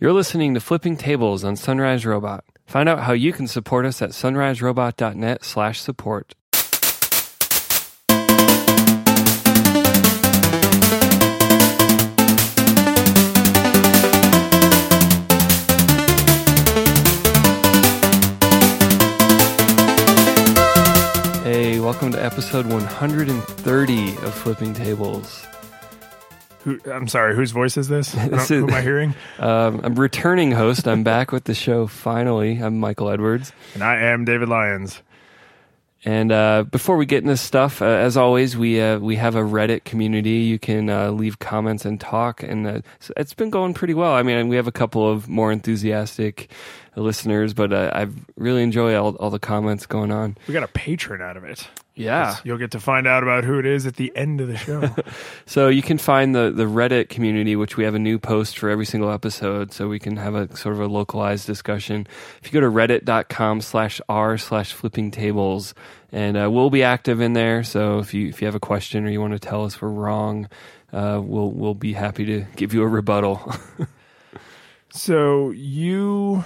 You're 0.00 0.12
listening 0.12 0.54
to 0.54 0.60
Flipping 0.60 0.96
Tables 0.96 1.42
on 1.42 1.56
Sunrise 1.56 2.06
Robot. 2.06 2.44
Find 2.68 2.88
out 2.88 3.00
how 3.00 3.14
you 3.14 3.32
can 3.32 3.48
support 3.48 3.84
us 3.84 4.00
at 4.00 4.10
sunriserobot.net 4.10 5.44
slash 5.44 5.80
support. 5.80 6.36
Hey, 21.42 21.80
welcome 21.80 22.12
to 22.12 22.24
episode 22.24 22.66
130 22.66 24.08
of 24.18 24.32
Flipping 24.32 24.74
Tables. 24.74 25.44
Who, 26.68 26.92
I'm 26.92 27.08
sorry, 27.08 27.34
whose 27.34 27.50
voice 27.50 27.76
is 27.76 27.88
this? 27.88 28.12
This 28.12 28.48
who 28.48 28.66
is- 28.66 28.70
am 28.70 28.74
I 28.74 28.80
hearing? 28.82 29.14
Um, 29.38 29.80
I'm 29.82 29.94
returning 29.94 30.52
host. 30.52 30.86
I'm 30.86 31.02
back 31.02 31.32
with 31.32 31.44
the 31.44 31.54
show 31.54 31.86
finally. 31.86 32.58
I'm 32.58 32.78
Michael 32.78 33.08
Edwards. 33.08 33.52
And 33.74 33.82
I 33.82 33.96
am 33.96 34.24
David 34.24 34.48
Lyons. 34.48 35.02
And 36.04 36.30
uh, 36.30 36.64
before 36.70 36.96
we 36.96 37.06
get 37.06 37.24
into 37.24 37.36
stuff, 37.36 37.82
uh, 37.82 37.86
as 37.86 38.16
always, 38.16 38.56
we 38.56 38.80
uh, 38.80 38.98
we 39.00 39.16
have 39.16 39.34
a 39.34 39.40
Reddit 39.42 39.82
community. 39.84 40.30
You 40.46 40.58
can 40.58 40.88
uh, 40.88 41.10
leave 41.10 41.40
comments 41.40 41.84
and 41.84 42.00
talk, 42.00 42.42
and 42.42 42.66
uh, 42.68 42.80
it's 43.16 43.34
been 43.34 43.50
going 43.50 43.74
pretty 43.74 43.94
well. 43.94 44.12
I 44.12 44.22
mean, 44.22 44.46
we 44.46 44.54
have 44.56 44.68
a 44.68 44.72
couple 44.72 45.10
of 45.10 45.28
more 45.28 45.50
enthusiastic 45.50 46.50
listeners, 47.00 47.54
but 47.54 47.72
uh, 47.72 47.90
I 47.92 48.08
really 48.36 48.62
enjoy 48.62 48.94
all, 48.96 49.14
all 49.16 49.30
the 49.30 49.38
comments 49.38 49.86
going 49.86 50.10
on. 50.10 50.36
We 50.46 50.54
got 50.54 50.62
a 50.62 50.68
patron 50.68 51.22
out 51.22 51.36
of 51.36 51.44
it. 51.44 51.68
Yeah. 51.98 52.36
You'll 52.44 52.58
get 52.58 52.70
to 52.72 52.80
find 52.80 53.08
out 53.08 53.24
about 53.24 53.42
who 53.42 53.58
it 53.58 53.66
is 53.66 53.84
at 53.84 53.96
the 53.96 54.12
end 54.14 54.40
of 54.40 54.48
the 54.48 54.56
show. 54.56 54.94
So 55.46 55.68
you 55.68 55.82
can 55.82 55.96
find 55.96 56.34
the, 56.34 56.50
the 56.50 56.64
Reddit 56.64 57.08
community, 57.08 57.56
which 57.56 57.76
we 57.76 57.84
have 57.84 57.94
a 57.94 57.98
new 57.98 58.18
post 58.18 58.58
for 58.58 58.68
every 58.68 58.84
single 58.84 59.10
episode, 59.10 59.72
so 59.72 59.88
we 59.88 59.98
can 59.98 60.16
have 60.16 60.34
a 60.34 60.54
sort 60.56 60.74
of 60.74 60.80
a 60.82 60.86
localized 60.86 61.46
discussion. 61.46 62.06
If 62.42 62.52
you 62.52 62.60
go 62.60 62.60
to 62.60 62.72
reddit.com 62.72 63.62
slash 63.62 64.00
r 64.08 64.36
slash 64.36 64.74
flipping 64.74 65.10
tables, 65.10 65.74
and 66.12 66.36
uh, 66.36 66.50
we'll 66.50 66.70
be 66.70 66.82
active 66.82 67.20
in 67.20 67.32
there. 67.32 67.64
So 67.64 67.98
if 67.98 68.12
you 68.14 68.28
if 68.28 68.42
you 68.42 68.46
have 68.46 68.54
a 68.54 68.60
question 68.60 69.06
or 69.06 69.10
you 69.10 69.20
want 69.20 69.32
to 69.32 69.38
tell 69.38 69.64
us 69.64 69.80
we're 69.80 69.88
wrong, 69.88 70.48
uh, 70.92 71.20
we'll 71.22 71.50
we'll 71.50 71.74
be 71.74 71.94
happy 71.94 72.26
to 72.26 72.46
give 72.56 72.74
you 72.74 72.82
a 72.82 72.88
rebuttal. 72.88 73.54
so 74.90 75.50
you 75.50 76.44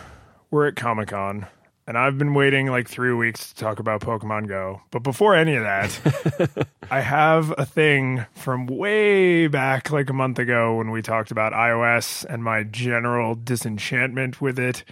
were 0.53 0.67
at 0.67 0.77
Comic 0.77 1.09
Con, 1.09 1.47
and 1.87 1.99
I've 1.99 2.19
been 2.19 2.35
waiting 2.35 2.69
like 2.69 2.87
three 2.87 3.13
weeks 3.13 3.53
to 3.53 3.59
talk 3.59 3.81
about 3.81 4.03
Pokemon 4.03 4.47
Go. 4.47 4.83
But 4.93 5.03
before 5.03 5.35
any 5.35 5.57
of 5.57 5.65
that, 5.65 6.69
I 6.91 7.01
have 7.01 7.53
a 7.59 7.67
thing 7.67 8.27
from 8.35 8.67
way 8.67 9.49
back, 9.49 9.91
like 9.91 10.11
a 10.11 10.13
month 10.13 10.39
ago, 10.39 10.77
when 10.77 10.93
we 10.93 11.03
talked 11.03 11.33
about 11.33 11.53
iOS 11.53 12.25
and 12.27 12.45
my 12.45 12.63
general 12.63 13.35
disenchantment 13.35 14.41
with 14.41 14.61
it. 14.61 14.85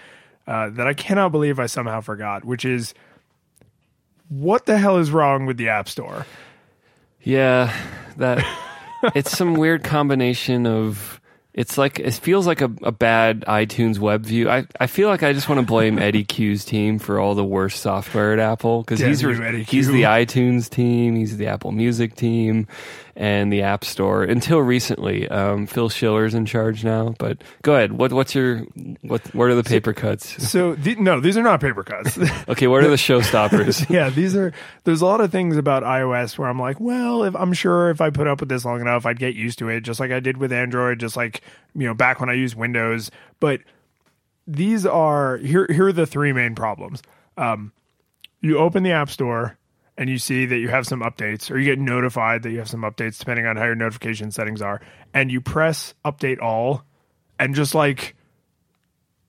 Uh, 0.47 0.71
that 0.71 0.89
I 0.89 0.95
cannot 0.95 1.31
believe 1.31 1.61
I 1.61 1.67
somehow 1.67 2.01
forgot, 2.01 2.45
which 2.45 2.65
is 2.65 2.93
what 4.29 4.67
the 4.67 4.79
hell 4.79 4.97
is 4.97 5.13
wrong 5.13 5.47
with 5.47 5.59
the 5.59 5.69
App 5.69 5.89
Store? 5.89 6.27
yeah, 7.23 7.73
that 8.17 8.45
it's 9.15 9.37
some 9.37 9.55
weird 9.55 9.85
combination 9.85 10.67
of. 10.67 11.20
It's 11.53 11.77
like 11.77 11.99
it 11.99 12.15
feels 12.15 12.47
like 12.47 12.61
a, 12.61 12.73
a 12.83 12.93
bad 12.93 13.41
iTunes 13.43 13.99
web 13.99 14.25
view. 14.25 14.49
I, 14.49 14.67
I 14.79 14.87
feel 14.87 15.09
like 15.09 15.23
I 15.23 15.33
just 15.33 15.49
want 15.49 15.61
to 15.61 15.67
blame 15.67 15.99
Eddy 16.01 16.25
Cue's 16.25 16.65
team 16.65 16.99
for 16.99 17.19
all 17.19 17.35
the 17.35 17.45
worst 17.45 17.81
software 17.81 18.33
at 18.33 18.39
Apple 18.39 18.83
because 18.83 19.01
he's 19.01 19.23
you, 19.23 19.31
re- 19.31 19.49
Eddie 19.49 19.63
he's 19.65 19.89
the 19.89 20.03
iTunes 20.03 20.71
team, 20.71 21.17
he's 21.17 21.37
the 21.37 21.49
Apple 21.49 21.73
Music 21.73 22.15
team, 22.15 22.69
and 23.21 23.53
the 23.53 23.61
App 23.61 23.85
Store. 23.85 24.25
Until 24.25 24.61
recently, 24.61 25.29
um, 25.29 25.67
Phil 25.67 25.91
Schiller's 25.91 26.35
in 26.35 26.47
charge 26.47 26.83
now. 26.83 27.15
But 27.19 27.43
go 27.61 27.75
ahead. 27.75 27.93
What 27.93 28.15
what's 28.15 28.35
your 28.35 28.61
what? 29.03 29.23
What 29.35 29.51
are 29.51 29.55
the 29.55 29.63
paper 29.63 29.93
cuts? 29.93 30.49
So 30.49 30.75
the, 30.75 30.95
no, 30.97 31.21
these 31.21 31.37
are 31.37 31.43
not 31.43 31.61
paper 31.61 31.85
cuts. 31.85 32.19
Okay, 32.49 32.67
what 32.67 32.83
are 32.83 32.89
the 32.89 32.97
showstoppers? 32.97 33.89
yeah, 33.91 34.09
these 34.09 34.35
are. 34.35 34.53
There's 34.85 35.03
a 35.03 35.07
lot 35.07 35.21
of 35.21 35.31
things 35.31 35.59
about 35.59 35.83
iOS 35.83 36.39
where 36.39 36.49
I'm 36.49 36.59
like, 36.59 36.81
well, 36.81 37.25
if 37.25 37.37
I'm 37.37 37.53
sure 37.53 37.91
if 37.91 38.01
I 38.01 38.09
put 38.09 38.27
up 38.27 38.41
with 38.41 38.49
this 38.49 38.65
long 38.65 38.81
enough, 38.81 39.05
I'd 39.05 39.19
get 39.19 39.35
used 39.35 39.59
to 39.59 39.69
it, 39.69 39.83
just 39.83 40.01
like 40.01 40.11
I 40.11 40.21
did 40.21 40.39
with 40.39 40.51
Android, 40.53 40.99
just 40.99 41.17
like 41.17 41.43
you 41.75 41.87
know 41.87 41.95
back 41.95 42.21
when 42.21 42.31
I 42.31 42.33
used 42.33 42.57
Windows. 42.57 43.11
But 43.39 43.61
these 44.47 44.87
are 44.87 45.37
here. 45.37 45.67
Here 45.69 45.89
are 45.89 45.93
the 45.93 46.07
three 46.07 46.33
main 46.33 46.55
problems. 46.55 47.03
Um, 47.37 47.73
you 48.41 48.57
open 48.57 48.83
the 48.83 48.93
App 48.93 49.11
Store 49.11 49.59
and 50.01 50.11
you 50.11 50.19
see 50.19 50.47
that 50.47 50.57
you 50.59 50.69
have 50.69 50.87
some 50.87 51.01
updates, 51.03 51.49
or 51.51 51.59
you 51.59 51.67
get 51.67 51.79
notified 51.79 52.43
that 52.43 52.51
you 52.51 52.59
have 52.59 52.69
some 52.71 52.81
updates, 52.83 53.19
depending 53.19 53.45
on 53.47 53.57
how 53.57 53.65
your 53.67 53.75
notification 53.77 54.31
settings 54.33 54.61
are, 54.63 54.81
and 55.15 55.31
you 55.31 55.41
press 55.41 55.95
Update 56.05 56.41
All, 56.43 56.83
and 57.39 57.55
just 57.55 57.75
like 57.75 58.17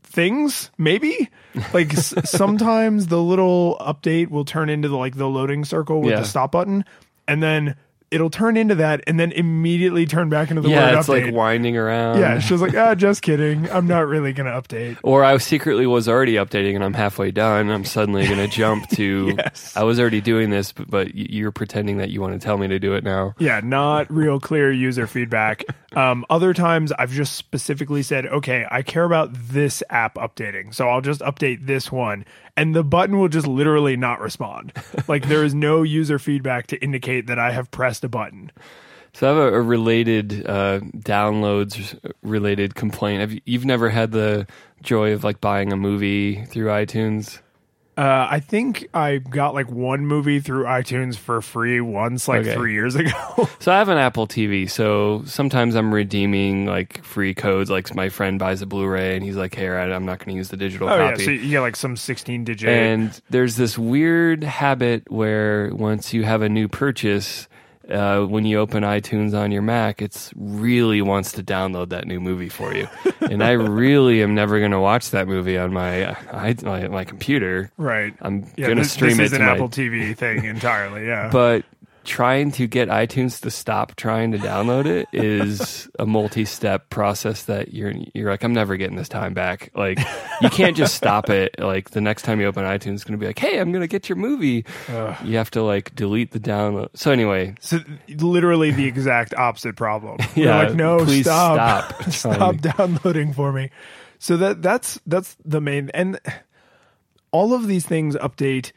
things 0.04 0.72
maybe 0.78 1.30
like 1.74 1.94
s- 1.94 2.14
sometimes 2.30 3.08
the 3.08 3.22
little 3.22 3.78
update 3.80 4.30
will 4.30 4.44
turn 4.46 4.70
into 4.70 4.88
the 4.90 4.98
like 4.98 5.16
the 5.16 5.28
loading 5.28 5.64
circle 5.64 6.02
with 6.02 6.12
Yeah. 6.12 6.20
the 6.22 6.26
stop 6.26 6.52
button 6.52 6.84
and 7.28 7.42
then 7.42 7.76
it'll 8.12 8.30
turn 8.30 8.58
into 8.58 8.76
that 8.76 9.02
and 9.08 9.20
then 9.20 9.32
immediately 9.32 10.06
turn 10.06 10.30
back 10.30 10.50
into 10.50 10.62
the 10.62 10.70
yeah, 10.70 10.92
word 10.92 11.00
it's 11.00 11.08
update 11.08 11.26
like 11.26 11.34
winding 11.34 11.78
around. 11.78 12.20
yeah 12.20 12.36
it's 12.36 12.48
just 12.48 12.62
like 12.62 12.76
ah 12.76 12.94
just 12.94 13.22
kidding 13.22 13.70
i'm 13.72 13.88
not 13.88 14.06
really 14.08 14.34
gonna 14.34 14.52
update 14.52 14.98
Or 15.04 15.24
I 15.24 15.38
secretly 15.38 15.88
was 15.88 16.08
already 16.08 16.34
updating 16.34 16.76
and 16.76 16.84
I'm 16.84 16.94
halfway 16.94 17.32
done. 17.32 17.70
I'm 17.70 17.86
suddenly 17.86 18.26
going 18.26 18.38
to 18.38 18.48
jump 18.48 18.88
to. 18.92 19.36
Yes. 19.42 19.76
I 19.76 19.84
was 19.84 20.00
already 20.00 20.22
doing 20.22 20.50
this, 20.50 20.72
but, 20.72 20.90
but 20.90 21.16
you're 21.16 21.52
pretending 21.52 21.98
that 21.98 22.10
you 22.10 22.22
want 22.22 22.34
to 22.34 22.44
tell 22.44 22.58
me 22.58 22.68
to 22.68 22.80
do 22.80 22.94
it 22.96 23.04
now. 23.04 23.34
yeah 23.40 23.60
not 23.64 24.12
real 24.12 24.40
clear 24.40 24.72
user 24.72 25.08
feedback 25.08 25.64
um, 25.96 26.26
other 26.30 26.54
times 26.54 26.92
i've 26.94 27.12
just 27.12 27.34
specifically 27.36 28.04
said 28.04 28.26
okay 28.26 28.66
i 28.70 28.82
care 28.82 29.04
about 29.06 29.30
this 29.34 29.82
app 29.90 30.16
updating 30.16 30.74
so 30.74 30.88
i'll 30.90 31.02
just 31.02 31.22
update 31.22 31.66
this 31.66 31.92
one 31.92 32.26
and 32.58 32.76
the 32.76 32.84
button 32.84 33.18
will 33.20 33.28
just 33.30 33.48
literally 33.48 33.96
not 33.96 34.20
respond 34.20 34.74
like 35.08 35.28
there 35.28 35.44
is 35.44 35.54
no 35.54 35.82
user 35.84 36.20
feedback 36.20 36.68
to 36.68 36.78
indicate 36.84 37.28
that 37.28 37.40
i 37.40 37.52
have 37.52 37.70
pressed 37.72 38.01
a 38.04 38.10
button 38.10 38.52
So 39.14 39.28
I 39.28 39.30
have 39.36 39.54
a, 39.54 39.58
a 39.58 39.62
related 39.62 40.46
uh, 40.48 40.80
downloads 40.98 41.98
related 42.22 42.76
complaint. 42.76 43.22
Have 43.22 43.32
you, 43.34 43.42
you've 43.46 43.66
never 43.66 43.90
had 43.90 44.12
the 44.12 44.48
joy 44.82 45.14
of 45.14 45.24
like 45.24 45.42
buying 45.42 45.72
a 45.74 45.78
movie 45.78 46.46
through 46.46 46.68
iTunes? 46.68 47.40
Uh, 47.98 48.26
I 48.32 48.40
think 48.40 48.88
I 48.94 49.18
got 49.18 49.54
like 49.54 49.70
one 49.70 50.08
movie 50.08 50.40
through 50.40 50.64
iTunes 50.64 51.18
for 51.18 51.42
free 51.42 51.82
once, 51.82 52.26
like 52.28 52.42
Okay. 52.42 52.54
three 52.54 52.74
years 52.74 52.96
ago. 52.96 53.12
So 53.60 53.72
I 53.72 53.78
have 53.78 53.90
an 53.90 53.98
Apple 53.98 54.28
TV, 54.28 54.68
so 54.68 55.24
sometimes 55.26 55.76
I'm 55.76 55.94
redeeming 55.94 56.66
like 56.66 57.04
free 57.04 57.34
codes. 57.36 57.70
Like 57.70 57.94
my 57.94 58.08
friend 58.10 58.40
buys 58.40 58.62
a 58.62 58.66
Blu-ray, 58.66 59.16
and 59.16 59.24
he's 59.24 59.36
like, 59.36 59.54
"Hey, 59.54 59.68
I'm 59.68 60.06
not 60.06 60.20
going 60.20 60.30
to 60.30 60.38
use 60.38 60.48
the 60.50 60.58
digital 60.58 60.90
oh 60.90 60.98
yeah, 60.98 61.12
copy." 61.12 61.26
so 61.26 61.32
you 61.32 61.50
get 61.50 61.60
like 61.60 61.76
some 61.76 61.98
sixteen 61.98 62.44
digit. 62.46 62.70
And 62.70 63.22
there's 63.30 63.58
this 63.58 63.78
weird 63.78 64.44
habit 64.46 65.12
where 65.12 65.70
once 65.76 66.14
you 66.14 66.24
have 66.24 66.42
a 66.42 66.50
new 66.50 66.68
purchase, 66.70 67.48
uh, 67.92 68.26
when 68.26 68.46
you 68.46 68.60
open 68.60 68.84
iTunes 68.84 69.38
on 69.38 69.52
your 69.52 69.62
Mac, 69.62 70.02
it's 70.02 70.32
really 70.36 71.02
wants 71.02 71.32
to 71.34 71.44
download 71.44 71.90
that 71.90 72.08
new 72.08 72.20
movie 72.20 72.50
for 72.50 72.74
you. 72.74 72.88
and 73.22 73.44
I 73.44 73.52
really 73.52 74.24
am 74.24 74.34
never 74.34 74.60
going 74.60 74.72
to 74.72 74.80
watch 74.80 75.12
that 75.12 75.28
movie 75.28 75.58
on 75.58 75.74
my, 75.74 76.10
I, 76.32 76.56
my 76.64 76.88
my 76.88 77.04
computer. 77.04 77.72
right. 77.78 78.14
I'm 78.22 78.46
yeah, 78.56 78.68
going 78.68 78.78
to 78.78 78.84
stream 78.84 78.84
this, 78.84 78.92
stream 78.94 79.18
this 79.18 79.20
it 79.20 79.24
is 79.26 79.34
an 79.34 79.46
my. 79.46 79.52
Apple 79.52 79.70
TV 79.70 80.16
thing 80.16 80.46
entirely. 80.46 81.06
Yeah. 81.06 81.30
But 81.42 81.66
trying 82.04 82.52
to 82.52 82.68
get 82.68 82.90
iTunes 82.90 83.42
to 83.42 83.52
stop 83.52 83.96
trying 83.96 84.32
to 84.32 84.38
download 84.38 84.86
it 84.86 85.08
is 85.14 85.90
a 86.00 86.06
multi-step 86.06 86.90
process 86.90 87.44
that 87.44 87.74
you're 87.74 87.94
you're 88.14 88.30
like 88.30 88.44
I'm 88.44 88.54
never 88.54 88.78
getting 88.78 88.96
this 88.96 89.10
time 89.10 89.34
back. 89.34 89.72
Like 89.76 90.00
you 90.42 90.50
can't 90.50 90.76
just 90.76 90.96
stop 90.96 91.30
it. 91.30 91.56
Like 91.60 91.92
the 91.92 92.02
next 92.02 92.24
time 92.24 92.40
you 92.40 92.48
open 92.48 92.64
iTunes, 92.64 92.96
it's 92.96 93.04
going 93.04 93.18
to 93.18 93.22
be 93.22 93.28
like, 93.28 93.40
"Hey, 93.40 93.60
I'm 93.60 93.72
going 93.72 93.82
to 93.82 93.88
get 93.88 94.10
your 94.10 94.16
movie." 94.16 94.66
You 95.24 95.38
have 95.38 95.52
to 95.52 95.64
like 95.64 95.94
delete 95.96 96.32
the 96.32 96.40
download. 96.40 96.90
So 96.96 97.12
anyway, 97.12 97.56
so 97.60 97.80
literally 98.08 98.72
the 98.72 98.86
exact 98.86 99.34
opposite 99.36 99.76
problem. 99.76 100.18
You're 100.36 100.48
Yeah, 100.48 100.64
like 100.64 100.76
no, 100.76 101.06
please 101.06 101.26
stop, 101.26 101.94
stop 102.12 102.12
stop 102.36 102.58
downloading 102.58 103.34
for 103.34 103.52
me. 103.52 103.70
So 104.20 104.38
that 104.38 104.62
that's 104.62 105.00
that's 105.06 105.38
the 105.46 105.62
main 105.62 105.90
and 105.94 106.20
all 107.32 107.54
of 107.54 107.68
these 107.68 107.86
things 107.86 108.16
update 108.16 108.72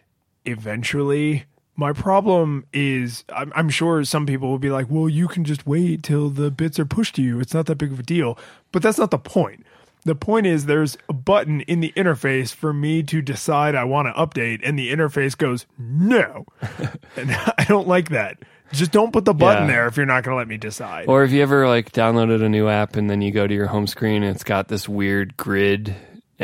eventually. 0.44 1.44
My 1.76 1.92
problem 1.92 2.66
is, 2.72 3.24
I'm, 3.34 3.52
I'm 3.56 3.68
sure 3.68 4.04
some 4.04 4.26
people 4.26 4.48
will 4.50 4.58
be 4.60 4.70
like, 4.70 4.86
well, 4.88 5.08
you 5.08 5.26
can 5.26 5.44
just 5.44 5.66
wait 5.66 6.02
till 6.04 6.28
the 6.30 6.50
bits 6.50 6.78
are 6.78 6.84
pushed 6.84 7.16
to 7.16 7.22
you. 7.22 7.40
It's 7.40 7.52
not 7.54 7.66
that 7.66 7.76
big 7.78 7.90
of 7.92 7.98
a 7.98 8.04
deal. 8.04 8.38
But 8.70 8.82
that's 8.82 8.98
not 8.98 9.10
the 9.10 9.18
point. 9.18 9.66
The 10.04 10.14
point 10.14 10.46
is, 10.46 10.66
there's 10.66 10.98
a 11.08 11.12
button 11.14 11.62
in 11.62 11.80
the 11.80 11.92
interface 11.96 12.54
for 12.54 12.72
me 12.72 13.02
to 13.04 13.22
decide 13.22 13.74
I 13.74 13.84
want 13.84 14.06
to 14.06 14.12
update, 14.12 14.60
and 14.62 14.78
the 14.78 14.92
interface 14.92 15.36
goes, 15.36 15.64
no. 15.78 16.44
and 17.16 17.32
I 17.58 17.64
don't 17.66 17.88
like 17.88 18.10
that. 18.10 18.38
Just 18.72 18.92
don't 18.92 19.12
put 19.12 19.24
the 19.24 19.34
button 19.34 19.64
Yeah. 19.68 19.74
there 19.74 19.86
if 19.88 19.96
you're 19.96 20.06
not 20.06 20.24
going 20.24 20.34
to 20.34 20.36
let 20.36 20.48
me 20.48 20.56
decide. 20.56 21.06
or 21.08 21.22
if 21.24 21.30
you 21.32 21.42
ever 21.42 21.66
like 21.68 21.92
downloaded 21.92 22.42
a 22.42 22.48
new 22.48 22.68
app 22.68 22.96
and 22.96 23.08
then 23.08 23.22
you 23.22 23.30
go 23.30 23.46
to 23.46 23.54
your 23.54 23.66
home 23.66 23.86
screen 23.86 24.22
and 24.22 24.34
it's 24.34 24.44
got 24.44 24.68
this 24.68 24.88
weird 24.88 25.36
grid 25.36 25.94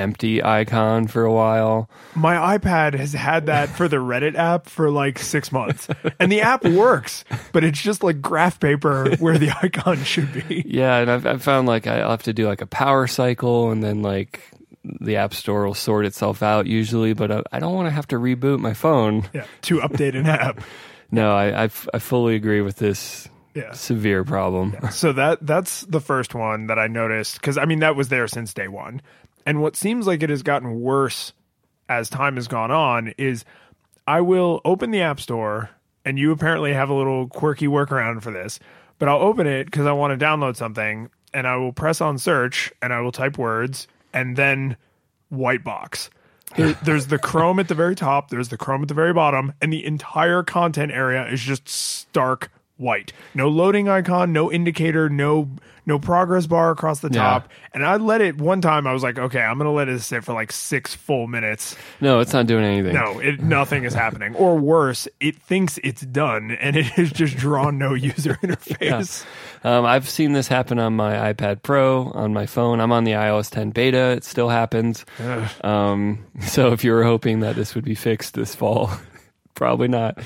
empty 0.01 0.43
icon 0.43 1.07
for 1.07 1.23
a 1.23 1.33
while. 1.33 1.89
My 2.17 2.59
iPad 2.59 2.95
has 2.95 3.13
had 3.13 3.47
that 3.47 3.69
for 3.69 3.87
the 3.87 3.99
Reddit 3.99 4.35
app 4.35 4.67
for 4.67 4.91
like 4.91 5.19
six 5.21 5.53
months, 5.53 5.87
and 6.19 6.33
the 6.33 6.41
app 6.41 6.65
works, 6.65 7.25
but 7.53 7.63
it's 7.63 7.81
just 7.81 8.03
like 8.03 8.21
graph 8.21 8.59
paper 8.59 9.15
where 9.19 9.39
the 9.39 9.51
icon 9.63 10.03
should 10.03 10.33
be. 10.49 10.65
Yeah, 10.67 10.97
and 10.99 11.11
I've, 11.11 11.27
I've 11.27 11.43
found 11.43 11.69
like 11.69 11.87
I'll 11.87 12.11
have 12.11 12.25
to 12.25 12.33
do 12.33 12.49
like 12.49 12.61
a 12.63 12.67
power 12.67 13.07
cycle, 13.07 13.71
and 13.71 13.83
then 13.85 14.03
like 14.03 14.41
the 14.83 15.17
app 15.17 15.35
store 15.35 15.67
will 15.67 15.75
sort 15.75 16.07
itself 16.07 16.43
out 16.43 16.67
usually. 16.67 17.13
But 17.13 17.31
I, 17.31 17.43
I 17.53 17.59
don't 17.61 17.75
want 17.75 17.87
to 17.87 17.93
have 17.93 18.09
to 18.09 18.17
reboot 18.17 18.59
my 18.59 18.75
phone. 18.75 19.29
Yeah, 19.33 19.45
to 19.63 19.79
update 19.81 20.17
an 20.17 20.27
app. 20.27 20.61
No, 21.13 21.35
I 21.35 21.47
I, 21.47 21.65
f- 21.65 21.89
I 21.93 21.99
fully 21.99 22.37
agree 22.37 22.61
with 22.61 22.77
this 22.77 23.29
Yeah. 23.55 23.73
severe 23.73 24.23
problem. 24.23 24.77
So 24.93 25.13
that 25.15 25.45
that's 25.45 25.81
the 25.83 26.01
first 26.01 26.37
one 26.37 26.69
that 26.69 26.79
I 26.79 26.87
noticed 26.87 27.35
because 27.41 27.59
I 27.59 27.65
mean 27.65 27.81
that 27.81 27.97
was 27.97 28.11
there 28.11 28.29
since 28.29 28.55
day 28.55 28.69
one, 28.69 29.03
and 29.51 29.61
what 29.61 29.75
seems 29.75 30.07
like 30.07 30.23
it 30.23 30.31
has 30.31 30.45
gotten 30.45 30.81
worse 30.81 31.33
as 31.89 32.09
time 32.09 32.37
has 32.37 32.47
gone 32.47 32.71
on 32.71 33.13
is 33.19 33.45
I 34.07 34.21
will 34.21 34.61
open 34.65 34.93
the 34.93 35.01
app 35.01 35.19
store 35.19 35.71
and 36.05 36.21
you 36.21 36.31
apparently 36.31 36.73
have 36.73 36.89
a 36.89 36.95
little 36.95 37.27
quirky 37.27 37.67
workaround 37.67 38.23
for 38.23 38.31
this, 38.31 38.61
but 39.01 39.09
I'll 39.09 39.19
open 39.19 39.49
it 39.49 39.65
because 39.65 39.87
I 39.87 39.93
want 39.93 40.17
to 40.17 40.25
download 40.25 40.55
something 40.55 41.11
and 41.35 41.49
I 41.49 41.57
will 41.57 41.73
press 41.73 42.01
on 42.01 42.17
search 42.17 42.73
and 42.81 42.93
I 42.93 43.01
will 43.01 43.11
type 43.11 43.39
words 43.39 43.89
and 44.13 44.37
then 44.37 44.77
white 45.31 45.65
box. 45.65 46.11
There's 46.85 47.09
the 47.09 47.19
Chrome 47.19 47.59
at 47.59 47.67
the 47.67 47.75
very 47.75 47.97
top, 47.97 48.31
there's 48.31 48.51
the 48.51 48.57
Chrome 48.57 48.83
at 48.83 48.89
the 48.89 48.95
very 48.95 49.13
bottom, 49.13 49.53
and 49.61 49.73
the 49.73 49.85
entire 49.85 50.45
content 50.45 50.93
area 50.93 51.27
is 51.27 51.41
just 51.41 51.69
stark 51.69 52.53
white. 52.81 53.13
No 53.35 53.49
loading 53.49 53.89
icon, 53.89 54.33
no 54.33 54.51
indicator, 54.51 55.09
no 55.09 55.49
no 55.87 55.99
progress 55.99 56.47
bar 56.47 56.71
across 56.71 57.01
the 57.01 57.09
Yeah. 57.11 57.23
top. 57.23 57.49
And 57.75 57.85
I 57.85 57.97
let 57.97 58.21
it 58.21 58.37
one 58.39 58.61
time. 58.61 58.87
I 58.87 58.93
was 58.93 59.03
like, 59.03 59.19
okay, 59.19 59.41
I'm 59.41 59.57
gonna 59.59 59.73
let 59.73 59.89
it 59.89 60.01
sit 60.03 60.23
for 60.23 60.35
like 60.35 60.53
six 60.53 60.95
full 60.95 61.27
minutes. 61.27 61.75
No, 62.01 62.21
it's 62.21 62.33
not 62.33 62.47
doing 62.47 62.65
anything. 62.65 62.95
No, 62.95 63.19
it, 63.19 63.41
nothing 63.41 63.85
is 63.85 63.95
happening. 63.95 64.35
Or 64.37 64.57
worse, 64.57 65.09
it 65.21 65.37
thinks 65.37 65.79
it's 65.83 66.03
done 66.03 66.53
and 66.61 66.77
it 66.77 66.85
has 66.87 67.11
just 67.11 67.37
drawn 67.37 67.79
no 67.79 67.95
user 67.95 68.35
interface. 68.43 69.25
Um, 69.65 69.85
I've 69.85 70.09
seen 70.09 70.33
this 70.33 70.49
happen 70.49 70.79
on 70.79 70.95
my 70.95 71.33
iPad 71.33 71.63
Pro, 71.63 72.05
on 72.13 72.33
my 72.35 72.47
phone. 72.47 72.79
I'm 72.81 72.93
on 72.93 73.05
the 73.05 73.13
iOS 73.13 73.51
10 73.51 73.71
beta. 73.71 74.11
It 74.11 74.23
still 74.25 74.49
happens. 74.51 75.05
Um, 75.63 76.25
so 76.43 76.73
if 76.73 76.85
you 76.85 76.93
were 76.93 77.05
hoping 77.05 77.41
that 77.41 77.57
this 77.57 77.75
would 77.75 77.85
be 77.85 77.95
fixed 77.95 78.35
this 78.35 78.55
fall, 78.55 78.91
probably 79.55 79.89
not. 79.89 80.19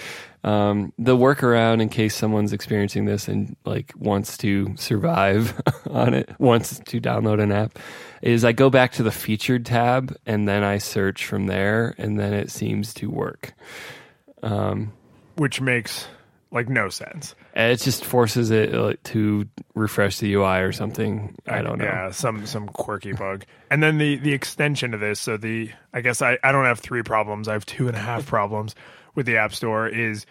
Um, 0.44 0.93
the 0.99 1.17
workaround 1.17 1.81
in 1.81 1.88
case 1.88 2.14
someone's 2.14 2.52
experiencing 2.52 3.06
this 3.06 3.29
and 3.29 3.56
like 3.64 3.93
wants 3.96 4.37
to 4.38 4.75
survive 4.76 5.61
on 5.91 6.12
it, 6.12 6.31
wants 6.38 6.79
to 6.79 7.00
download 7.00 7.43
an 7.43 7.50
app, 7.50 7.79
is 8.20 8.44
I 8.44 8.52
go 8.52 8.69
back 8.69 8.93
to 8.93 9.02
the 9.02 9.11
featured 9.11 9.64
tab 9.64 10.14
and 10.26 10.46
then 10.46 10.62
I 10.62 10.79
search 10.79 11.26
from 11.26 11.46
there, 11.46 11.94
and 11.96 12.20
then 12.20 12.35
it 12.35 12.50
seems 12.50 12.93
to 12.94 13.11
work. 13.11 13.55
Which 15.37 15.61
makes 15.62 16.06
like 16.50 16.69
no 16.69 16.88
sense. 16.88 17.35
And 17.55 17.73
It 17.73 17.81
just 17.81 18.05
forces 18.05 18.50
it 18.50 18.75
uh, 18.75 18.94
to 19.05 19.49
refresh 19.75 20.19
the 20.19 20.32
UI 20.35 20.61
or 20.61 20.73
something. 20.73 21.35
I 21.47 21.62
don't 21.62 21.79
know. 21.79 21.85
Yeah, 21.85 22.11
some 22.12 22.47
some 22.47 22.69
quirky 22.69 23.12
bug. 23.12 23.44
And 23.70 23.82
then 23.82 23.99
the 23.99 24.17
the 24.17 24.32
extension 24.32 24.94
of 24.94 25.00
this, 25.00 25.20
so 25.20 25.37
the 25.37 25.70
I 25.93 26.00
guess 26.00 26.23
I, 26.23 26.38
I 26.44 26.52
don't 26.52 26.64
have 26.64 26.81
three 26.81 27.02
problems. 27.02 27.49
I 27.49 27.55
have 27.55 27.67
two 27.67 27.88
and 27.88 27.97
a 27.97 28.00
half 28.00 28.26
problems 28.26 28.75
with 29.14 29.26
the 29.26 29.37
App 29.37 29.52
Store 29.55 29.87
is 29.88 30.26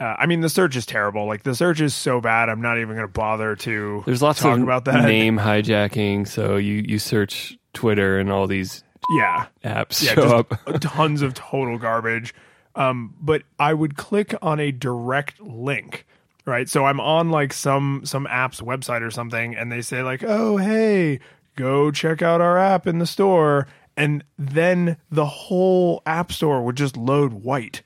uh, 0.00 0.16
I 0.18 0.26
mean 0.26 0.40
the 0.40 0.48
search 0.48 0.74
is 0.76 0.86
terrible. 0.86 1.26
Like 1.26 1.42
the 1.44 1.54
search 1.54 1.80
is 1.80 1.94
so 1.94 2.20
bad 2.20 2.48
I'm 2.48 2.60
not 2.60 2.78
even 2.78 2.96
gonna 2.96 3.08
bother 3.08 3.54
to 3.56 4.02
There's 4.06 4.22
lots 4.22 4.40
talk 4.40 4.56
of 4.56 4.62
about 4.62 4.84
that. 4.86 5.04
name 5.04 5.38
hijacking. 5.38 6.26
So 6.26 6.56
you, 6.56 6.84
you 6.86 6.98
search 6.98 7.56
Twitter 7.74 8.18
and 8.18 8.30
all 8.30 8.46
these 8.46 8.82
Yeah. 9.16 9.46
apps 9.64 10.02
Yeah, 10.02 10.14
show 10.14 10.36
up. 10.38 10.52
tons 10.80 11.22
of 11.22 11.34
total 11.34 11.78
garbage. 11.78 12.34
Um, 12.76 13.14
but 13.20 13.42
I 13.58 13.72
would 13.72 13.96
click 13.96 14.34
on 14.42 14.58
a 14.58 14.72
direct 14.72 15.40
link, 15.40 16.06
right? 16.44 16.68
So 16.68 16.84
I'm 16.86 16.98
on 16.98 17.30
like 17.30 17.52
some 17.52 18.02
some 18.04 18.26
app's 18.26 18.60
website 18.60 19.02
or 19.02 19.12
something, 19.12 19.54
and 19.54 19.70
they 19.70 19.80
say 19.80 20.02
like, 20.02 20.24
"Oh, 20.26 20.56
hey, 20.56 21.20
go 21.54 21.92
check 21.92 22.20
out 22.20 22.40
our 22.40 22.58
app 22.58 22.88
in 22.88 22.98
the 22.98 23.06
store," 23.06 23.68
and 23.96 24.24
then 24.36 24.96
the 25.08 25.24
whole 25.24 26.02
app 26.04 26.32
store 26.32 26.64
would 26.64 26.74
just 26.76 26.96
load 26.96 27.32
white. 27.32 27.82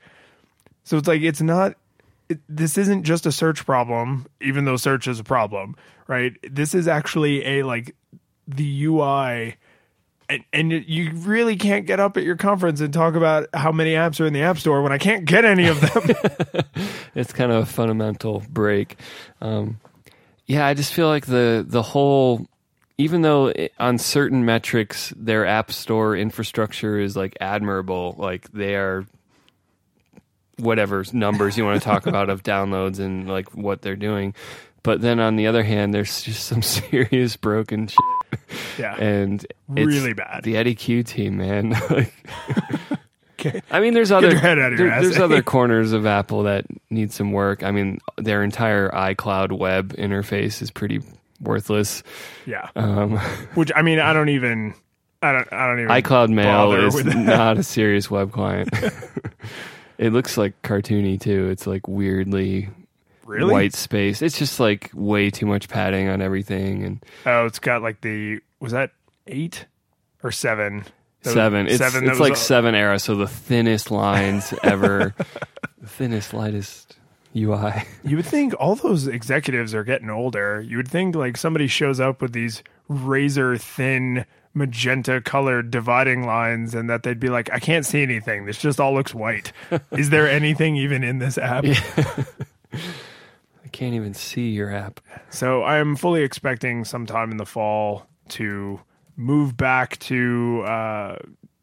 So 0.89 0.97
it's 0.97 1.07
like 1.07 1.21
it's 1.21 1.39
not. 1.39 1.75
It, 2.29 2.39
this 2.49 2.75
isn't 2.75 3.03
just 3.03 3.27
a 3.27 3.31
search 3.31 3.63
problem, 3.63 4.25
even 4.41 4.65
though 4.65 4.75
search 4.75 5.07
is 5.07 5.19
a 5.19 5.23
problem, 5.23 5.75
right? 6.07 6.33
This 6.41 6.73
is 6.73 6.87
actually 6.87 7.45
a 7.45 7.63
like 7.63 7.95
the 8.47 8.85
UI 8.85 9.55
and, 10.27 10.43
and 10.51 10.71
you 10.71 11.11
really 11.11 11.57
can't 11.57 11.85
get 11.85 11.99
up 11.99 12.17
at 12.17 12.23
your 12.23 12.37
conference 12.37 12.81
and 12.81 12.91
talk 12.91 13.13
about 13.13 13.49
how 13.53 13.71
many 13.71 13.93
apps 13.93 14.19
are 14.19 14.25
in 14.25 14.33
the 14.33 14.41
app 14.41 14.57
store 14.57 14.81
when 14.81 14.91
I 14.91 14.97
can't 14.97 15.25
get 15.25 15.45
any 15.45 15.67
of 15.67 15.79
them. 15.81 16.65
It's 17.15 17.33
kind 17.33 17.51
of 17.51 17.63
a 17.63 17.65
fundamental 17.67 18.43
break. 18.49 18.97
Um, 19.41 19.79
yeah, 20.47 20.65
I 20.65 20.73
just 20.73 20.91
feel 20.91 21.07
like 21.07 21.27
the 21.27 21.65
the 21.67 21.83
whole, 21.83 22.47
even 22.97 23.21
though 23.21 23.47
it, 23.47 23.73
on 23.79 23.99
certain 23.99 24.45
metrics 24.45 25.13
their 25.15 25.45
app 25.45 25.71
store 25.71 26.15
infrastructure 26.15 26.99
is 26.99 27.15
like 27.15 27.37
admirable, 27.39 28.15
like 28.17 28.49
they 28.51 28.75
are 28.75 29.05
whatever 30.59 31.03
numbers 31.13 31.57
you 31.57 31.65
want 31.65 31.81
to 31.81 31.85
talk 31.85 32.05
about 32.05 32.29
of 32.29 32.43
downloads 32.43 32.99
and 32.99 33.27
like 33.27 33.49
what 33.55 33.81
they're 33.81 33.95
doing. 33.95 34.33
But 34.83 35.01
then 35.01 35.19
on 35.19 35.35
the 35.35 35.47
other 35.47 35.63
hand, 35.63 35.93
there's 35.93 36.21
just 36.21 36.45
some 36.45 36.61
serious 36.63 37.35
broken 37.35 37.87
shit. 37.87 38.39
yeah. 38.77 38.95
and 38.95 39.43
it's 39.75 39.85
Really 39.87 40.13
bad. 40.13 40.43
The 40.43 40.55
Eddy 40.57 40.73
Cue 40.75 41.03
team, 41.03 41.37
man. 41.37 41.71
like, 41.89 42.13
okay. 43.39 43.61
I 43.71 43.79
mean, 43.81 43.93
there's 43.93 44.11
other 44.11 44.29
your 44.29 44.39
head 44.39 44.57
out 44.59 44.71
of 44.73 44.77
there- 44.77 45.01
there's 45.01 45.19
other 45.19 45.41
corners 45.43 45.91
of 45.91 46.05
Apple 46.05 46.43
that 46.43 46.65
need 46.89 47.11
some 47.11 47.31
work. 47.33 47.63
I 47.63 47.71
mean, 47.71 47.99
their 48.17 48.41
entire 48.43 48.89
iCloud 48.89 49.57
web 49.57 49.93
interface 49.97 50.61
is 50.61 50.71
pretty 50.71 51.01
worthless. 51.41 52.01
Yeah. 52.45 52.69
Um, 52.75 53.17
Which 53.55 53.71
I 53.75 53.81
mean, 53.81 53.99
I 53.99 54.13
don't 54.13 54.29
even. 54.29 54.73
I 55.21 55.33
don't. 55.33 55.51
I 55.51 55.67
don't 55.67 55.79
even. 55.81 55.91
iCloud 55.91 56.29
Mail 56.29 56.71
is 56.71 57.03
not 57.03 57.57
a 57.57 57.63
serious 57.63 58.09
web 58.09 58.31
client. 58.31 58.69
It 59.99 60.11
looks 60.13 60.35
like 60.37 60.59
cartoony 60.63 61.19
too. 61.21 61.49
It's 61.49 61.67
like 61.67 61.87
weirdly 61.87 62.69
really. 63.25 63.53
white 63.53 63.73
space. 63.75 64.21
It's 64.23 64.39
just 64.39 64.59
like 64.59 64.89
way 64.95 65.29
too 65.29 65.45
much 65.45 65.69
padding 65.69 66.07
on 66.09 66.21
everything 66.21 66.83
and 66.83 67.05
Oh, 67.27 67.45
it's 67.45 67.59
got 67.59 67.81
like 67.83 68.01
the. 68.01 68.39
Was 68.59 68.71
that 68.71 68.91
eight 69.27 69.65
or 70.23 70.31
seven? 70.31 70.79
That 71.21 71.25
was- 71.25 71.33
seven. 71.33 71.67
It's 71.67 71.77
seven. 71.77 72.09
it's 72.09 72.19
like 72.19 72.33
a- 72.33 72.37
seven 72.37 72.73
era, 72.75 72.97
so 72.97 73.13
the 73.15 73.27
thinnest 73.27 73.91
lines 73.91 74.53
ever, 74.63 75.13
thinnest, 75.85 76.33
lightest 76.33 76.97
UI. 77.35 77.83
You 78.03 78.15
would 78.17 78.25
think 78.25 78.53
all 78.59 78.75
those 78.75 79.05
executives 79.07 79.75
are 79.75 79.83
getting 79.83 80.09
older. 80.09 80.61
You 80.61 80.77
would 80.77 80.87
think 80.87 81.15
like 81.15 81.37
somebody 81.37 81.67
shows 81.67 81.99
up 81.99 82.21
with 82.21 82.33
these 82.33 82.63
razor 82.87 83.57
thin 83.57 84.25
magenta 84.53 85.21
colored 85.21 85.71
dividing 85.71 86.25
lines 86.25 86.73
and 86.73 86.89
that 86.89 87.03
they'd 87.03 87.19
be 87.19 87.29
like, 87.29 87.51
I 87.51 87.59
can't 87.59 87.85
see 87.85 88.01
anything. 88.01 88.45
This 88.45 88.57
just 88.57 88.79
all 88.79 88.93
looks 88.93 89.13
white. 89.13 89.51
Is 89.91 90.09
there 90.09 90.27
anything 90.29 90.75
even 90.75 91.03
in 91.03 91.19
this 91.19 91.37
app? 91.37 91.65
I 92.73 93.67
can't 93.71 93.93
even 93.93 94.13
see 94.13 94.49
your 94.49 94.73
app. 94.73 94.99
So 95.29 95.61
I 95.61 95.77
am 95.77 95.95
fully 95.95 96.23
expecting 96.23 96.83
sometime 96.85 97.31
in 97.31 97.37
the 97.37 97.45
fall 97.45 98.07
to 98.29 98.79
move 99.15 99.55
back 99.55 99.97
to 99.99 100.63
uh, 100.65 101.17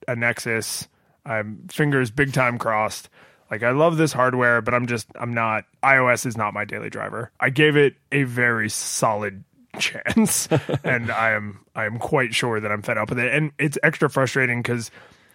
a 0.07 0.17
Nexus. 0.17 0.89
I'm 1.25 1.67
fingers 1.69 2.11
big 2.11 2.33
time 2.33 2.59
crossed. 2.59 3.09
Like 3.51 3.63
I 3.63 3.71
love 3.71 3.97
this 3.97 4.13
hardware, 4.13 4.61
but 4.61 4.75
I'm 4.75 4.87
just 4.87 5.09
I'm 5.17 5.35
not 5.35 5.65
iOS 5.83 6.27
is 6.27 6.37
not 6.37 6.55
my 6.55 6.65
daily 6.65 6.91
driver. 6.91 7.31
I 7.41 7.51
gave 7.51 7.77
it 7.77 7.95
a 8.13 8.25
very 8.25 8.69
solid 8.69 9.45
chance, 9.81 10.49
and 10.85 11.11
I 11.11 11.31
am 11.33 11.61
I 11.75 11.85
am 11.87 11.99
quite 11.99 12.35
sure 12.35 12.61
that 12.61 12.71
I'm 12.71 12.83
fed 12.83 12.99
up 12.99 13.11
with 13.11 13.19
it. 13.19 13.33
And 13.33 13.53
it's 13.59 13.79
extra 13.83 14.09
frustrating 14.11 14.63
because 14.63 14.91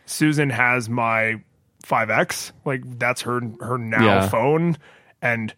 Susan 0.06 0.50
has 0.50 0.90
my 0.90 1.42
5X, 1.86 2.52
like 2.66 2.82
that's 3.00 3.22
her 3.22 3.42
her 3.62 3.78
now 3.78 4.06
Yeah. 4.06 4.30
phone, 4.30 4.78
and 5.22 5.54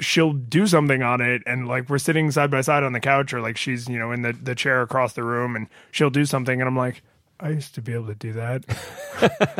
she'll 0.00 0.32
do 0.32 0.66
something 0.66 1.02
on 1.02 1.20
it. 1.20 1.42
And 1.46 1.66
like 1.68 1.88
we're 1.88 1.98
sitting 1.98 2.30
side 2.30 2.50
by 2.50 2.60
side 2.60 2.82
on 2.82 2.92
the 2.92 3.00
couch 3.00 3.32
or 3.32 3.40
like 3.40 3.56
she's 3.56 3.88
you 3.88 3.98
know 3.98 4.12
in 4.12 4.22
the, 4.22 4.32
the 4.32 4.54
chair 4.54 4.82
across 4.82 5.12
the 5.14 5.22
room 5.24 5.56
and 5.56 5.66
she'll 5.90 6.10
do 6.10 6.24
something. 6.24 6.60
And 6.60 6.68
i'm 6.68 6.76
like 6.76 7.02
i 7.40 7.50
used 7.50 7.74
to 7.76 7.82
be 7.82 7.92
able 7.92 8.06
to 8.08 8.14
do 8.16 8.32
that. 8.32 8.64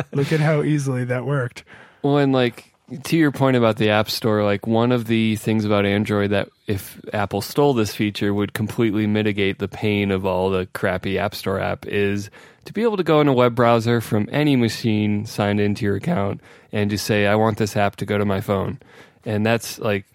Look 0.13 0.31
at 0.33 0.39
how 0.39 0.63
easily 0.63 1.05
that 1.05 1.25
worked. 1.25 1.63
Well, 2.01 2.17
and 2.17 2.33
like 2.33 2.73
to 3.03 3.17
your 3.17 3.31
point 3.31 3.57
about 3.57 3.77
the 3.77 3.89
App 3.89 4.09
Store, 4.09 4.43
like 4.43 4.65
one 4.67 4.91
of 4.91 5.07
the 5.07 5.35
things 5.35 5.65
about 5.65 5.85
Android 5.85 6.31
that 6.31 6.49
if 6.67 6.99
Apple 7.13 7.41
stole 7.41 7.73
this 7.73 7.95
feature 7.95 8.33
would 8.33 8.53
completely 8.53 9.07
mitigate 9.07 9.59
the 9.59 9.67
pain 9.67 10.11
of 10.11 10.25
all 10.25 10.49
the 10.49 10.67
crappy 10.73 11.17
App 11.17 11.35
Store 11.35 11.59
app 11.59 11.85
is 11.85 12.29
to 12.65 12.73
be 12.73 12.83
able 12.83 12.97
to 12.97 13.03
go 13.03 13.21
in 13.21 13.27
a 13.27 13.33
web 13.33 13.55
browser 13.55 14.01
from 14.01 14.27
any 14.31 14.55
machine 14.55 15.25
signed 15.25 15.59
into 15.59 15.85
your 15.85 15.95
account 15.95 16.41
and 16.71 16.89
just 16.89 17.05
say, 17.05 17.27
I 17.27 17.35
want 17.35 17.57
this 17.57 17.75
app 17.75 17.95
to 17.97 18.05
go 18.05 18.17
to 18.17 18.25
my 18.25 18.41
phone. 18.41 18.79
And 19.25 19.45
that's 19.45 19.79
like 19.79 20.05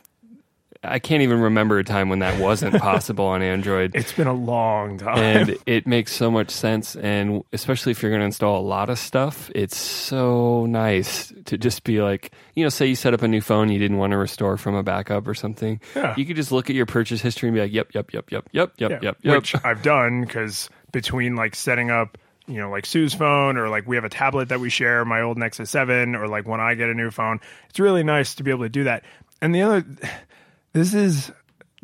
I 0.84 0.98
can't 0.98 1.22
even 1.22 1.40
remember 1.40 1.78
a 1.78 1.84
time 1.84 2.08
when 2.08 2.18
that 2.20 2.38
wasn't 2.40 2.74
possible 2.80 3.24
on 3.26 3.42
Android. 3.42 3.94
It's 3.94 4.12
been 4.12 4.26
a 4.26 4.32
long 4.34 4.98
time. 4.98 5.18
and 5.18 5.56
it 5.66 5.86
makes 5.86 6.12
so 6.12 6.30
much 6.30 6.50
sense 6.50 6.94
and 6.96 7.42
especially 7.52 7.92
if 7.92 8.02
you're 8.02 8.10
going 8.10 8.20
to 8.20 8.26
install 8.26 8.60
a 8.60 8.66
lot 8.66 8.90
of 8.90 8.98
stuff 8.98 9.50
it's 9.54 9.76
so 9.76 10.66
nice 10.66 11.32
to 11.46 11.56
just 11.58 11.84
be 11.84 12.00
like 12.02 12.32
you 12.54 12.62
know 12.62 12.68
say 12.68 12.86
you 12.86 12.94
set 12.94 13.14
up 13.14 13.22
a 13.22 13.28
new 13.28 13.40
phone 13.40 13.70
you 13.70 13.78
didn't 13.78 13.98
want 13.98 14.10
to 14.12 14.16
restore 14.16 14.56
from 14.56 14.74
a 14.74 14.82
backup 14.82 15.26
or 15.26 15.34
something 15.34 15.80
Yeah. 15.94 16.14
you 16.16 16.24
could 16.26 16.36
just 16.36 16.52
look 16.52 16.68
at 16.70 16.76
your 16.76 16.86
purchase 16.86 17.20
history 17.20 17.48
and 17.48 17.54
be 17.54 17.60
like 17.62 17.72
yep 17.72 17.92
yep 17.94 18.12
yep 18.12 18.28
yep 18.30 18.48
yep 18.52 18.72
yep 18.78 18.90
Yeah, 18.92 18.98
yep 19.02 19.16
yep 19.22 19.36
which 19.36 19.54
I've 19.64 19.82
done 19.82 20.22
because 20.22 20.68
between 20.92 21.34
like 21.36 21.54
setting 21.56 21.90
up, 21.90 22.16
you 22.46 22.58
know, 22.60 22.70
like 22.70 22.86
Sue's 22.86 23.14
phone 23.14 23.56
or 23.56 23.68
like 23.68 23.86
we 23.88 23.96
have 23.96 24.04
a 24.04 24.08
tablet 24.10 24.50
that 24.50 24.60
we 24.60 24.70
share, 24.70 25.04
my 25.04 25.22
old 25.22 25.38
Nexus 25.38 25.70
7, 25.70 26.14
or 26.14 26.28
like 26.28 26.46
when 26.46 26.60
I 26.60 26.74
get 26.74 26.88
a 26.88 26.94
new 26.94 27.10
phone, 27.10 27.40
it's 27.70 27.80
really 27.80 28.02
nice 28.04 28.34
to 28.36 28.42
be 28.44 28.50
able 28.50 28.64
to 28.64 28.68
do 28.68 28.84
that. 28.84 29.02
And 29.40 29.52
the 29.54 29.62
other, 29.62 29.84
this 30.74 30.92
is. 30.92 31.32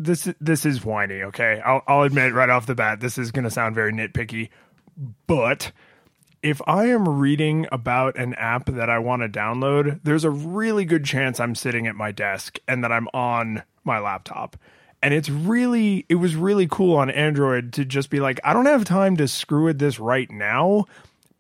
This 0.03 0.33
this 0.41 0.65
is 0.65 0.83
whiny, 0.83 1.25
okay? 1.25 1.61
I'll 1.63 1.83
I'll 1.87 2.03
admit 2.05 2.33
right 2.33 2.49
off 2.49 2.65
the 2.65 2.75
bat, 2.75 3.01
this 3.01 3.19
is 3.19 3.33
going 3.33 3.45
to 3.45 3.51
sound 3.51 3.75
very 3.75 3.93
nitpicky, 3.93 4.49
but 5.27 5.73
if 6.43 6.63
I 6.67 6.87
am 6.87 7.07
reading 7.07 7.67
about 7.71 8.17
an 8.17 8.35
app 8.35 8.65
that 8.67 8.89
I 8.89 8.99
want 8.99 9.21
to 9.21 9.29
download, 9.29 10.01
there's 10.03 10.25
a 10.25 10.31
really 10.31 10.87
good 10.87 11.05
chance 11.05 11.39
I'm 11.39 11.55
sitting 11.55 11.87
at 11.87 11.97
my 11.97 12.13
desk 12.13 12.59
and 12.67 12.83
that 12.83 12.93
I'm 12.93 13.09
on 13.13 13.63
my 13.85 13.99
laptop. 13.99 14.57
And 15.03 15.13
it's 15.13 15.29
really, 15.29 16.07
it 16.09 16.15
was 16.15 16.37
really 16.37 16.67
cool 16.67 16.97
on 16.97 17.11
Android 17.11 17.75
to 17.75 17.85
just 17.85 18.09
be 18.09 18.21
like, 18.21 18.41
I 18.43 18.55
don't 18.55 18.67
have 18.67 18.85
time 18.85 19.17
to 19.19 19.29
screw 19.29 19.65
with 19.65 19.79
this 19.79 19.99
right 19.99 20.31
now. 20.31 20.87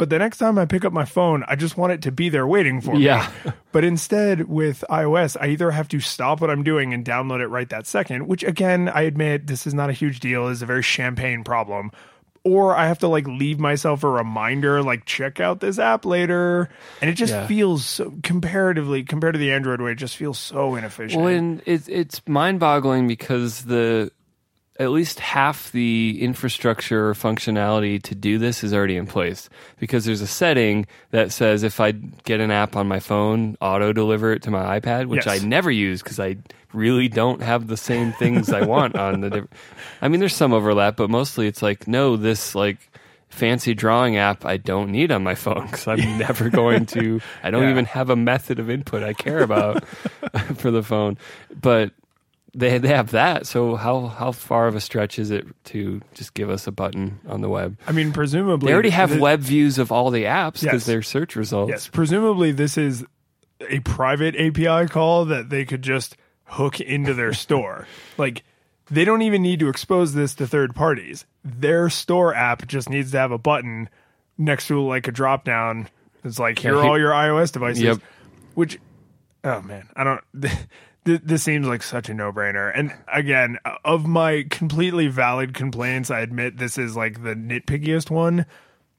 But 0.00 0.10
the 0.10 0.18
next 0.18 0.38
time 0.38 0.58
I 0.58 0.64
pick 0.64 0.84
up 0.84 0.92
my 0.92 1.04
phone, 1.04 1.44
I 1.46 1.54
just 1.54 1.76
want 1.76 1.92
it 1.92 2.02
to 2.02 2.10
be 2.10 2.28
there 2.30 2.46
waiting 2.46 2.80
for 2.80 2.94
me. 2.94 3.04
Yeah. 3.04 3.30
But 3.72 3.84
instead, 3.84 4.48
with 4.48 4.82
iOS, 4.90 5.36
I 5.40 5.46
either 5.50 5.70
have 5.70 5.86
to 5.90 6.00
stop 6.00 6.40
what 6.40 6.50
I'm 6.50 6.64
doing 6.64 6.92
and 6.92 7.04
download 7.04 7.38
it 7.40 7.46
right 7.46 7.68
that 7.68 7.86
second, 7.86 8.26
which 8.26 8.42
again, 8.42 8.88
I 8.88 9.02
admit 9.02 9.46
this 9.46 9.64
is 9.64 9.74
not 9.74 9.90
a 9.90 9.92
huge 9.92 10.18
deal, 10.18 10.48
is 10.48 10.60
a 10.62 10.66
very 10.66 10.82
champagne 10.82 11.44
problem. 11.44 11.92
Or 12.42 12.74
I 12.74 12.88
have 12.88 12.98
to 13.00 13.06
like 13.08 13.28
leave 13.28 13.60
myself 13.60 14.02
a 14.02 14.08
reminder, 14.08 14.82
like 14.82 15.04
check 15.04 15.38
out 15.38 15.60
this 15.60 15.78
app 15.78 16.04
later. 16.04 16.68
And 17.00 17.08
it 17.10 17.12
just 17.12 17.32
Yeah. 17.34 17.46
feels 17.46 17.84
so 17.84 18.12
comparatively 18.24 19.04
compared 19.04 19.34
to 19.34 19.38
the 19.38 19.52
Android 19.52 19.80
way, 19.82 19.92
it 19.92 19.96
just 19.98 20.16
feels 20.16 20.38
so 20.38 20.74
inefficient. 20.74 21.22
well 21.22 21.32
and 21.32 21.62
it's 21.66 21.86
it's 21.86 22.20
mind-boggling 22.26 23.06
because 23.06 23.66
the 23.66 24.10
at 24.80 24.90
least 24.90 25.20
half 25.20 25.70
the 25.72 26.18
infrastructure 26.22 27.12
functionality 27.14 28.02
to 28.02 28.14
do 28.14 28.38
this 28.38 28.64
is 28.64 28.72
already 28.74 28.96
in 28.96 29.06
place 29.06 29.48
because 29.78 30.04
there's 30.06 30.22
a 30.22 30.26
setting 30.26 30.86
that 31.10 31.30
says 31.32 31.62
if 31.62 31.78
I 31.80 31.92
get 31.92 32.40
an 32.40 32.50
app 32.50 32.74
on 32.76 32.88
my 32.88 32.98
phone, 32.98 33.56
auto 33.60 33.92
deliver 33.92 34.32
it 34.32 34.42
to 34.44 34.50
my 34.50 34.80
iPad, 34.80 35.06
which 35.06 35.26
Yes. 35.26 35.42
I 35.42 35.46
never 35.46 35.70
use 35.70 36.02
because 36.02 36.18
I 36.18 36.38
really 36.72 37.08
don't 37.08 37.42
have 37.42 37.66
the 37.66 37.76
same 37.76 38.12
things 38.14 38.50
I 38.50 38.64
want 38.64 38.96
on 38.96 39.20
the. 39.20 39.30
Diff- 39.30 39.48
I 40.00 40.08
mean, 40.08 40.18
there's 40.18 40.34
some 40.34 40.52
overlap, 40.52 40.96
but 40.96 41.10
mostly 41.10 41.46
it's 41.46 41.62
like 41.62 41.86
no, 41.86 42.16
this 42.16 42.54
like 42.54 42.78
fancy 43.28 43.74
drawing 43.74 44.16
app 44.16 44.44
I 44.44 44.56
don't 44.56 44.90
need 44.90 45.12
on 45.12 45.22
my 45.22 45.34
phone 45.36 45.66
because 45.66 45.86
I'm 45.86 46.18
never 46.18 46.48
going 46.50 46.86
to. 46.86 47.20
I 47.42 47.50
don't 47.50 47.64
Yeah. 47.64 47.70
even 47.70 47.84
have 47.84 48.08
a 48.10 48.16
method 48.16 48.58
of 48.58 48.70
input 48.70 49.02
I 49.02 49.12
care 49.12 49.42
about 49.42 49.84
for 50.56 50.70
the 50.70 50.82
phone, 50.82 51.18
but 51.60 51.92
they 52.54 52.78
they 52.78 52.88
have 52.88 53.10
that. 53.12 53.46
So 53.46 53.76
how 53.76 54.06
how 54.08 54.32
far 54.32 54.66
of 54.66 54.74
a 54.76 54.80
stretch 54.80 55.18
is 55.18 55.30
it 55.30 55.46
to 55.66 56.00
just 56.14 56.34
give 56.34 56.50
us 56.50 56.66
a 56.66 56.72
button 56.72 57.20
on 57.28 57.40
the 57.40 57.48
web? 57.48 57.76
I 57.86 57.92
mean, 57.92 58.12
presumably 58.12 58.68
They 58.68 58.72
already 58.74 58.90
have 58.90 59.10
the- 59.10 59.20
web 59.20 59.40
views 59.40 59.78
of 59.78 59.92
all 59.92 60.10
the 60.10 60.24
apps 60.24 60.60
because 60.62 60.64
Yes. 60.82 60.86
they're 60.86 61.02
search 61.02 61.36
results. 61.36 61.70
Yes, 61.70 61.88
presumably 61.88 62.52
this 62.52 62.76
is 62.78 63.04
a 63.68 63.78
private 63.80 64.34
API 64.36 64.86
call 64.88 65.26
that 65.26 65.50
they 65.50 65.64
could 65.64 65.82
just 65.82 66.16
hook 66.44 66.80
into 66.80 67.14
their 67.14 67.32
store. 67.44 67.86
Like 68.18 68.42
they 68.90 69.04
don't 69.04 69.22
even 69.22 69.42
need 69.42 69.60
to 69.60 69.68
expose 69.68 70.14
this 70.14 70.34
to 70.36 70.46
third 70.46 70.74
parties. 70.74 71.24
Their 71.44 71.88
store 71.90 72.34
app 72.34 72.66
just 72.66 72.88
needs 72.90 73.12
to 73.12 73.18
have 73.18 73.30
a 73.32 73.38
button 73.38 73.88
next 74.36 74.66
to 74.68 74.80
like 74.80 75.06
a 75.08 75.12
drop 75.12 75.44
down. 75.44 75.88
It's 76.24 76.38
like 76.38 76.58
here 76.58 76.76
are 76.76 76.84
all 76.84 76.98
your 76.98 77.12
iOS 77.12 77.52
devices. 77.52 77.82
Yep. 77.82 77.98
Which 78.54 78.78
oh 79.44 79.62
man, 79.62 79.88
I 79.94 80.04
don't 80.04 80.20
th- 81.04 81.22
this 81.24 81.42
seems 81.42 81.66
like 81.66 81.82
such 81.82 82.08
a 82.08 82.14
no-brainer. 82.14 82.72
And 82.74 82.92
again, 83.12 83.58
of 83.84 84.06
my 84.06 84.46
completely 84.50 85.08
valid 85.08 85.54
complaints, 85.54 86.10
I 86.10 86.20
admit 86.20 86.58
this 86.58 86.78
is 86.78 86.96
like 86.96 87.22
the 87.22 87.34
nitpickiest 87.34 88.10
one 88.10 88.46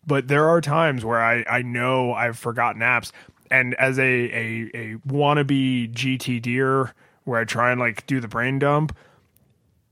but 0.05 0.27
there 0.27 0.49
are 0.49 0.61
times 0.61 1.05
where 1.05 1.21
I, 1.21 1.43
I 1.49 1.61
know 1.61 2.13
I've 2.13 2.37
forgotten 2.37 2.81
apps. 2.81 3.11
And 3.49 3.73
as 3.75 3.99
a, 3.99 4.03
a, 4.03 4.71
a 4.73 4.95
wannabe 5.07 5.93
GTDer 5.93 6.91
where 7.25 7.39
I 7.39 7.45
try 7.45 7.71
and 7.71 7.79
like 7.79 8.07
do 8.07 8.19
the 8.19 8.27
brain 8.27 8.59
dump, 8.59 8.95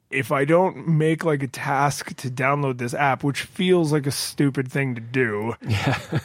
if 0.10 0.32
I 0.32 0.44
don't 0.44 0.88
make 0.88 1.24
like 1.24 1.44
a 1.44 1.48
task 1.48 2.16
to 2.18 2.32
download 2.32 2.80
this 2.80 2.96
app, 2.96 3.24
which 3.24 3.42
feels 3.42 3.92
like 3.92 4.08
a 4.08 4.12
stupid 4.12 4.72
thing 4.72 4.96
to 4.96 5.02
do, 5.02 5.54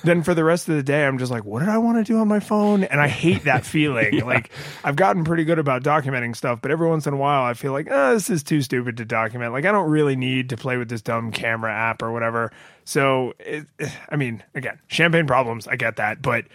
then 0.05 0.23
for 0.23 0.33
the 0.33 0.43
rest 0.43 0.69
of 0.71 0.77
the 0.77 0.83
day, 0.83 1.05
I'm 1.05 1.19
just 1.19 1.31
like, 1.31 1.45
what 1.45 1.61
did 1.61 1.69
I 1.69 1.77
want 1.77 1.99
to 1.99 2.05
do 2.05 2.19
on 2.19 2.27
my 2.27 2.41
phone? 2.41 2.85
And 2.85 2.99
I 3.01 3.09
hate 3.09 3.45
that 3.45 3.67
feeling. 3.67 4.25
Like, 4.25 4.51
I've 4.85 4.97
gotten 4.97 5.23
pretty 5.25 5.45
good 5.45 5.59
about 5.59 5.83
documenting 5.83 6.35
stuff, 6.35 6.61
but 6.63 6.71
every 6.71 6.89
once 6.89 7.07
in 7.07 7.13
a 7.13 7.19
while, 7.19 7.45
I 7.45 7.53
feel 7.53 7.73
like, 7.73 7.89
oh, 7.91 8.15
this 8.15 8.31
is 8.31 8.43
too 8.43 8.63
stupid 8.63 8.97
to 8.97 9.05
document. 9.05 9.53
Like, 9.53 9.67
I 9.67 9.73
don't 9.73 9.91
really 9.91 10.17
need 10.17 10.49
to 10.49 10.57
play 10.57 10.79
with 10.79 10.89
this 10.89 11.03
dumb 11.03 11.31
camera 11.31 11.73
app 11.73 12.03
or 12.03 12.11
whatever. 12.11 12.53
So, 12.85 13.35
it, 13.39 13.67
I 14.09 14.17
mean, 14.17 14.43
again, 14.55 14.79
champagne 14.89 15.27
problems, 15.27 15.69
I 15.69 15.77
get 15.77 15.97
that, 15.97 16.23
but 16.23 16.47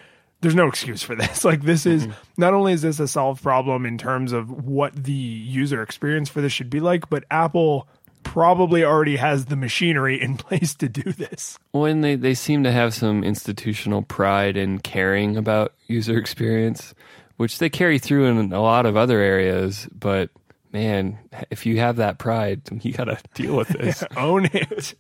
there's 0.42 0.56
no 0.56 0.68
excuse 0.68 1.04
for 1.04 1.16
this. 1.16 1.44
Like, 1.50 1.62
this 1.64 1.86
is 1.86 2.04
mm-hmm. 2.04 2.20
not 2.38 2.54
only 2.54 2.74
is 2.74 2.82
this 2.82 3.00
a 3.00 3.08
solved 3.08 3.42
problem 3.42 3.86
in 3.86 3.98
terms 3.98 4.34
of 4.34 4.66
what 4.66 4.96
the 4.96 5.12
user 5.12 5.82
experience 5.82 6.30
for 6.30 6.42
this 6.42 6.54
should 6.54 6.70
be 6.70 6.80
like, 6.80 7.10
but 7.10 7.24
Apple 7.32 7.88
probably 8.24 8.84
already 8.84 9.16
has 9.16 9.46
the 9.46 9.56
machinery 9.56 10.22
in 10.22 10.38
place 10.38 10.76
to 10.76 10.90
do 10.90 11.12
this. 11.12 11.58
Well, 11.74 11.86
and 11.86 12.04
they, 12.04 12.16
they 12.16 12.34
seem 12.34 12.64
to 12.64 12.72
have 12.72 12.94
some 12.94 13.24
institutional 13.24 14.04
pride 14.04 14.58
in 14.58 14.80
caring 14.80 15.38
about 15.38 15.74
user 15.88 16.18
experience, 16.18 16.94
which 17.38 17.60
they 17.60 17.70
carry 17.70 18.00
through 18.00 18.26
in 18.26 18.54
a 18.54 18.62
lot 18.62 18.86
of 18.86 18.96
other 18.96 19.20
areas. 19.20 19.88
But 19.92 20.30
man, 20.72 21.18
if 21.50 21.66
you 21.66 21.80
have 21.80 21.96
that 21.98 22.20
pride, 22.20 22.62
you 22.84 22.94
got 22.94 23.06
to 23.06 23.18
deal 23.34 23.56
with 23.56 23.70
this. 23.70 24.04
Own 24.16 24.46
it. 24.54 24.96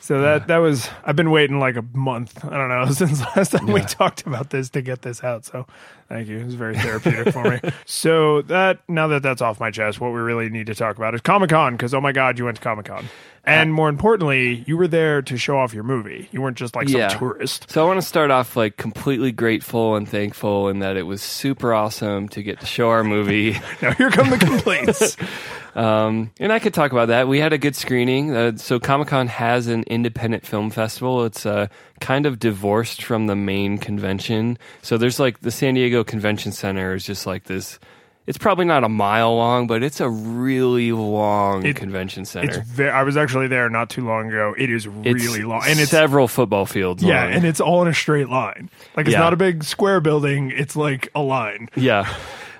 So 0.00 0.20
that 0.22 0.48
that 0.48 0.58
was 0.58 0.88
I've 1.04 1.16
been 1.16 1.30
waiting 1.30 1.58
like 1.58 1.76
a 1.76 1.84
month. 1.92 2.44
I 2.44 2.56
don't 2.56 2.68
know 2.68 2.86
since 2.92 3.20
last 3.36 3.52
time 3.52 3.66
we 3.66 3.82
talked 3.82 4.26
about 4.26 4.50
this 4.50 4.70
to 4.70 4.82
get 4.82 5.02
this 5.02 5.22
out. 5.22 5.44
So 5.44 5.66
thank 6.10 6.28
you. 6.28 6.38
It 6.38 6.44
was 6.44 6.54
very 6.56 6.76
therapeutic 6.76 7.32
for 7.32 7.44
me. 7.50 7.60
So 7.86 8.42
that 8.42 8.80
now 8.88 9.08
that 9.08 9.22
that's 9.22 9.40
off 9.40 9.58
my 9.60 9.70
chest, 9.70 10.00
what 10.00 10.12
we 10.12 10.20
really 10.20 10.48
need 10.50 10.66
to 10.66 10.74
talk 10.74 10.96
about 10.96 11.14
is 11.14 11.20
Comic 11.22 11.50
Con 11.50 11.72
because 11.74 11.94
oh 11.94 12.00
my 12.02 12.12
god, 12.12 12.38
you 12.38 12.44
went 12.44 12.56
to 12.58 12.62
Comic 12.62 12.86
Con, 12.86 13.06
and 13.44 13.72
more 13.74 13.88
importantly, 13.88 14.64
you 14.66 14.76
were 14.76 14.86
there 14.88 15.22
to 15.22 15.36
show 15.36 15.58
off 15.58 15.72
your 15.74 15.82
movie. 15.84 16.28
You 16.32 16.40
weren't 16.42 16.56
just 16.58 16.76
like 16.76 16.88
some 16.88 17.00
Yeah. 17.00 17.08
tourist. 17.08 17.70
So 17.70 17.82
I 17.82 17.86
want 17.86 18.00
to 18.00 18.06
start 18.06 18.30
off 18.30 18.56
like 18.56 18.76
completely 18.76 19.32
grateful 19.32 19.96
and 19.96 20.08
thankful, 20.08 20.68
and 20.68 20.82
that 20.82 20.96
it 20.96 21.02
was 21.04 21.20
super 21.22 21.72
awesome 21.74 22.28
to 22.30 22.42
get 22.42 22.60
to 22.60 22.66
show 22.66 22.90
our 22.90 23.02
movie. 23.04 23.58
Now 23.82 23.92
here 23.92 24.10
come 24.10 24.28
the 24.30 24.38
complaints. 24.38 25.16
Um, 25.72 26.32
and 26.40 26.52
I 26.52 26.58
could 26.58 26.74
talk 26.74 26.90
about 26.90 27.08
that. 27.08 27.28
We 27.28 27.38
had 27.38 27.52
a 27.52 27.58
good 27.58 27.76
screening. 27.76 28.34
Uh, 28.34 28.56
so 28.56 28.80
Comic 28.80 29.06
Con 29.06 29.28
has 29.28 29.68
an 29.68 29.84
independent 29.84 30.44
film 30.44 30.70
festival. 30.70 31.24
It's 31.24 31.46
uh, 31.46 31.68
kind 32.00 32.26
of 32.26 32.38
divorced 32.38 33.02
from 33.02 33.26
the 33.26 33.36
main 33.36 33.78
convention. 33.78 34.58
So 34.82 34.96
there's 34.98 35.20
like 35.20 35.40
the 35.40 35.50
San 35.50 35.74
Diego 35.74 36.02
Convention 36.02 36.52
Center 36.52 36.94
is 36.94 37.04
just 37.04 37.26
like 37.26 37.44
this. 37.44 37.78
It's 38.26 38.38
probably 38.38 38.64
not 38.64 38.84
a 38.84 38.88
mile 38.88 39.34
long, 39.34 39.66
but 39.66 39.82
it's 39.82 39.98
a 40.00 40.08
really 40.08 40.92
long 40.92 41.64
It- 41.66 41.74
convention 41.74 42.22
it's 42.22 42.30
center. 42.30 42.60
very, 42.66 42.90
I 42.90 43.02
was 43.02 43.16
actually 43.16 43.48
there 43.48 43.68
not 43.70 43.90
too 43.90 44.06
long 44.06 44.28
ago. 44.28 44.54
It 44.56 44.70
is 44.70 44.86
It's 45.02 45.24
really 45.26 45.42
long, 45.42 45.62
and 45.66 45.80
it's 45.80 45.90
several 45.90 46.28
football 46.28 46.64
fields. 46.66 47.02
yeah, 47.02 47.24
long. 47.24 47.32
and 47.32 47.44
it's 47.44 47.60
all 47.60 47.82
in 47.82 47.88
a 47.88 47.94
straight 47.94 48.28
line. 48.28 48.70
Like 48.96 49.06
it's 49.06 49.14
Yeah. 49.14 49.20
not 49.20 49.32
a 49.32 49.36
big 49.36 49.64
square 49.64 50.00
building. 50.00 50.52
It's 50.54 50.76
like 50.76 51.08
a 51.14 51.20
line. 51.22 51.70
Yeah. 51.74 52.06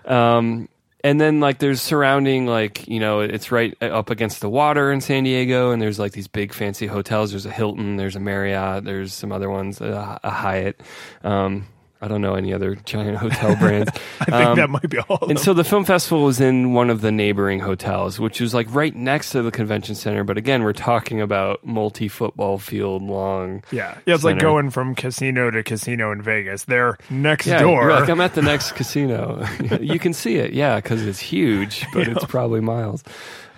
Um, 0.06 0.68
and 1.02 1.20
then 1.20 1.40
like 1.40 1.58
there's 1.58 1.80
surrounding 1.80 2.46
like 2.46 2.86
you 2.88 3.00
know 3.00 3.20
it's 3.20 3.50
right 3.52 3.80
up 3.82 4.10
against 4.10 4.40
the 4.40 4.48
water 4.48 4.92
in 4.92 5.00
San 5.00 5.24
Diego, 5.24 5.70
and 5.70 5.80
there's 5.80 5.98
like 5.98 6.12
these 6.12 6.28
big 6.28 6.52
fancy 6.52 6.86
hotels. 6.86 7.30
There's 7.30 7.46
a 7.46 7.50
Hilton, 7.50 7.96
there's 7.96 8.16
a 8.16 8.20
Marriott, 8.20 8.84
there's 8.84 9.12
some 9.12 9.32
other 9.32 9.50
ones, 9.50 9.80
a, 9.80 10.20
a 10.22 10.30
Hyatt. 10.30 10.80
Um, 11.24 11.66
I 12.02 12.08
don't 12.08 12.22
know 12.22 12.34
any 12.34 12.54
other 12.54 12.74
giant 12.76 13.18
hotel 13.18 13.54
brands. 13.56 13.90
I 14.20 14.24
think 14.24 14.32
Um, 14.34 14.56
that 14.56 14.70
might 14.70 14.88
be 14.88 14.98
all. 15.00 15.18
Of 15.20 15.30
and 15.30 15.38
so 15.38 15.52
the 15.52 15.64
film 15.64 15.84
festival 15.84 16.24
was 16.24 16.40
in 16.40 16.72
one 16.72 16.88
of 16.88 17.02
the 17.02 17.12
neighboring 17.12 17.60
hotels, 17.60 18.18
which 18.18 18.40
was 18.40 18.54
like 18.54 18.66
right 18.74 18.94
next 18.96 19.30
to 19.32 19.42
the 19.42 19.50
convention 19.50 19.94
center. 19.94 20.24
But 20.24 20.38
again, 20.38 20.62
we're 20.62 20.72
talking 20.72 21.20
about 21.20 21.64
multi 21.66 22.08
football 22.08 22.58
field 22.58 23.02
long. 23.02 23.62
Yeah, 23.70 23.98
yeah, 24.06 24.14
it's 24.14 24.24
like 24.24 24.38
going 24.38 24.70
from 24.70 24.94
casino 24.94 25.50
to 25.50 25.62
casino 25.62 26.10
in 26.12 26.22
Vegas. 26.22 26.64
They're 26.64 26.96
next 27.10 27.46
Yeah, 27.46 27.60
door. 27.60 27.82
you're 27.82 27.92
like 28.00 28.08
I'm 28.08 28.20
at 28.22 28.34
the 28.34 28.42
next 28.52 28.72
casino. 28.72 29.46
you 29.80 29.98
can 29.98 30.12
see 30.14 30.36
it, 30.36 30.52
yeah, 30.54 30.76
because 30.76 31.04
it's 31.04 31.20
huge, 31.20 31.84
but 31.92 32.08
it's 32.08 32.24
probably 32.24 32.60
miles. 32.60 33.04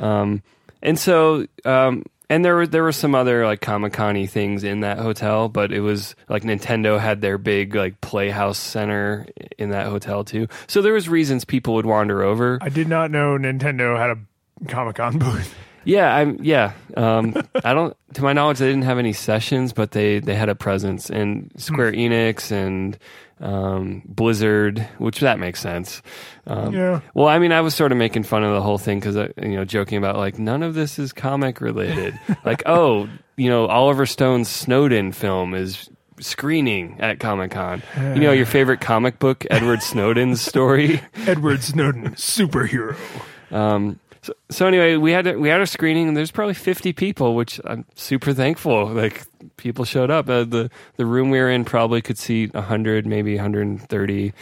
Um, 0.00 0.42
and 0.82 0.98
so, 0.98 1.46
um, 1.64 2.04
and 2.32 2.42
there 2.42 2.54
were 2.56 2.66
there 2.66 2.82
were 2.82 2.92
some 2.92 3.14
other 3.14 3.44
like 3.44 3.60
Comic 3.60 3.92
Con 3.92 4.26
things 4.26 4.64
in 4.64 4.80
that 4.80 4.98
hotel, 4.98 5.50
but 5.50 5.70
it 5.70 5.80
was 5.80 6.16
like 6.30 6.44
Nintendo 6.44 6.98
had 6.98 7.20
their 7.20 7.36
big 7.36 7.74
like 7.74 8.00
Playhouse 8.00 8.56
Center 8.56 9.26
in 9.58 9.68
that 9.68 9.88
hotel 9.88 10.24
too. 10.24 10.48
So 10.66 10.80
there 10.80 10.94
was 10.94 11.10
reasons 11.10 11.44
people 11.44 11.74
would 11.74 11.84
wander 11.84 12.22
over. 12.22 12.58
I 12.62 12.70
did 12.70 12.88
not 12.88 13.10
know 13.10 13.36
Nintendo 13.36 13.98
had 13.98 14.16
a 14.16 14.66
Comic 14.66 14.96
Con 14.96 15.18
booth. 15.18 15.54
Yeah, 15.84 16.14
I'm. 16.14 16.42
Yeah, 16.42 16.72
um, 16.96 17.34
I 17.64 17.74
don't. 17.74 17.94
To 18.14 18.22
my 18.22 18.32
knowledge, 18.32 18.60
they 18.60 18.68
didn't 18.68 18.84
have 18.84 18.98
any 18.98 19.12
sessions, 19.12 19.74
but 19.74 19.90
they 19.90 20.20
they 20.20 20.34
had 20.34 20.48
a 20.48 20.54
presence. 20.54 21.10
And 21.10 21.52
Square 21.56 21.92
Enix 21.92 22.50
and 22.50 22.96
um, 23.42 24.02
Blizzard, 24.06 24.86
which 24.98 25.20
that 25.20 25.38
makes 25.38 25.60
sense. 25.60 26.00
Um, 26.46 26.72
Yeah. 26.72 27.00
Well, 27.14 27.28
I 27.28 27.38
mean, 27.38 27.52
I 27.52 27.60
was 27.60 27.74
sort 27.74 27.92
of 27.92 27.98
making 27.98 28.22
fun 28.22 28.44
of 28.44 28.54
the 28.54 28.62
whole 28.62 28.78
thing 28.78 29.00
because 29.00 29.16
you 29.16 29.56
know, 29.56 29.64
joking 29.64 29.98
about 29.98 30.16
like 30.16 30.38
none 30.38 30.62
of 30.62 30.74
this 30.74 30.98
is 30.98 31.12
comic 31.12 31.60
related. 31.60 32.18
like, 32.44 32.62
oh, 32.66 33.08
you 33.36 33.50
know, 33.50 33.66
Oliver 33.66 34.06
Stone's 34.06 34.48
Snowden 34.48 35.12
film 35.12 35.54
is 35.54 35.90
screening 36.20 37.00
at 37.00 37.18
Comic 37.18 37.50
Con. 37.50 37.82
You 37.96 38.14
know, 38.20 38.32
your 38.32 38.46
favorite 38.46 38.80
comic 38.80 39.18
book, 39.18 39.44
Edward 39.50 39.82
Snowden's 39.82 40.40
story. 40.40 41.00
Edward 41.26 41.62
Snowden, 41.62 42.10
superhero. 42.10 42.96
Um, 43.50 43.98
so, 44.22 44.34
so 44.50 44.66
anyway, 44.66 44.96
we 44.96 45.10
had 45.10 45.26
a, 45.26 45.36
we 45.38 45.48
had 45.48 45.60
a 45.60 45.66
screening, 45.66 46.06
and 46.06 46.16
there's 46.16 46.30
probably 46.30 46.54
50 46.54 46.92
people, 46.92 47.34
which 47.34 47.60
I'm 47.64 47.84
super 47.96 48.32
thankful. 48.32 48.86
Like 48.86 49.24
people 49.56 49.84
showed 49.84 50.10
up. 50.10 50.28
Uh, 50.28 50.44
the 50.44 50.70
the 50.96 51.06
room 51.06 51.30
we 51.30 51.38
were 51.38 51.50
in 51.50 51.64
probably 51.64 52.02
could 52.02 52.18
seat 52.18 52.52
100, 52.54 53.06
maybe 53.06 53.34
130. 53.34 54.32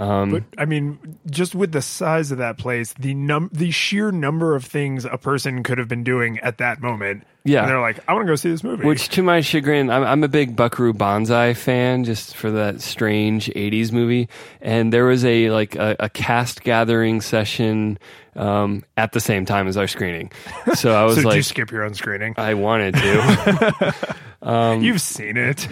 Um, 0.00 0.30
But 0.30 0.44
I 0.56 0.64
mean, 0.64 1.18
just 1.28 1.54
with 1.56 1.72
the 1.72 1.82
size 1.82 2.30
of 2.30 2.38
that 2.38 2.56
place, 2.56 2.92
the 2.94 3.14
num 3.14 3.50
the 3.52 3.70
sheer 3.72 4.12
number 4.12 4.54
of 4.54 4.64
things 4.64 5.04
a 5.04 5.18
person 5.18 5.62
could 5.64 5.78
have 5.78 5.88
been 5.88 6.04
doing 6.04 6.38
at 6.40 6.58
that 6.58 6.80
moment. 6.80 7.24
Yeah. 7.44 7.60
and 7.60 7.70
they're 7.70 7.80
like, 7.80 7.98
I 8.06 8.12
want 8.12 8.26
to 8.26 8.30
go 8.32 8.36
see 8.36 8.50
this 8.50 8.62
movie. 8.62 8.84
Which, 8.84 9.08
to 9.10 9.22
my 9.22 9.40
chagrin, 9.40 9.88
I'm, 9.90 10.02
I'm 10.04 10.22
a 10.22 10.28
big 10.28 10.54
Buckaroo 10.54 10.92
Banzai 10.92 11.54
fan, 11.54 12.04
just 12.04 12.36
for 12.36 12.50
that 12.50 12.82
strange 12.82 13.46
'80s 13.46 13.90
movie. 13.90 14.28
And 14.60 14.92
there 14.92 15.06
was 15.06 15.24
a 15.24 15.50
like 15.50 15.74
a, 15.74 15.96
a 15.98 16.08
cast 16.10 16.62
gathering 16.62 17.20
session 17.22 17.98
um, 18.36 18.84
at 18.96 19.12
the 19.12 19.20
same 19.20 19.44
time 19.46 19.66
as 19.66 19.76
our 19.76 19.88
screening. 19.88 20.30
So 20.74 20.92
I 20.94 21.04
was 21.06 21.14
so 21.14 21.22
did 21.22 21.28
you 21.28 21.30
like, 21.38 21.44
skip 21.44 21.70
your 21.72 21.84
own 21.84 21.94
screening? 21.94 22.34
I 22.36 22.54
wanted 22.54 22.94
to. 22.94 23.94
Um, 24.40 24.82
You've 24.82 25.00
seen 25.00 25.36
it. 25.36 25.66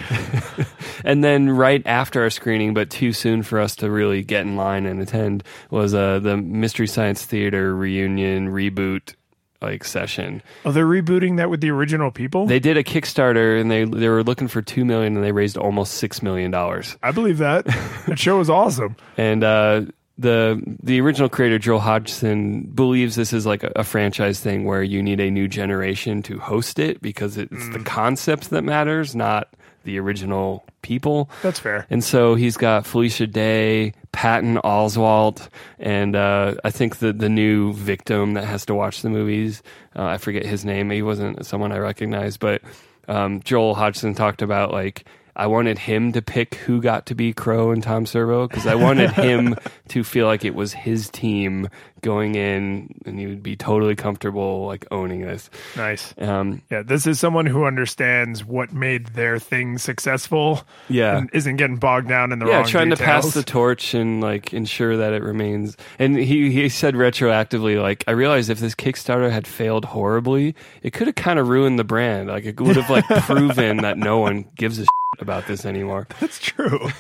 and 1.04 1.22
then 1.22 1.50
right 1.50 1.82
after 1.86 2.22
our 2.22 2.30
screening, 2.30 2.74
but 2.74 2.90
too 2.90 3.12
soon 3.12 3.42
for 3.42 3.60
us 3.60 3.76
to 3.76 3.90
really 3.90 4.22
get 4.22 4.42
in 4.42 4.56
line 4.56 4.86
and 4.86 5.00
attend, 5.00 5.44
was 5.70 5.94
uh, 5.94 6.18
the 6.18 6.36
Mystery 6.36 6.86
Science 6.86 7.24
Theater 7.24 7.74
reunion 7.74 8.48
reboot 8.48 9.14
like 9.62 9.84
session. 9.84 10.42
Oh, 10.64 10.72
they're 10.72 10.86
rebooting 10.86 11.38
that 11.38 11.50
with 11.50 11.60
the 11.60 11.70
original 11.70 12.10
people. 12.10 12.46
They 12.46 12.58
did 12.58 12.76
a 12.76 12.84
Kickstarter 12.84 13.60
and 13.60 13.70
they 13.70 13.84
they 13.84 14.08
were 14.08 14.22
looking 14.22 14.48
for 14.48 14.62
two 14.62 14.84
million 14.84 15.16
and 15.16 15.24
they 15.24 15.32
raised 15.32 15.56
almost 15.56 15.94
six 15.94 16.22
million 16.22 16.50
dollars. 16.50 16.96
I 17.02 17.12
believe 17.12 17.38
that. 17.38 17.64
that 18.06 18.18
show 18.18 18.38
was 18.38 18.50
awesome. 18.50 18.96
And 19.16 19.42
uh, 19.42 19.82
the 20.18 20.62
the 20.82 21.00
original 21.00 21.28
creator 21.28 21.58
Joel 21.58 21.80
Hodgson 21.80 22.62
believes 22.62 23.16
this 23.16 23.32
is 23.32 23.44
like 23.44 23.62
a, 23.62 23.72
a 23.76 23.84
franchise 23.84 24.40
thing 24.40 24.64
where 24.64 24.82
you 24.82 25.02
need 25.02 25.20
a 25.20 25.30
new 25.30 25.48
generation 25.48 26.22
to 26.22 26.38
host 26.38 26.78
it 26.78 27.02
because 27.02 27.36
it's 27.36 27.68
the 27.70 27.80
concept 27.80 28.50
that 28.50 28.62
matters, 28.62 29.14
not 29.14 29.48
the 29.84 29.98
original 29.98 30.64
people. 30.82 31.30
That's 31.42 31.60
fair. 31.60 31.86
And 31.90 32.02
so 32.02 32.34
he's 32.34 32.56
got 32.56 32.86
Felicia 32.86 33.26
Day, 33.26 33.92
Patton 34.12 34.56
Oswalt, 34.56 35.48
and 35.78 36.16
uh, 36.16 36.54
I 36.64 36.70
think 36.70 36.96
the 36.96 37.12
the 37.12 37.28
new 37.28 37.72
victim 37.74 38.34
that 38.34 38.44
has 38.44 38.64
to 38.66 38.74
watch 38.74 39.02
the 39.02 39.10
movies. 39.10 39.62
Uh, 39.94 40.04
I 40.04 40.18
forget 40.18 40.46
his 40.46 40.64
name. 40.64 40.90
He 40.90 41.02
wasn't 41.02 41.44
someone 41.44 41.72
I 41.72 41.78
recognized, 41.78 42.40
but 42.40 42.62
um, 43.08 43.40
Joel 43.42 43.74
Hodgson 43.74 44.14
talked 44.14 44.42
about 44.42 44.72
like. 44.72 45.04
I 45.36 45.46
wanted 45.46 45.78
him 45.78 46.12
to 46.12 46.22
pick 46.22 46.54
who 46.54 46.80
got 46.80 47.06
to 47.06 47.14
be 47.14 47.34
Crow 47.34 47.70
and 47.70 47.82
Tom 47.82 48.06
Servo 48.06 48.48
because 48.48 48.66
I 48.66 48.74
wanted 48.74 49.10
him 49.12 49.54
to 49.88 50.02
feel 50.02 50.26
like 50.26 50.44
it 50.46 50.54
was 50.54 50.72
his 50.72 51.10
team 51.10 51.68
going 52.00 52.36
in 52.36 52.94
and 53.04 53.18
he 53.18 53.26
would 53.26 53.42
be 53.42 53.56
totally 53.56 53.94
comfortable 53.94 54.66
like 54.66 54.86
owning 54.90 55.20
this. 55.20 55.50
Nice. 55.76 56.14
Um, 56.18 56.62
Yeah, 56.70 56.82
this 56.82 57.06
is 57.06 57.20
someone 57.20 57.44
who 57.44 57.64
understands 57.64 58.44
what 58.44 58.72
made 58.72 59.08
their 59.08 59.38
thing 59.38 59.76
successful. 59.76 60.62
Yeah. 60.88 61.18
and 61.18 61.30
isn't 61.34 61.56
getting 61.56 61.76
bogged 61.76 62.08
down 62.08 62.32
in 62.32 62.38
the 62.38 62.46
yeah, 62.46 62.62
trying 62.62 62.90
to 62.90 62.96
pass 62.96 63.34
the 63.34 63.42
torch 63.42 63.92
and 63.92 64.22
like 64.22 64.54
ensure 64.54 64.96
that 64.96 65.12
it 65.12 65.22
remains. 65.22 65.76
And 65.98 66.16
he 66.16 66.50
he 66.50 66.68
said 66.70 66.94
retroactively, 66.94 67.80
like 67.80 68.04
I 68.06 68.12
realized 68.12 68.48
if 68.48 68.58
this 68.60 68.74
Kickstarter 68.74 69.30
had 69.30 69.46
failed 69.46 69.84
horribly, 69.84 70.54
it 70.82 70.92
could 70.92 71.08
have 71.08 71.16
kind 71.16 71.38
of 71.38 71.48
ruined 71.48 71.78
the 71.78 71.84
brand. 71.84 72.28
Like 72.28 72.44
it 72.46 72.58
would 72.60 72.76
have 72.76 72.88
like 72.88 73.04
proven 73.24 73.78
that 73.78 73.98
no 73.98 74.18
one 74.18 74.46
gives 74.56 74.78
a 74.78 74.82
shit 74.82 74.88
about 75.20 75.46
this 75.46 75.64
anymore. 75.64 76.06
That's 76.20 76.38
true. 76.38 76.88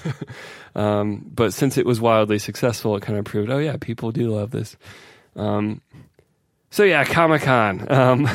Um, 0.76 1.24
but 1.34 1.54
since 1.54 1.78
it 1.78 1.86
was 1.86 2.02
wildly 2.02 2.38
successful, 2.38 2.96
it 2.96 3.00
kind 3.00 3.18
of 3.18 3.24
proved, 3.24 3.48
oh 3.48 3.56
yeah, 3.56 3.78
people 3.80 4.12
do 4.12 4.28
love 4.28 4.50
this. 4.50 4.76
Um, 5.34 5.80
so 6.70 6.84
yeah, 6.84 7.04
Comic 7.04 7.40
Con. 7.42 7.90
Um, 7.90 8.28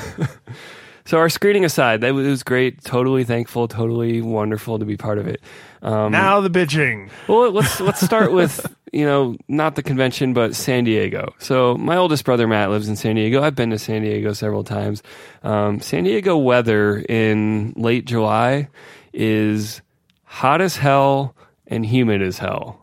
so 1.06 1.20
our 1.20 1.30
screening 1.30 1.66
aside, 1.66 2.02
that 2.02 2.16
was, 2.16 2.26
was 2.26 2.42
great. 2.42 2.84
Totally 2.84 3.24
thankful. 3.24 3.68
Totally 3.68 4.22
wonderful 4.22 4.80
to 4.80 4.86
be 4.86 4.98
part 4.98 5.20
of 5.20 5.28
it. 5.28 5.40
Um, 5.84 6.12
now 6.12 6.42
the 6.42 6.50
bitching. 6.50 7.12
well, 7.28 7.52
let's 7.52 7.80
let's 7.80 8.02
start 8.02 8.32
with 8.32 8.66
you 8.92 9.06
know 9.06 9.36
not 9.48 9.76
the 9.76 9.84
convention, 9.84 10.34
but 10.34 10.56
San 10.56 10.84
Diego. 10.84 11.34
So 11.38 11.76
my 11.76 11.98
oldest 11.98 12.26
brother 12.26 12.48
Matt 12.48 12.72
lives 12.72 12.88
in 12.88 12.96
San 12.96 13.16
Diego. 13.16 13.44
I've 13.44 13.56
been 13.56 13.70
to 13.72 13.80
San 13.80 14.02
Diego 14.02 14.34
several 14.34 14.64
times. 14.64 15.04
Um, 15.44 15.80
San 15.80 16.04
Diego 16.04 16.38
weather 16.38 16.98
in 16.98 17.74
late 17.76 18.06
July 18.06 18.70
is 19.14 19.82
hot 20.24 20.62
as 20.62 20.76
hell 20.78 21.36
and 21.68 21.86
humid 21.86 22.22
as 22.22 22.38
hell. 22.38 22.80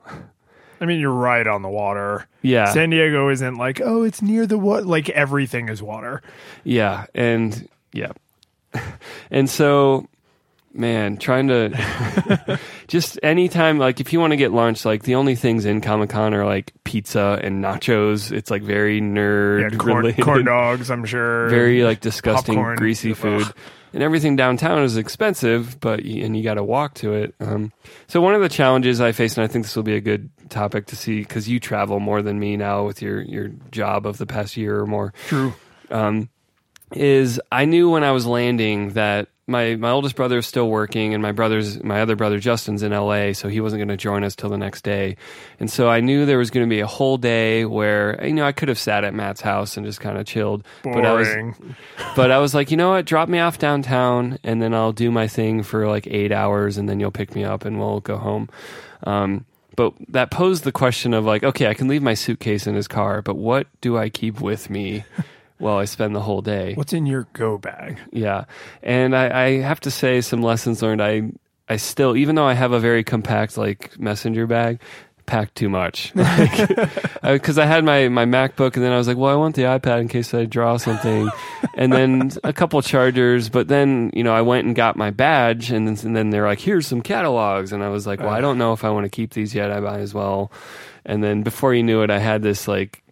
I 0.81 0.85
mean, 0.87 1.01
you're 1.01 1.11
right 1.11 1.47
on 1.47 1.63
the 1.63 1.69
water. 1.69 2.27
Yeah, 2.43 2.73
San 2.73 2.91
Diego 2.91 3.29
isn't 3.31 3.57
like, 3.57 3.81
oh, 3.81 4.05
it's 4.05 4.23
near 4.23 4.47
the 4.47 4.59
what? 4.59 4.87
Like 4.87 5.09
everything 5.11 5.69
is 5.69 5.83
water. 5.83 6.23
yeah, 6.63 7.07
and 7.15 7.69
yeah, 7.93 8.13
and 9.31 9.51
so 9.51 10.07
man, 10.73 11.17
trying 11.17 11.49
to 11.49 12.61
just 12.87 13.19
anytime 13.25 13.79
like 13.79 13.99
if 13.99 14.13
you 14.13 14.21
want 14.21 14.31
to 14.31 14.37
get 14.37 14.53
lunch, 14.53 14.85
like 14.85 15.03
the 15.03 15.17
only 15.17 15.35
things 15.35 15.65
in 15.65 15.81
Comic 15.81 16.11
Con 16.11 16.33
are 16.35 16.45
like 16.47 16.73
pizza 16.85 17.41
and 17.43 17.65
nachos. 17.65 18.31
It's 18.31 18.51
like 18.51 18.63
very 18.63 19.01
nerd 19.01 19.73
Yeah, 19.73 19.79
corn, 19.79 20.15
corn 20.15 20.45
dogs. 20.45 20.91
I'm 20.93 21.05
sure. 21.05 21.49
very 21.49 21.83
like 21.83 21.99
disgusting 22.01 22.55
Popcorn. 22.55 22.77
greasy 22.77 23.15
food. 23.15 23.47
And 23.93 24.03
everything 24.03 24.37
downtown 24.37 24.83
is 24.83 24.97
expensive 24.97 25.79
but 25.81 26.01
and 26.01 26.37
you 26.37 26.43
got 26.43 26.55
to 26.55 26.65
walk 26.65 26.95
to 26.95 27.15
it 27.15 27.35
um, 27.41 27.73
so 28.07 28.21
one 28.21 28.35
of 28.35 28.41
the 28.43 28.49
challenges 28.49 29.01
i 29.01 29.13
face 29.13 29.37
and 29.37 29.45
i 29.45 29.47
think 29.47 29.65
this 29.65 29.77
will 29.77 29.83
be 29.83 29.97
a 29.97 30.01
good 30.01 30.31
topic 30.49 30.87
to 30.87 30.97
see 30.97 31.21
because 31.21 31.49
you 31.49 31.61
travel 31.61 32.01
more 32.01 32.23
than 32.23 32.39
me 32.39 32.57
now 32.57 32.85
with 32.85 33.03
your 33.03 33.21
your 33.23 33.49
job 33.71 34.07
of 34.07 34.19
the 34.19 34.27
past 34.27 34.57
year 34.57 34.81
or 34.81 34.87
more 34.87 35.13
true. 35.27 35.53
um, 35.91 36.29
is 36.93 37.41
I 37.53 37.65
knew 37.65 37.91
when 37.91 38.05
I 38.05 38.13
was 38.13 38.27
landing 38.27 38.91
that 38.91 39.29
my 39.49 39.77
my 39.77 39.91
oldest 39.91 40.15
brother 40.15 40.39
is 40.39 40.47
still 40.47 40.69
working, 40.69 41.15
and 41.15 41.23
my 41.23 41.33
brother's 41.33 41.83
my 41.83 42.01
other 42.01 42.15
brother 42.15 42.39
Justin's 42.39 42.83
in 42.83 42.93
L.A., 42.93 43.33
so 43.33 43.49
he 43.49 43.61
wasn't 43.61 43.81
going 43.81 43.89
to 43.89 43.97
join 43.97 44.23
us 44.23 44.37
till 44.37 44.51
the 44.51 44.59
next 44.59 44.83
day, 44.83 45.17
and 45.59 45.71
so 45.71 45.89
I 45.89 46.01
knew 46.01 46.27
there 46.27 46.39
was 46.39 46.51
going 46.51 46.67
to 46.67 46.71
be 46.71 46.81
a 46.81 46.87
whole 46.87 47.17
day 47.17 47.65
where 47.65 48.25
you 48.25 48.35
know 48.35 48.45
I 48.45 48.53
could 48.53 48.69
have 48.69 48.79
sat 48.79 49.05
at 49.05 49.15
Matt's 49.15 49.41
house 49.41 49.77
and 49.77 49.87
just 49.87 50.01
kind 50.01 50.19
of 50.19 50.27
chilled, 50.27 50.65
but 50.85 51.05
I 51.05 51.13
was 51.13 51.29
Boring. 51.29 51.77
but 52.17 52.31
I 52.31 52.39
was 52.39 52.55
like, 52.55 52.71
you 52.71 52.77
know 52.77 52.91
what, 52.91 53.07
drop 53.07 53.29
me 53.29 53.39
off 53.39 53.59
downtown, 53.59 54.39
and 54.45 54.61
then 54.61 54.75
I'll 54.75 54.93
do 54.93 55.11
my 55.11 55.27
thing 55.27 55.63
for 55.63 55.89
like 55.89 56.07
eight 56.07 56.31
hours, 56.31 56.77
and 56.77 56.89
then 56.89 57.01
you'll 57.01 57.11
pick 57.11 57.35
me 57.35 57.45
up, 57.45 57.65
and 57.65 57.81
we'll 57.81 58.01
go 58.01 58.19
home. 58.19 58.49
Um, 59.05 59.47
but 59.77 59.95
that 60.09 60.31
posed 60.31 60.65
the 60.65 60.73
question 60.73 61.15
of 61.15 61.25
like, 61.25 61.45
okay, 61.45 61.69
I 61.69 61.75
can 61.75 61.89
leave 61.89 62.03
my 62.03 62.15
suitcase 62.15 62.67
in 62.67 62.75
his 62.75 62.89
car, 62.89 63.23
but 63.23 63.37
what 63.37 63.69
do 63.81 63.97
I 63.97 64.09
keep 64.09 64.41
with 64.41 64.69
me 64.69 65.05
while 65.59 65.77
I 65.77 65.85
spend 65.85 66.15
the 66.15 66.21
whole 66.21 66.43
day? 66.43 66.75
What's 66.75 66.93
in 66.93 67.07
your 67.07 67.27
go 67.33 67.59
bag? 67.59 67.99
Yeah, 68.13 68.45
and 68.83 69.15
I, 69.17 69.45
I 69.45 69.61
have 69.61 69.81
to 69.81 69.91
say 69.91 70.21
some 70.21 70.43
lessons 70.43 70.83
learned. 70.83 71.03
I 71.03 71.31
I 71.69 71.77
still, 71.77 72.17
even 72.17 72.35
though 72.35 72.47
I 72.47 72.55
have 72.55 72.73
a 72.73 72.81
very 72.81 73.05
compact 73.05 73.59
like 73.59 73.99
messenger 73.99 74.47
bag, 74.47 74.81
packed 75.29 75.55
too 75.55 75.69
much 75.69 76.11
because 77.23 77.59
I 77.59 77.67
had 77.67 77.85
my 77.85 78.09
my 78.09 78.25
MacBook 78.25 78.75
and 78.75 78.83
then 78.83 78.93
I 78.93 78.97
was 78.97 79.07
like, 79.07 79.19
well, 79.19 79.31
I 79.31 79.37
want 79.37 79.55
the 79.55 79.63
iPad 79.63 80.01
in 80.01 80.09
case 80.09 80.33
I 80.35 80.47
draw 80.47 80.79
something, 80.79 81.31
and 81.75 81.93
then 81.93 82.31
a 82.43 82.53
couple 82.53 82.81
chargers. 82.83 83.49
But 83.49 83.69
then 83.69 84.11
you 84.15 84.25
know 84.25 84.35
I 84.35 84.41
went 84.41 84.67
and 84.67 84.75
got 84.75 84.97
my 84.97 85.11
badge, 85.11 85.71
and 85.71 85.87
then, 85.87 86.07
and 86.07 86.17
then 86.17 86.31
they're 86.31 86.47
like, 86.47 86.61
here's 86.61 86.87
some 86.87 87.03
catalogs, 87.03 87.73
and 87.73 87.85
I 87.85 87.91
was 87.91 88.07
like, 88.07 88.21
well, 88.21 88.31
I 88.31 88.41
don't 88.41 88.59
know 88.59 88.73
if 88.73 88.85
I 88.85 88.91
want 88.91 89.05
to 89.05 89.11
keep 89.11 89.35
these 89.35 89.55
yet. 89.55 89.71
I 89.71 89.79
might 89.81 90.01
as 90.01 90.15
well. 90.15 90.51
And 91.05 91.23
then 91.23 91.43
before 91.43 91.73
you 91.73 91.83
knew 91.83 92.03
it, 92.03 92.11
I 92.11 92.19
had 92.19 92.43
this 92.43 92.67
like 92.67 93.03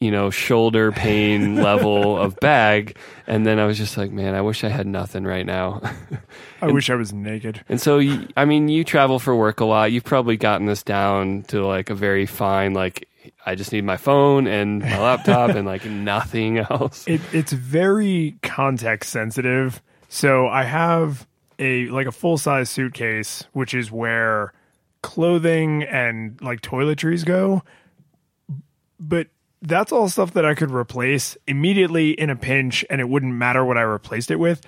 you 0.00 0.10
know, 0.10 0.30
shoulder 0.30 0.92
pain 0.92 1.56
level 1.56 2.16
of 2.16 2.36
bag. 2.40 2.96
And 3.26 3.46
then 3.46 3.58
I 3.58 3.66
was 3.66 3.78
just 3.78 3.96
like, 3.96 4.10
man, 4.10 4.34
I 4.34 4.40
wish 4.40 4.64
I 4.64 4.68
had 4.68 4.86
nothing 4.86 5.24
right 5.24 5.46
now. 5.46 5.80
I 6.60 6.66
wish 6.66 6.90
I 6.90 6.94
was 6.94 7.12
naked. 7.12 7.64
and 7.68 7.80
so, 7.80 7.98
you, 7.98 8.28
I 8.36 8.44
mean, 8.44 8.68
you 8.68 8.84
travel 8.84 9.18
for 9.18 9.34
work 9.34 9.60
a 9.60 9.64
lot. 9.64 9.92
You've 9.92 10.04
probably 10.04 10.36
gotten 10.36 10.66
this 10.66 10.82
down 10.82 11.42
to 11.48 11.66
like 11.66 11.90
a 11.90 11.94
very 11.94 12.26
fine, 12.26 12.74
like, 12.74 13.08
I 13.44 13.54
just 13.54 13.72
need 13.72 13.84
my 13.84 13.96
phone 13.96 14.46
and 14.46 14.80
my 14.80 14.98
laptop 14.98 15.50
and 15.50 15.66
like 15.66 15.84
nothing 15.90 16.58
else. 16.58 17.06
It, 17.06 17.20
it's 17.32 17.52
very 17.52 18.36
context 18.42 19.10
sensitive. 19.10 19.82
So 20.08 20.46
I 20.46 20.62
have 20.62 21.26
a 21.58 21.88
like 21.88 22.06
a 22.06 22.12
full 22.12 22.38
size 22.38 22.70
suitcase, 22.70 23.44
which 23.52 23.74
is 23.74 23.90
where 23.90 24.52
clothing 25.02 25.82
and 25.84 26.40
like 26.40 26.60
toiletries 26.60 27.24
go. 27.24 27.62
But 28.98 29.28
that's 29.62 29.92
all 29.92 30.08
stuff 30.08 30.32
that 30.34 30.44
I 30.44 30.54
could 30.54 30.70
replace 30.70 31.36
immediately 31.46 32.10
in 32.10 32.30
a 32.30 32.36
pinch, 32.36 32.84
and 32.90 33.00
it 33.00 33.08
wouldn't 33.08 33.34
matter 33.34 33.64
what 33.64 33.78
I 33.78 33.82
replaced 33.82 34.30
it 34.30 34.36
with. 34.36 34.60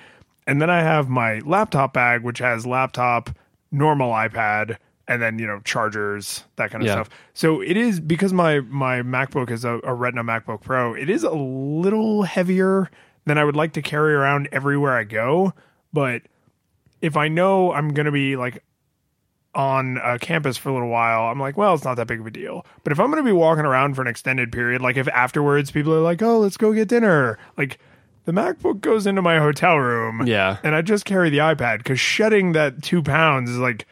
And 0.46 0.62
then 0.62 0.70
I 0.70 0.81
have 0.81 1.09
my 1.09 1.40
laptop 1.40 1.92
bag, 1.92 2.22
which 2.22 2.38
has 2.38 2.66
laptop, 2.66 3.31
normal 3.70 4.11
iPad, 4.12 4.79
and 5.07 5.20
then 5.22 5.38
you 5.38 5.46
know 5.46 5.61
chargers, 5.64 6.44
that 6.57 6.70
kind 6.70 6.83
of 6.83 6.87
Yeah. 6.87 6.94
stuff. 6.94 7.11
So 7.35 7.61
it 7.61 7.77
is 7.77 8.01
because 8.01 8.33
my 8.33 8.61
my 8.61 9.03
MacBook 9.03 9.51
is 9.51 9.64
a, 9.64 9.81
a 9.85 9.92
Retina 9.94 10.24
MacBook 10.24 10.62
Pro. 10.62 10.94
It 10.94 11.11
is 11.11 11.22
a 11.22 11.31
little 11.31 12.22
heavier 12.22 12.90
than 13.27 13.37
I 13.38 13.44
would 13.44 13.57
like 13.57 13.72
to 13.74 13.83
carry 13.83 14.14
around 14.14 14.48
everywhere 14.53 14.96
I 14.96 15.05
go. 15.05 15.53
But 15.92 16.22
if 17.03 17.16
I 17.16 17.29
know 17.29 17.72
I'm 17.72 17.92
going 17.94 18.07
to 18.07 18.12
be 18.12 18.37
like 18.37 18.62
on 19.54 19.98
a 20.04 20.18
campus 20.18 20.56
for 20.56 20.68
a 20.68 20.72
little 20.72 20.88
while, 20.88 21.22
I'm 21.30 21.40
like, 21.40 21.56
well, 21.56 21.74
it's 21.74 21.84
not 21.84 21.94
that 21.94 22.06
big 22.06 22.20
of 22.20 22.26
a 22.26 22.30
deal. 22.30 22.64
But 22.84 22.92
if 22.92 23.00
I'm 23.00 23.11
going 23.11 23.22
to 23.22 23.28
be 23.28 23.32
walking 23.32 23.64
around 23.64 23.94
for 23.94 24.02
an 24.02 24.06
extended 24.08 24.52
period, 24.52 24.82
like 24.82 24.96
if 24.96 25.08
afterwards 25.08 25.70
people 25.70 25.92
are 25.94 26.00
like, 26.00 26.22
oh, 26.22 26.38
let's 26.38 26.56
go 26.56 26.72
get 26.72 26.88
dinner, 26.88 27.38
like 27.56 27.78
the 28.26 28.32
MacBook 28.32 28.80
goes 28.82 29.06
into 29.06 29.22
my 29.22 29.38
hotel 29.38 29.76
room. 29.76 30.26
Yeah. 30.26 30.58
And 30.62 30.74
I 30.74 30.82
just 30.82 31.04
carry 31.06 31.30
the 31.30 31.38
iPad 31.38 31.78
because 31.78 31.98
shedding 31.98 32.52
that 32.52 32.82
two 32.82 33.02
pounds 33.02 33.48
is 33.50 33.58
like 33.58 33.87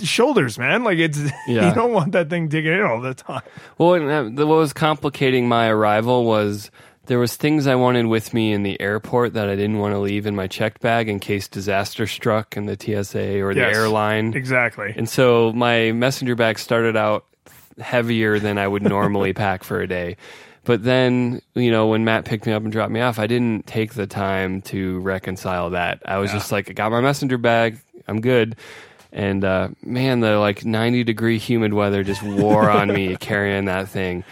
shoulders, 0.00 0.58
man. 0.58 0.84
Like 0.84 0.98
it's, 0.98 1.18
Yeah. 1.48 1.68
you 1.68 1.74
don't 1.74 1.92
want 1.92 2.12
that 2.12 2.30
thing 2.30 2.48
digging 2.48 2.72
in 2.72 2.82
all 2.82 3.00
the 3.00 3.14
time. 3.14 3.42
Well, 3.78 3.94
uh, 3.94 4.30
what 4.30 4.46
was 4.46 4.72
complicating 4.72 5.48
my 5.48 5.68
arrival 5.68 6.24
was 6.24 6.70
there 7.10 7.18
was 7.18 7.34
things 7.34 7.66
I 7.66 7.74
wanted 7.74 8.06
with 8.06 8.32
me 8.32 8.52
in 8.52 8.62
the 8.62 8.80
airport 8.80 9.34
that 9.34 9.48
I 9.48 9.56
didn't 9.56 9.80
want 9.80 9.94
to 9.94 9.98
leave 9.98 10.26
in 10.26 10.36
my 10.36 10.46
checked 10.46 10.80
bag 10.80 11.08
in 11.08 11.18
case 11.18 11.48
disaster 11.48 12.06
struck 12.06 12.56
in 12.56 12.66
the 12.66 12.76
TSA 12.80 13.40
or 13.42 13.52
the 13.52 13.62
Yes. 13.62 13.74
airline. 13.76 14.32
Exactly. 14.32 14.94
And 14.96 15.08
so 15.08 15.52
my 15.52 15.90
messenger 15.90 16.36
bag 16.36 16.56
started 16.60 16.96
out 16.96 17.24
heavier 17.80 18.38
than 18.38 18.58
I 18.58 18.68
would 18.68 18.84
normally 18.84 19.32
pack 19.44 19.64
for 19.64 19.80
a 19.80 19.88
day. 19.88 20.18
But 20.62 20.84
then, 20.84 21.42
you 21.56 21.72
know, 21.72 21.88
when 21.88 22.04
Matt 22.04 22.26
picked 22.26 22.46
me 22.46 22.52
up 22.52 22.62
and 22.62 22.70
dropped 22.70 22.92
me 22.92 23.00
off, 23.00 23.18
I 23.18 23.26
didn't 23.26 23.66
take 23.66 23.94
the 23.94 24.06
time 24.06 24.62
to 24.62 25.00
reconcile 25.00 25.70
that. 25.70 26.02
I 26.04 26.18
was 26.18 26.30
just 26.30 26.52
like, 26.52 26.70
I 26.70 26.74
got 26.74 26.92
my 26.92 27.00
messenger 27.00 27.38
bag, 27.38 27.78
I'm 28.06 28.20
good. 28.20 28.54
And 29.10 29.44
uh, 29.44 29.70
man, 29.82 30.20
the 30.20 30.38
like 30.38 30.64
90 30.64 31.02
degree 31.02 31.38
humid 31.38 31.74
weather 31.74 32.04
just 32.04 32.22
wore 32.22 32.70
on 32.70 32.86
me 32.86 33.16
carrying 33.20 33.64
that 33.64 33.88
thing. 33.88 34.22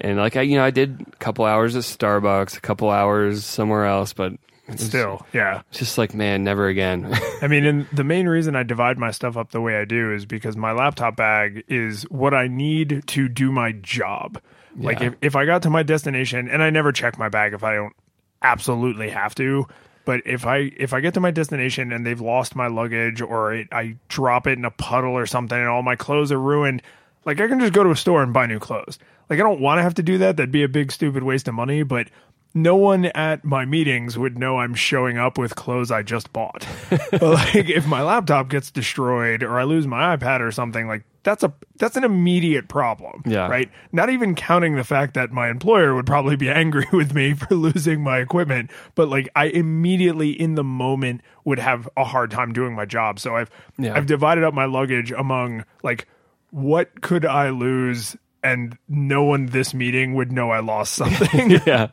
And 0.00 0.18
like 0.18 0.36
I, 0.36 0.42
you 0.42 0.56
know, 0.56 0.64
I 0.64 0.70
did 0.70 1.00
a 1.00 1.16
couple 1.16 1.44
hours 1.44 1.76
at 1.76 1.82
Starbucks, 1.82 2.56
a 2.56 2.60
couple 2.60 2.90
hours 2.90 3.44
somewhere 3.44 3.86
else, 3.86 4.12
but 4.12 4.32
it's 4.66 4.84
Still, 4.84 5.24
yeah. 5.32 5.60
it's 5.68 5.78
just 5.78 5.98
like, 5.98 6.14
man, 6.14 6.42
never 6.42 6.68
again. 6.68 7.12
I 7.42 7.48
mean, 7.48 7.66
and 7.66 7.86
the 7.92 8.04
main 8.04 8.26
reason 8.26 8.56
I 8.56 8.62
divide 8.62 8.98
my 8.98 9.10
stuff 9.10 9.36
up 9.36 9.50
the 9.50 9.60
way 9.60 9.76
I 9.76 9.84
do 9.84 10.12
is 10.12 10.24
because 10.24 10.56
my 10.56 10.72
laptop 10.72 11.16
bag 11.16 11.64
is 11.68 12.04
what 12.04 12.32
I 12.32 12.48
need 12.48 13.04
to 13.08 13.28
do 13.28 13.52
my 13.52 13.72
job. 13.72 14.40
Like 14.76 15.00
if, 15.00 15.14
if 15.20 15.36
I 15.36 15.44
got 15.46 15.62
to 15.62 15.70
my 15.70 15.82
destination, 15.82 16.48
and 16.48 16.62
I 16.62 16.70
never 16.70 16.90
check 16.92 17.18
my 17.18 17.28
bag 17.28 17.52
if 17.52 17.62
I 17.62 17.76
don't 17.76 17.94
absolutely 18.42 19.10
have 19.10 19.34
to, 19.36 19.66
but 20.04 20.22
if 20.26 20.46
I 20.46 20.72
if 20.76 20.92
I 20.92 21.00
get 21.00 21.14
to 21.14 21.20
my 21.20 21.30
destination 21.30 21.92
and 21.92 22.04
they've 22.04 22.20
lost 22.20 22.56
my 22.56 22.66
luggage 22.66 23.20
or 23.20 23.54
it, 23.54 23.68
I 23.72 23.96
drop 24.08 24.46
it 24.46 24.58
in 24.58 24.64
a 24.64 24.70
puddle 24.70 25.12
or 25.12 25.26
something 25.26 25.56
and 25.56 25.68
all 25.68 25.82
my 25.82 25.96
clothes 25.96 26.32
are 26.32 26.40
ruined, 26.40 26.82
like 27.24 27.40
I 27.40 27.48
can 27.48 27.60
just 27.60 27.72
go 27.72 27.82
to 27.82 27.90
a 27.90 27.96
store 27.96 28.22
and 28.22 28.32
buy 28.32 28.46
new 28.46 28.58
clothes. 28.58 28.98
Like 29.30 29.38
I 29.38 29.42
don't 29.42 29.60
want 29.60 29.78
to 29.78 29.82
have 29.82 29.94
to 29.94 30.02
do 30.02 30.18
that. 30.18 30.36
That'd 30.36 30.52
be 30.52 30.62
a 30.62 30.68
big 30.68 30.92
stupid 30.92 31.22
waste 31.22 31.48
of 31.48 31.54
money, 31.54 31.82
but 31.82 32.08
no 32.56 32.76
one 32.76 33.06
at 33.06 33.44
my 33.44 33.64
meetings 33.64 34.16
would 34.16 34.38
know 34.38 34.58
I'm 34.58 34.74
showing 34.74 35.18
up 35.18 35.38
with 35.38 35.56
clothes 35.56 35.90
I 35.90 36.02
just 36.02 36.32
bought. 36.32 36.66
but 37.10 37.20
like 37.22 37.68
if 37.68 37.86
my 37.86 38.02
laptop 38.02 38.48
gets 38.48 38.70
destroyed 38.70 39.42
or 39.42 39.58
I 39.58 39.64
lose 39.64 39.86
my 39.88 40.16
iPad 40.16 40.40
or 40.40 40.52
something, 40.52 40.86
like 40.86 41.02
that's 41.24 41.42
a 41.42 41.52
that's 41.78 41.96
an 41.96 42.04
immediate 42.04 42.68
problem. 42.68 43.22
Yeah. 43.26 43.48
Right. 43.48 43.70
Not 43.90 44.10
even 44.10 44.36
counting 44.36 44.76
the 44.76 44.84
fact 44.84 45.14
that 45.14 45.32
my 45.32 45.48
employer 45.48 45.94
would 45.96 46.06
probably 46.06 46.36
be 46.36 46.48
angry 46.62 46.86
with 46.92 47.12
me 47.12 47.34
for 47.34 47.54
losing 47.56 48.02
my 48.02 48.18
equipment, 48.18 48.70
but 48.94 49.08
like 49.08 49.28
I 49.34 49.46
immediately 49.46 50.30
in 50.30 50.54
the 50.54 50.64
moment 50.64 51.22
would 51.44 51.58
have 51.58 51.88
a 51.96 52.04
hard 52.04 52.30
time 52.30 52.52
doing 52.52 52.74
my 52.74 52.84
job. 52.84 53.18
So 53.18 53.34
I've 53.34 53.50
Yeah. 53.78 53.94
I've 53.96 54.06
divided 54.06 54.44
up 54.44 54.54
my 54.54 54.66
luggage 54.66 55.10
among 55.10 55.64
like 55.82 56.06
what 56.54 57.00
could 57.02 57.24
I 57.26 57.50
lose 57.50 58.16
and 58.44 58.78
no 58.88 59.24
one 59.24 59.46
this 59.46 59.74
meeting 59.74 60.14
would 60.14 60.30
know 60.30 60.50
I 60.50 60.60
lost 60.60 60.92
something. 61.02 61.50
yeah. 61.66 61.88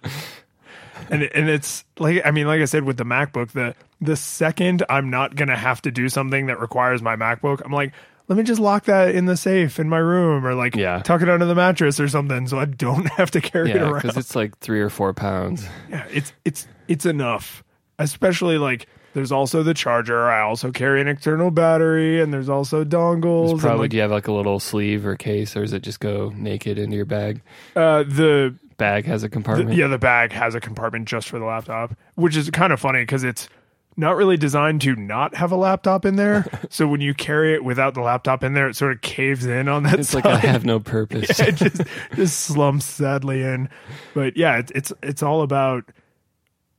and 1.09 1.23
and 1.23 1.49
it's 1.49 1.83
like 1.97 2.21
I 2.25 2.31
mean, 2.31 2.45
like 2.45 2.61
I 2.61 2.65
said 2.65 2.83
with 2.83 2.97
the 2.97 3.03
MacBook, 3.05 3.51
the 3.51 3.73
the 3.99 4.15
second 4.15 4.83
I'm 4.87 5.09
not 5.09 5.35
gonna 5.35 5.55
have 5.57 5.81
to 5.83 5.91
do 5.91 6.09
something 6.09 6.45
that 6.45 6.59
requires 6.59 7.01
my 7.01 7.15
MacBook, 7.15 7.61
I'm 7.65 7.71
like, 7.71 7.93
let 8.27 8.37
me 8.37 8.43
just 8.43 8.61
lock 8.61 8.85
that 8.85 9.15
in 9.15 9.25
the 9.25 9.35
safe 9.35 9.79
in 9.79 9.89
my 9.89 9.97
room, 9.97 10.45
or 10.45 10.53
like 10.53 10.75
Yeah. 10.75 10.99
tuck 11.01 11.21
it 11.23 11.29
under 11.29 11.45
the 11.45 11.55
mattress 11.55 11.99
or 11.99 12.07
something, 12.07 12.47
so 12.47 12.59
I 12.59 12.65
don't 12.65 13.07
have 13.17 13.31
to 13.31 13.41
carry 13.41 13.71
it 13.71 13.77
around. 13.77 13.95
because 14.01 14.15
it's 14.17 14.35
like 14.35 14.57
three 14.59 14.79
or 14.81 14.89
four 14.89 15.13
pounds. 15.13 15.65
yeah, 15.89 16.05
it's 16.11 16.33
it's 16.45 16.67
it's 16.87 17.05
enough, 17.05 17.63
especially 17.97 18.57
like. 18.59 18.87
There's 19.13 19.31
also 19.31 19.61
the 19.63 19.73
charger. 19.73 20.29
I 20.29 20.41
also 20.41 20.71
carry 20.71 21.01
an 21.01 21.07
external 21.07 21.51
battery, 21.51 22.21
and 22.21 22.33
there's 22.33 22.49
also 22.49 22.83
dongles. 22.83 23.43
It's 23.45 23.51
and, 23.53 23.61
probably, 23.61 23.79
like, 23.83 23.91
do 23.91 23.97
you 23.97 24.01
have 24.03 24.11
like 24.11 24.27
a 24.27 24.31
little 24.33 24.59
sleeve 24.59 25.05
or 25.05 25.15
case, 25.15 25.55
or 25.55 25.61
does 25.61 25.73
it 25.73 25.81
just 25.83 25.99
go 25.99 26.31
naked 26.35 26.77
into 26.79 26.95
your 26.95 27.05
bag? 27.05 27.41
uh, 27.75 28.03
the 28.03 28.55
Bag 28.77 29.05
has 29.05 29.21
a 29.23 29.29
compartment. 29.29 29.77
yeah, 29.77 29.85
the 29.85 29.99
bag 29.99 30.31
has 30.31 30.55
a 30.55 30.59
compartment 30.59 31.07
just 31.07 31.29
for 31.29 31.37
the 31.37 31.45
laptop, 31.45 31.95
which 32.15 32.35
is 32.35 32.49
kind 32.49 32.73
of 32.73 32.79
funny 32.79 33.01
because 33.03 33.23
it's 33.23 33.47
not 33.95 34.15
really 34.15 34.37
designed 34.37 34.81
to 34.81 34.95
not 34.95 35.35
have 35.35 35.51
a 35.51 35.55
laptop 35.55 36.03
in 36.03 36.15
there. 36.15 36.47
so 36.71 36.87
when 36.87 36.99
you 36.99 37.13
carry 37.13 37.53
it 37.53 37.63
without 37.63 37.93
the 37.93 38.01
laptop 38.01 38.43
in 38.43 38.53
there, 38.53 38.67
it 38.67 38.75
sort 38.75 38.93
of 38.93 39.01
caves 39.01 39.45
in 39.45 39.67
on 39.67 39.83
that 39.83 39.99
It's 39.99 40.09
side. 40.09 40.25
like 40.25 40.33
I 40.33 40.37
have 40.47 40.65
no 40.65 40.79
purpose. 40.79 41.39
it 41.39 41.57
just 41.57 41.81
just 42.15 42.39
slumps 42.39 42.85
sadly 42.85 43.43
in. 43.43 43.69
But 44.15 44.35
yeah, 44.35 44.57
it's 44.57 44.71
it's 44.73 44.93
it's 45.03 45.21
all 45.21 45.43
about 45.43 45.83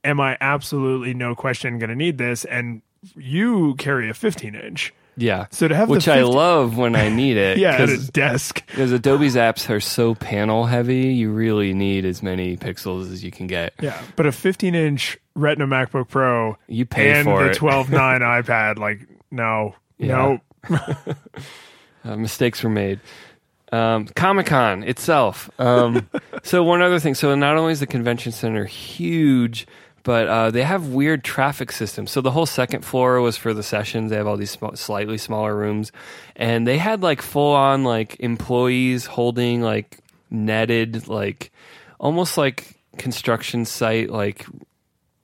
am 0.04 0.20
I 0.20 0.36
absolutely 0.40 1.14
no 1.14 1.34
question 1.34 1.78
going 1.78 1.90
to 1.90 1.96
need 1.96 2.18
this? 2.18 2.44
And 2.44 2.82
you 3.16 3.74
carry 3.76 4.08
a 4.10 4.14
15 4.14 4.54
inch, 4.54 4.94
yeah. 5.16 5.46
so 5.50 5.66
to 5.68 5.74
have 5.74 5.88
Which 5.88 6.04
the 6.04 6.12
I 6.14 6.22
love 6.22 6.76
when 6.76 6.94
I 6.94 7.08
need 7.08 7.36
it. 7.36 7.58
yeah, 7.58 7.74
at 7.76 7.88
a 7.88 7.98
Because. 8.12 8.92
Adobe's 8.92 9.34
apps 9.34 9.68
are 9.70 9.80
so 9.80 10.14
panel 10.14 10.66
heavy, 10.66 11.08
you 11.08 11.30
really 11.32 11.74
need 11.74 12.04
as 12.04 12.22
many 12.22 12.56
pixels 12.56 13.10
as 13.12 13.24
you 13.24 13.30
can 13.30 13.46
get. 13.48 13.74
Yeah, 13.80 14.00
but 14.16 14.26
a 14.26 14.32
15 14.32 14.74
inch 14.74 15.18
Retina 15.34 15.66
MacBook 15.66 16.08
Pro 16.08 16.56
You 16.68 16.84
pay 16.86 17.10
and 17.12 17.24
for 17.24 17.44
the 17.44 17.50
it. 17.50 17.56
12.9 17.58 17.88
iPad, 18.44 18.78
like 18.78 19.00
no, 19.30 19.74
Yeah. 19.98 20.38
no, 20.68 20.78
Uh, 22.04 22.16
mistakes 22.16 22.62
were 22.64 22.70
made. 22.70 22.98
Um, 23.70 24.06
Comic 24.06 24.46
Con 24.46 24.82
itself. 24.82 25.48
Um, 25.58 26.08
so 26.42 26.62
one 26.64 26.82
other 26.82 26.98
thing. 26.98 27.14
So 27.14 27.34
not 27.36 27.56
only 27.56 27.72
is 27.72 27.80
the 27.80 27.86
convention 27.86 28.32
center 28.32 28.64
huge, 28.64 29.66
but 30.02 30.28
uh, 30.28 30.50
they 30.50 30.62
have 30.62 30.88
weird 30.88 31.24
traffic 31.24 31.72
systems. 31.72 32.10
So 32.10 32.20
the 32.20 32.30
whole 32.30 32.46
second 32.46 32.84
floor 32.84 33.20
was 33.20 33.36
for 33.36 33.54
the 33.54 33.62
sessions. 33.62 34.10
They 34.10 34.16
have 34.16 34.26
all 34.26 34.36
these 34.36 34.58
slightly 34.74 35.18
smaller 35.18 35.56
rooms, 35.56 35.92
and 36.36 36.66
they 36.66 36.78
had 36.78 37.02
like 37.02 37.22
full 37.22 37.54
on 37.54 37.84
like 37.84 38.18
employees 38.20 39.06
holding 39.06 39.62
like 39.62 39.98
netted 40.30 41.08
like 41.08 41.52
almost 41.98 42.38
like 42.38 42.80
construction 42.98 43.64
site 43.64 44.10
like 44.10 44.46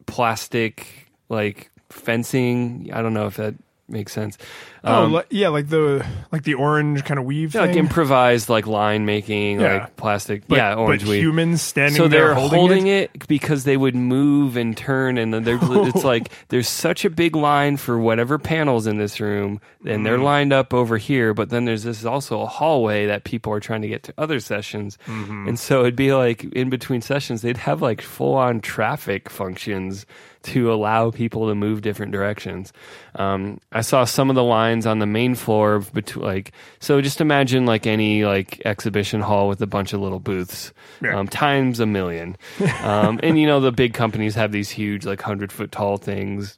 plastic 0.07 1.11
like 1.29 1.71
fencing. 1.91 2.91
I 2.93 3.03
don't 3.03 3.15
know 3.15 3.27
if 3.27 3.37
that 3.37 3.55
makes 3.89 4.13
sense. 4.13 4.39
Oh, 4.85 5.05
Um, 5.05 5.13
li- 5.15 5.23
yeah, 5.31 5.49
like 5.49 5.69
the 5.69 6.07
like 6.31 6.45
the 6.45 6.55
orange 6.55 7.05
kind 7.05 7.19
of 7.19 7.25
weave 7.27 7.55
yeah, 7.55 7.63
like 7.63 7.77
improvised 7.77 8.49
like 8.49 8.67
line 8.67 9.05
making, 9.07 9.61
Yeah. 9.61 9.73
like 9.75 9.97
plastic. 9.97 10.47
but, 10.47 10.57
yeah, 10.57 10.75
orange 10.75 11.03
but 11.03 11.11
weave. 11.11 11.23
humans 11.23 11.63
standing 11.63 11.97
so 11.97 12.07
there 12.09 12.27
they're 12.27 12.35
holding, 12.35 12.87
it. 12.87 13.11
it. 13.15 13.27
because 13.29 13.65
they 13.65 13.77
would 13.77 13.95
move 13.97 14.57
and 14.57 14.77
turn, 14.77 15.19
and 15.19 15.35
then 15.35 15.43
they're, 15.45 15.59
it's 15.61 16.05
like 16.15 16.31
there's 16.49 16.69
such 16.69 17.05
a 17.05 17.11
big 17.11 17.35
line 17.35 17.77
for 17.77 17.99
whatever 17.99 18.39
panels 18.39 18.87
in 18.87 18.99
this 18.99 19.21
room, 19.21 19.61
and 19.85 19.89
Mm-hmm. 19.89 20.03
they're 20.05 20.19
lined 20.19 20.53
up 20.53 20.73
over 20.73 20.97
here. 20.97 21.35
But 21.35 21.51
then 21.51 21.65
there's 21.65 21.83
this 21.83 22.05
also 22.05 22.41
a 22.43 22.47
hallway 22.47 23.07
that 23.07 23.25
people 23.25 23.53
are 23.53 23.61
trying 23.61 23.83
to 23.83 23.89
get 23.89 24.03
to 24.05 24.15
other 24.19 24.39
sessions, 24.41 24.97
Mm-hmm. 25.07 25.49
and 25.49 25.59
so 25.59 25.81
it'd 25.81 25.97
be 25.97 26.13
like 26.15 26.45
in 26.45 26.71
between 26.71 27.01
sessions 27.03 27.43
they'd 27.43 27.57
have 27.57 27.83
like 27.83 28.01
full 28.01 28.35
on 28.35 28.61
traffic 28.61 29.29
functions 29.29 30.07
to 30.45 30.73
allow 30.73 31.11
people 31.11 31.49
to 31.49 31.55
move 31.55 31.83
different 31.83 32.13
directions. 32.13 32.73
Um, 33.17 33.59
I 33.73 33.81
saw 33.81 34.05
some 34.05 34.31
of 34.31 34.37
the 34.37 34.45
lines 34.45 34.68
on 34.87 34.99
the 34.99 35.07
main 35.07 35.35
floor 35.35 35.81
between 35.81 36.25
like 36.25 36.53
so. 36.81 37.01
Just 37.01 37.21
imagine 37.21 37.67
like 37.67 37.87
any 37.87 38.25
like 38.25 38.61
exhibition 38.65 39.21
hall 39.21 39.49
with 39.49 39.61
a 39.63 39.67
bunch 39.67 39.93
of 39.93 40.01
little 40.01 40.21
booths 40.21 40.73
Yeah. 41.03 41.19
um, 41.19 41.29
times 41.29 41.81
a 41.81 41.87
million. 41.87 42.37
um, 42.83 43.19
and 43.23 43.39
you 43.39 43.47
know 43.47 43.61
the 43.61 43.73
big 43.73 43.95
companies 43.95 44.35
have 44.35 44.53
these 44.53 44.71
huge 44.71 45.05
like 45.07 45.21
hundred 45.23 45.51
foot 45.53 45.73
tall 45.73 45.97
things. 45.97 46.55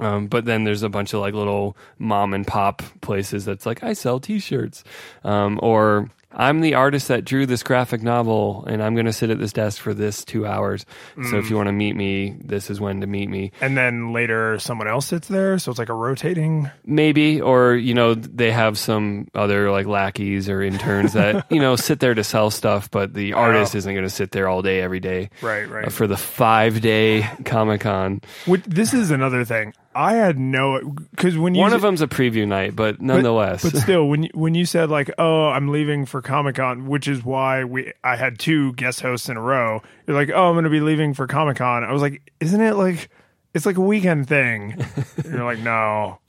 Um, 0.00 0.26
but 0.26 0.44
then 0.44 0.64
there's 0.64 0.82
a 0.82 0.88
bunch 0.88 1.14
of 1.14 1.20
like 1.20 1.34
little 1.34 1.76
mom 1.98 2.34
and 2.34 2.44
pop 2.44 2.82
places 3.00 3.44
that's 3.44 3.64
like 3.64 3.84
I 3.84 3.92
sell 3.92 4.18
T-shirts, 4.18 4.82
um, 5.22 5.60
or 5.62 6.10
I'm 6.34 6.60
the 6.60 6.74
artist 6.74 7.08
that 7.08 7.24
drew 7.24 7.46
this 7.46 7.62
graphic 7.62 8.02
novel, 8.02 8.64
and 8.66 8.82
I'm 8.82 8.94
going 8.94 9.06
to 9.06 9.12
sit 9.12 9.30
at 9.30 9.38
this 9.38 9.52
desk 9.52 9.80
for 9.80 9.94
this 9.94 10.24
two 10.24 10.46
hours. 10.46 10.84
So 11.30 11.38
if 11.38 11.48
you 11.50 11.56
want 11.56 11.68
to 11.68 11.72
meet 11.72 11.94
me, 11.96 12.36
this 12.40 12.70
is 12.70 12.80
when 12.80 13.00
to 13.00 13.06
meet 13.06 13.28
me. 13.30 13.52
And 13.60 13.76
then 13.76 14.12
later 14.12 14.58
someone 14.58 14.88
else 14.88 15.06
sits 15.06 15.28
there, 15.28 15.58
so 15.58 15.70
it's 15.70 15.78
like 15.78 15.88
a 15.88 15.94
rotating. 15.94 16.70
Maybe, 16.84 17.40
or 17.40 17.74
you 17.74 17.94
know, 17.94 18.14
they 18.14 18.50
have 18.50 18.78
some 18.78 19.28
other 19.34 19.70
like 19.70 19.86
lackeys 19.86 20.48
or 20.48 20.60
interns 20.62 21.12
that 21.12 21.46
you 21.50 21.60
know 21.60 21.76
sit 21.76 22.00
there 22.00 22.14
to 22.14 22.24
sell 22.24 22.50
stuff, 22.50 22.90
but 22.90 23.14
the 23.14 23.32
artist 23.34 23.74
isn't 23.74 23.92
going 23.94 24.04
to 24.06 24.10
sit 24.10 24.32
there 24.32 24.48
all 24.48 24.60
day 24.62 24.80
every 24.80 25.00
day 25.00 25.30
Right, 25.40 25.68
right. 25.68 25.86
uh, 25.86 25.90
for 25.90 26.06
the 26.06 26.16
five 26.16 26.80
day 26.80 27.28
Comic 27.44 27.82
Con. 27.82 28.20
This 28.66 28.92
is 28.92 29.10
another 29.10 29.44
thing. 29.44 29.72
I 29.94 30.14
had 30.14 30.38
no 30.38 30.80
because 31.12 31.38
when 31.38 31.54
you 31.54 31.60
One 31.60 31.72
of 31.72 31.82
them's 31.82 32.00
a 32.02 32.06
preview 32.06 32.46
night, 32.46 32.74
but 32.74 32.96
but- 32.96 33.02
nonetheless, 33.02 33.62
but, 33.62 33.76
still, 33.80 34.08
when 34.08 34.24
you, 34.24 34.30
when 34.34 34.54
you 34.54 34.66
said 34.66 34.90
like, 34.90 35.10
"Oh, 35.18 35.48
I'm 35.48 35.68
leaving 35.68 36.06
for 36.06 36.20
Comic 36.22 36.56
Con," 36.56 36.86
which 36.86 37.06
is 37.08 37.24
why 37.24 37.64
we 37.64 37.92
I 38.02 38.16
had 38.16 38.38
two 38.38 38.72
guest 38.74 39.00
hosts 39.00 39.28
in 39.28 39.36
a 39.36 39.40
row. 39.40 39.82
You're 40.06 40.16
like, 40.16 40.30
"Oh, 40.34 40.48
I'm 40.48 40.54
going 40.54 40.64
to 40.64 40.70
be 40.70 40.80
leaving 40.80 41.14
for 41.14 41.26
Comic 41.26 41.58
Con." 41.58 41.84
I 41.84 41.92
was 41.92 42.02
like, 42.02 42.22
"Isn't 42.40 42.60
it 42.60 42.74
like 42.74 43.08
it's 43.54 43.66
like 43.66 43.76
a 43.76 43.80
weekend 43.82 44.28
thing?" 44.28 44.84
You're 45.24 45.44
like, 45.44 45.60
"No, 45.60 46.18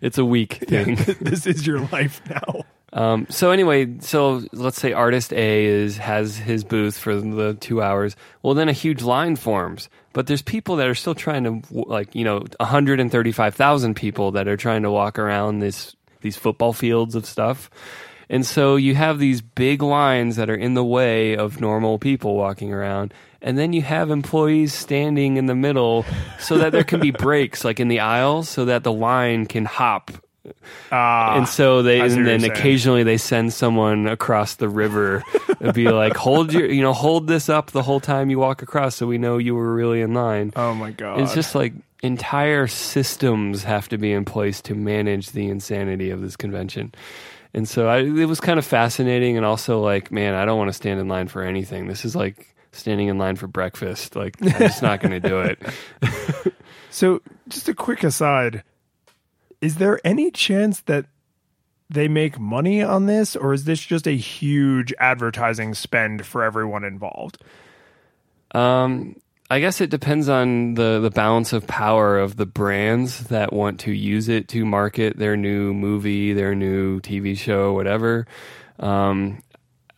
it's 0.00 0.18
a 0.18 0.24
week 0.24 0.54
thing. 0.68 0.94
this 1.20 1.46
is 1.46 1.66
your 1.66 1.80
life 1.92 2.20
now." 2.28 2.62
Um, 2.92 3.26
so 3.30 3.50
anyway, 3.52 3.98
so 4.00 4.42
let's 4.52 4.80
say 4.80 4.92
artist 4.92 5.32
A 5.32 5.64
is 5.64 5.96
has 5.98 6.36
his 6.36 6.64
booth 6.64 6.98
for 6.98 7.14
the 7.14 7.54
two 7.54 7.80
hours. 7.82 8.16
Well, 8.42 8.54
then 8.54 8.68
a 8.68 8.72
huge 8.72 9.02
line 9.02 9.36
forms, 9.36 9.88
but 10.12 10.26
there's 10.26 10.42
people 10.42 10.76
that 10.76 10.88
are 10.88 10.94
still 10.94 11.14
trying 11.14 11.44
to 11.44 11.62
like 11.72 12.14
you 12.14 12.24
know 12.24 12.44
135,000 12.58 13.94
people 13.94 14.32
that 14.32 14.48
are 14.48 14.56
trying 14.56 14.82
to 14.82 14.90
walk 14.90 15.18
around 15.18 15.60
this 15.60 15.94
these 16.20 16.36
football 16.36 16.72
fields 16.72 17.14
of 17.14 17.26
stuff. 17.26 17.70
And 18.28 18.46
so 18.46 18.76
you 18.76 18.94
have 18.94 19.18
these 19.18 19.40
big 19.40 19.82
lines 19.82 20.36
that 20.36 20.48
are 20.48 20.54
in 20.54 20.74
the 20.74 20.84
way 20.84 21.36
of 21.36 21.60
normal 21.60 21.98
people 21.98 22.36
walking 22.36 22.72
around. 22.72 23.12
And 23.42 23.58
then 23.58 23.72
you 23.72 23.82
have 23.82 24.10
employees 24.10 24.72
standing 24.72 25.36
in 25.36 25.46
the 25.46 25.54
middle 25.56 26.04
so 26.38 26.58
that 26.58 26.70
there 26.70 26.84
can 26.84 27.00
be 27.00 27.10
breaks 27.10 27.64
like 27.64 27.80
in 27.80 27.88
the 27.88 28.00
aisles 28.00 28.48
so 28.48 28.66
that 28.66 28.84
the 28.84 28.92
line 28.92 29.46
can 29.46 29.64
hop 29.64 30.12
Ah, 30.90 31.36
and 31.36 31.48
so 31.48 31.82
they 31.82 32.00
and 32.00 32.26
then 32.26 32.44
occasionally 32.44 33.02
they 33.02 33.18
send 33.18 33.52
someone 33.52 34.06
across 34.06 34.54
the 34.54 34.68
river 34.68 35.22
and 35.60 35.74
be 35.74 35.88
like 35.88 36.16
hold 36.16 36.52
your 36.52 36.66
you 36.66 36.80
know 36.82 36.92
hold 36.92 37.26
this 37.26 37.48
up 37.48 37.70
the 37.72 37.82
whole 37.82 38.00
time 38.00 38.30
you 38.30 38.38
walk 38.38 38.62
across 38.62 38.96
so 38.96 39.06
we 39.06 39.18
know 39.18 39.36
you 39.38 39.54
were 39.54 39.74
really 39.74 40.00
in 40.00 40.14
line. 40.14 40.52
Oh 40.56 40.74
my 40.74 40.92
god, 40.92 41.20
it's 41.20 41.34
just 41.34 41.54
like 41.54 41.74
entire 42.02 42.66
systems 42.66 43.62
have 43.64 43.88
to 43.90 43.98
be 43.98 44.12
in 44.12 44.24
place 44.24 44.62
to 44.62 44.74
manage 44.74 45.30
the 45.32 45.48
insanity 45.48 46.10
of 46.10 46.22
this 46.22 46.36
convention. 46.36 46.92
And 47.52 47.68
so 47.68 47.88
I, 47.88 47.98
it 47.98 48.26
was 48.26 48.40
kind 48.40 48.58
of 48.58 48.64
fascinating 48.64 49.36
and 49.36 49.44
also 49.44 49.80
like 49.80 50.10
man 50.10 50.34
i 50.34 50.44
don't 50.44 50.56
want 50.56 50.68
to 50.68 50.74
stand 50.74 51.00
in 51.00 51.08
line 51.08 51.28
for 51.28 51.42
anything. 51.42 51.86
This 51.86 52.04
is 52.04 52.16
like 52.16 52.54
standing 52.72 53.08
in 53.08 53.18
line 53.18 53.36
for 53.36 53.46
breakfast. 53.46 54.16
Like 54.16 54.36
i'm 54.40 54.48
just 54.50 54.82
not 54.82 55.00
going 55.00 55.20
to 55.20 55.28
do 55.28 55.40
it. 55.40 55.58
So, 56.90 57.22
just 57.48 57.68
a 57.68 57.74
quick 57.74 58.02
aside: 58.02 58.64
Is 59.60 59.76
there 59.76 60.00
any 60.04 60.30
chance 60.30 60.80
that 60.82 61.06
they 61.90 62.08
make 62.08 62.38
money 62.38 62.82
on 62.82 63.06
this, 63.06 63.34
or 63.34 63.52
is 63.52 63.64
this 63.64 63.80
just 63.80 64.06
a 64.06 64.16
huge 64.16 64.94
advertising 64.98 65.74
spend 65.74 66.24
for 66.24 66.42
everyone 66.42 66.84
involved? 66.84 67.42
Um, 68.52 69.16
I 69.50 69.58
guess 69.58 69.80
it 69.80 69.90
depends 69.90 70.28
on 70.28 70.74
the 70.74 71.00
the 71.00 71.10
balance 71.10 71.52
of 71.52 71.66
power 71.66 72.18
of 72.18 72.36
the 72.36 72.46
brands 72.46 73.24
that 73.24 73.52
want 73.52 73.80
to 73.80 73.92
use 73.92 74.28
it 74.28 74.46
to 74.48 74.64
market 74.64 75.16
their 75.16 75.36
new 75.36 75.74
movie, 75.74 76.32
their 76.32 76.54
new 76.54 77.00
TV 77.00 77.36
show, 77.36 77.72
whatever. 77.72 78.26
Um, 78.78 79.42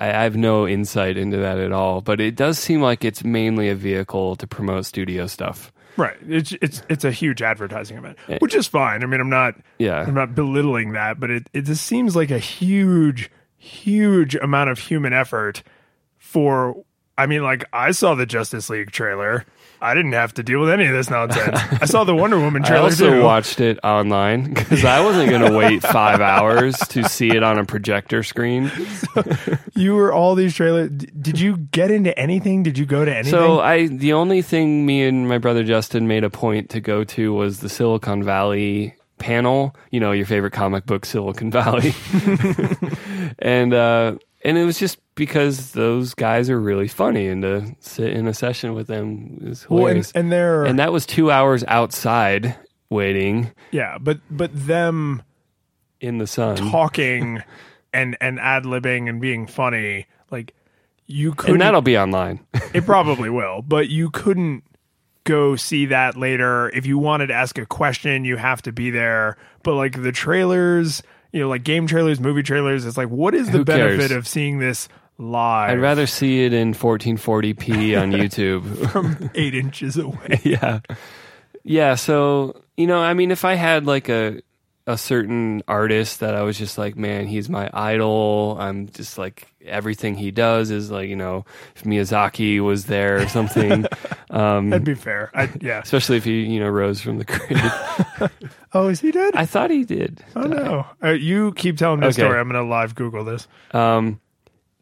I, 0.01 0.09
I 0.09 0.22
have 0.22 0.37
no 0.37 0.66
insight 0.66 1.18
into 1.18 1.37
that 1.37 1.59
at 1.59 1.72
all, 1.72 2.01
but 2.01 2.20
it 2.20 2.35
does 2.35 2.59
seem 2.59 2.81
like 2.81 3.05
it's 3.05 3.22
mainly 3.22 3.68
a 3.68 3.75
vehicle 3.75 4.37
to 4.37 4.46
promote 4.46 4.87
studio 4.87 5.27
stuff. 5.27 5.70
Right. 5.96 6.16
It's 6.26 6.52
it's 6.62 6.83
it's 6.88 7.05
a 7.05 7.12
huge 7.12 7.42
advertising 7.42 7.98
event, 7.98 8.18
which 8.38 8.55
is 8.55 8.66
fine. 8.66 9.02
I 9.02 9.07
mean, 9.07 9.20
I'm 9.20 9.31
not 9.31 9.55
Yeah. 9.78 10.00
I'm 10.00 10.14
not 10.14 10.35
belittling 10.35 10.92
that, 10.92 11.20
but 11.20 11.31
it 11.31 11.48
it 11.52 11.62
just 11.62 11.85
seems 11.85 12.16
like 12.16 12.31
a 12.31 12.38
huge 12.38 13.31
huge 13.59 14.35
amount 14.35 14.70
of 14.70 14.78
human 14.78 15.12
effort 15.12 15.62
for 16.18 16.83
I 17.16 17.26
mean, 17.26 17.42
like 17.42 17.64
I 17.72 17.90
saw 17.90 18.14
the 18.14 18.26
Justice 18.26 18.70
League 18.70 18.90
trailer. 18.90 19.44
I 19.83 19.95
didn't 19.95 20.12
have 20.12 20.33
to 20.35 20.45
deal 20.45 20.61
with 20.61 20.71
any 20.71 20.87
of 20.87 20.92
this 20.92 21.11
nonsense. 21.11 21.59
I 21.83 21.87
saw 21.87 22.05
the 22.05 22.14
Wonder 22.14 22.38
Woman 22.38 22.62
I 22.64 22.68
trailer 22.68 22.85
also 22.85 23.11
too. 23.11 23.23
watched 23.23 23.61
it 23.61 23.81
online 23.83 24.55
because 24.55 24.85
I 24.85 25.01
wasn't 25.05 25.29
going 25.29 25.42
to 25.51 25.59
wait 25.59 25.83
five 25.83 26.21
hours 26.21 26.79
to 26.90 27.03
see 27.09 27.31
it 27.31 27.42
on 27.42 27.59
a 27.59 27.64
projector 27.64 28.23
screen. 28.23 28.71
You 29.75 29.95
were 29.95 30.12
all 30.12 30.35
these 30.35 30.55
trailers. 30.55 30.90
Did 30.90 31.40
you 31.40 31.57
get 31.57 31.90
into 31.90 32.16
anything? 32.18 32.62
Did 32.62 32.79
you 32.79 32.85
go 32.87 33.05
to 33.05 33.12
anything? 33.12 33.31
So 33.31 33.61
I 33.61 33.88
the 33.88 34.12
only 34.12 34.42
thing 34.42 34.85
me 34.87 35.03
and 35.03 35.29
my 35.29 35.38
brother 35.38 35.64
Justin 35.64 36.07
made 36.07 36.25
a 36.25 36.31
point 36.31 36.71
to 36.71 36.81
go 36.81 37.05
to 37.05 37.33
was 37.33 37.61
the 37.61 37.68
Silicon 37.68 38.23
Valley 38.23 38.95
panel. 39.18 39.75
You 39.90 40.01
know, 40.01 40.12
your 40.12 40.27
favorite 40.27 40.53
comic 40.53 40.85
book, 40.87 41.05
Silicon 41.07 41.51
Valley, 41.51 41.95
and 43.38 43.73
uh, 43.75 44.16
and 44.44 44.59
it 44.59 44.64
was 44.64 44.78
just 44.78 44.98
because 45.14 45.72
those 45.72 46.14
guys 46.14 46.50
are 46.50 46.61
really 46.61 46.88
funny, 46.88 47.28
and 47.28 47.42
to 47.42 47.76
sit 47.81 48.11
in 48.11 48.26
a 48.26 48.35
session 48.35 48.74
with 48.74 48.87
them 48.87 49.38
is 49.42 49.68
well, 49.68 49.81
and, 49.81 49.88
hilarious. 49.88 50.12
and 50.12 50.33
they're 50.33 50.64
and 50.64 50.78
that 50.78 50.92
was 50.92 51.07
two 51.07 51.31
hours 51.31 51.64
outside 51.68 52.57
waiting 52.90 53.50
yeah, 53.70 53.96
but 53.98 54.20
but 54.31 54.50
them 54.55 55.22
in 56.00 56.18
the 56.18 56.26
sun. 56.26 56.57
talking 56.57 57.42
and 57.92 58.16
and 58.20 58.38
ad 58.40 58.64
libbing 58.64 59.09
and 59.09 59.20
being 59.20 59.46
funny, 59.46 60.07
like 60.31 60.55
you 61.07 61.33
couldn't. 61.35 61.57
and 61.57 61.62
that'll 61.62 61.83
be 61.83 61.98
online. 61.98 62.40
It 62.74 62.87
probably 62.87 63.28
will, 63.40 63.61
but 63.61 63.90
you 63.90 64.09
couldn't 64.11 64.64
go 65.24 65.57
see 65.57 65.87
that 65.87 66.16
later. 66.16 66.70
If 66.70 66.87
you 66.87 66.96
wanted 66.98 67.26
to 67.28 67.35
ask 67.35 67.59
a 67.59 67.66
question, 67.66 68.24
you 68.24 68.37
have 68.38 68.62
to 68.62 68.72
be 68.72 68.90
there. 68.90 69.37
But 69.62 69.74
like 69.74 70.02
the 70.02 70.11
trailers, 70.11 71.02
you 71.33 71.40
know, 71.40 71.49
like 71.49 71.64
game 71.64 71.87
trailers, 71.87 72.21
movie 72.21 72.42
trailers, 72.42 72.85
it's 72.87 72.97
like, 72.97 73.09
what 73.09 73.35
is 73.35 73.47
the 73.47 73.59
Who 73.59 73.64
benefit 73.64 73.99
cares? 73.99 74.11
of 74.12 74.29
seeing 74.29 74.59
this 74.59 74.88
live 75.18 75.71
I'd 75.71 75.79
rather 75.81 76.07
see 76.07 76.45
it 76.45 76.53
in 76.53 76.73
1440p 76.75 78.01
on 78.01 78.12
YouTube. 78.12 78.90
from 78.90 79.31
eight 79.35 79.55
inches 79.55 79.97
away? 79.97 80.40
yeah 80.42 80.81
yeah 81.64 81.95
so 81.95 82.61
you 82.77 82.87
know 82.88 82.99
i 82.99 83.14
mean 83.14 83.31
if 83.31 83.45
i 83.45 83.55
had 83.55 83.87
like 83.87 84.09
a 84.09 84.40
a 84.87 84.99
certain 84.99 85.62
artist 85.68 86.18
that 86.21 86.35
i 86.35 86.42
was 86.42 86.59
just 86.59 86.77
like 86.77 86.97
man 86.97 87.27
he's 87.27 87.49
my 87.49 87.71
idol 87.73 88.57
i'm 88.59 88.88
just 88.88 89.16
like 89.16 89.47
everything 89.64 90.16
he 90.16 90.31
does 90.33 90.71
is 90.73 90.90
like 90.90 91.09
you 91.09 91.14
know 91.14 91.45
if 91.77 91.85
miyazaki 91.85 92.59
was 92.61 92.87
there 92.87 93.23
or 93.23 93.29
something 93.29 93.87
um 94.31 94.71
That'd 94.71 94.85
be 94.85 94.95
fair. 94.95 95.31
I, 95.35 95.49
yeah. 95.61 95.81
especially 95.85 96.16
if 96.16 96.25
he 96.25 96.42
you 96.42 96.59
know 96.59 96.68
rose 96.68 97.01
from 97.01 97.18
the 97.18 97.25
grave 97.25 98.31
Oh, 98.75 98.88
is 98.88 99.01
he 99.01 99.12
dead? 99.12 99.35
i 99.37 99.45
thought 99.47 99.71
he 99.71 99.85
did 99.85 100.25
oh 100.35 100.47
no. 100.47 100.87
Uh, 101.03 101.11
you 101.11 101.53
keep 101.53 101.77
telling 101.77 102.01
this 102.01 102.16
Okay. 102.16 102.27
story. 102.27 102.40
I'm 102.40 102.49
gonna 102.49 102.68
live 102.68 102.95
Google 102.95 103.25
this. 103.25 103.47
um 103.73 104.21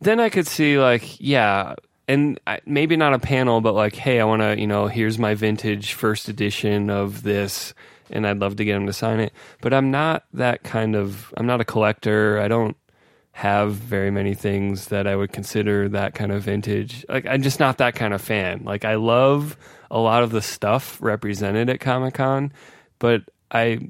then 0.01 0.19
i 0.19 0.31
could 0.31 0.47
see 0.47 0.79
like 0.79 1.21
yeah 1.21 1.75
and 2.09 2.41
I, 2.47 2.61
maybe 2.65 2.97
not 2.97 3.13
a 3.13 3.19
panel 3.19 3.61
but 3.61 3.75
like 3.75 3.95
hey 3.95 4.19
i 4.19 4.25
want 4.25 4.41
to 4.41 4.59
you 4.59 4.67
know 4.67 4.87
here's 4.87 5.19
my 5.19 5.35
vintage 5.35 5.93
first 5.93 6.29
edition 6.31 6.89
of 6.89 7.23
this 7.23 7.75
and 8.11 8.27
i'd 8.27 8.39
love 8.39 8.57
to 8.57 8.65
get 8.65 8.77
him 8.77 8.87
to 8.87 8.93
sign 8.93 9.21
it. 9.21 9.33
But 9.61 9.73
i'm 9.75 9.91
not 9.91 10.25
that 10.33 10.63
kind 10.63 10.97
of 10.97 11.33
i'm 11.37 11.47
not 11.47 11.61
a 11.61 11.65
collector. 11.65 12.39
I 12.39 12.49
don't 12.49 12.77
have 13.33 13.73
very 13.73 14.11
many 14.11 14.35
things 14.35 14.87
that 14.87 15.07
i 15.07 15.15
would 15.15 15.33
consider 15.33 15.89
that 15.89 16.15
kind 16.15 16.33
of 16.33 16.43
vintage. 16.43 17.05
Like 17.09 17.27
i'm 17.27 17.43
just 17.43 17.61
not 17.61 17.79
that 17.79 17.95
kind 17.95 18.13
of 18.15 18.21
fan. 18.21 18.65
Like 18.65 18.85
i 18.85 18.97
love 18.97 19.57
a 19.91 19.99
lot 19.99 20.23
of 20.23 20.31
the 20.31 20.43
stuff 20.43 20.99
represented 21.01 21.69
at 21.69 21.81
comic-con 21.81 22.53
but 22.99 23.23
i 23.51 23.81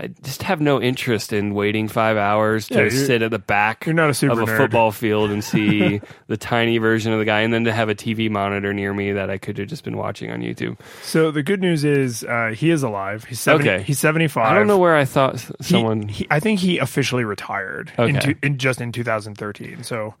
I 0.00 0.08
just 0.22 0.42
have 0.44 0.60
no 0.60 0.80
interest 0.80 1.32
in 1.32 1.54
waiting 1.54 1.86
five 1.88 2.16
hours 2.16 2.68
to 2.68 2.84
Yeah, 2.84 2.88
sit 2.90 3.22
at 3.22 3.30
the 3.30 3.38
back 3.38 3.84
you're 3.86 3.94
not 3.94 4.08
a 4.10 4.14
super 4.14 4.32
of 4.32 4.38
a 4.40 4.44
nerd. 4.50 4.56
football 4.56 4.92
field 4.92 5.30
and 5.30 5.44
see 5.44 6.00
the 6.26 6.36
tiny 6.36 6.78
version 6.78 7.12
of 7.12 7.18
the 7.18 7.24
guy, 7.24 7.40
and 7.40 7.52
then 7.52 7.64
to 7.64 7.72
have 7.72 7.88
a 7.88 7.94
TV 7.94 8.30
monitor 8.30 8.72
near 8.72 8.94
me 8.94 9.12
that 9.12 9.28
I 9.30 9.38
could 9.38 9.58
have 9.58 9.68
just 9.68 9.84
been 9.84 9.96
watching 9.96 10.30
on 10.30 10.40
YouTube. 10.40 10.78
So 11.02 11.30
the 11.30 11.42
good 11.42 11.60
news 11.60 11.84
is 11.84 12.24
uh, 12.24 12.52
he 12.56 12.70
is 12.70 12.82
alive. 12.82 13.24
He's 13.24 13.40
70, 13.40 13.68
Okay. 13.68 13.82
He's 13.82 13.98
75. 13.98 14.44
I 14.44 14.54
don't 14.54 14.66
know 14.66 14.78
where 14.78 14.96
I 14.96 15.04
thought 15.04 15.34
s- 15.34 15.52
He- 15.58 15.64
someone. 15.64 16.08
he- 16.08 16.26
I 16.30 16.40
think 16.40 16.60
he 16.60 16.78
officially 16.78 17.24
retired 17.24 17.92
in, 17.98 18.16
Okay. 18.16 18.32
two, 18.32 18.34
in 18.42 18.58
just 18.58 18.80
in 18.80 18.92
2013. 18.92 19.82
So 19.82 20.14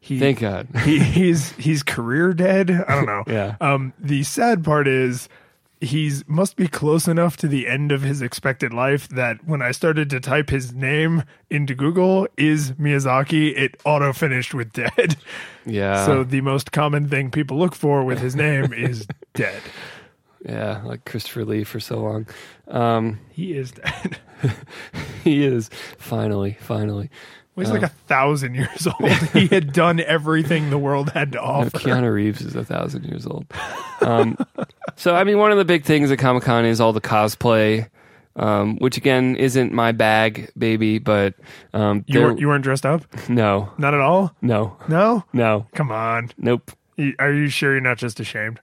he 0.00 0.18
thank 0.18 0.40
God. 0.40 0.68
he, 0.84 0.98
he's 1.00 1.50
he's 1.52 1.82
career 1.82 2.32
dead. 2.32 2.70
I 2.70 2.94
don't 2.94 3.06
know. 3.06 3.24
Yeah. 3.32 3.56
Um. 3.60 3.92
The 3.98 4.22
sad 4.22 4.62
part 4.64 4.86
is 4.88 5.28
he's 5.86 6.26
must 6.28 6.56
be 6.56 6.68
close 6.68 7.08
enough 7.08 7.36
to 7.38 7.48
the 7.48 7.66
end 7.66 7.92
of 7.92 8.02
his 8.02 8.20
expected 8.20 8.72
life 8.74 9.08
that 9.08 9.46
when 9.46 9.62
I 9.62 9.70
started 9.70 10.10
to 10.10 10.20
type 10.20 10.50
his 10.50 10.74
name 10.74 11.22
into 11.50 11.74
Google, 11.74 12.28
is 12.36 12.72
Miyazaki, 12.72 13.56
it 13.56 13.80
auto 13.84 14.12
finished 14.12 14.52
with 14.54 14.72
dead. 14.72 15.16
Yeah. 15.68 16.06
so 16.06 16.22
the 16.22 16.42
most 16.42 16.70
common 16.70 17.08
thing 17.08 17.32
people 17.32 17.58
look 17.58 17.74
for 17.74 18.04
with 18.04 18.20
his 18.20 18.36
name 18.36 18.72
is 18.72 19.04
dead. 19.34 19.60
yeah, 20.48 20.80
like 20.84 21.04
Christopher 21.04 21.44
Lee 21.44 21.64
for 21.64 21.80
so 21.80 21.98
long. 22.00 22.28
Um, 22.68 23.18
He 23.32 23.56
is 23.56 23.72
dead. 23.72 24.18
he 25.24 25.44
is 25.44 25.68
finally, 25.98 26.56
finally. 26.60 27.10
He's 27.56 27.70
like 27.70 27.82
a 27.82 27.88
thousand 27.88 28.54
years 28.54 28.86
old. 28.86 29.10
he 29.32 29.46
had 29.46 29.72
done 29.72 29.98
everything 30.00 30.68
the 30.70 30.78
world 30.78 31.10
had 31.10 31.32
to 31.32 31.38
No, 31.38 31.44
offer. 31.44 31.70
Keanu 31.78 32.12
Reeves 32.12 32.42
is 32.42 32.54
a 32.54 32.64
thousand 32.64 33.04
years 33.04 33.26
old. 33.26 33.46
Um, 34.02 34.36
so, 34.96 35.14
I 35.14 35.24
mean, 35.24 35.38
one 35.38 35.52
of 35.52 35.58
the 35.58 35.64
big 35.64 35.84
things 35.84 36.10
at 36.10 36.18
Comic 36.18 36.42
Con 36.42 36.64
is 36.66 36.80
all 36.80 36.92
the 36.92 37.00
cosplay, 37.00 37.88
um, 38.36 38.76
which 38.76 38.98
again 38.98 39.36
isn't 39.36 39.72
my 39.72 39.92
bag, 39.92 40.50
baby. 40.58 40.98
But 40.98 41.34
um, 41.72 42.04
You 42.06 42.20
weren't, 42.20 42.40
you 42.40 42.48
weren't 42.48 42.62
dressed 42.64 42.84
up? 42.84 43.02
no, 43.30 43.72
Not 43.78 43.94
at 43.94 44.00
all? 44.00 44.34
no, 44.42 44.76
No? 44.88 45.24
no, 45.32 45.66
Come 45.74 45.90
on. 45.90 46.30
nope. 46.36 46.70
Are 47.18 47.32
you 47.32 47.48
sure 47.48 47.72
you're 47.72 47.80
not 47.80 47.98
just 47.98 48.20
ashamed? 48.20 48.58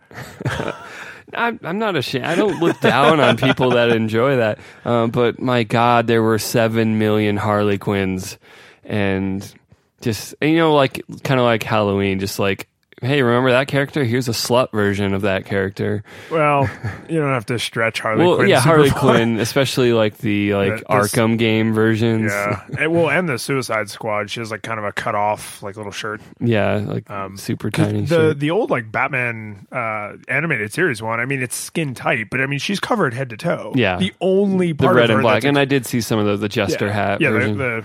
I'm, 1.35 1.59
I'm 1.63 1.79
not 1.79 1.95
ashamed. 1.95 2.25
I 2.25 2.35
don't 2.35 2.59
look 2.59 2.79
down 2.79 3.19
on 3.19 3.37
people 3.37 3.71
that 3.71 3.89
enjoy 3.89 4.37
that. 4.37 4.59
Um, 4.85 5.09
but 5.09 5.39
my 5.41 5.63
God, 5.63 6.05
there 6.07 6.21
were 6.21 6.37
seven 6.37 6.99
million 6.99 7.37
Harley 7.37 7.77
Quinns, 7.77 8.37
and 8.85 9.53
just 10.01 10.35
you 10.41 10.57
know, 10.57 10.73
like 10.75 11.01
kind 11.23 11.39
of 11.39 11.45
like 11.45 11.63
Halloween, 11.63 12.19
just 12.19 12.39
like. 12.39 12.67
Hey, 13.01 13.21
remember 13.21 13.51
that 13.51 13.67
character? 13.67 14.05
Here's 14.05 14.29
a 14.29 14.31
slut 14.31 14.71
version 14.71 15.13
of 15.13 15.23
that 15.23 15.45
character. 15.45 16.05
Well, 16.31 16.69
you 17.09 17.19
don't 17.19 17.33
have 17.33 17.45
to 17.47 17.59
stretch 17.59 17.99
Harley 17.99 18.23
well, 18.25 18.35
Quinn. 18.37 18.47
yeah, 18.47 18.61
Harley 18.61 18.91
far. 18.91 18.99
Quinn, 18.99 19.39
especially 19.41 19.91
like 19.91 20.19
the 20.19 20.53
like 20.55 20.69
The- 20.69 20.75
this- 21.01 21.11
Arkham 21.11 21.37
game 21.37 21.73
versions. 21.73 22.31
Yeah. 22.31 22.63
And, 22.79 22.93
well, 22.93 23.09
and 23.09 23.27
the 23.27 23.37
Suicide 23.37 23.89
Squad. 23.89 24.29
She 24.29 24.39
has 24.39 24.51
like 24.51 24.61
kind 24.61 24.79
of 24.79 24.85
a 24.85 24.93
cut 24.93 25.15
off 25.15 25.61
like 25.61 25.75
little 25.75 25.91
shirt. 25.91 26.21
yeah, 26.39 26.75
like 26.75 27.09
Um, 27.09 27.35
super 27.35 27.69
tiny. 27.69 28.01
The 28.03 28.07
shirt. 28.07 28.39
the 28.39 28.51
old 28.51 28.69
like 28.71 28.89
Batman 28.89 29.67
uh, 29.69 30.13
animated 30.29 30.71
series 30.71 31.01
one. 31.01 31.19
I 31.19 31.25
mean, 31.25 31.41
it's 31.41 31.57
skin 31.57 31.95
tight, 31.95 32.29
but 32.29 32.39
I 32.39 32.45
mean, 32.45 32.59
she's 32.59 32.79
covered 32.79 33.13
head 33.13 33.31
to 33.31 33.37
toe. 33.37 33.73
Yeah. 33.75 33.97
The 33.97 34.13
only 34.21 34.71
the 34.71 34.81
part 34.85 34.95
red 34.95 35.03
of 35.05 35.09
her 35.09 35.15
and 35.17 35.23
black, 35.23 35.43
and 35.43 35.59
I 35.59 35.65
did 35.65 35.85
see 35.85 35.99
some 35.99 36.19
of 36.19 36.25
the 36.25 36.37
the 36.37 36.47
jester 36.47 36.85
yeah, 36.85 36.93
hat 36.93 37.19
yeah, 37.21 37.31
the, 37.31 37.37
version, 37.39 37.57
the 37.57 37.77
uh, 37.79 37.83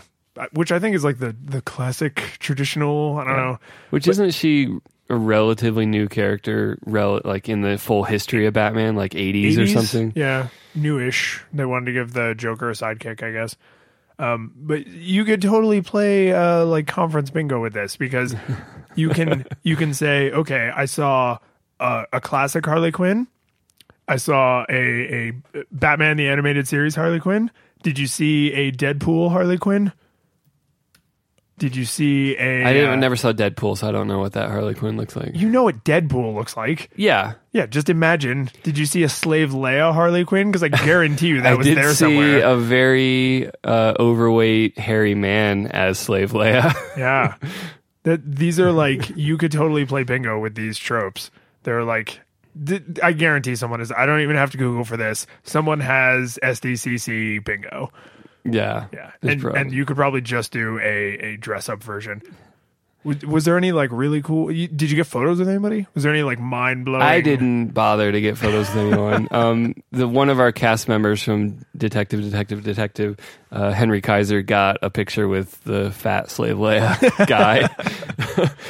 which 0.52 0.72
I 0.72 0.78
think 0.78 0.94
is 0.96 1.04
like 1.04 1.18
the 1.18 1.34
the 1.44 1.62
classic 1.62 2.16
traditional. 2.38 3.18
I 3.18 3.24
don't 3.24 3.36
know. 3.36 3.58
which 3.90 4.08
isn't 4.08 4.32
she 4.32 4.78
a 5.10 5.16
relatively 5.16 5.86
new 5.86 6.08
character, 6.08 6.78
rel- 6.84 7.22
like 7.24 7.48
in 7.48 7.62
the 7.62 7.78
full 7.78 8.04
history 8.04 8.46
of 8.46 8.54
Batman, 8.54 8.94
like 8.94 9.12
80s, 9.12 9.58
or 9.58 9.66
something. 9.66 10.12
Yeah, 10.14 10.48
newish. 10.74 11.42
They 11.52 11.64
wanted 11.64 11.86
to 11.86 11.92
give 11.92 12.12
the 12.12 12.34
Joker 12.36 12.68
a 12.70 12.74
sidekick, 12.74 13.22
I 13.22 13.32
guess. 13.32 13.56
Um, 14.18 14.52
but 14.56 14.86
you 14.86 15.24
could 15.24 15.40
totally 15.40 15.80
play 15.80 16.32
uh, 16.32 16.64
like 16.64 16.86
conference 16.86 17.30
bingo 17.30 17.60
with 17.60 17.72
this 17.72 17.96
because 17.96 18.34
you 18.96 19.10
can 19.10 19.46
you 19.62 19.76
can 19.76 19.94
say, 19.94 20.30
okay, 20.30 20.70
I 20.74 20.86
saw 20.86 21.38
uh, 21.80 22.04
a 22.12 22.20
classic 22.20 22.66
Harley 22.66 22.92
Quinn. 22.92 23.28
I 24.08 24.16
saw 24.16 24.64
a 24.68 24.74
a 24.74 25.32
Batman 25.70 26.16
the 26.16 26.28
animated 26.28 26.66
series 26.66 26.94
Harley 26.94 27.20
Quinn. 27.20 27.50
Did 27.82 27.98
you 27.98 28.08
see 28.08 28.52
a 28.52 28.72
Deadpool 28.72 29.30
Harley 29.30 29.58
Quinn? 29.58 29.92
Did 31.58 31.76
you 31.76 31.84
see 31.84 32.36
a? 32.36 32.64
I 32.64 32.72
didn't, 32.72 32.90
uh, 32.90 32.96
never 32.96 33.16
saw 33.16 33.32
Deadpool, 33.32 33.76
so 33.76 33.88
I 33.88 33.92
don't 33.92 34.06
know 34.08 34.20
what 34.20 34.32
that 34.32 34.48
Harley 34.50 34.74
Quinn 34.74 34.96
looks 34.96 35.14
like. 35.16 35.32
You 35.34 35.48
know 35.48 35.64
what 35.64 35.84
Deadpool 35.84 36.34
looks 36.34 36.56
like? 36.56 36.90
Yeah, 36.96 37.34
Yeah, 37.52 37.66
just 37.66 37.88
imagine. 37.90 38.50
Did 38.62 38.78
you 38.78 38.86
see 38.86 39.02
a 39.02 39.08
slave 39.08 39.50
Leia 39.50 39.92
Harley 39.92 40.24
Quinn? 40.24 40.48
Because 40.50 40.62
I 40.62 40.68
guarantee 40.68 41.28
you 41.28 41.40
that 41.42 41.52
I 41.52 41.54
was 41.56 41.66
did 41.66 41.76
there 41.76 41.90
see 41.90 41.94
somewhere. 41.96 42.44
a 42.44 42.56
very 42.56 43.50
uh, 43.64 43.94
overweight 43.98 44.78
hairy 44.78 45.14
man 45.14 45.66
as 45.66 45.98
Slave 45.98 46.32
Leia. 46.32 46.72
yeah, 46.96 47.34
that 48.04 48.20
these 48.36 48.58
are 48.60 48.72
like 48.72 49.10
you 49.16 49.36
could 49.36 49.52
totally 49.52 49.84
play 49.84 50.04
bingo 50.04 50.38
with 50.38 50.54
these 50.54 50.78
tropes. 50.78 51.30
They're 51.64 51.84
like, 51.84 52.20
I 53.02 53.12
guarantee 53.12 53.56
someone 53.56 53.80
is. 53.80 53.90
I 53.92 54.06
don't 54.06 54.20
even 54.20 54.36
have 54.36 54.52
to 54.52 54.56
Google 54.58 54.84
for 54.84 54.96
this. 54.96 55.26
Someone 55.42 55.80
has 55.80 56.38
SDCC 56.42 57.44
bingo. 57.44 57.90
Yeah, 58.52 58.86
Yeah, 58.92 59.12
and, 59.22 59.42
and 59.44 59.72
you 59.72 59.84
could 59.84 59.96
probably 59.96 60.20
just 60.20 60.52
do 60.52 60.78
a 60.78 61.18
a 61.18 61.36
dress 61.36 61.68
up 61.68 61.82
version. 61.82 62.22
Was, 63.04 63.24
was 63.24 63.44
there 63.44 63.56
any 63.56 63.70
like 63.70 63.90
really 63.92 64.20
cool? 64.20 64.50
You, 64.50 64.66
did 64.66 64.90
you 64.90 64.96
get 64.96 65.06
photos 65.06 65.38
with 65.38 65.48
anybody? 65.48 65.86
Was 65.94 66.02
there 66.02 66.12
any 66.12 66.24
like 66.24 66.40
mind 66.40 66.84
blowing? 66.84 67.00
I 67.00 67.20
didn't 67.20 67.68
bother 67.68 68.10
to 68.10 68.20
get 68.20 68.36
photos 68.36 68.68
with 68.68 68.76
anyone. 68.76 69.28
um, 69.30 69.74
the 69.92 70.08
one 70.08 70.28
of 70.28 70.40
our 70.40 70.50
cast 70.50 70.88
members 70.88 71.22
from 71.22 71.64
Detective, 71.76 72.20
Detective, 72.20 72.64
Detective, 72.64 73.16
uh, 73.52 73.70
Henry 73.70 74.00
Kaiser, 74.00 74.42
got 74.42 74.78
a 74.82 74.90
picture 74.90 75.28
with 75.28 75.62
the 75.62 75.92
fat 75.92 76.28
slave 76.28 76.56
Leia 76.56 77.26
guy, 77.28 77.68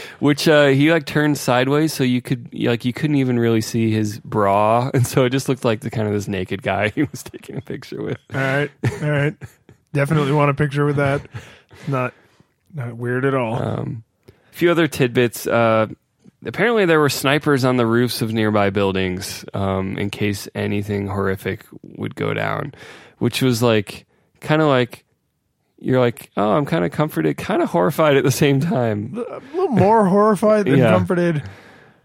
which 0.21 0.47
uh, 0.47 0.67
he 0.67 0.93
like 0.93 1.07
turned 1.07 1.39
sideways, 1.39 1.95
so 1.95 2.05
you 2.05 2.21
could 2.21 2.53
like 2.53 2.85
you 2.85 2.93
couldn't 2.93 3.17
even 3.17 3.39
really 3.39 3.63
see 3.63 3.91
his 3.91 4.21
bra, 4.21 4.91
and 4.93 5.07
so 5.07 5.25
it 5.25 5.31
just 5.31 5.49
looked 5.49 5.65
like 5.65 5.81
the 5.81 5.91
kind 5.91 6.07
of 6.07 6.13
this 6.13 6.29
naked 6.29 6.63
guy 6.63 6.91
he 6.91 7.05
was 7.05 7.23
taking 7.23 7.57
a 7.57 7.63
picture 7.63 8.03
with. 8.03 8.19
All 8.35 8.41
right, 8.41 8.71
all 9.03 9.11
right. 9.11 9.35
Definitely 9.93 10.33
want 10.33 10.51
a 10.51 10.55
picture 10.55 10.85
with 10.85 10.97
that. 10.97 11.23
Not 11.87 12.13
not 12.75 12.97
weird 12.97 13.25
at 13.25 13.35
all. 13.35 13.55
Um, 13.55 14.05
a 14.27 14.55
few 14.55 14.71
other 14.71 14.87
tidbits. 14.87 15.47
Uh, 15.47 15.87
apparently, 16.45 16.85
there 16.87 17.01
were 17.01 17.09
snipers 17.09 17.65
on 17.65 17.77
the 17.77 17.87
roofs 17.87 18.21
of 18.23 18.33
nearby 18.33 18.71
buildings 18.71 19.45
um, 19.55 19.97
in 19.99 20.11
case 20.11 20.49
anything 20.55 21.07
horrific 21.07 21.65
would 21.83 22.15
go 22.15 22.35
down, 22.35 22.75
which 23.19 23.41
was 23.43 23.63
like 23.63 24.07
kind 24.41 24.61
of 24.61 24.69
like 24.69 25.05
you're 25.81 26.01
like, 26.01 26.31
oh, 26.37 26.51
I'm 26.51 26.67
kind 26.67 26.85
of 26.85 26.91
comforted, 26.91 27.37
kind 27.37 27.63
of 27.63 27.69
horrified 27.71 28.17
at 28.17 28.25
the 28.25 28.33
same 28.33 28.61
time. 28.61 29.15
a 29.17 29.41
little 29.57 29.69
more 29.69 30.05
horrified 30.07 30.67
than 30.67 30.79
Yeah. 30.79 30.91
comforted. 30.91 31.43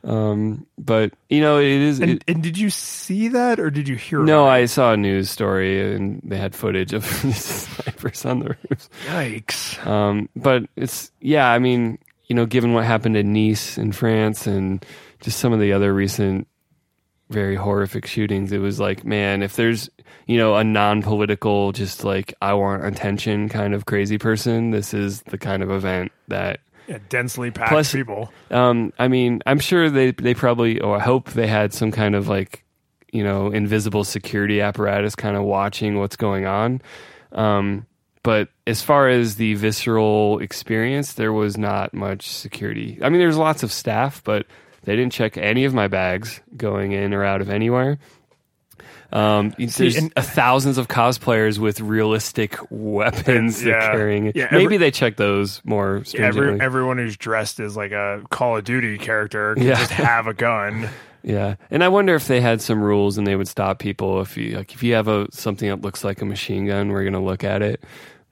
Um, 0.03 0.67
but 0.77 1.13
you 1.29 1.39
know, 1.39 1.59
it 1.59 1.65
is. 1.67 1.99
And, 2.01 2.11
it- 2.11 2.23
and 2.27 2.43
did 2.43 2.57
you 2.57 2.69
see 2.69 3.29
that 3.29 3.59
or 3.59 3.69
did 3.69 3.87
you 3.87 3.95
hear? 3.95 4.19
no, 4.19 4.45
I 4.47 4.65
saw 4.65 4.93
a 4.93 4.97
news 4.97 5.29
story 5.29 5.93
and 5.95 6.21
they 6.25 6.37
had 6.37 6.53
footage 6.55 6.91
of 6.93 7.05
snipers 7.33 8.25
on 8.25 8.39
the 8.39 8.57
roofs. 8.69 8.89
Yikes! 9.07 9.85
Um, 9.87 10.27
but 10.35 10.63
it's 10.75 11.11
yeah, 11.21 11.49
I 11.49 11.59
mean, 11.59 11.99
you 12.25 12.35
know, 12.35 12.45
given 12.45 12.73
what 12.73 12.83
happened 12.83 13.15
in 13.15 13.31
Nice 13.33 13.77
in 13.77 13.91
France 13.93 14.45
and 14.45 14.85
just 15.21 15.39
some 15.39 15.53
of 15.53 15.59
the 15.61 15.71
other 15.73 15.93
recent 15.93 16.47
very 17.29 17.55
horrific 17.55 18.05
shootings, 18.05 18.51
it 18.51 18.59
was 18.59 18.79
like, 18.81 19.05
man, 19.05 19.41
if 19.41 19.55
there's 19.55 19.89
you 20.27 20.37
know 20.37 20.55
a 20.55 20.65
non-political, 20.65 21.71
just 21.71 22.03
like 22.03 22.33
I 22.41 22.53
want 22.55 22.85
attention 22.85 23.47
kind 23.47 23.73
of 23.73 23.85
crazy 23.85 24.17
person, 24.17 24.71
this 24.71 24.93
is 24.93 25.21
the 25.23 25.37
kind 25.37 25.63
of 25.63 25.71
event 25.71 26.11
that. 26.27 26.59
Yeah, 26.87 26.99
densely 27.09 27.51
packed 27.51 27.69
Plus- 27.69 27.91
people. 27.91 28.31
Um, 28.51 28.93
I 28.99 29.07
mean, 29.07 29.41
I'm 29.45 29.59
sure 29.59 29.89
they 29.89 30.11
they 30.11 30.33
probably, 30.33 30.79
or 30.79 30.97
I 30.97 30.99
hope 30.99 31.31
they 31.31 31.47
had 31.47 31.73
some 31.73 31.91
kind 31.91 32.15
of 32.15 32.27
like, 32.27 32.63
you 33.11 33.23
know, 33.23 33.51
invisible 33.51 34.03
security 34.03 34.61
apparatus 34.61 35.15
kind 35.15 35.37
of 35.37 35.43
watching 35.43 35.97
what's 35.99 36.15
going 36.15 36.45
on. 36.45 36.81
Um, 37.31 37.85
but 38.23 38.49
as 38.65 38.81
far 38.81 39.09
as 39.09 39.35
the 39.35 39.53
visceral 39.55 40.39
experience, 40.39 41.13
there 41.13 41.33
was 41.33 41.57
not 41.57 41.93
much 41.93 42.29
security. 42.29 42.97
I 43.01 43.09
mean, 43.09 43.19
there's 43.19 43.37
lots 43.37 43.63
of 43.63 43.71
staff, 43.71 44.23
but 44.23 44.45
they 44.83 44.95
didn't 44.95 45.11
check 45.11 45.37
any 45.37 45.65
of 45.65 45.73
my 45.73 45.87
bags 45.87 46.41
going 46.55 46.93
in 46.93 47.13
or 47.13 47.23
out 47.23 47.41
of 47.41 47.49
anywhere. 47.49 47.99
Um, 49.13 49.53
there's 49.57 49.95
and- 49.95 50.13
thousands 50.15 50.77
of 50.77 50.87
cosplayers 50.87 51.59
with 51.59 51.79
realistic 51.79 52.57
weapons 52.71 53.61
they're 53.61 53.79
Yeah. 53.79 53.91
carrying. 53.91 54.31
Yeah, 54.33 54.45
every- 54.45 54.57
Maybe 54.63 54.77
they 54.77 54.91
check 54.91 55.17
those 55.17 55.61
more 55.63 56.03
Every, 56.15 56.59
everyone 56.59 56.97
who's 56.97 57.15
dressed 57.15 57.59
as 57.59 57.77
like 57.77 57.91
a 57.91 58.23
Call 58.31 58.57
of 58.57 58.63
Duty 58.63 58.97
character 58.97 59.53
can 59.55 59.63
Yeah. 59.67 59.75
just 59.75 59.91
have 59.91 60.27
a 60.27 60.33
gun. 60.33 60.89
Yeah, 61.25 61.55
and 61.71 61.85
I 61.85 61.87
wonder 61.87 62.15
if 62.15 62.27
they 62.27 62.41
had 62.41 62.59
some 62.59 62.81
rules 62.83 63.17
and 63.17 63.25
they 63.25 63.37
would 63.37 63.47
stop 63.47 63.79
people 63.79 64.19
if 64.19 64.35
you 64.35 64.57
like 64.57 64.73
if 64.73 64.83
you 64.83 64.95
have 64.95 65.07
a 65.07 65.25
something 65.31 65.69
that 65.69 65.79
looks 65.81 66.03
like 66.03 66.21
a 66.21 66.25
machine 66.25 66.65
gun, 66.65 66.89
we're 66.89 67.05
gonna 67.05 67.23
look 67.23 67.45
at 67.45 67.61
it. 67.61 67.81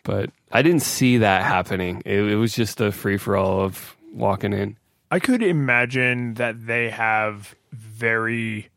But 0.04 0.30
I 0.52 0.62
didn't 0.62 0.82
see 0.82 1.20
that 1.20 1.44
happening. 1.44 2.02
It, 2.06 2.20
it 2.20 2.36
was 2.36 2.54
just 2.54 2.82
a 2.82 2.92
free 2.92 3.16
for 3.16 3.38
all 3.38 3.62
of 3.62 3.96
walking 4.12 4.52
in. 4.52 4.76
I 5.10 5.20
could 5.20 5.42
imagine 5.42 6.34
that 6.34 6.68
they 6.68 6.90
have 6.90 7.56
very 7.72 8.68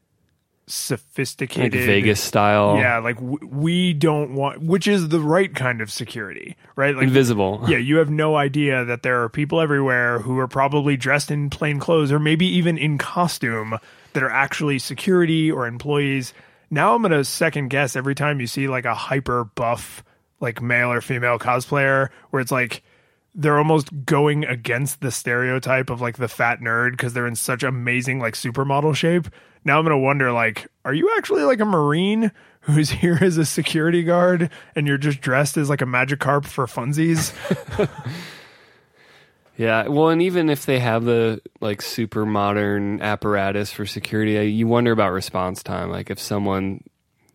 Like 0.66 0.72
sophisticated 0.72 1.72
Vegas 1.72 2.20
style, 2.20 2.77
Yeah, 2.77 2.98
like 2.98 3.16
w- 3.16 3.38
we 3.46 3.92
don't 3.92 4.35
want, 4.35 4.62
which 4.62 4.87
is 4.88 5.09
the 5.09 5.20
right 5.20 5.55
kind 5.55 5.81
of 5.81 5.90
security, 5.90 6.57
right? 6.77 6.94
Like 6.94 7.05
invisible. 7.05 7.64
Yeah, 7.68 7.79
you 7.79 7.98
have 7.98 8.11
no 8.11 8.37
idea 8.37 8.85
that 8.85 9.03
there 9.03 9.22
are 9.22 9.29
people 9.29 9.61
everywhere 9.61 10.20
who 10.20 10.38
are 10.38 10.48
probably 10.48 10.96
dressed 10.96 11.31
in 11.31 11.50
plain 11.50 11.79
clothes 11.79 12.11
or 12.11 12.18
maybe 12.18 12.46
even 12.46 12.79
in 12.79 12.98
costume 12.98 13.79
that 14.14 14.22
are 14.22 14.31
actually 14.31 14.79
security 14.79 15.50
or 15.50 15.66
employees. 15.66 16.33
Now 16.70 16.94
I'm 16.94 17.03
going 17.03 17.12
to 17.12 17.24
second 17.24 17.68
guess 17.68 17.94
every 17.94 18.14
time 18.14 18.40
you 18.40 18.46
see 18.46 18.66
like 18.68 18.85
a 18.87 18.94
hyper 18.94 19.44
buff, 19.44 20.03
like 20.40 20.62
male 20.62 20.90
or 20.90 21.00
female 21.00 21.38
cosplayer, 21.38 22.09
where 22.31 22.40
it's 22.40 22.53
like 22.53 22.83
they're 23.35 23.59
almost 23.59 23.90
going 24.07 24.44
against 24.44 25.00
the 25.00 25.11
stereotype 25.11 25.90
of 25.90 26.00
like 26.00 26.16
the 26.16 26.29
fat 26.29 26.61
nerd 26.61 26.92
because 26.92 27.12
they're 27.12 27.27
in 27.27 27.37
such 27.37 27.62
amazing 27.62 28.18
like 28.20 28.35
supermodel 28.35 28.94
shape. 28.94 29.29
Now 29.64 29.79
I'm 29.79 29.85
going 29.85 29.96
to 29.96 29.98
wonder 29.98 30.33
like, 30.33 30.66
are 30.85 30.94
you 30.94 31.14
actually 31.16 31.42
like 31.42 31.61
a 31.61 31.64
Marine 31.64 32.33
who's 32.61 32.90
here 33.03 33.18
as 33.20 33.38
a 33.38 33.44
security 33.44 34.03
guard 34.03 34.50
and 34.74 34.87
you're 34.87 34.98
just 34.98 35.20
dressed 35.20 35.57
as 35.57 35.68
like 35.68 35.83
a 35.83 35.87
Magikarp 35.87 36.46
for 36.46 36.66
funsies? 36.66 37.33
Yeah, 39.57 39.87
well, 39.87 40.09
and 40.09 40.20
even 40.20 40.50
if 40.50 40.66
they 40.66 40.81
have 40.81 41.05
the 41.05 41.40
like 41.61 41.81
super 41.81 42.27
modern 42.27 43.00
apparatus 43.00 43.70
for 43.70 43.86
security, 43.86 44.51
you 44.51 44.66
wonder 44.66 44.91
about 44.91 45.12
response 45.12 45.62
time. 45.62 45.91
Like 45.91 46.11
if 46.11 46.18
someone 46.18 46.82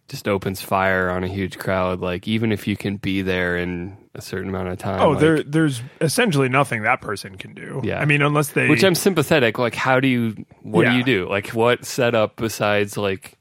just 0.10 0.28
opens 0.28 0.62
fire 0.62 1.10
on 1.10 1.24
a 1.24 1.28
huge 1.28 1.58
crowd. 1.58 2.02
Like 2.02 2.28
even 2.28 2.52
if 2.52 2.68
you 2.68 2.76
can 2.76 2.98
be 2.98 3.22
there 3.22 3.58
in 3.58 3.96
a 4.20 4.22
certain 4.22 4.50
amount 4.50 4.68
of 4.70 4.78
time. 4.78 5.02
Oh, 5.02 5.10
like- 5.12 5.20
there 5.20 5.44
there's 5.44 5.82
essentially 6.02 6.50
nothing 6.50 6.84
that 6.84 7.02
person 7.02 7.38
can 7.38 7.54
do. 7.54 7.82
Yeah. 7.84 8.00
I 8.00 8.06
mean, 8.06 8.22
unless 8.22 8.50
they 8.50 8.70
which 8.70 8.84
I'm 8.84 8.96
sympathetic. 8.96 9.58
Like, 9.58 9.76
how 9.76 10.00
do 10.00 10.08
you? 10.08 10.46
What 10.62 10.86
do 10.86 10.92
you 10.92 11.04
do? 11.04 11.28
Like, 11.30 11.50
what 11.50 11.86
setup 11.86 12.36
besides 12.36 12.98
like 12.98 13.38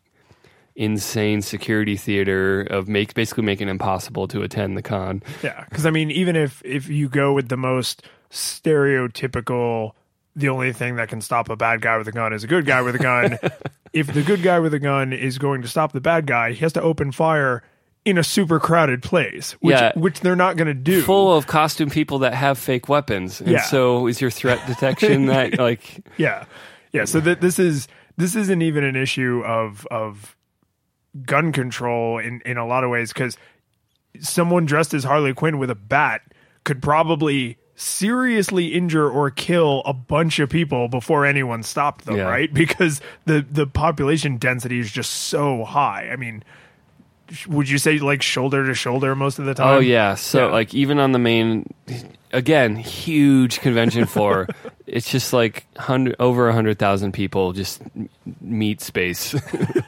insane 0.77 1.43
security 1.43 1.97
theater 1.97 2.63
of 2.63 2.87
make 2.89 3.13
basically 3.13 3.43
making 3.43 3.67
it 3.69 3.73
impossible 3.73 4.29
to 4.29 4.43
attend 4.43 4.77
the 4.77 4.83
con? 4.83 5.23
Yeah, 5.43 5.65
because 5.69 5.85
I 5.87 5.91
mean, 5.91 6.11
even 6.11 6.37
if 6.37 6.63
if 6.65 6.89
you 6.89 7.09
go 7.09 7.33
with 7.33 7.49
the 7.49 7.57
most 7.57 8.03
stereotypical, 8.31 9.93
the 10.37 10.49
only 10.49 10.73
thing 10.73 10.97
that 10.97 11.09
can 11.09 11.21
stop 11.21 11.51
a 11.51 11.57
bad 11.57 11.81
guy 11.81 11.99
with 11.99 12.09
a 12.09 12.13
gun 12.13 12.33
is 12.33 12.45
a 12.45 12.47
good 12.47 12.67
guy 12.67 12.81
with 12.83 12.95
a 12.95 12.99
gun. 12.99 13.39
if 13.93 14.13
the 14.13 14.23
good 14.23 14.43
guy 14.43 14.59
with 14.61 14.73
a 14.75 14.79
gun 14.79 15.13
is 15.13 15.39
going 15.39 15.63
to 15.63 15.69
stop 15.69 15.93
the 15.93 16.01
bad 16.01 16.27
guy, 16.27 16.53
he 16.53 16.59
has 16.61 16.73
to 16.75 16.83
open 16.83 17.13
fire 17.13 17.63
in 18.05 18.17
a 18.19 18.25
super 18.25 18.59
crowded 18.61 19.03
place, 19.03 19.53
which 19.61 19.75
Yeah. 19.75 19.93
which 19.95 20.21
they're 20.21 20.37
not 20.37 20.57
going 20.57 20.69
to 20.69 20.75
do. 20.75 21.03
Full 21.03 21.35
of 21.37 21.47
costume 21.47 21.91
people 21.91 22.21
that 22.21 22.35
have 22.35 22.59
fake 22.59 22.89
weapons, 22.89 23.41
and 23.41 23.51
Yeah. 23.51 23.63
so 23.63 24.07
is 24.07 24.21
your 24.21 24.31
threat 24.31 24.67
detection 24.67 25.27
that 25.33 25.59
like 25.59 26.07
yeah, 26.17 26.45
yeah. 26.93 27.05
So 27.05 27.21
that 27.21 27.41
this 27.41 27.59
is 27.59 27.89
this 28.17 28.35
isn't 28.35 28.63
even 28.63 28.85
an 28.85 28.97
issue 28.97 29.43
of 29.45 29.87
of 29.91 30.37
gun 31.25 31.53
control 31.53 32.19
in 32.19 32.41
in 32.47 32.57
a 32.57 32.67
lot 32.67 32.85
of 32.85 32.91
ways 32.91 33.13
because 33.13 33.37
someone 34.21 34.65
dressed 34.67 34.95
as 34.95 35.05
Harley 35.05 35.35
Quinn 35.35 35.59
with 35.59 35.71
a 35.71 35.75
bat 35.75 36.23
could 36.65 36.83
probably 36.83 37.57
seriously 37.75 38.69
injure 38.75 39.09
or 39.09 39.31
kill 39.31 39.83
a 39.87 39.93
bunch 39.93 40.39
of 40.41 40.51
people 40.51 40.89
before 40.89 41.25
anyone 41.25 41.63
stopped 41.63 42.05
them, 42.07 42.17
Yeah. 42.17 42.25
right? 42.25 42.53
Because 42.55 43.01
the 43.27 43.45
the 43.49 43.67
population 43.67 44.37
density 44.39 44.79
is 44.81 44.91
just 44.91 45.11
so 45.13 45.65
high. 45.65 46.09
I 46.11 46.17
mean, 46.17 46.43
would 47.47 47.69
you 47.69 47.79
say 47.79 47.99
like 47.99 48.23
shoulder 48.23 48.67
to 48.67 48.75
shoulder 48.75 49.15
most 49.15 49.39
of 49.39 49.45
the 49.45 49.55
time? 49.55 49.77
Oh 49.77 49.79
yeah. 49.81 50.15
So 50.15 50.47
Yeah. 50.47 50.53
like 50.53 50.75
even 50.75 50.99
on 50.99 51.13
the 51.13 51.19
main, 51.19 51.73
again, 52.33 52.77
huge 52.77 53.61
convention 53.61 54.07
floor. 54.15 54.49
it's 54.87 55.11
just 55.11 55.33
like 55.33 55.67
hundred 55.77 56.17
over 56.19 56.49
a 56.49 56.53
hundred 56.53 56.79
thousand 56.79 57.13
people 57.13 57.53
just 57.53 57.83
meet 58.41 58.81
space, 58.81 59.35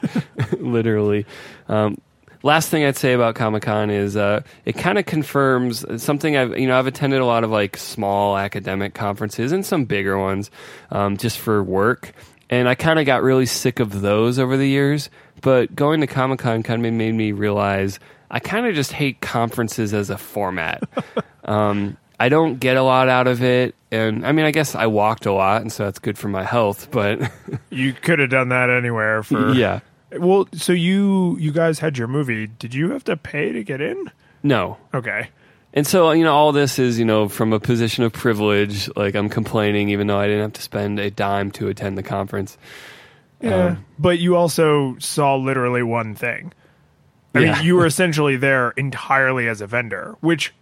literally. 0.59 1.25
Um, 1.67 1.97
last 2.43 2.69
thing 2.69 2.83
I'd 2.83 2.97
say 2.97 3.13
about 3.13 3.35
Comic 3.35 3.63
Con 3.63 3.89
is 3.89 4.15
uh, 4.17 4.41
it 4.65 4.73
kind 4.73 4.97
of 4.97 5.05
confirms 5.05 5.85
something 6.01 6.35
I've 6.37 6.57
you 6.57 6.67
know 6.67 6.77
I've 6.77 6.87
attended 6.87 7.21
a 7.21 7.25
lot 7.25 7.43
of 7.43 7.49
like 7.49 7.77
small 7.77 8.37
academic 8.37 8.93
conferences 8.93 9.51
and 9.51 9.65
some 9.65 9.85
bigger 9.85 10.17
ones 10.17 10.51
um, 10.91 11.17
just 11.17 11.37
for 11.39 11.63
work, 11.63 12.13
and 12.49 12.67
I 12.69 12.75
kind 12.75 12.99
of 12.99 13.05
got 13.05 13.23
really 13.23 13.45
sick 13.45 13.79
of 13.79 14.01
those 14.01 14.39
over 14.39 14.57
the 14.57 14.67
years. 14.67 15.09
But 15.41 15.75
going 15.75 16.01
to 16.01 16.07
Comic 16.07 16.39
Con 16.39 16.63
kind 16.63 16.85
of 16.85 16.93
made 16.93 17.13
me 17.13 17.31
realize 17.31 17.99
I 18.29 18.39
kind 18.39 18.65
of 18.65 18.75
just 18.75 18.91
hate 18.91 19.21
conferences 19.21 19.93
as 19.93 20.09
a 20.09 20.17
format. 20.17 20.83
um, 21.45 21.97
I 22.19 22.29
don't 22.29 22.59
get 22.59 22.77
a 22.77 22.83
lot 22.83 23.09
out 23.09 23.27
of 23.27 23.41
it, 23.41 23.75
and 23.91 24.25
I 24.25 24.31
mean 24.31 24.45
I 24.45 24.51
guess 24.51 24.75
I 24.75 24.85
walked 24.85 25.25
a 25.25 25.33
lot, 25.33 25.61
and 25.61 25.71
so 25.71 25.85
that's 25.85 25.99
good 25.99 26.17
for 26.17 26.27
my 26.27 26.43
health. 26.43 26.89
But 26.91 27.19
you 27.69 27.93
could 27.93 28.19
have 28.19 28.29
done 28.29 28.49
that 28.49 28.69
anywhere 28.69 29.23
for 29.23 29.53
yeah, 29.53 29.79
Well, 30.11 30.47
so 30.53 30.71
you 30.71 31.37
you 31.39 31.51
guys 31.51 31.79
had 31.79 31.97
your 31.97 32.07
movie. 32.07 32.47
Did 32.47 32.73
you 32.73 32.91
have 32.91 33.03
to 33.05 33.17
pay 33.17 33.51
to 33.51 33.63
get 33.63 33.81
in? 33.81 34.11
no. 34.43 34.77
Okay. 34.93 35.29
And 35.73 35.87
so, 35.87 36.11
you 36.11 36.25
know, 36.25 36.33
all 36.33 36.51
this 36.51 36.79
is, 36.79 36.99
you 36.99 37.05
know, 37.05 37.29
from 37.29 37.53
a 37.53 37.59
position 37.59 38.03
of 38.03 38.11
privilege. 38.11 38.89
Like, 38.97 39.15
I'm 39.15 39.29
complaining 39.29 39.87
even 39.89 40.07
though 40.07 40.19
I 40.19 40.27
didn't 40.27 40.41
have 40.41 40.53
to 40.53 40.61
spend 40.61 40.99
a 40.99 41.09
dime 41.09 41.49
to 41.51 41.69
attend 41.69 41.97
the 41.97 42.03
conference. 42.03 42.57
Yeah. 43.41 43.65
Um, 43.65 43.85
but 43.99 44.19
you 44.19 44.35
also 44.35 44.95
saw 44.99 45.35
literally 45.35 45.83
one 45.83 46.15
thing. 46.15 46.53
I 47.33 47.39
Yeah. 47.39 47.53
mean, 47.55 47.65
you 47.65 47.75
were 47.75 47.85
essentially 47.85 48.37
there 48.37 48.71
entirely 48.71 49.47
as 49.47 49.61
a 49.61 49.67
vendor, 49.67 50.15
which 50.21 50.53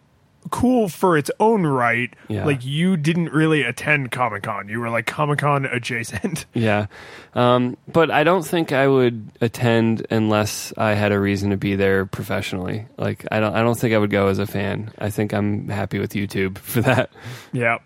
cool 0.52 0.88
for 0.88 1.18
its 1.18 1.30
own 1.42 1.66
right. 1.66 2.14
Yeah. 2.30 2.46
Like 2.46 2.64
you 2.66 2.96
didn't 2.96 3.34
really 3.34 3.64
attend 3.64 4.12
Comic 4.12 4.44
Con. 4.44 4.70
You 4.70 4.80
were 4.80 4.90
like 4.90 5.06
Comic 5.06 5.40
Con 5.40 5.66
adjacent. 5.66 6.46
Yeah. 6.54 6.86
Um, 7.34 7.76
but 7.92 8.10
I 8.10 8.24
don't 8.24 8.46
think 8.46 8.72
I 8.72 8.88
would 8.88 9.30
attend 9.42 10.08
unless 10.10 10.72
I 10.78 10.94
had 10.94 11.12
a 11.12 11.20
reason 11.20 11.50
to 11.50 11.58
be 11.58 11.76
there 11.76 12.06
professionally. 12.06 12.86
Like, 12.98 13.26
I 13.32 13.40
don't, 13.42 13.54
I 13.54 13.62
don't 13.62 13.78
think 13.78 13.94
I 13.94 13.98
would 13.98 14.10
go 14.12 14.28
as 14.28 14.40
a 14.40 14.48
fan. 14.48 14.92
I 14.98 15.10
think 15.10 15.34
I'm 15.34 15.68
happy 15.68 16.00
with 16.00 16.14
YouTube 16.14 16.58
for 16.60 16.82
that. 16.82 17.10
yeah. 17.52 17.80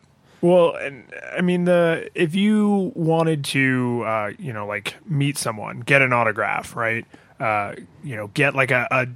Well, 0.44 0.76
and 0.76 1.06
I 1.36 1.40
mean 1.42 1.64
the 1.64 2.10
if 2.14 2.36
you 2.36 2.92
wanted 2.96 3.46
to, 3.46 4.04
uh, 4.06 4.32
you 4.38 4.52
know, 4.52 4.68
like 4.68 4.96
meet 5.08 5.38
someone, 5.38 5.80
get 5.80 6.02
an 6.02 6.12
autograph, 6.12 6.76
right? 6.76 7.06
Uh, 7.40 7.76
you 8.04 8.16
know, 8.18 8.28
get 8.28 8.54
like 8.54 8.70
a, 8.72 8.86
a 8.92 9.08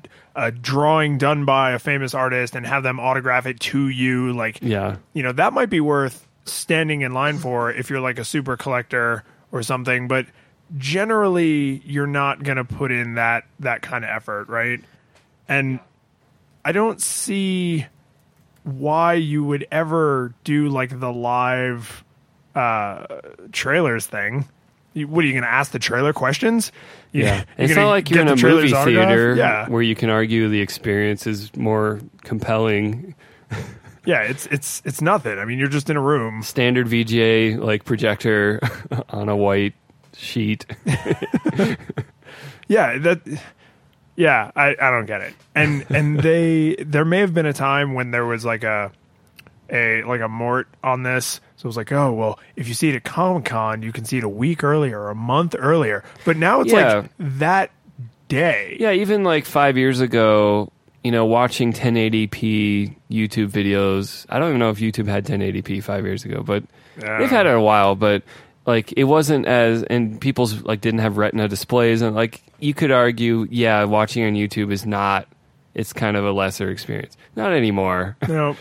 a 0.47 0.51
drawing 0.51 1.17
done 1.17 1.43
by 1.45 1.71
a 1.71 1.79
famous 1.79 2.13
artist 2.13 2.55
and 2.55 2.65
have 2.65 2.81
them 2.81 2.99
autograph 2.99 3.45
it 3.45 3.59
to 3.59 3.89
you, 3.89 4.31
like 4.33 4.59
Yeah. 4.61 4.97
you 5.13 5.21
know 5.21 5.33
that 5.33 5.51
might 5.51 5.69
be 5.69 5.81
worth 5.81 6.25
standing 6.45 7.01
in 7.01 7.11
line 7.13 7.37
for 7.39 7.71
if 7.71 7.89
you're 7.89 7.99
like 7.99 8.17
a 8.19 8.23
super 8.25 8.55
collector 8.55 9.23
or 9.51 9.61
something 9.63 10.07
but 10.07 10.25
generally 10.77 11.81
you're 11.85 12.07
not 12.07 12.41
going 12.43 12.55
to 12.57 12.63
put 12.63 12.91
in 12.91 13.15
that 13.15 13.43
that 13.59 13.81
kind 13.81 14.05
of 14.05 14.09
effort 14.09 14.47
right 14.47 14.79
and 15.49 15.79
i 16.63 16.71
don't 16.71 17.01
see 17.01 17.85
why 18.67 19.13
you 19.13 19.43
would 19.43 19.65
ever 19.71 20.33
do 20.43 20.67
like 20.69 20.99
the 20.99 21.11
live 21.11 22.03
uh 22.55 23.05
trailers 23.51 24.05
thing 24.05 24.45
you, 24.93 25.07
what 25.07 25.23
are 25.23 25.27
you 25.27 25.33
going 25.33 25.43
to 25.43 25.49
ask 25.49 25.71
the 25.71 25.79
trailer 25.79 26.11
questions 26.13 26.71
You- 27.11 27.23
Yeah. 27.23 27.43
It's 27.57 27.75
not 27.75 27.87
like 27.89 28.09
you're 28.09 28.21
in 28.21 28.27
a 28.27 28.35
movie 28.35 28.69
theater 28.69 29.35
yeah 29.35 29.67
where 29.69 29.81
you 29.81 29.95
can 29.95 30.09
argue 30.09 30.49
the 30.49 30.61
experience 30.61 31.25
is 31.27 31.55
more 31.55 31.99
compelling. 32.23 33.15
yeah 34.05 34.21
it's 34.21 34.45
it's 34.47 34.81
it's 34.85 35.01
nothing 35.01 35.37
i 35.39 35.45
mean 35.45 35.59
you're 35.59 35.67
just 35.67 35.89
in 35.89 35.97
a 35.97 36.01
room 36.01 36.41
Standard 36.43 36.87
VGA, 36.87 37.57
like 37.59 37.85
projector 37.85 38.59
on 39.09 39.29
a 39.29 39.35
white 39.35 39.73
sheet. 40.15 40.65
Yeah, 42.69 42.97
that. 42.97 43.21
Yeah, 44.17 44.51
I, 44.55 44.75
I 44.81 44.91
don't 44.91 45.05
get 45.05 45.21
it. 45.21 45.33
And 45.55 45.85
and 45.89 46.19
they 46.19 46.75
there 46.79 47.05
may 47.05 47.19
have 47.19 47.33
been 47.33 47.45
a 47.45 47.53
time 47.53 47.93
when 47.93 48.11
there 48.11 48.25
was 48.25 48.43
like 48.43 48.63
a 48.65 48.91
a 49.71 50.03
like 50.03 50.21
a 50.21 50.27
mort 50.27 50.67
on 50.83 51.03
this. 51.03 51.39
So 51.57 51.65
it 51.65 51.67
was 51.67 51.77
like, 51.77 51.91
oh 51.91 52.11
well, 52.13 52.39
if 52.55 52.67
you 52.67 52.73
see 52.73 52.89
it 52.89 52.95
at 52.95 53.03
Comic 53.03 53.45
Con, 53.45 53.81
you 53.83 53.91
can 53.93 54.03
see 54.05 54.17
it 54.17 54.23
a 54.23 54.29
week 54.29 54.63
earlier 54.63 54.99
or 54.99 55.09
a 55.11 55.15
month 55.15 55.55
earlier. 55.57 56.03
But 56.25 56.35
now 56.37 56.61
it's 56.61 56.73
Yeah. 56.73 56.95
like 56.95 57.09
that 57.19 57.71
day. 58.27 58.75
Yeah, 58.79 58.91
even 58.91 59.23
like 59.23 59.45
five 59.45 59.77
years 59.77 59.99
ago, 60.01 60.71
you 61.03 61.11
know, 61.11 61.25
watching 61.25 61.71
1080p 61.71 62.95
YouTube 63.09 63.49
videos. 63.49 64.25
I 64.29 64.39
don't 64.39 64.49
even 64.49 64.59
know 64.59 64.69
if 64.69 64.79
YouTube 64.79 65.07
had 65.07 65.25
1080p 65.25 65.81
five 65.83 66.05
years 66.05 66.25
ago, 66.25 66.43
but 66.43 66.63
Yeah. 67.01 67.19
they've 67.19 67.29
had 67.29 67.45
it 67.45 67.53
a 67.53 67.61
while. 67.61 67.95
But 67.95 68.23
like, 68.67 68.93
it 68.97 69.05
wasn't 69.05 69.47
as 69.47 69.81
and 69.83 70.19
people's 70.21 70.61
like 70.63 70.81
didn't 70.81 70.99
have 70.99 71.17
Retina 71.17 71.47
displays, 71.47 72.01
and 72.01 72.15
like 72.15 72.43
you 72.59 72.73
could 72.73 72.91
argue, 72.91 73.47
yeah, 73.49 73.85
watching 73.85 74.23
on 74.25 74.33
YouTube 74.33 74.71
is 74.71 74.85
not. 74.85 75.27
It's 75.73 75.93
kind 75.93 76.17
of 76.17 76.25
a 76.25 76.31
lesser 76.31 76.69
experience. 76.69 77.15
Not 77.35 77.53
anymore. 77.53 78.17
No. 78.27 78.55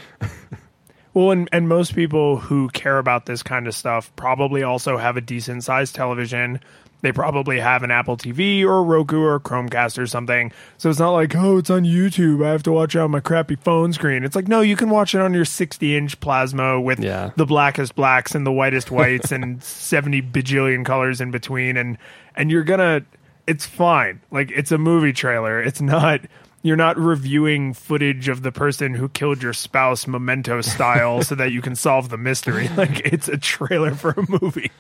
Well, 1.13 1.31
and, 1.31 1.49
and 1.51 1.67
most 1.67 1.95
people 1.95 2.37
who 2.37 2.69
care 2.69 2.99
about 2.99 3.25
this 3.25 3.43
kind 3.43 3.67
of 3.67 3.75
stuff 3.75 4.15
probably 4.17 4.63
also 4.63 4.99
have 4.99 5.17
a 5.17 5.23
decent 5.23 5.65
sized 5.65 5.95
television. 5.95 6.61
They 7.03 7.13
probably 7.13 7.61
have 7.61 7.83
an 7.83 7.91
Apple 7.91 8.17
TV 8.17 8.65
or 8.65 8.83
Roku 8.83 9.21
or 9.21 9.39
Chromecast 9.39 9.99
or 9.99 10.07
something. 10.07 10.51
So 10.79 10.89
it's 10.91 10.99
not 10.99 11.13
like, 11.13 11.37
oh, 11.37 11.59
it's 11.59 11.71
on 11.71 11.85
YouTube. 11.85 12.45
I 12.45 12.51
have 12.51 12.63
to 12.65 12.73
watch 12.73 12.95
it 12.97 13.01
on 13.01 13.11
my 13.11 13.21
crappy 13.21 13.55
phone 13.57 13.93
screen. 13.93 14.25
It's 14.25 14.35
like, 14.35 14.49
no, 14.49 14.61
you 14.63 14.77
can 14.77 14.89
watch 14.91 15.15
it 15.15 15.21
on 15.21 15.35
your 15.35 15.45
60 15.45 15.97
inch 15.97 16.19
plasma 16.21 16.81
with 16.81 16.99
Yeah. 16.99 17.31
the 17.37 17.45
blackest 17.47 17.95
blacks 17.95 18.35
and 18.35 18.47
the 18.47 18.51
whitest 18.53 18.91
whites 18.91 19.31
and 19.31 19.63
70 19.63 20.23
bajillion 20.23 20.85
colors 20.85 21.21
in 21.21 21.31
between. 21.31 21.77
And, 21.77 21.99
and 22.35 22.51
you're 22.51 22.65
going 22.65 22.81
to, 22.81 23.05
it's 23.47 23.67
fine. 23.67 24.21
Like, 24.31 24.51
it's 24.51 24.73
a 24.73 24.79
movie 24.79 25.13
trailer. 25.13 25.61
It's 25.63 25.81
not, 25.83 26.23
you're 26.63 26.77
not 26.77 26.97
reviewing 26.99 27.75
footage 27.75 28.29
of 28.29 28.43
the 28.43 28.51
person 28.51 28.95
who 28.95 29.09
killed 29.11 29.43
your 29.43 29.53
spouse 29.53 30.07
memento 30.09 30.63
style 30.63 31.23
so 31.23 31.35
that 31.37 31.53
you 31.53 31.61
can 31.63 31.77
solve 31.77 32.09
the 32.09 32.19
mystery. 32.19 32.69
Like, 32.77 33.01
it's 33.05 33.29
a 33.29 33.37
trailer 33.37 33.95
for 33.95 34.11
a 34.17 34.41
movie. 34.43 34.73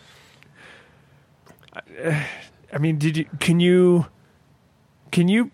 I 2.72 2.78
mean, 2.78 2.98
did 2.98 3.16
you, 3.16 3.24
can 3.40 3.60
you, 3.60 4.06
can 5.12 5.28
you 5.28 5.50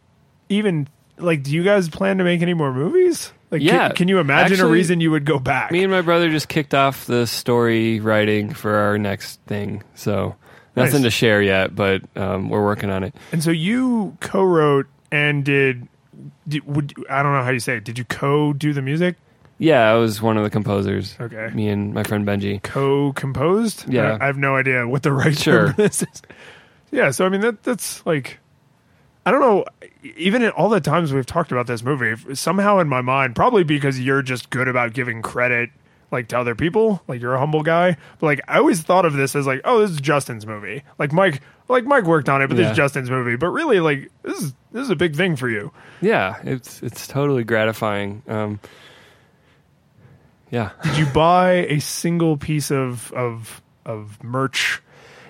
even, 0.48 0.88
like, 1.18 1.42
do 1.42 1.52
you 1.52 1.62
guys 1.62 1.88
plan 1.88 2.18
to 2.18 2.24
make 2.24 2.42
any 2.42 2.54
more 2.54 2.72
movies? 2.72 3.32
Like, 3.50 3.60
can- 3.60 3.68
Yeah. 3.68 3.88
can, 3.90 4.08
you 4.08 4.18
imagine 4.18 4.60
a 4.60 4.66
reason 4.66 5.00
you 5.00 5.10
would 5.10 5.24
go 5.26 5.38
back? 5.38 5.70
Me 5.70 5.82
and 5.82 5.92
my 5.92 6.00
brother 6.00 6.30
just 6.30 6.48
kicked 6.48 6.74
off 6.74 7.06
the 7.06 7.26
story 7.26 8.00
writing 8.00 8.52
for 8.52 8.74
our 8.74 8.98
next 8.98 9.40
thing, 9.42 9.82
so 9.94 10.34
nothing 10.74 10.94
Nice. 10.94 11.02
to 11.02 11.10
share 11.10 11.42
yet, 11.42 11.74
but 11.76 12.02
um, 12.16 12.48
we're 12.48 12.64
working 12.64 12.90
on 12.90 13.04
it. 13.04 13.14
And 13.30 13.42
so 13.44 13.50
you 13.50 14.16
co-wrote 14.20 14.86
and 15.12 15.44
did, 15.44 15.86
did 16.48 16.66
would 16.66 16.94
I 17.10 17.22
don't 17.22 17.32
know 17.34 17.42
how 17.42 17.50
you 17.50 17.60
say 17.60 17.76
it. 17.76 17.84
Did 17.84 17.98
you 17.98 18.04
co-do 18.04 18.72
the 18.72 18.82
music? 18.82 19.16
Yeah, 19.62 19.90
I 19.92 19.94
was 19.94 20.20
one 20.20 20.36
of 20.36 20.42
the 20.42 20.50
composers. 20.50 21.16
Okay. 21.20 21.50
Me 21.54 21.68
and 21.68 21.94
my 21.94 22.02
friend 22.02 22.26
Benji. 22.26 22.60
Co-composed? 22.64 23.88
Yeah. 23.88 24.18
I, 24.20 24.24
I 24.24 24.26
have 24.26 24.36
no 24.36 24.56
idea 24.56 24.88
what 24.88 25.04
the 25.04 25.12
right 25.12 25.38
Sure. 25.38 25.66
term 25.66 25.74
for 25.76 25.82
this 25.82 26.02
is. 26.02 26.22
Yeah, 26.90 27.12
so 27.12 27.24
I 27.24 27.28
mean 27.28 27.42
that 27.42 27.62
that's 27.62 28.04
like 28.04 28.38
I 29.24 29.30
don't 29.30 29.40
know. 29.40 29.64
Even 30.16 30.42
in 30.42 30.50
all 30.50 30.68
the 30.68 30.80
times 30.80 31.12
we've 31.12 31.24
talked 31.24 31.52
about 31.52 31.68
this 31.68 31.84
movie, 31.84 32.34
somehow 32.34 32.80
in 32.80 32.88
my 32.88 33.02
mind, 33.02 33.36
probably 33.36 33.62
because 33.62 34.00
you're 34.00 34.20
just 34.20 34.50
good 34.50 34.66
about 34.66 34.94
giving 34.94 35.22
credit 35.22 35.70
like 36.10 36.26
to 36.28 36.38
other 36.38 36.54
people, 36.56 37.00
like 37.06 37.20
you're 37.20 37.34
a 37.34 37.38
humble 37.38 37.62
guy. 37.62 37.96
But 38.18 38.26
like 38.26 38.40
I 38.48 38.58
always 38.58 38.82
thought 38.82 39.04
of 39.06 39.12
this 39.12 39.36
as 39.36 39.46
like, 39.46 39.60
oh, 39.64 39.80
this 39.80 39.92
is 39.92 40.00
Justin's 40.00 40.44
movie. 40.44 40.82
Like 40.98 41.12
Mike, 41.12 41.40
like 41.68 41.84
Mike 41.84 42.04
worked 42.04 42.28
on 42.28 42.42
it, 42.42 42.48
but 42.48 42.56
this 42.56 42.68
is 42.68 42.76
Justin's 42.76 43.10
movie. 43.10 43.36
But 43.36 43.50
really, 43.50 43.78
like 43.78 44.10
this 44.24 44.42
is 44.42 44.54
this 44.72 44.82
is 44.82 44.90
a 44.90 44.96
big 44.96 45.14
thing 45.14 45.36
for 45.36 45.48
you. 45.48 45.72
Yeah, 46.00 46.40
it's 46.42 46.82
it's 46.82 47.06
totally 47.06 47.44
gratifying. 47.44 48.22
Um, 48.26 48.58
yeah, 50.52 50.70
Did 50.84 50.98
you 50.98 51.06
buy 51.06 51.66
a 51.68 51.80
single 51.80 52.36
piece 52.36 52.70
of 52.70 53.12
of 53.12 53.60
of 53.84 54.22
merch? 54.22 54.80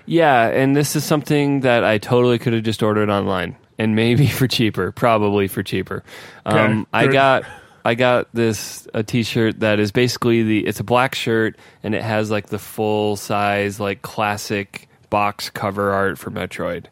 yeah, 0.04 0.48
and 0.48 0.76
this 0.76 0.94
is 0.96 1.04
something 1.04 1.60
that 1.60 1.84
I 1.84 1.96
totally 1.96 2.38
could 2.38 2.52
have 2.52 2.64
just 2.64 2.82
ordered 2.82 3.08
online, 3.08 3.56
and 3.78 3.96
maybe 3.96 4.26
for 4.38 4.46
cheaper, 4.46 4.92
probably 4.92 5.48
for 5.48 5.62
cheaper. 5.62 6.04
Um, 6.44 6.86
I 6.92 7.06
got 7.06 7.44
I 7.84 7.94
got 7.94 8.28
this 8.32 8.86
a 8.94 9.02
T-shirt 9.02 9.60
that 9.60 9.80
is 9.80 9.92
basically 9.92 10.42
the 10.42 10.66
it's 10.66 10.80
a 10.80 10.84
black 10.84 11.14
shirt 11.14 11.56
and 11.82 11.94
it 11.94 12.02
has 12.02 12.30
like 12.30 12.46
the 12.46 12.58
full 12.58 13.16
size 13.16 13.80
like 13.80 14.02
classic 14.02 14.88
box 15.10 15.50
cover 15.50 15.92
art 15.92 16.18
for 16.18 16.30
Metroid. 16.30 16.86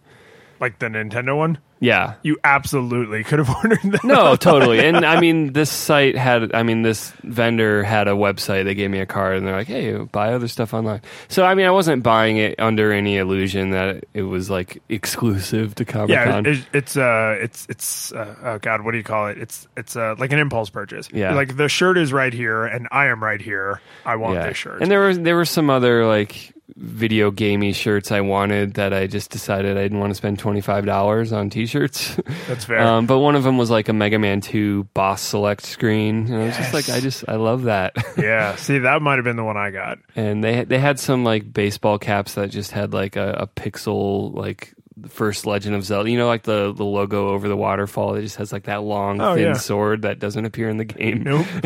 Like 0.60 0.78
the 0.78 0.86
Nintendo 0.86 1.36
one? 1.36 1.58
Yeah, 1.80 2.14
You 2.22 2.38
absolutely 2.44 3.24
could 3.24 3.38
have 3.38 3.48
ordered 3.64 3.80
that. 3.82 4.04
No, 4.04 4.36
totally. 4.36 4.80
And 4.86 4.98
I 5.04 5.18
mean, 5.18 5.52
this 5.54 5.70
site 5.70 6.14
had, 6.16 6.54
I 6.54 6.62
mean, 6.62 6.82
this 6.82 7.10
vendor 7.24 7.82
had 7.82 8.06
a 8.06 8.12
website. 8.12 8.64
They 8.64 8.74
gave 8.74 8.90
me 8.90 9.00
a 9.00 9.06
card 9.06 9.38
and 9.38 9.46
they're 9.46 9.56
like, 9.56 9.66
hey, 9.66 9.96
buy 9.96 10.34
other 10.34 10.46
stuff 10.46 10.74
online. 10.74 11.00
So, 11.28 11.44
I 11.44 11.54
mean, 11.54 11.64
I 11.66 11.70
wasn't 11.70 12.02
buying 12.02 12.36
it 12.36 12.60
under 12.60 12.92
any 12.92 13.16
illusion 13.16 13.70
that 13.70 14.04
it 14.12 14.22
was 14.22 14.50
like 14.50 14.82
exclusive 14.90 15.74
to 15.76 15.84
Comic 15.84 16.10
Yeah, 16.10 16.24
Con. 16.26 16.46
it, 16.46 16.66
it's 16.74 16.96
uh, 16.96 17.36
it's 17.40 17.66
it's 17.70 18.12
uh, 18.12 18.34
oh 18.42 18.58
god, 18.58 18.82
what 18.82 18.92
do 18.92 18.98
you 18.98 19.04
call 19.04 19.28
it? 19.28 19.38
It's 19.38 19.66
it's 19.76 19.96
uh, 19.96 20.14
like 20.18 20.32
an 20.32 20.38
impulse 20.38 20.70
purchase. 20.70 21.08
Yeah. 21.12 21.34
like 21.34 21.56
the 21.56 21.68
shirt 21.68 21.96
is 21.98 22.12
right 22.12 22.32
here, 22.32 22.64
and 22.64 22.88
I 22.92 23.06
am 23.06 23.22
right 23.22 23.40
here. 23.40 23.80
I 24.04 24.16
want 24.16 24.34
this 24.40 24.56
shirt. 24.56 24.82
And 24.82 24.90
there 24.90 25.00
was 25.00 25.18
there 25.18 25.36
were 25.36 25.44
some 25.46 25.70
other 25.70 26.06
like 26.06 26.54
video 26.76 27.30
gamey 27.30 27.72
shirts 27.72 28.10
I 28.12 28.20
wanted 28.20 28.74
that 28.74 28.92
I 28.92 29.06
just 29.06 29.30
decided 29.30 29.76
I 29.76 29.82
didn't 29.82 29.98
want 30.00 30.10
to 30.10 30.14
spend 30.14 30.38
twenty 30.38 30.60
five 30.60 30.84
dollars 30.86 31.32
on 31.32 31.50
t 31.50 31.66
shirts. 31.66 32.16
That's 32.48 32.64
fair. 32.64 32.80
Um, 32.80 33.06
but 33.06 33.18
one 33.18 33.36
of 33.36 33.42
them 33.44 33.58
was 33.58 33.70
like 33.70 33.88
a 33.88 33.92
Mega 33.92 34.18
Man 34.18 34.40
Two 34.40 34.84
Boss 34.94 35.22
Select 35.22 35.62
screen, 35.64 36.26
and 36.32 36.42
I 36.42 36.46
was 36.46 36.56
just 36.56 36.72
like, 36.74 36.88
I 36.88 37.00
just 37.00 37.24
I 37.28 37.36
love 37.36 37.64
that. 37.64 37.94
yeah, 38.18 38.56
see, 38.56 38.78
that 38.78 39.02
might 39.02 39.16
have 39.16 39.24
been 39.24 39.36
the 39.36 39.44
one 39.44 39.56
I 39.56 39.70
got. 39.70 39.98
and 40.16 40.42
they 40.42 40.64
they 40.64 40.78
had 40.78 40.98
some 41.00 41.24
like 41.24 41.52
baseball 41.52 41.98
caps 41.98 42.34
that 42.34 42.50
just 42.50 42.70
had 42.70 42.92
like 42.92 43.16
a, 43.16 43.32
a 43.40 43.46
pixel 43.46 44.34
like 44.34 44.74
first 45.08 45.46
Legend 45.46 45.74
of 45.74 45.84
Zelda. 45.84 46.10
You 46.10 46.18
know, 46.18 46.26
like 46.26 46.42
the 46.42 46.72
the 46.74 46.84
logo 46.84 47.28
over 47.30 47.48
the 47.48 47.56
waterfall. 47.56 48.14
It 48.16 48.22
just 48.22 48.36
has 48.36 48.52
like 48.52 48.64
that 48.64 48.82
long 48.82 49.20
Oh, 49.20 49.34
thin 49.34 49.46
yeah. 49.46 49.52
sword 49.54 50.02
that 50.02 50.18
doesn't 50.18 50.44
appear 50.44 50.68
in 50.68 50.76
the 50.76 50.84
game. 50.84 51.22
Nope. 51.22 51.46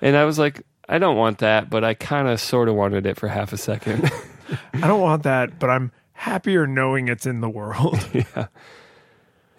And 0.00 0.16
I 0.16 0.24
was 0.24 0.38
like, 0.38 0.62
I 0.88 0.98
don't 0.98 1.16
want 1.16 1.38
that, 1.38 1.68
but 1.68 1.84
I 1.84 1.94
kind 1.94 2.28
of 2.28 2.40
sort 2.40 2.68
of 2.68 2.74
wanted 2.74 3.06
it 3.06 3.18
for 3.18 3.28
half 3.28 3.52
a 3.52 3.58
second. 3.58 4.10
I 4.74 4.86
don't 4.86 5.00
want 5.00 5.24
that, 5.24 5.58
but 5.58 5.70
I'm 5.70 5.92
happier 6.12 6.66
knowing 6.66 7.08
it's 7.08 7.26
in 7.26 7.40
the 7.40 7.48
world. 7.48 7.98
yeah, 8.12 8.46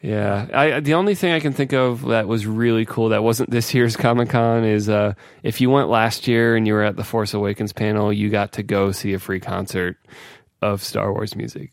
Yeah. 0.02 0.48
I 0.54 0.80
the 0.80 0.96
only 0.96 1.16
thing 1.16 1.34
I 1.34 1.40
can 1.40 1.54
think 1.54 1.74
of 1.74 2.06
that 2.08 2.28
was 2.28 2.46
really 2.46 2.86
cool 2.86 3.10
that 3.10 3.24
wasn't 3.24 3.50
this 3.50 3.74
year's 3.74 3.96
Comic 3.96 4.30
Con 4.30 4.64
is 4.64 4.90
uh, 4.90 5.14
if 5.44 5.62
you 5.62 5.70
went 5.70 5.90
last 5.90 6.28
year 6.28 6.56
and 6.56 6.66
you 6.68 6.74
were 6.74 6.84
at 6.84 6.96
the 6.96 7.04
Force 7.04 7.34
Awakens 7.34 7.74
panel, 7.74 8.12
you 8.12 8.30
got 8.30 8.54
to 8.54 8.64
go 8.64 8.92
see 8.92 9.14
a 9.14 9.20
free 9.20 9.40
concert 9.40 9.98
of 10.62 10.84
Star 10.84 11.14
Wars 11.14 11.36
music. 11.36 11.72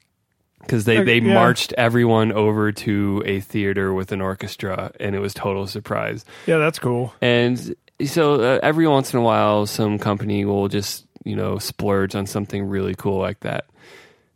Because 0.60 0.84
they, 0.84 1.00
they 1.04 1.18
yeah. 1.18 1.32
marched 1.32 1.74
everyone 1.74 2.32
over 2.32 2.72
to 2.72 3.22
a 3.24 3.38
theater 3.38 3.94
with 3.94 4.10
an 4.10 4.20
orchestra, 4.20 4.90
and 4.98 5.14
it 5.14 5.20
was 5.20 5.32
total 5.32 5.68
surprise. 5.68 6.24
yeah, 6.46 6.58
that's 6.58 6.80
cool. 6.80 7.14
And 7.20 7.76
so 8.04 8.34
uh, 8.40 8.58
every 8.62 8.86
once 8.86 9.12
in 9.12 9.18
a 9.18 9.22
while, 9.22 9.66
some 9.66 9.98
company 9.98 10.44
will 10.44 10.68
just 10.68 11.06
you 11.24 11.34
know 11.36 11.58
splurge 11.58 12.14
on 12.14 12.26
something 12.26 12.68
really 12.68 12.94
cool 12.94 13.18
like 13.18 13.40
that. 13.40 13.66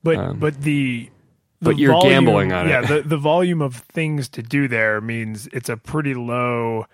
But 0.03 0.17
Um, 0.17 0.39
but 0.39 0.61
the, 0.63 1.11
the 1.61 1.65
but 1.65 1.79
you're 1.79 1.93
volume- 1.93 2.13
gambling 2.25 2.53
on 2.53 2.67
it. 2.67 2.71
Yeah, 2.71 2.81
the 2.83 3.03
the 3.03 3.19
volume 3.19 3.61
of 3.63 3.77
things 3.77 4.29
to 4.31 4.43
do 4.43 4.67
there 4.69 5.01
means 5.01 5.47
it's 5.53 5.69
a 5.69 5.77
pretty 5.77 6.15
low 6.15 6.87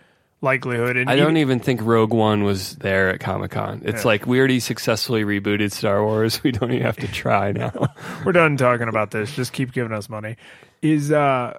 likelihood. 0.43 0.97
And 0.97 1.09
I 1.09 1.14
even- 1.14 1.25
don't 1.25 1.37
even 1.39 1.61
think 1.61 1.81
Rogue 1.83 2.12
One 2.12 2.43
was 2.45 2.77
there 2.77 3.09
at 3.11 3.21
Comic 3.21 3.53
Con. 3.53 3.83
It's 3.85 4.03
Yeah. 4.03 4.09
like 4.09 4.27
we 4.27 4.39
already 4.39 4.61
successfully 4.61 5.25
rebooted 5.25 5.73
Star 5.73 6.05
Wars. 6.05 6.41
We 6.45 6.51
don't 6.53 6.71
even 6.73 6.83
have 6.85 6.97
to 6.99 7.09
try 7.09 7.53
now. 7.53 7.95
We're 8.25 8.33
done 8.33 8.57
talking 8.57 8.89
about 8.89 9.12
this. 9.12 9.35
Just 9.35 9.53
keep 9.53 9.73
giving 9.73 9.93
us 9.93 10.09
money. 10.09 10.37
Is 10.83 11.11
uh 11.12 11.57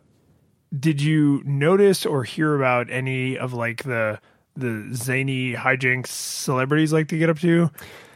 did 0.78 1.02
you 1.02 1.42
notice 1.46 2.06
or 2.06 2.24
hear 2.26 2.54
about 2.56 2.90
any 2.90 3.38
of 3.38 3.54
like 3.54 3.84
the 3.84 4.20
the 4.58 4.90
zany 4.94 5.54
hijinks 5.54 6.08
celebrities 6.08 6.92
like 6.92 7.08
to 7.10 7.18
get 7.18 7.30
up 7.30 7.40
to? 7.40 7.70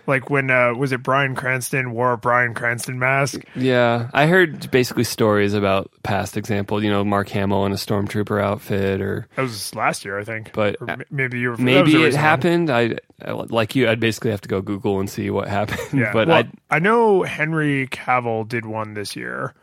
Like 0.07 0.31
when 0.31 0.49
uh 0.49 0.73
was 0.73 0.91
it 0.91 1.03
Bryan 1.03 1.35
Cranston 1.35 1.91
wore 1.91 2.13
a 2.13 2.17
Bryan 2.17 2.55
Cranston 2.55 2.97
mask? 2.97 3.41
yeah, 3.55 4.09
I 4.13 4.25
heard 4.25 4.71
basically 4.71 5.03
stories 5.03 5.53
about 5.53 5.91
past 6.01 6.37
example. 6.37 6.83
You 6.83 6.89
know, 6.89 7.03
Mark 7.05 7.29
Hamill 7.29 7.67
in 7.67 7.71
a 7.71 7.75
stormtrooper 7.75 8.41
outfit, 8.43 8.99
or 8.99 9.27
That 9.35 9.43
was 9.43 9.75
last 9.75 10.03
year, 10.03 10.17
I 10.17 10.23
think. 10.23 10.53
But, 10.53 10.77
Or 10.81 10.97
maybe 11.11 11.39
you 11.39 11.51
were 11.51 11.57
maybe 11.57 12.03
it 12.03 12.15
happened. 12.15 12.71
I 12.71 12.95
I- 13.23 13.31
like 13.31 13.75
you. 13.75 13.87
I'd 13.87 13.99
basically 13.99 14.31
have 14.31 14.41
to 14.41 14.49
go 14.49 14.59
Google 14.59 14.99
and 14.99 15.07
see 15.07 15.29
what 15.29 15.47
happened. 15.47 15.79
Yeah, 16.01 16.09
but 16.13 16.27
well, 16.27 16.37
I 16.71 16.75
I 16.75 16.79
know 16.79 17.21
Henry 17.21 17.87
Cavill 17.87 18.47
did 18.47 18.65
one 18.65 18.95
this 18.95 19.15
year. 19.15 19.53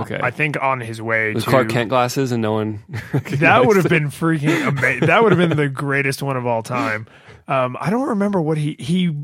Okay. 0.00 0.20
I 0.22 0.30
think 0.30 0.60
on 0.62 0.80
his 0.80 1.00
way 1.00 1.34
With 1.34 1.44
to 1.44 1.50
Clark 1.50 1.68
Kent 1.68 1.88
glasses 1.88 2.32
and 2.32 2.42
no 2.42 2.52
one. 2.52 2.82
That 3.38 3.66
would 3.66 3.76
have 3.76 3.88
been 3.88 4.08
freaking 4.08 4.68
amazing. 4.68 5.06
That 5.06 5.22
would 5.22 5.32
have 5.32 5.48
been 5.48 5.56
the 5.56 5.68
greatest 5.84 6.22
one 6.22 6.36
of 6.36 6.46
all 6.46 6.62
time. 6.62 7.06
Um, 7.48 7.76
I 7.80 7.90
don't 7.90 8.08
remember 8.08 8.40
what 8.40 8.56
he 8.56 8.76
he 8.78 9.16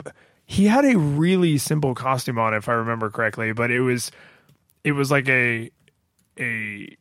he 0.46 0.66
had 0.66 0.84
a 0.84 0.98
really 0.98 1.58
simple 1.58 1.94
costume 1.94 2.38
on, 2.38 2.54
if 2.54 2.68
I 2.68 2.72
remember 2.72 3.10
correctly, 3.10 3.52
but 3.52 3.70
it 3.70 3.80
was 3.80 4.10
it 4.84 4.92
was 4.92 5.10
like 5.10 5.28
a 5.28 5.70
a 6.38 6.96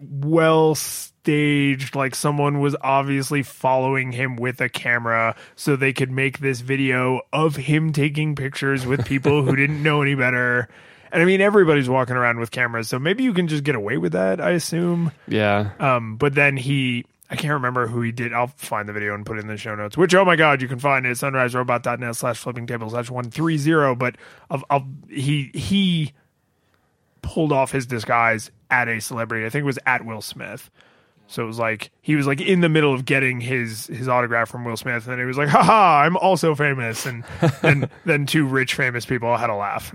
well 0.00 0.74
staged 0.74 1.94
like 1.94 2.14
someone 2.14 2.60
was 2.60 2.76
obviously 2.80 3.42
following 3.42 4.12
him 4.12 4.36
with 4.36 4.60
a 4.60 4.68
camera 4.68 5.36
so 5.56 5.76
they 5.76 5.92
could 5.92 6.10
make 6.10 6.38
this 6.38 6.60
video 6.60 7.20
of 7.32 7.56
him 7.56 7.92
taking 7.92 8.34
pictures 8.34 8.86
with 8.86 9.04
people 9.04 9.42
who 9.42 9.56
didn't 9.56 9.82
know 9.82 10.00
any 10.02 10.14
better 10.14 10.68
and 11.12 11.22
i 11.22 11.24
mean 11.24 11.40
everybody's 11.40 11.88
walking 11.88 12.16
around 12.16 12.38
with 12.38 12.50
cameras 12.50 12.88
so 12.88 12.98
maybe 12.98 13.24
you 13.24 13.32
can 13.32 13.48
just 13.48 13.64
get 13.64 13.74
away 13.74 13.96
with 13.98 14.12
that 14.12 14.40
i 14.40 14.50
assume 14.50 15.12
yeah. 15.26 15.70
um, 15.80 16.16
but 16.16 16.34
then 16.34 16.56
he, 16.56 17.04
I 17.30 17.36
can't 17.36 17.52
remember 17.52 17.86
who 17.86 18.00
he 18.00 18.10
did. 18.10 18.32
I'll 18.32 18.46
find 18.46 18.88
the 18.88 18.92
video 18.92 19.14
and 19.14 19.24
put 19.26 19.36
it 19.36 19.42
in 19.42 19.48
the 19.48 19.58
show 19.58 19.74
notes. 19.74 19.96
Which, 19.98 20.14
oh 20.14 20.24
my 20.24 20.36
god, 20.36 20.62
you 20.62 20.68
can 20.68 20.78
find 20.78 21.04
it 21.04 21.10
at 21.10 21.16
sunriserobot.net 21.16 22.16
slash 22.16 22.38
flipping 22.38 22.66
table 22.66 22.88
slash 22.88 23.10
one 23.10 23.30
three 23.30 23.58
zero. 23.58 23.94
But 23.94 24.16
of, 24.48 24.64
of 24.70 24.86
he 25.10 25.50
he 25.52 26.12
pulled 27.20 27.52
off 27.52 27.70
his 27.70 27.86
disguise 27.86 28.50
at 28.70 28.88
a 28.88 29.00
celebrity. 29.00 29.44
I 29.44 29.50
think 29.50 29.62
it 29.62 29.66
was 29.66 29.78
at 29.84 30.06
Will 30.06 30.22
Smith. 30.22 30.70
So 31.30 31.42
it 31.42 31.46
was 31.46 31.58
like 31.58 31.90
he 32.00 32.16
was 32.16 32.26
like 32.26 32.40
in 32.40 32.62
the 32.62 32.70
middle 32.70 32.94
of 32.94 33.04
getting 33.04 33.38
his 33.38 33.86
his 33.88 34.08
autograph 34.08 34.48
from 34.48 34.64
Will 34.64 34.78
Smith, 34.78 35.04
and 35.04 35.12
then 35.12 35.18
he 35.18 35.26
was 35.26 35.36
like, 35.36 35.48
"Haha, 35.48 36.02
I'm 36.02 36.16
also 36.16 36.54
famous." 36.54 37.04
And 37.04 37.22
then 37.62 37.90
then 38.06 38.24
two 38.24 38.46
rich 38.46 38.74
famous 38.74 39.04
people 39.04 39.36
had 39.36 39.50
a 39.50 39.54
laugh, 39.54 39.92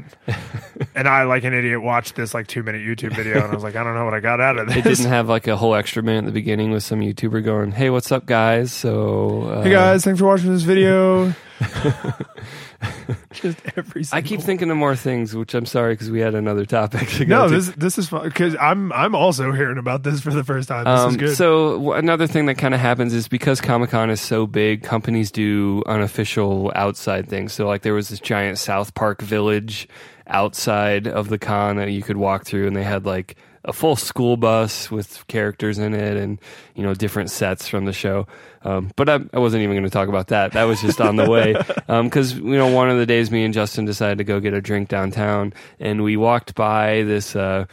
and 0.93 1.07
I, 1.07 1.23
like 1.23 1.43
an 1.43 1.55
idiot, 1.55 1.81
watched 1.81 2.15
this 2.15 2.35
like 2.35 2.45
two 2.45 2.61
minute 2.61 2.81
YouTube 2.81 3.15
video, 3.15 3.43
and 3.43 3.51
I 3.51 3.53
was 3.55 3.63
like, 3.63 3.75
"I 3.75 3.83
don't 3.83 3.95
know 3.95 4.05
what 4.05 4.13
I 4.13 4.19
got 4.19 4.41
out 4.41 4.59
of 4.59 4.67
this." 4.67 4.77
It 4.77 4.83
didn't 4.83 5.07
have 5.07 5.27
like 5.27 5.47
a 5.47 5.57
whole 5.57 5.73
extra 5.73 6.03
minute 6.03 6.19
at 6.19 6.25
the 6.25 6.31
beginning 6.31 6.69
with 6.69 6.83
some 6.83 6.99
YouTuber 6.99 7.43
going, 7.43 7.71
"Hey, 7.71 7.89
what's 7.89 8.11
up, 8.11 8.27
guys?" 8.27 8.71
So, 8.71 9.41
uh, 9.43 9.63
Hey 9.63 9.71
guys, 9.71 10.03
thanks 10.03 10.19
for 10.19 10.27
watching 10.27 10.53
this 10.53 10.61
video. 10.61 11.33
Just 13.33 13.57
every. 13.77 14.03
I 14.11 14.21
keep 14.21 14.41
thinking 14.41 14.69
of 14.69 14.77
more 14.77 14.95
things, 14.95 15.35
which 15.35 15.53
I'm 15.53 15.65
sorry 15.65 15.93
because 15.93 16.11
we 16.11 16.19
had 16.19 16.35
another 16.35 16.65
topic 16.65 17.07
to 17.09 17.25
No, 17.25 17.47
to. 17.47 17.55
this 17.55 17.69
this 17.75 17.97
is 17.97 18.09
fun 18.09 18.23
because 18.23 18.55
I'm 18.59 18.91
I'm 18.93 19.15
also 19.15 19.51
hearing 19.51 19.77
about 19.77 20.03
this 20.03 20.21
for 20.21 20.31
the 20.31 20.43
first 20.43 20.67
time. 20.69 20.85
This 20.85 20.99
is 20.99 21.05
Um, 21.05 21.17
good. 21.17 21.35
so 21.35 21.73
w- 21.73 21.93
another 21.93 22.27
thing 22.27 22.45
that 22.47 22.55
kind 22.55 22.73
of 22.73 22.79
happens 22.79 23.13
is 23.13 23.27
because 23.27 23.61
Comic 23.61 23.89
Con 23.89 24.09
is 24.09 24.21
so 24.21 24.45
big, 24.47 24.83
companies 24.83 25.31
do 25.31 25.81
unofficial 25.87 26.71
outside 26.75 27.27
things. 27.27 27.53
So 27.53 27.67
like 27.67 27.81
there 27.81 27.93
was 27.93 28.09
this 28.09 28.19
giant 28.19 28.57
South 28.59 28.93
Park 28.93 29.21
village 29.21 29.87
outside 30.27 31.07
of 31.07 31.29
the 31.29 31.37
con 31.37 31.75
that 31.77 31.91
you 31.91 32.01
could 32.01 32.17
walk 32.17 32.45
through, 32.45 32.67
and 32.67 32.75
they 32.75 32.83
had 32.83 33.05
like 33.05 33.35
a 33.65 33.71
full 33.73 33.95
school 33.95 34.35
bus 34.35 34.91
with 34.91 35.25
characters 35.27 35.77
in 35.79 35.93
it, 35.93 36.17
and 36.17 36.39
you 36.75 36.83
know 36.83 36.93
different 36.93 37.29
sets 37.29 37.67
from 37.67 37.85
the 37.85 37.93
show. 37.93 38.27
Um, 38.63 38.91
but 38.95 39.09
I, 39.09 39.19
I 39.33 39.39
wasn't 39.39 39.63
even 39.63 39.75
going 39.75 39.83
to 39.83 39.89
talk 39.89 40.07
about 40.07 40.27
that. 40.27 40.53
That 40.53 40.63
was 40.63 40.81
just 40.81 41.01
on 41.01 41.15
the 41.15 41.29
way 41.29 41.53
because 41.87 42.33
you 42.33 42.55
know 42.57 42.67
one 42.67 42.89
of 42.89 42.97
the 42.97 43.05
days 43.05 43.29
me 43.29 43.43
and 43.43 43.53
Justin 43.53 43.85
decided 43.85 44.19
to 44.19 44.23
go 44.23 44.39
get 44.39 44.53
a 44.53 44.61
drink 44.61 44.89
downtown, 44.89 45.53
and 45.79 46.03
we 46.03 46.17
walked 46.17 46.55
by 46.55 47.03
this. 47.03 47.35
Uh, 47.35 47.65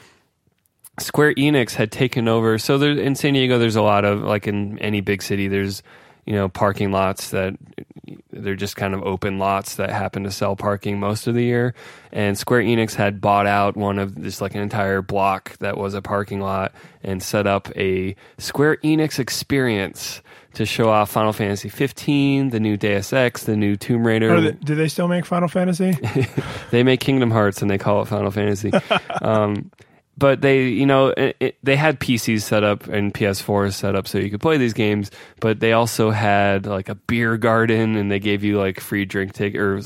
Square 0.99 1.35
Enix 1.35 1.75
had 1.75 1.91
taken 1.91 2.29
over. 2.29 2.59
So 2.59 2.77
there, 2.77 2.93
in 2.93 3.15
San 3.15 3.33
Diego, 3.33 3.59
there's 3.59 3.77
a 3.77 3.83
lot 3.83 4.05
of 4.05 4.23
like 4.23 4.47
in 4.47 4.79
any 4.81 5.01
big 5.01 5.23
city, 5.23 5.49
there's 5.49 5.83
you 6.31 6.37
know 6.37 6.49
parking 6.49 6.93
lots 6.93 7.31
that 7.31 7.57
they're 8.31 8.55
just 8.55 8.77
kind 8.77 8.95
of 8.95 9.03
open 9.03 9.41
lots 9.41 9.75
that 9.75 9.91
happen 9.91 10.23
to 10.23 10.31
sell 10.31 10.55
parking 10.55 11.01
most 11.01 11.27
of 11.27 11.35
the 11.35 11.43
year. 11.43 11.75
And 12.13 12.39
Square 12.39 12.63
Enix 12.63 12.95
had 12.95 13.21
bought 13.21 13.49
out 13.49 13.77
one 13.77 13.99
of 13.99 14.23
just 14.23 14.41
like 14.41 14.55
an 14.55 14.61
entire 14.61 15.03
block 15.03 15.59
that 15.59 15.77
was 15.77 15.93
a 15.93 16.01
parking 16.01 16.41
lot 16.41 16.73
and 17.03 17.21
set 17.21 17.49
up 17.49 17.77
a 17.77 18.15
Square 18.39 18.77
Enix 18.77 19.19
experience 19.19 20.23
to 20.55 20.65
show 20.65 20.89
off 20.89 21.11
Final 21.11 21.33
Fantasy 21.33 21.69
15, 21.69 22.51
the 22.51 22.61
new 22.61 22.77
Deus 22.77 23.13
Ex, 23.13 23.43
the 23.43 23.57
new 23.57 23.75
Tomb 23.75 24.07
Raider. 24.07 24.31
Oh, 24.31 24.53
do 24.53 24.77
they 24.77 24.87
still 24.87 25.09
make 25.09 25.27
Final 25.27 25.49
Fantasy? 25.49 25.99
they 26.71 26.85
make 26.85 27.01
Kingdom 27.01 27.33
Hearts 27.33 27.61
and 27.61 27.69
they 27.69 27.79
call 27.79 28.03
it 28.03 28.05
Final 28.07 28.31
Fantasy. 28.31 28.71
um, 29.23 29.69
but 30.21 30.43
they, 30.43 30.69
you 30.69 30.85
know, 30.85 31.09
it, 31.09 31.37
it, 31.41 31.59
they 31.63 31.77
had 31.77 31.99
PCs 31.99 32.43
set 32.43 32.63
up 32.63 32.87
and 32.87 33.13
PS4s 33.13 33.73
set 33.73 33.97
up 33.97 34.07
so 34.07 34.19
you 34.19 34.31
could 34.31 34.43
play 34.43 34.59
these 34.59 34.75
games. 34.75 35.11
But 35.41 35.61
they 35.61 35.73
also 35.73 36.11
had 36.11 36.67
like 36.67 36.91
a 36.91 36.95
beer 36.95 37.39
garden, 37.39 37.97
and 37.97 38.11
they 38.11 38.21
gave 38.21 38.45
you 38.45 38.59
like 38.59 38.79
free 38.81 39.07
drink 39.07 39.33
ticket 39.33 39.61
or 39.61 39.81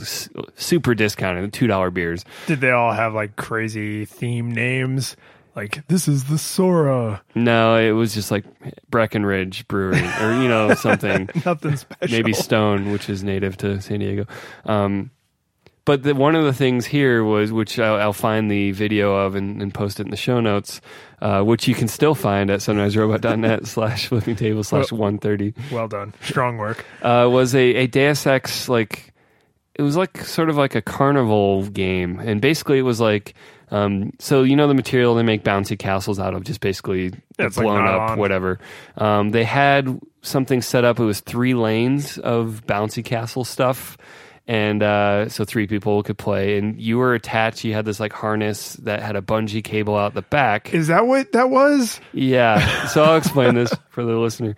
super 0.56 0.94
discounted 0.94 1.52
two 1.52 1.68
dollar 1.68 1.90
beers. 1.90 2.24
Did 2.46 2.60
they 2.60 2.72
all 2.72 2.92
have 2.92 3.14
like 3.14 3.36
crazy 3.36 4.04
theme 4.04 4.50
names? 4.50 5.16
Like 5.54 5.86
this 5.86 6.08
is 6.08 6.24
the 6.24 6.36
Sora. 6.36 7.22
No, 7.36 7.76
it 7.76 7.92
was 7.92 8.12
just 8.12 8.32
like 8.32 8.44
Breckenridge 8.90 9.68
Brewery 9.68 10.02
or 10.20 10.42
you 10.42 10.48
know 10.48 10.74
something. 10.74 11.30
Nothing 11.46 11.76
special. 11.76 12.16
Maybe 12.16 12.32
Stone, 12.32 12.90
which 12.90 13.08
is 13.08 13.22
native 13.22 13.56
to 13.58 13.80
San 13.80 14.00
Diego. 14.00 14.26
Um, 14.64 15.12
but 15.84 16.02
the, 16.02 16.14
one 16.14 16.34
of 16.34 16.44
the 16.44 16.52
things 16.52 16.86
here 16.86 17.22
was, 17.22 17.52
which 17.52 17.78
I'll, 17.78 17.96
I'll 17.96 18.12
find 18.12 18.50
the 18.50 18.72
video 18.72 19.14
of 19.14 19.34
and, 19.34 19.60
and, 19.60 19.72
post 19.72 20.00
it 20.00 20.04
in 20.04 20.10
the 20.10 20.16
show 20.16 20.40
notes, 20.40 20.80
uh, 21.20 21.42
which 21.42 21.68
you 21.68 21.74
can 21.74 21.88
still 21.88 22.14
find 22.14 22.50
at 22.50 22.60
sunriserobot.net 22.60 23.66
slash 23.66 24.06
flipping 24.06 24.36
table 24.36 24.64
slash 24.64 24.90
130. 24.90 25.54
Well 25.70 25.88
done. 25.88 26.14
Strong 26.22 26.56
work. 26.56 26.86
Uh, 27.02 27.28
was 27.30 27.54
a, 27.54 27.74
a 27.74 27.86
Deus 27.86 28.26
Ex, 28.26 28.68
like, 28.68 29.12
it 29.74 29.82
was 29.82 29.96
like 29.96 30.18
sort 30.24 30.48
of 30.48 30.56
like 30.56 30.74
a 30.74 30.82
carnival 30.82 31.66
game. 31.66 32.18
And 32.18 32.40
basically 32.40 32.78
it 32.78 32.82
was 32.82 33.00
like, 33.00 33.34
um, 33.70 34.12
so 34.20 34.42
you 34.42 34.56
know 34.56 34.68
the 34.68 34.74
material 34.74 35.14
they 35.16 35.22
make 35.22 35.42
bouncy 35.42 35.78
castles 35.78 36.18
out 36.18 36.32
of, 36.32 36.44
just 36.44 36.60
basically 36.60 37.12
it's 37.38 37.56
blown 37.56 37.84
like 37.84 37.94
up, 37.94 38.10
on. 38.10 38.18
whatever. 38.18 38.60
Um, 38.96 39.30
they 39.30 39.44
had 39.44 40.00
something 40.22 40.62
set 40.62 40.84
up. 40.84 41.00
It 41.00 41.04
was 41.04 41.20
three 41.20 41.54
lanes 41.54 42.16
of 42.18 42.62
bouncy 42.66 43.04
castle 43.04 43.44
stuff 43.44 43.98
and 44.46 44.82
uh, 44.82 45.28
so 45.28 45.44
three 45.44 45.66
people 45.66 46.02
could 46.02 46.18
play. 46.18 46.58
And 46.58 46.80
you 46.80 46.98
were 46.98 47.14
attached. 47.14 47.64
You 47.64 47.72
had 47.72 47.84
this 47.84 48.00
like 48.00 48.12
harness 48.12 48.74
that 48.74 49.02
had 49.02 49.16
a 49.16 49.22
bungee 49.22 49.64
cable 49.64 49.96
out 49.96 50.14
the 50.14 50.22
back. 50.22 50.74
Is 50.74 50.88
that 50.88 51.06
what 51.06 51.32
that 51.32 51.50
was? 51.50 52.00
Yeah. 52.12 52.86
So 52.88 53.02
I'll 53.02 53.16
explain 53.16 53.54
this 53.54 53.72
for 53.90 54.04
the 54.04 54.12
listener. 54.12 54.54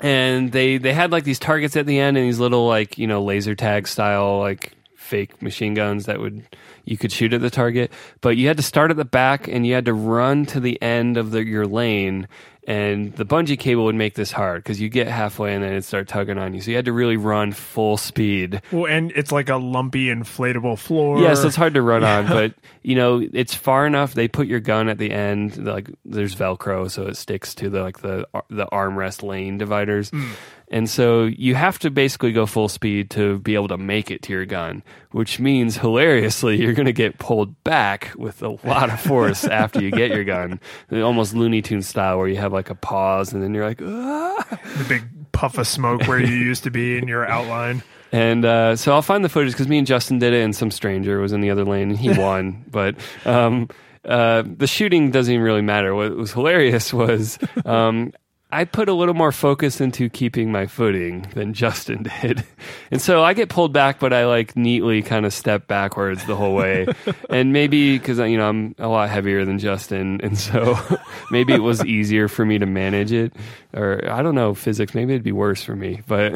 And 0.00 0.50
they 0.50 0.78
they 0.78 0.92
had 0.92 1.12
like 1.12 1.24
these 1.24 1.38
targets 1.38 1.76
at 1.76 1.86
the 1.86 1.98
end 1.98 2.16
and 2.16 2.26
these 2.26 2.38
little 2.38 2.66
like 2.66 2.96
you 2.98 3.06
know 3.06 3.22
laser 3.22 3.54
tag 3.54 3.86
style 3.86 4.38
like 4.38 4.72
fake 4.96 5.42
machine 5.42 5.74
guns 5.74 6.06
that 6.06 6.20
would 6.20 6.46
you 6.84 6.96
could 6.96 7.12
shoot 7.12 7.32
at 7.32 7.40
the 7.40 7.50
target, 7.50 7.92
but 8.20 8.36
you 8.36 8.48
had 8.48 8.56
to 8.56 8.62
start 8.62 8.90
at 8.90 8.96
the 8.96 9.04
back 9.04 9.46
and 9.46 9.66
you 9.66 9.74
had 9.74 9.84
to 9.84 9.94
run 9.94 10.46
to 10.46 10.60
the 10.60 10.80
end 10.80 11.16
of 11.16 11.30
the, 11.30 11.44
your 11.44 11.66
lane 11.66 12.26
and 12.70 13.12
the 13.16 13.26
bungee 13.26 13.58
cable 13.58 13.86
would 13.86 13.96
make 13.96 14.14
this 14.14 14.30
hard 14.30 14.62
because 14.62 14.80
you 14.80 14.88
get 14.88 15.08
halfway 15.08 15.54
and 15.54 15.64
then 15.64 15.72
it 15.72 15.82
start 15.82 16.06
tugging 16.06 16.38
on 16.38 16.54
you. 16.54 16.60
So 16.60 16.70
you 16.70 16.76
had 16.76 16.84
to 16.84 16.92
really 16.92 17.16
run 17.16 17.50
full 17.50 17.96
speed. 17.96 18.62
Well, 18.70 18.86
and 18.86 19.10
it's 19.16 19.32
like 19.32 19.48
a 19.48 19.56
lumpy 19.56 20.06
inflatable 20.06 20.78
floor. 20.78 21.20
Yes, 21.20 21.42
it's 21.42 21.56
hard 21.56 21.74
to 21.74 21.82
run 21.82 22.04
on, 22.04 22.28
but 22.28 22.54
you 22.82 22.94
know 22.94 23.26
it's 23.32 23.56
far 23.56 23.88
enough. 23.88 24.14
They 24.14 24.28
put 24.28 24.46
your 24.46 24.60
gun 24.60 24.88
at 24.88 24.98
the 24.98 25.10
end, 25.10 25.56
like 25.66 25.90
there's 26.04 26.36
Velcro, 26.36 26.88
so 26.88 27.08
it 27.08 27.16
sticks 27.16 27.56
to 27.56 27.70
the 27.70 27.82
like 27.82 28.02
the 28.02 28.28
the 28.48 28.66
armrest 28.66 29.24
lane 29.24 29.58
dividers. 29.58 30.12
Mm. 30.12 30.30
And 30.70 30.88
so 30.88 31.24
you 31.24 31.56
have 31.56 31.80
to 31.80 31.90
basically 31.90 32.30
go 32.30 32.46
full 32.46 32.68
speed 32.68 33.10
to 33.10 33.40
be 33.40 33.54
able 33.54 33.68
to 33.68 33.76
make 33.76 34.10
it 34.10 34.22
to 34.22 34.32
your 34.32 34.46
gun, 34.46 34.84
which 35.10 35.40
means 35.40 35.76
hilariously 35.76 36.60
you're 36.60 36.74
going 36.74 36.86
to 36.86 36.92
get 36.92 37.18
pulled 37.18 37.62
back 37.64 38.12
with 38.16 38.40
a 38.42 38.50
lot 38.64 38.88
of 38.88 39.00
force 39.00 39.44
after 39.46 39.82
you 39.82 39.90
get 39.90 40.10
your 40.10 40.24
gun, 40.24 40.60
almost 40.92 41.34
Looney 41.34 41.60
Tune 41.60 41.82
style, 41.82 42.18
where 42.18 42.28
you 42.28 42.36
have 42.36 42.52
like 42.52 42.70
a 42.70 42.76
pause 42.76 43.32
and 43.32 43.42
then 43.42 43.52
you're 43.52 43.66
like, 43.66 43.82
ah. 43.82 44.58
the 44.78 44.84
big 44.88 45.02
puff 45.32 45.58
of 45.58 45.66
smoke 45.66 46.06
where 46.06 46.20
you 46.20 46.34
used 46.34 46.62
to 46.64 46.70
be 46.70 46.96
in 46.96 47.08
your 47.08 47.26
outline. 47.26 47.82
And 48.12 48.44
uh, 48.44 48.76
so 48.76 48.92
I'll 48.92 49.02
find 49.02 49.24
the 49.24 49.28
footage 49.28 49.52
because 49.52 49.68
me 49.68 49.78
and 49.78 49.86
Justin 49.86 50.18
did 50.18 50.32
it, 50.32 50.42
and 50.42 50.54
some 50.54 50.70
stranger 50.70 51.20
was 51.20 51.32
in 51.32 51.40
the 51.40 51.50
other 51.50 51.64
lane 51.64 51.90
and 51.90 51.98
he 51.98 52.10
won. 52.18 52.64
but 52.70 52.96
um, 53.24 53.68
uh, 54.04 54.42
the 54.46 54.66
shooting 54.66 55.10
doesn't 55.10 55.32
even 55.32 55.44
really 55.44 55.62
matter. 55.62 55.94
What 55.94 56.16
was 56.16 56.32
hilarious 56.32 56.92
was 56.92 57.38
um, 57.64 58.12
I 58.52 58.64
put 58.64 58.88
a 58.88 58.92
little 58.92 59.14
more 59.14 59.32
focus 59.32 59.80
into 59.80 60.08
keeping 60.08 60.50
my 60.50 60.66
footing 60.66 61.22
than 61.34 61.54
Justin 61.60 62.08
did. 62.20 62.44
And 62.90 63.00
so 63.00 63.22
I 63.22 63.34
get 63.34 63.48
pulled 63.48 63.72
back, 63.72 64.00
but 64.00 64.12
I 64.12 64.26
like 64.26 64.56
neatly 64.56 65.02
kind 65.02 65.24
of 65.24 65.32
step 65.32 65.66
backwards 65.66 66.24
the 66.26 66.34
whole 66.34 66.54
way. 66.54 66.86
and 67.30 67.52
maybe 67.52 67.98
because, 67.98 68.18
you 68.18 68.36
know, 68.36 68.48
I'm 68.48 68.74
a 68.78 68.88
lot 68.88 69.08
heavier 69.08 69.44
than 69.44 69.58
Justin. 69.58 70.20
And 70.22 70.36
so 70.38 70.78
maybe 71.30 71.52
it 71.52 71.62
was 71.62 71.84
easier 71.84 72.28
for 72.28 72.44
me 72.44 72.58
to 72.58 72.66
manage 72.66 73.12
it. 73.12 73.32
Or 73.72 74.00
I 74.10 74.22
don't 74.22 74.34
know, 74.34 74.54
physics, 74.54 74.94
maybe 74.94 75.12
it'd 75.12 75.22
be 75.22 75.32
worse 75.32 75.62
for 75.62 75.76
me. 75.76 76.02
But 76.06 76.34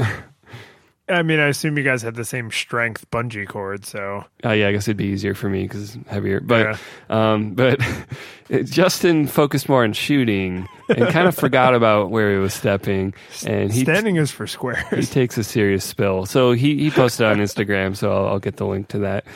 I 1.06 1.22
mean, 1.22 1.38
I 1.38 1.48
assume 1.48 1.76
you 1.76 1.84
guys 1.84 2.00
had 2.00 2.14
the 2.14 2.24
same 2.24 2.50
strength 2.50 3.10
bungee 3.10 3.46
cord, 3.46 3.84
so 3.84 4.24
uh, 4.42 4.52
yeah, 4.52 4.68
I 4.68 4.72
guess 4.72 4.88
it'd 4.88 4.96
be 4.96 5.04
easier 5.04 5.34
for 5.34 5.50
me 5.50 5.64
because 5.64 5.96
it's 5.96 6.08
heavier. 6.08 6.40
But 6.40 6.80
um, 7.10 7.52
but 7.54 7.78
Justin 8.64 9.26
focused 9.26 9.68
more 9.68 9.84
on 9.84 9.92
shooting 9.92 10.66
and 10.88 11.08
kind 11.08 11.28
of 11.28 11.34
forgot 11.36 11.74
about 11.74 12.10
where 12.10 12.32
he 12.32 12.38
was 12.38 12.54
stepping. 12.54 13.12
And 13.44 13.70
he 13.70 13.82
standing 13.82 14.16
is 14.16 14.30
for 14.30 14.46
squares. 14.46 14.90
He 14.90 15.04
takes 15.04 15.36
a 15.36 15.44
serious 15.44 15.84
spill. 15.84 16.24
So 16.24 16.52
he 16.52 16.78
he 16.78 16.90
posted 16.90 17.26
on 17.26 17.36
Instagram, 17.36 17.94
so 17.94 18.10
I'll, 18.10 18.28
I'll 18.28 18.38
get 18.38 18.56
the 18.56 18.66
link 18.66 18.88
to 18.88 19.00
that. 19.00 19.26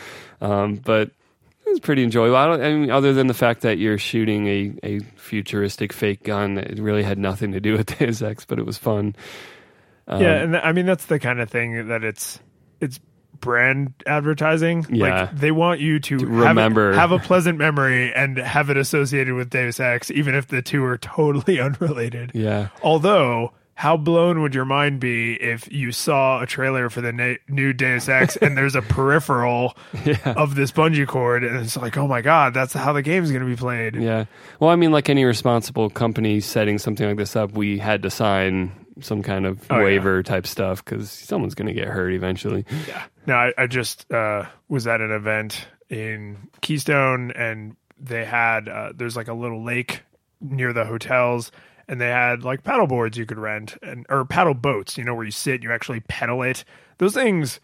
Um, 0.41 0.77
but 0.77 1.11
it 1.69 1.73
was 1.73 1.81
pretty 1.81 2.03
enjoyable. 2.03 2.37
I, 2.37 2.47
I, 2.47 2.73
mean, 2.73 2.91
other 2.91 3.13
than 3.13 3.27
the 3.27 3.35
fact 3.35 3.61
that 3.61 3.77
you're 3.77 3.99
shooting 3.99 4.47
a, 4.47 4.73
a 4.83 5.01
futuristic 5.17 5.93
fake 5.93 6.23
gun, 6.23 6.57
it 6.57 6.79
really 6.79 7.03
had 7.03 7.19
nothing 7.19 7.53
to 7.53 7.61
do 7.61 7.73
with 7.77 7.99
Deus 7.99 8.23
Ex, 8.23 8.47
but 8.47 8.59
it 8.59 8.65
was 8.65 8.79
fun. 8.79 9.15
Um, 10.09 10.23
yeah, 10.23 10.43
and 10.43 10.57
I 10.57 10.73
mean 10.73 10.87
that's 10.87 11.07
the 11.07 11.19
kind 11.19 11.41
of 11.41 11.51
thing 11.51 11.89
that 11.89 12.03
it's 12.03 12.41
it's 12.81 12.99
brand 13.41 13.93
advertising. 14.07 14.87
Yeah. 14.91 15.23
Like 15.23 15.37
they 15.37 15.53
want 15.53 15.81
you 15.81 16.01
to, 16.01 16.19
to 16.19 16.27
remember 16.27 16.93
have, 16.93 17.11
have, 17.11 17.13
a 17.13 17.25
pleasant 17.25 17.59
memory 17.59 18.13
and 18.15 18.39
have 18.39 18.71
it 18.71 18.77
associated 18.77 19.35
with 19.35 19.51
Deus 19.51 19.79
Ex, 19.81 20.11
even 20.11 20.35
if 20.35 20.49
the 20.49 20.63
two 20.63 20.85
are 20.85 20.99
totally 20.99 21.61
unrelated. 21.61 22.33
Yeah. 22.35 22.69
Although 22.83 23.53
how 23.75 23.97
blown 23.97 24.43
would 24.43 24.57
your 24.57 24.65
mind 24.65 24.99
be 24.99 25.35
if 25.35 25.71
you 25.71 25.93
saw 25.93 26.43
a 26.43 26.47
trailer 26.47 26.91
for 26.91 27.01
the 27.01 27.13
na- 27.13 27.37
new 27.49 27.73
Deus 27.73 28.09
Ex 28.09 28.37
and 28.37 28.57
there's 28.57 28.75
a 28.75 28.83
peripheral 28.83 29.77
yeah. 30.05 30.35
of 30.37 30.57
this 30.57 30.73
bungee 30.73 31.07
cord 31.07 31.45
and 31.45 31.57
it's 31.59 31.77
like, 31.77 31.97
oh 31.97 32.09
my 32.09 32.21
god, 32.21 32.55
that's 32.55 32.73
how 32.73 32.93
the 32.93 33.03
game's 33.03 33.31
going 33.31 33.43
to 33.45 33.49
be 33.49 33.55
played. 33.55 33.95
Yeah. 33.95 34.25
Well, 34.59 34.71
I 34.71 34.77
mean, 34.77 34.91
like 34.91 35.09
any 35.09 35.25
responsible 35.25 35.91
company 35.91 36.41
setting 36.41 36.79
something 36.79 37.07
like 37.07 37.19
this 37.19 37.37
up, 37.37 37.53
we 37.53 37.79
had 37.79 38.03
to 38.03 38.11
sign 38.11 38.73
some 39.01 39.23
kind 39.23 39.47
of 39.47 39.65
oh, 39.71 39.83
waiver 39.83 40.17
yeah. 40.19 40.23
type 40.23 40.47
stuff 40.47 40.85
because 40.85 41.11
someone's 41.11 41.55
going 41.55 41.69
to 41.69 41.75
get 41.75 41.89
hurt 41.89 42.13
eventually. 42.13 42.65
Yeah. 42.87 43.05
No, 43.27 43.35
I, 43.35 43.53
I 43.57 43.67
just 43.67 44.11
uh, 44.13 44.45
was 44.69 44.87
at 44.87 45.01
an 45.01 45.11
event 45.11 45.67
in 45.89 46.49
Keystone 46.61 47.31
and 47.33 47.77
they 48.01 48.25
had 48.25 48.69
uh, 48.69 48.93
there's 48.95 49.17
like 49.17 49.29
a 49.29 49.35
little 49.35 49.65
lake 49.65 50.03
near 50.41 50.73
the 50.73 50.85
hotels 50.85 51.51
and 51.89 52.01
they 52.01 52.09
had 52.09 52.45
like 52.45 52.63
paddle 52.63 52.87
boards 52.87 53.17
you 53.17 53.27
could 53.27 53.39
rent 53.39 53.77
and 53.83 54.07
or 54.09 54.25
paddle 54.25 54.55
boats 54.55 54.97
you 54.97 55.05
know 55.05 55.15
where 55.15 55.25
you 55.25 55.31
sit 55.31 55.55
and 55.55 55.65
you 55.65 55.73
actually 55.73 56.01
pedal 56.01 56.43
it 56.43 56.65
those 56.99 57.15
things 57.15 57.61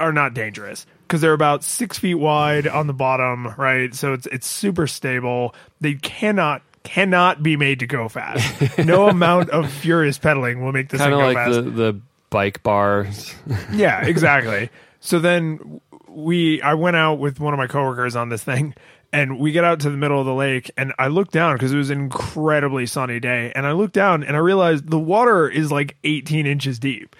are 0.00 0.12
not 0.12 0.34
dangerous 0.34 0.86
because 1.02 1.20
they're 1.20 1.32
about 1.32 1.62
six 1.62 1.98
feet 1.98 2.16
wide 2.16 2.66
on 2.66 2.86
the 2.86 2.92
bottom 2.92 3.54
right 3.56 3.94
so 3.94 4.12
it's 4.12 4.26
it's 4.28 4.46
super 4.46 4.86
stable 4.86 5.54
they 5.80 5.94
cannot 5.94 6.62
cannot 6.86 7.42
be 7.42 7.56
made 7.56 7.80
to 7.80 7.86
go 7.86 8.08
fast. 8.08 8.78
No 8.84 9.08
amount 9.08 9.50
of 9.50 9.70
furious 9.70 10.16
pedaling 10.18 10.64
will 10.64 10.72
make 10.72 10.88
this 10.88 11.00
kind 11.00 11.12
of 11.12 11.18
like 11.18 11.36
fast. 11.36 11.54
the, 11.54 11.62
the 11.62 12.00
bike 12.30 12.62
bars. 12.62 13.34
Yeah 13.72 14.06
exactly. 14.06 14.70
So 15.00 15.18
then 15.18 15.80
we 16.08 16.62
i 16.62 16.72
went 16.72 16.96
out 16.96 17.18
with 17.18 17.40
one 17.40 17.52
of 17.52 17.58
my 17.58 17.66
coworkers 17.66 18.16
on 18.16 18.30
this 18.30 18.42
thing 18.42 18.74
and 19.12 19.38
we 19.38 19.52
get 19.52 19.64
out 19.64 19.80
to 19.80 19.90
the 19.90 19.96
middle 19.98 20.18
of 20.18 20.24
the 20.24 20.32
lake 20.32 20.70
and 20.78 20.94
i 20.98 21.08
look 21.08 21.30
down 21.30 21.54
because 21.54 21.74
it 21.74 21.76
was 21.76 21.90
an 21.90 22.00
incredibly 22.00 22.86
sunny 22.86 23.20
day 23.20 23.52
and 23.54 23.66
i 23.66 23.72
look 23.72 23.92
down 23.92 24.24
and 24.24 24.34
i 24.34 24.38
realized 24.38 24.88
the 24.88 24.98
water 24.98 25.46
is 25.46 25.70
like 25.70 25.94
18 26.04 26.46
inches 26.46 26.78
deep. 26.78 27.14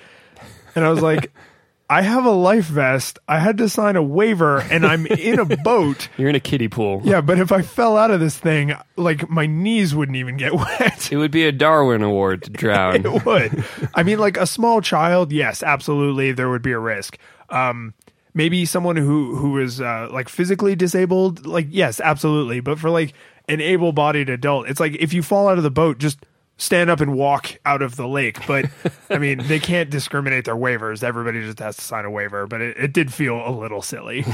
And 0.74 0.84
i 0.84 0.90
was 0.90 1.02
like 1.02 1.30
i 1.88 2.02
have 2.02 2.24
a 2.24 2.30
life 2.30 2.64
vest. 2.66 3.18
I 3.28 3.38
had 3.38 3.58
to 3.58 3.68
sign 3.68 3.96
a 3.96 4.02
waiver 4.02 4.58
and 4.60 4.84
i'm 4.84 5.06
in 5.06 5.38
a 5.38 5.44
boat. 5.64 6.08
You're 6.16 6.28
in 6.28 6.34
a 6.34 6.40
kiddie 6.40 6.68
pool. 6.68 7.00
Yeah 7.04 7.20
but 7.20 7.38
if 7.38 7.52
i 7.52 7.62
fell 7.62 7.96
out 7.96 8.10
of 8.10 8.20
this 8.20 8.36
thing 8.36 8.74
like 8.96 9.28
my 9.30 9.46
knees 9.46 9.94
wouldn't 9.94 10.16
even 10.16 10.36
get 10.36 10.52
wet. 10.64 11.12
It 11.12 11.16
would 11.16 11.30
be 11.30 11.44
a 11.46 11.52
darwin 11.52 12.02
award 12.02 12.42
to 12.44 12.50
drown. 12.50 12.96
It 13.06 13.24
would. 13.24 13.64
I 13.94 14.02
mean 14.02 14.18
like 14.18 14.36
a 14.36 14.46
small 14.46 14.80
child 14.80 15.32
yes 15.32 15.62
absolutely 15.62 16.32
there 16.32 16.48
would 16.50 16.62
be 16.62 16.72
a 16.72 16.78
risk. 16.78 17.18
Um 17.50 17.94
maybe 18.34 18.64
someone 18.66 18.96
who 18.96 19.34
who 19.36 19.58
is 19.58 19.80
uh, 19.80 20.08
like 20.12 20.28
physically 20.28 20.76
disabled 20.76 21.46
like 21.46 21.66
yes 21.70 22.00
absolutely 22.00 22.60
but 22.60 22.78
for 22.78 22.90
like 22.90 23.14
an 23.48 23.60
able-bodied 23.60 24.28
adult 24.28 24.68
it's 24.68 24.80
like 24.80 24.94
if 24.96 25.14
you 25.14 25.22
fall 25.22 25.48
out 25.48 25.56
of 25.56 25.62
the 25.64 25.70
boat 25.70 25.98
just 25.98 26.18
stand 26.58 26.90
up 26.90 27.00
and 27.00 27.14
walk 27.14 27.58
out 27.64 27.82
of 27.82 27.96
the 27.96 28.06
lake. 28.08 28.46
But 28.46 28.66
I 29.10 29.18
mean, 29.18 29.46
they 29.46 29.58
can't 29.58 29.90
discriminate 29.90 30.44
their 30.44 30.56
waivers. 30.56 31.02
Everybody 31.02 31.42
just 31.42 31.58
has 31.58 31.76
to 31.76 31.82
sign 31.82 32.04
a 32.04 32.10
waiver. 32.10 32.46
But 32.46 32.60
it, 32.60 32.76
it 32.76 32.92
did 32.92 33.12
feel 33.12 33.46
a 33.46 33.50
little 33.50 33.82
silly. 33.82 34.24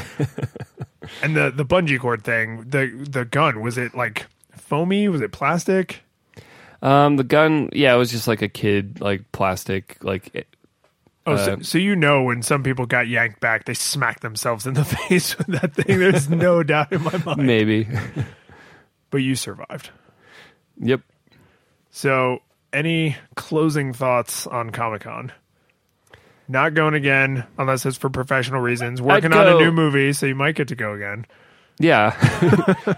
and 1.23 1.37
the 1.37 1.51
the 1.51 1.64
bungee 1.64 1.99
cord 1.99 2.25
thing, 2.25 2.64
the 2.68 2.87
the 3.09 3.25
gun 3.25 3.61
was 3.61 3.79
it 3.79 3.95
like 3.95 4.27
foamy? 4.57 5.09
Was 5.09 5.20
it 5.20 5.33
plastic? 5.33 6.03
Um, 6.81 7.16
the 7.16 7.23
gun, 7.25 7.68
yeah, 7.73 7.95
it 7.95 7.99
was 7.99 8.11
just 8.11 8.27
like 8.27 8.43
a 8.43 8.49
kid, 8.49 9.01
like 9.01 9.31
plastic, 9.31 10.03
like 10.03 10.47
Oh, 11.25 11.37
so, 11.37 11.53
Uh, 11.53 11.57
so 11.62 11.79
you 11.79 11.95
know 11.95 12.25
when 12.25 12.43
some 12.43 12.62
people 12.64 12.87
got 12.87 13.07
yanked 13.07 13.39
back, 13.39 13.64
they 13.64 13.75
smacked 13.75 14.23
themselves 14.23 14.66
in 14.66 14.75
the 14.75 14.85
face 15.09 15.39
with 15.39 15.47
that 15.49 15.75
thing. 15.75 15.99
There's 15.99 16.29
no 16.29 16.62
doubt 16.64 16.93
in 16.93 17.03
my 17.03 17.16
mind. 17.25 17.47
maybe. 17.47 17.87
But 19.11 19.18
you 19.18 19.37
survived. 19.37 19.91
yep. 20.81 21.03
So, 21.95 22.40
any 22.72 23.16
closing 23.36 23.93
thoughts 23.93 24.47
on 24.47 24.70
Comic 24.70 25.03
Con? 25.03 25.30
Not 26.49 26.74
going 26.74 26.95
again 26.95 27.45
unless 27.59 27.86
it's 27.86 27.97
for 27.99 28.11
professional 28.11 28.61
reasons. 28.61 29.01
Working 29.01 29.32
on 29.32 29.47
a 29.47 29.59
new 29.59 29.70
movie, 29.70 30.12
so 30.12 30.26
you 30.26 30.34
might 30.34 30.55
get 30.55 30.68
to 30.68 30.74
go 30.74 30.95
again. 30.95 31.26
Yeah. 31.78 32.14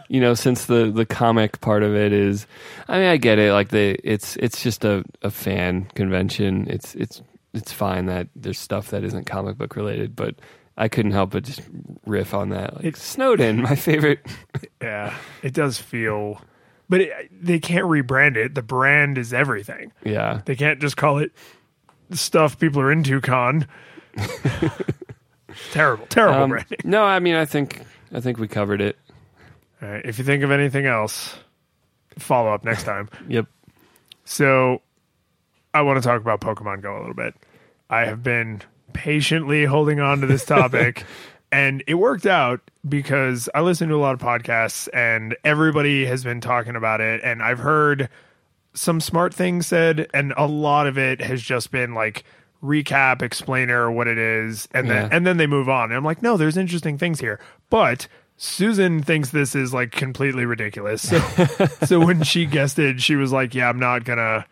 you 0.09 0.21
know, 0.21 0.35
since 0.35 0.67
the 0.67 0.91
the 0.91 1.05
comic 1.05 1.61
part 1.61 1.83
of 1.83 1.95
it 1.95 2.13
is 2.13 2.47
I 2.89 2.99
mean, 2.99 3.09
I 3.09 3.17
get 3.17 3.39
it. 3.39 3.53
Like 3.53 3.69
the 3.69 3.99
it's 4.03 4.37
it's 4.37 4.63
just 4.63 4.85
a, 4.85 5.05
a 5.23 5.31
fan 5.31 5.87
convention. 5.95 6.67
It's 6.69 6.95
it's 6.95 7.21
it's 7.53 7.73
fine 7.73 8.07
that 8.07 8.29
there's 8.35 8.59
stuff 8.59 8.91
that 8.91 9.05
isn't 9.05 9.25
comic 9.27 9.59
book 9.59 9.77
related, 9.77 10.15
but 10.17 10.37
I 10.77 10.89
couldn't 10.89 11.13
help 11.13 11.31
but 11.31 11.45
just 11.45 11.63
riff 12.07 12.33
on 12.35 12.49
that. 12.51 12.77
Like 12.77 12.85
It- 12.85 12.97
Snowden, 12.97 13.61
my 13.63 13.75
favorite. 13.77 14.21
Yeah, 14.83 15.17
it 15.43 15.55
does 15.55 15.79
feel, 15.79 16.43
but 16.89 17.01
it, 17.01 17.31
they 17.45 17.59
can't 17.59 17.87
rebrand 17.87 18.37
it. 18.37 18.55
The 18.55 18.63
brand 18.63 19.19
is 19.19 19.33
everything. 19.33 19.93
Yeah. 20.05 20.41
They 20.45 20.57
can't 20.57 20.81
just 20.81 20.97
call 20.97 21.19
it 21.19 21.33
stuff 22.11 22.59
people 22.59 22.81
are 22.83 22.93
into. 22.93 23.21
Con. 23.21 23.67
terrible, 25.73 26.07
terrible 26.07 26.43
Um, 26.45 26.51
branding. 26.51 26.79
no, 26.85 27.03
I 27.05 27.19
mean 27.19 27.35
I 27.35 27.45
think 27.45 27.81
I 28.13 28.21
think 28.21 28.39
we 28.39 28.49
covered 28.49 28.81
it. 28.81 28.97
All 29.83 29.89
right, 29.89 30.05
if 30.05 30.19
you 30.19 30.25
think 30.25 30.43
of 30.43 30.51
anything 30.51 30.87
else, 30.87 31.37
follow 32.19 32.53
up 32.53 32.65
next 32.65 32.85
time. 32.85 33.09
Yep. 33.29 33.47
So, 34.27 34.81
I 35.75 35.83
want 35.83 36.03
to 36.03 36.09
talk 36.09 36.21
about 36.21 36.41
Pokemon 36.41 36.81
Go 36.81 36.97
a 36.97 37.01
little 37.01 37.15
bit. 37.15 37.35
I 37.91 38.07
have 38.07 38.23
been 38.23 38.63
patiently 38.95 39.67
holding 39.67 40.01
on 40.01 40.21
to 40.23 40.27
this 40.27 40.45
topic, 40.47 41.05
and 41.55 41.85
it 41.87 41.95
worked 41.95 42.27
out 42.27 42.61
because 42.87 43.49
I 43.55 43.61
listen 43.61 43.89
to 43.89 43.95
a 43.95 44.03
lot 44.03 44.13
of 44.13 44.19
podcasts, 44.19 44.89
and 44.93 45.37
everybody 45.45 46.05
has 46.05 46.25
been 46.25 46.41
talking 46.41 46.75
about 46.75 47.01
it, 47.01 47.21
and 47.23 47.41
I've 47.41 47.61
heard 47.61 48.09
some 48.73 49.01
smart 49.01 49.33
things 49.33 49.69
said, 49.69 50.09
and 50.13 50.35
a 50.37 50.47
lot 50.47 50.89
of 50.89 50.99
it 50.99 51.21
has 51.21 51.41
just 51.41 51.71
been 51.71 51.95
like 51.95 52.25
recap, 52.61 53.23
explainer 53.23 53.89
what 53.89 54.09
it 54.09 54.19
is, 54.19 54.67
and 54.75 54.91
then 54.91 55.13
and 55.13 55.25
then 55.25 55.37
they 55.37 55.47
move 55.47 55.69
on. 55.69 55.85
And 55.85 55.95
I'm 55.95 56.05
like, 56.05 56.23
no, 56.23 56.37
there's 56.37 56.57
interesting 56.57 56.99
things 56.99 57.21
here, 57.21 57.41
but. 57.71 58.09
Susan 58.37 59.01
thinks 59.01 59.31
this 59.31 59.55
is 59.55 59.73
like 59.73 59.93
completely 59.93 60.45
ridiculous. 60.45 61.09
So, 61.09 61.21
so 61.87 62.05
when 62.05 62.25
she 62.25 62.47
guessed 62.47 62.81
it, 62.81 63.01
she 63.01 63.15
was 63.15 63.31
like, 63.31 63.55
"Yeah, 63.55 63.69
I'm 63.69 63.79
not 63.79 64.03
gonna 64.03 64.45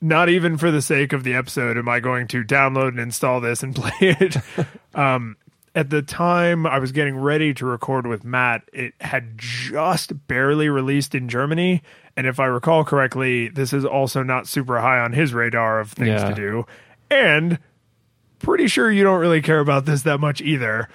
not 0.00 0.28
even 0.28 0.58
for 0.58 0.72
the 0.72 0.82
sake 0.82 1.12
of 1.12 1.22
the 1.22 1.34
episode 1.34 1.78
am 1.78 1.88
I 1.88 2.00
going 2.00 2.26
to 2.28 2.42
download 2.42 2.88
and 2.88 2.98
install 2.98 3.40
this 3.40 3.62
and 3.62 3.74
play 3.74 3.92
it. 4.00 4.36
um, 4.96 5.36
at 5.74 5.90
the 5.90 6.02
time 6.02 6.66
I 6.66 6.78
was 6.78 6.92
getting 6.92 7.16
ready 7.16 7.52
to 7.54 7.66
record 7.66 8.06
with 8.06 8.24
Matt, 8.24 8.62
it 8.72 8.94
had 9.00 9.36
just 9.36 10.26
barely 10.28 10.68
released 10.68 11.14
in 11.14 11.28
Germany. 11.28 11.82
And 12.16 12.26
if 12.26 12.38
I 12.38 12.46
recall 12.46 12.84
correctly, 12.84 13.48
this 13.48 13.72
is 13.72 13.84
also 13.84 14.22
not 14.22 14.46
super 14.46 14.80
high 14.80 15.00
on 15.00 15.12
his 15.12 15.34
radar 15.34 15.80
of 15.80 15.90
things 15.92 16.08
Yeah. 16.22 16.28
to 16.28 16.34
do. 16.34 16.66
And 17.10 17.58
pretty 18.38 18.68
sure 18.68 18.90
you 18.90 19.02
don't 19.02 19.20
really 19.20 19.42
care 19.42 19.60
about 19.60 19.84
this 19.84 20.02
that 20.02 20.18
much 20.20 20.40
either. 20.40 20.88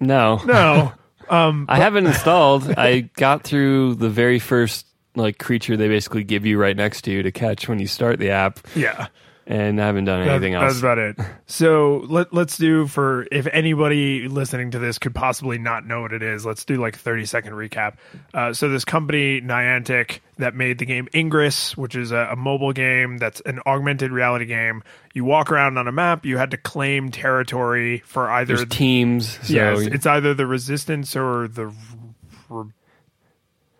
No. 0.00 0.40
No. 0.44 0.92
Um, 1.26 1.64
I 1.70 1.78
haven't 1.78 2.06
installed. 2.06 2.70
I 2.76 3.08
got 3.16 3.44
through 3.44 3.94
the 3.94 4.10
very 4.10 4.38
first 4.38 4.86
like 5.16 5.38
creature 5.38 5.74
they 5.74 5.88
basically 5.88 6.22
give 6.22 6.44
you 6.44 6.58
right 6.58 6.76
next 6.76 7.00
to 7.04 7.10
you 7.12 7.22
to 7.22 7.32
catch 7.32 7.66
when 7.66 7.78
you 7.78 7.86
start 7.86 8.18
the 8.18 8.28
app, 8.28 8.60
yeah. 8.76 9.06
And 9.46 9.80
I 9.80 9.86
haven't 9.86 10.04
done 10.06 10.24
That- 10.26 10.42
else. 10.54 10.62
That's 10.74 10.78
about 10.80 10.98
it. 10.98 11.16
So 11.46 12.04
let 12.08 12.32
let's 12.32 12.56
do 12.56 12.86
for 12.86 13.26
if 13.30 13.46
anybody 13.52 14.26
listening 14.28 14.70
to 14.72 14.78
this 14.78 14.98
could 14.98 15.14
possibly 15.14 15.58
not 15.58 15.86
know 15.86 16.00
what 16.00 16.12
it 16.12 16.22
is. 16.22 16.44
Let's 16.46 16.64
do 16.64 16.76
like 16.76 16.96
a 16.96 16.98
thirty 16.98 17.26
second 17.26 17.52
recap. 17.52 17.96
Uh, 18.32 18.52
so 18.54 18.68
this 18.70 18.84
company 18.84 19.40
Niantic 19.42 20.20
that 20.38 20.54
made 20.54 20.78
the 20.78 20.86
game 20.86 21.06
Ingress, 21.14 21.76
which 21.76 21.94
is 21.94 22.12
a, 22.12 22.28
a 22.32 22.36
mobile 22.36 22.72
game 22.72 23.18
that's 23.18 23.40
an 23.42 23.60
augmented 23.66 24.10
reality 24.10 24.46
game. 24.46 24.82
You 25.12 25.24
walk 25.26 25.52
around 25.52 25.76
on 25.76 25.86
a 25.86 25.92
map. 25.92 26.24
You 26.24 26.38
had 26.38 26.50
to 26.52 26.56
claim 26.56 27.10
territory 27.10 27.98
for 28.06 28.28
either 28.30 28.56
There's 28.56 28.68
teams. 28.70 29.38
So 29.46 29.52
yes, 29.54 29.80
it's 29.82 30.06
either 30.06 30.32
the 30.34 30.46
Resistance 30.46 31.14
or 31.14 31.46
the 31.46 31.72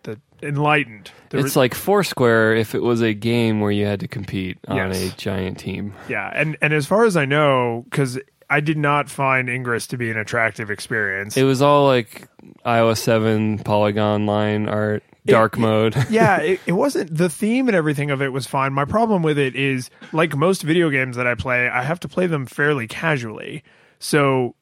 the 0.03 0.19
Enlightened. 0.43 1.11
It's 1.37 1.55
like 1.55 1.73
Foursquare 1.73 2.55
if 2.55 2.75
it 2.75 2.81
was 2.81 3.01
a 3.01 3.13
game 3.13 3.59
where 3.59 3.71
you 3.71 3.85
had 3.85 3.99
to 4.01 4.07
compete 4.07 4.57
on 4.67 4.77
Yes. 4.77 5.13
a 5.13 5.17
giant 5.17 5.57
team. 5.59 5.93
Yeah, 6.09 6.31
and 6.33 6.57
and 6.61 6.73
as 6.73 6.85
far 6.85 7.05
as 7.05 7.17
I 7.17 7.25
know, 7.25 7.85
because 7.89 8.19
I 8.49 8.59
did 8.59 8.77
not 8.77 9.09
find 9.09 9.49
Ingress 9.49 9.87
to 9.87 9.97
be 9.97 10.11
an 10.11 10.17
attractive 10.17 10.69
experience. 10.69 11.35
It 11.35 11.43
was 11.43 11.61
all 11.61 11.85
like 11.87 12.27
iOS 12.65 12.97
7 12.99 13.59
polygon 13.59 14.25
line 14.27 14.69
art, 14.69 15.03
dark 15.25 15.57
mode. 15.57 15.95
yeah, 16.11 16.37
it, 16.37 16.59
it 16.67 16.73
wasn't 16.73 17.15
the 17.15 17.27
theme 17.29 17.67
and 17.67 17.75
everything 17.75 18.11
of 18.11 18.21
it 18.21 18.31
was 18.31 18.45
fine. 18.45 18.71
My 18.71 18.85
problem 18.85 19.23
with 19.23 19.39
it 19.39 19.55
is, 19.55 19.89
like 20.13 20.35
most 20.35 20.61
video 20.61 20.91
games 20.91 21.15
that 21.17 21.25
I 21.25 21.33
play, 21.33 21.67
I 21.67 21.81
have 21.81 21.99
to 22.01 22.07
play 22.07 22.27
them 22.27 22.45
fairly 22.45 22.87
casually. 22.87 23.63
So 23.97 24.53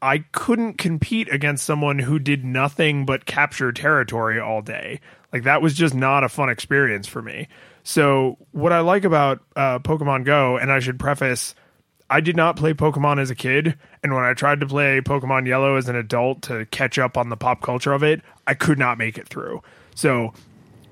I 0.00 0.18
couldn't 0.32 0.78
compete 0.78 1.28
against 1.32 1.64
someone 1.64 1.98
who 1.98 2.18
did 2.20 2.44
nothing 2.44 3.04
but 3.06 3.24
capture 3.26 3.72
territory 3.72 4.38
all 4.38 4.62
day. 4.62 5.00
Like 5.32 5.44
that 5.44 5.62
was 5.62 5.74
just 5.74 5.94
not 5.94 6.24
a 6.24 6.28
fun 6.28 6.50
experience 6.50 7.06
for 7.06 7.22
me. 7.22 7.48
So 7.84 8.38
what 8.52 8.72
I 8.72 8.80
like 8.80 9.04
about 9.04 9.40
uh, 9.56 9.78
Pokemon 9.78 10.24
Go, 10.24 10.56
and 10.56 10.70
I 10.70 10.78
should 10.80 10.98
preface. 10.98 11.54
I 12.10 12.20
did 12.20 12.36
not 12.36 12.56
play 12.56 12.74
Pokemon 12.74 13.20
as 13.20 13.30
a 13.30 13.34
kid, 13.34 13.78
and 14.02 14.14
when 14.14 14.22
I 14.22 14.34
tried 14.34 14.60
to 14.60 14.66
play 14.66 15.00
Pokemon 15.00 15.46
Yellow 15.46 15.76
as 15.76 15.88
an 15.88 15.96
adult 15.96 16.42
to 16.42 16.66
catch 16.66 16.98
up 16.98 17.16
on 17.16 17.30
the 17.30 17.36
pop 17.38 17.62
culture 17.62 17.92
of 17.94 18.02
it, 18.02 18.20
I 18.46 18.52
could 18.52 18.78
not 18.78 18.98
make 18.98 19.16
it 19.16 19.28
through. 19.28 19.62
So 19.94 20.34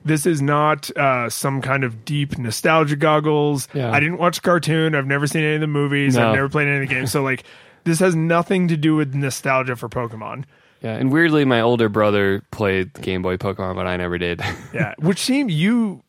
this 0.05 0.25
is 0.25 0.41
not 0.41 0.91
uh, 0.97 1.29
some 1.29 1.61
kind 1.61 1.85
of 1.85 2.05
deep 2.05 2.39
nostalgia 2.39 2.97
goggles. 2.97 3.69
Yeah. 3.75 3.91
I 3.91 4.01
didn't 4.01 4.19
watch 4.19 4.37
the 4.37 4.43
cartoon. 4.43 4.95
I've 4.95 5.07
never 5.07 5.27
seen 5.27 5.45
any 5.45 5.57
of 5.57 5.61
the 5.61 5.67
movies. 5.67 6.17
No. 6.17 6.29
I've 6.29 6.35
never 6.37 6.49
played 6.49 6.69
any 6.69 6.83
of 6.83 6.89
the 6.89 6.95
games. 6.95 7.13
So 7.13 7.23
like, 7.23 7.45
this 7.85 7.99
has 7.99 8.15
nothing 8.15 8.69
to 8.69 8.77
do 8.77 8.97
with 8.97 9.15
nostalgia 9.15 9.77
for 9.77 9.89
Pokemon. 9.89 10.45
Yeah, 10.83 10.95
and 10.97 11.13
weirdly, 11.13 11.45
my 11.45 11.61
older 11.61 11.89
brother 11.89 12.43
played 12.51 12.93
Game 12.95 13.23
Boy 13.23 13.37
Pokemon, 13.37 13.75
but 13.75 13.87
I 13.87 13.97
never 13.97 14.19
did. 14.19 14.41
Yeah, 14.73 14.95
which 14.99 15.19
seemed 15.19 15.51
you. 15.51 16.03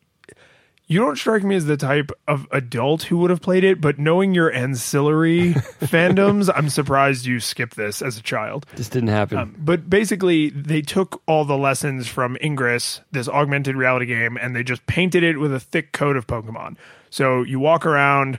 You 0.86 1.00
don't 1.00 1.16
strike 1.16 1.42
me 1.42 1.56
as 1.56 1.64
the 1.64 1.76
type 1.76 2.12
of 2.28 2.46
adult 2.52 3.04
who 3.04 3.18
would 3.18 3.30
have 3.30 3.40
played 3.40 3.64
it, 3.64 3.80
but 3.80 3.98
knowing 3.98 4.34
your 4.34 4.52
ancillary 4.52 5.54
fandoms, 5.80 6.50
I'm 6.54 6.68
surprised 6.68 7.24
you 7.24 7.40
skipped 7.40 7.76
this 7.76 8.02
as 8.02 8.18
a 8.18 8.22
child. 8.22 8.66
This 8.76 8.88
didn't 8.88 9.08
happen. 9.08 9.38
Um, 9.38 9.56
but 9.58 9.88
basically, 9.88 10.50
they 10.50 10.82
took 10.82 11.22
all 11.26 11.44
the 11.44 11.56
lessons 11.56 12.08
from 12.08 12.36
Ingress, 12.42 13.00
this 13.10 13.28
augmented 13.28 13.74
reality 13.74 14.06
game, 14.06 14.36
and 14.36 14.54
they 14.54 14.62
just 14.62 14.86
painted 14.86 15.22
it 15.22 15.38
with 15.38 15.52
a 15.52 15.60
thick 15.60 15.92
coat 15.92 16.16
of 16.16 16.26
Pokemon. 16.26 16.76
So 17.10 17.42
you 17.42 17.58
walk 17.58 17.86
around 17.86 18.38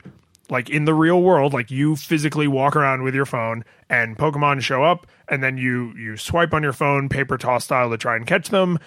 like 0.50 0.70
in 0.70 0.84
the 0.84 0.94
real 0.94 1.22
world, 1.22 1.52
like 1.52 1.70
you 1.70 1.96
physically 1.96 2.46
walk 2.46 2.76
around 2.76 3.02
with 3.02 3.14
your 3.14 3.26
phone, 3.26 3.64
and 3.88 4.16
Pokemon 4.16 4.60
show 4.60 4.84
up, 4.84 5.06
and 5.28 5.42
then 5.42 5.56
you 5.56 5.94
you 5.96 6.16
swipe 6.16 6.52
on 6.52 6.62
your 6.62 6.72
phone, 6.72 7.08
paper 7.08 7.38
toss 7.38 7.64
style, 7.64 7.90
to 7.90 7.96
try 7.96 8.16
and 8.16 8.26
catch 8.26 8.48
them. 8.48 8.78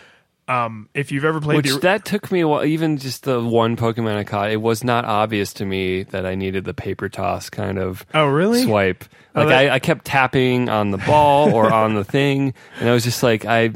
Um, 0.47 0.87
if 0.93 1.11
you've 1.11 1.25
ever 1.25 1.41
played 1.41 1.57
Which 1.57 1.73
the, 1.73 1.79
that 1.79 2.05
took 2.05 2.31
me 2.31 2.39
a 2.39 2.47
while. 2.47 2.63
Even 2.63 2.97
just 2.97 3.23
the 3.23 3.43
one 3.43 3.75
Pokemon 3.75 4.15
I 4.15 4.23
caught, 4.23 4.49
it 4.49 4.61
was 4.61 4.81
not 4.83 5.03
obvious 5.03 5.51
to 5.55 5.65
me 5.65 6.03
that 6.03 6.25
I 6.25 6.35
needed 6.35 6.63
the 6.63 6.73
paper 6.73 7.09
toss 7.09 7.49
kind 7.49 7.77
of 7.77 8.05
oh 8.13 8.27
really? 8.27 8.63
swipe. 8.63 9.03
Like 9.35 9.49
that- 9.49 9.57
I, 9.71 9.75
I 9.75 9.79
kept 9.79 10.05
tapping 10.05 10.69
on 10.69 10.91
the 10.91 10.97
ball 10.99 11.53
or 11.53 11.71
on 11.71 11.95
the 11.95 12.03
thing, 12.05 12.53
and 12.79 12.89
I 12.89 12.93
was 12.93 13.03
just 13.03 13.21
like, 13.23 13.43
I, 13.45 13.71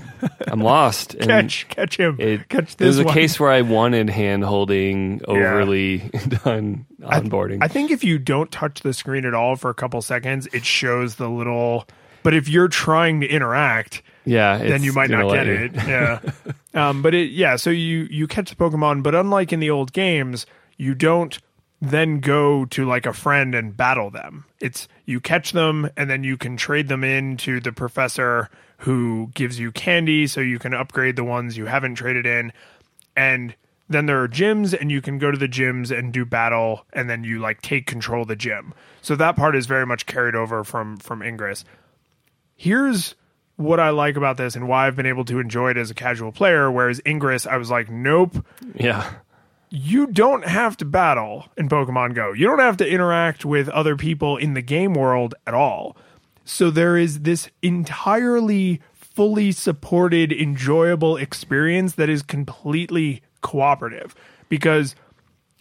I'm 0.47 0.61
lost. 0.61 1.13
And 1.19 1.27
Catch, 1.27 1.67
catch 1.67 1.97
him, 1.97 2.15
It, 2.19 2.47
catch 2.49 2.73
it 2.73 2.77
this 2.77 2.87
was 2.87 2.99
a 2.99 3.03
one. 3.03 3.13
case 3.13 3.39
where 3.39 3.51
I 3.51 3.61
wanted 3.61 4.09
hand 4.09 4.43
holding 4.45 5.21
overly 5.27 5.97
done 6.45 6.85
onboarding. 7.01 7.59
I 7.61 7.67
think 7.67 7.91
if 7.91 8.03
you 8.03 8.17
don't 8.17 8.51
touch 8.51 8.79
the 8.81 8.93
screen 8.93 9.25
at 9.25 9.33
all 9.33 9.55
for 9.57 9.69
a 9.69 9.73
couple 9.75 10.01
seconds, 10.01 10.47
it 10.53 10.65
shows 10.65 11.15
the 11.15 11.29
little. 11.29 11.85
But 12.23 12.33
if 12.33 12.47
you're 12.49 12.67
trying 12.69 13.21
to 13.21 13.27
interact, 13.27 14.01
yeah, 14.25 14.57
then 14.57 14.83
you 14.83 14.93
might 14.93 15.09
not 15.09 15.31
get 15.31 15.45
you. 15.47 15.53
it. 15.53 15.75
Yeah. 15.75 16.19
um, 16.73 17.01
but 17.01 17.13
it 17.13 17.31
yeah, 17.31 17.55
so 17.55 17.69
you 17.69 18.07
you 18.09 18.27
catch 18.27 18.49
the 18.49 18.55
Pokemon, 18.55 19.03
but 19.03 19.15
unlike 19.15 19.51
in 19.51 19.59
the 19.59 19.69
old 19.69 19.93
games, 19.93 20.45
you 20.77 20.93
don't 20.93 21.39
then 21.81 22.19
go 22.19 22.65
to 22.65 22.85
like 22.85 23.05
a 23.05 23.13
friend 23.13 23.55
and 23.55 23.75
battle 23.75 24.11
them. 24.11 24.45
It's 24.59 24.87
you 25.05 25.19
catch 25.19 25.51
them 25.51 25.89
and 25.97 26.09
then 26.09 26.23
you 26.23 26.37
can 26.37 26.55
trade 26.55 26.87
them 26.87 27.03
in 27.03 27.37
to 27.37 27.59
the 27.59 27.71
professor 27.71 28.49
who 28.77 29.31
gives 29.33 29.59
you 29.59 29.71
candy 29.71 30.27
so 30.27 30.41
you 30.41 30.59
can 30.59 30.73
upgrade 30.73 31.15
the 31.15 31.23
ones 31.23 31.57
you 31.57 31.65
haven't 31.65 31.95
traded 31.95 32.25
in. 32.25 32.51
And 33.15 33.55
then 33.89 34.05
there 34.05 34.21
are 34.21 34.27
gyms, 34.27 34.79
and 34.79 34.89
you 34.89 35.01
can 35.01 35.19
go 35.19 35.31
to 35.31 35.37
the 35.37 35.47
gyms 35.47 35.95
and 35.95 36.13
do 36.13 36.25
battle, 36.25 36.85
and 36.93 37.09
then 37.09 37.23
you 37.23 37.39
like 37.39 37.61
take 37.61 37.85
control 37.85 38.21
of 38.21 38.29
the 38.29 38.35
gym. 38.35 38.73
So 39.01 39.15
that 39.17 39.35
part 39.35 39.55
is 39.55 39.65
very 39.65 39.85
much 39.85 40.05
carried 40.05 40.33
over 40.33 40.63
from 40.63 40.97
from 40.97 41.21
Ingress. 41.21 41.65
Here's 42.55 43.15
what 43.61 43.79
I 43.79 43.89
like 43.91 44.15
about 44.15 44.37
this 44.37 44.55
and 44.55 44.67
why 44.67 44.87
I've 44.87 44.95
been 44.95 45.05
able 45.05 45.25
to 45.25 45.39
enjoy 45.39 45.71
it 45.71 45.77
as 45.77 45.89
a 45.91 45.93
casual 45.93 46.31
player. 46.31 46.71
Whereas 46.71 47.01
Ingress, 47.05 47.45
I 47.45 47.57
was 47.57 47.69
like, 47.69 47.89
nope, 47.89 48.45
Yeah. 48.75 49.09
you 49.69 50.07
don't 50.07 50.45
have 50.45 50.75
to 50.77 50.85
battle 50.85 51.45
in 51.57 51.69
Pokemon 51.69 52.13
Go. 52.15 52.33
You 52.33 52.47
don't 52.47 52.59
have 52.59 52.77
to 52.77 52.87
interact 52.87 53.45
with 53.45 53.69
other 53.69 53.95
people 53.95 54.37
in 54.37 54.53
the 54.53 54.61
game 54.61 54.93
world 54.93 55.35
at 55.47 55.53
all. 55.53 55.95
So 56.43 56.69
there 56.71 56.97
is 56.97 57.21
this 57.21 57.49
entirely 57.61 58.81
fully 58.93 59.51
supported, 59.51 60.31
enjoyable 60.31 61.17
experience 61.17 61.93
that 61.95 62.09
is 62.09 62.21
completely 62.21 63.21
cooperative 63.41 64.15
because 64.49 64.95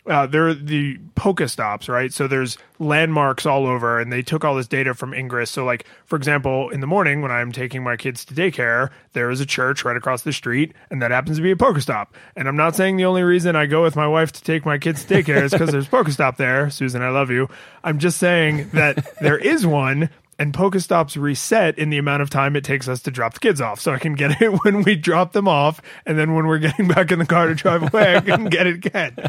uh, 0.07 0.27
there 0.27 0.49
are 0.49 0.55
the 0.55 0.99
Pokestops, 1.15 1.89
right? 1.89 2.13
So 2.13 2.27
there's 2.27 2.57
landmarks 2.79 3.45
all 3.47 3.67
over, 3.67 4.01
and 4.01 4.13
they 4.13 4.23
took 4.23 4.45
all 4.45 4.55
this 4.55 4.67
data 4.67 4.95
from 4.95 5.13
Ingress. 5.13 5.51
So, 5.51 5.65
like 5.65 5.87
for 6.07 6.17
example, 6.17 6.71
in 6.71 6.81
the 6.81 6.87
morning 6.87 7.21
when 7.23 7.31
I'm 7.31 7.53
taking 7.53 7.83
my 7.83 7.97
kids 7.97 8.25
to 8.27 8.35
daycare, 8.35 8.91
there 9.13 9.31
is 9.31 9.41
a 9.41 9.47
church 9.47 9.85
right 9.85 9.97
across 9.97 10.23
the 10.23 10.33
street, 10.33 10.73
and 10.91 11.03
that 11.03 11.11
happens 11.11 11.37
to 11.37 11.43
be 11.43 11.51
a 11.51 11.57
Pokestop. 11.57 12.09
And 12.37 12.49
I'm 12.49 12.57
not 12.57 12.77
saying 12.77 12.97
the 12.97 13.05
only 13.05 13.23
reason 13.23 13.57
I 13.57 13.67
go 13.67 13.83
with 13.83 13.97
my 13.97 14.07
wife 14.07 14.33
to 14.33 14.43
take 14.43 14.65
my 14.65 14.79
kids 14.79 15.05
to 15.05 15.15
daycare 15.15 15.43
is 15.43 15.53
because 15.53 15.71
there's 15.71 15.89
Pokestop 15.89 16.37
there. 16.37 16.71
Susan, 16.71 17.03
I 17.03 17.11
love 17.11 17.31
you. 17.31 17.49
I'm 17.85 17.99
just 17.99 18.19
saying 18.19 18.71
that 18.73 19.07
there 19.21 19.39
is 19.39 19.67
one. 19.67 20.11
And 20.41 20.55
Pokestops 20.55 21.21
reset 21.21 21.79
in 21.79 21.91
the 21.91 21.99
amount 21.99 22.23
of 22.23 22.31
time 22.31 22.57
it 22.57 22.65
takes 22.65 22.89
us 22.89 23.03
to 23.03 23.11
drop 23.11 23.35
the 23.35 23.41
kids 23.41 23.61
off. 23.61 23.79
So 23.79 23.93
I 23.93 23.99
can 23.99 24.15
get 24.15 24.41
it 24.41 24.49
when 24.65 24.83
we 24.85 24.97
drop 24.97 25.33
them 25.33 25.47
off. 25.47 25.83
And 26.07 26.19
then 26.19 26.35
when 26.35 26.47
we're 26.47 26.59
getting 26.59 26.89
back 26.89 27.13
in 27.13 27.19
the 27.19 27.27
car 27.27 27.49
to 27.49 27.55
drive 27.55 27.83
away, 27.83 28.17
I 28.17 28.21
can 28.21 28.47
get 28.47 28.67
it 28.67 28.87
again. 28.87 29.17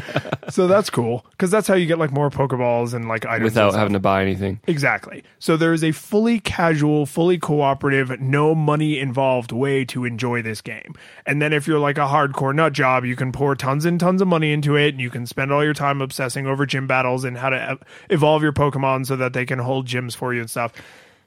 So 0.48 0.66
that's 0.66 0.90
cool. 0.90 1.24
Because 1.30 1.50
that's 1.50 1.66
how 1.66 1.74
you 1.74 1.86
get 1.86 1.98
like 1.98 2.10
more 2.10 2.28
Pokeballs 2.28 2.92
and 2.92 3.08
like 3.08 3.24
items. 3.24 3.44
Without 3.44 3.74
having 3.74 3.94
to 3.94 4.00
buy 4.00 4.20
anything. 4.20 4.60
Exactly. 4.66 5.22
So 5.38 5.56
there 5.56 5.72
is 5.72 5.82
a 5.82 5.92
fully 5.92 6.40
casual, 6.40 7.06
fully 7.06 7.38
cooperative, 7.38 8.20
no 8.20 8.54
money 8.54 8.98
involved 8.98 9.52
way 9.52 9.84
to 9.86 10.04
enjoy 10.04 10.42
this 10.42 10.60
game. 10.60 10.94
And 11.24 11.40
then 11.40 11.54
if 11.54 11.66
you're 11.66 11.78
like 11.78 11.96
a 11.96 12.06
hardcore 12.06 12.54
nut 12.54 12.74
job, 12.74 13.04
you 13.04 13.16
can 13.16 13.32
pour 13.32 13.54
tons 13.54 13.86
and 13.86 13.98
tons 13.98 14.20
of 14.20 14.28
money 14.28 14.52
into 14.52 14.76
it 14.76 14.88
and 14.88 15.00
you 15.00 15.10
can 15.10 15.26
spend 15.26 15.52
all 15.52 15.64
your 15.64 15.74
time 15.74 16.02
obsessing 16.02 16.46
over 16.46 16.66
gym 16.66 16.86
battles 16.86 17.24
and 17.24 17.38
how 17.38 17.48
to 17.48 17.78
evolve 18.10 18.42
your 18.42 18.52
Pokemon 18.52 19.06
so 19.06 19.16
that 19.16 19.32
they 19.32 19.46
can 19.46 19.60
hold 19.60 19.86
gyms 19.86 20.14
for 20.14 20.34
you 20.34 20.40
and 20.40 20.50
stuff. 20.50 20.72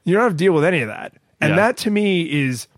You 0.06 0.14
don't 0.14 0.22
have 0.22 0.32
to 0.32 0.36
deal 0.38 0.52
with 0.54 0.64
any 0.64 0.80
of 0.80 0.88
that. 0.88 1.12
And 1.40 1.50
Yeah. 1.50 1.56
that 1.56 1.76
to 1.78 1.90
me 1.90 2.22
is 2.22 2.68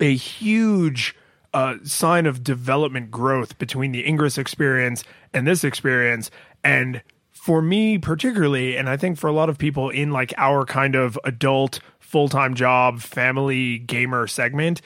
a 0.00 0.14
huge 0.14 1.14
uh, 1.54 1.76
sign 1.84 2.26
of 2.26 2.42
development 2.42 3.10
growth 3.10 3.58
between 3.58 3.92
the 3.92 4.06
Ingress 4.06 4.38
experience 4.38 5.04
and 5.32 5.46
this 5.46 5.64
experience. 5.64 6.30
And 6.64 7.02
for 7.30 7.62
me, 7.62 7.98
particularly, 7.98 8.76
and 8.76 8.88
I 8.88 8.96
think 8.96 9.18
for 9.18 9.28
a 9.28 9.32
lot 9.32 9.48
of 9.48 9.58
people 9.58 9.88
in 9.90 10.10
like 10.10 10.34
our 10.36 10.64
kind 10.64 10.94
of 10.94 11.18
adult, 11.24 11.78
full 12.00 12.28
time 12.28 12.54
job, 12.54 13.00
family 13.00 13.78
gamer 13.78 14.26
segment, 14.26 14.82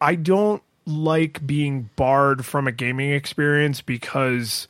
I 0.00 0.14
don't 0.16 0.62
like 0.84 1.46
being 1.46 1.88
barred 1.96 2.44
from 2.44 2.66
a 2.66 2.72
gaming 2.72 3.12
experience 3.12 3.80
because 3.80 4.66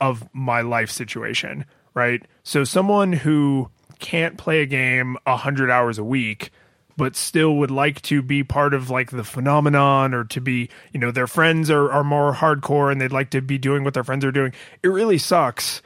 of 0.00 0.28
my 0.34 0.60
life 0.60 0.90
situation, 0.90 1.64
right? 1.94 2.22
So 2.42 2.64
someone 2.64 3.12
who 3.12 3.70
can't 3.98 4.36
play 4.38 4.62
a 4.62 4.66
game 4.66 5.16
a 5.26 5.36
hundred 5.36 5.70
hours 5.70 5.98
a 5.98 6.04
week, 6.04 6.50
but 6.96 7.14
still 7.16 7.56
would 7.56 7.70
like 7.70 8.02
to 8.02 8.22
be 8.22 8.42
part 8.44 8.74
of 8.74 8.90
like 8.90 9.10
the 9.10 9.24
phenomenon 9.24 10.14
or 10.14 10.24
to 10.24 10.40
be, 10.40 10.68
you 10.92 11.00
know, 11.00 11.10
their 11.10 11.26
friends 11.26 11.70
are, 11.70 11.90
are 11.92 12.04
more 12.04 12.32
hardcore 12.34 12.90
and 12.90 13.00
they'd 13.00 13.12
like 13.12 13.30
to 13.30 13.40
be 13.40 13.58
doing 13.58 13.84
what 13.84 13.94
their 13.94 14.04
friends 14.04 14.24
are 14.24 14.32
doing. 14.32 14.52
It 14.82 14.88
really 14.88 15.18
sucks 15.18 15.80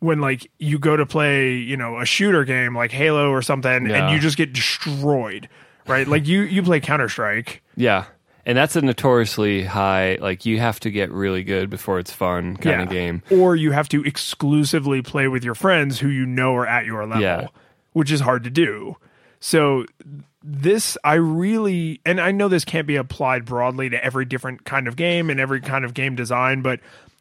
when 0.00 0.20
like 0.20 0.50
you 0.58 0.78
go 0.78 0.96
to 0.96 1.06
play, 1.06 1.54
you 1.54 1.76
know, 1.76 1.98
a 2.00 2.04
shooter 2.04 2.44
game 2.44 2.76
like 2.76 2.90
Halo 2.90 3.30
or 3.30 3.42
something 3.42 3.86
Yeah. 3.86 4.06
and 4.06 4.14
you 4.14 4.20
just 4.20 4.36
get 4.36 4.52
destroyed. 4.52 5.48
Right? 5.86 6.08
Like 6.08 6.26
you 6.26 6.42
you 6.42 6.64
play 6.64 6.80
Counter 6.80 7.08
Strike. 7.08 7.62
Yeah. 7.76 8.06
And 8.46 8.56
that's 8.56 8.76
a 8.76 8.80
notoriously 8.80 9.64
high, 9.64 10.16
like, 10.20 10.46
you 10.46 10.60
have 10.60 10.78
to 10.80 10.90
get 10.90 11.10
really 11.10 11.42
good 11.42 11.68
before 11.68 11.98
it's 11.98 12.12
fun 12.12 12.56
kind 12.56 12.80
of 12.80 12.88
game. 12.88 13.22
Or 13.30 13.56
you 13.56 13.72
have 13.72 13.88
to 13.90 14.02
exclusively 14.04 15.02
play 15.02 15.26
with 15.26 15.42
your 15.44 15.56
friends 15.56 15.98
who 15.98 16.08
you 16.08 16.24
know 16.24 16.54
are 16.54 16.66
at 16.66 16.86
your 16.86 17.04
level, 17.04 17.20
Yeah. 17.22 17.48
which 17.92 18.12
is 18.12 18.20
hard 18.20 18.44
to 18.44 18.50
do. 18.50 18.96
So 19.40 19.84
this 20.44 20.96
I 21.02 21.14
really 21.14 22.00
and 22.06 22.20
I 22.20 22.30
know 22.30 22.46
this 22.46 22.64
can't 22.64 22.86
be 22.86 22.94
applied 22.94 23.44
broadly 23.44 23.90
to 23.90 24.02
every 24.04 24.24
different 24.24 24.64
kind 24.64 24.86
of 24.86 24.94
game 24.94 25.28
and 25.28 25.40
every 25.40 25.60
kind 25.60 25.84
of 25.84 25.92
game 25.92 26.14
design, 26.14 26.62
but 26.62 26.78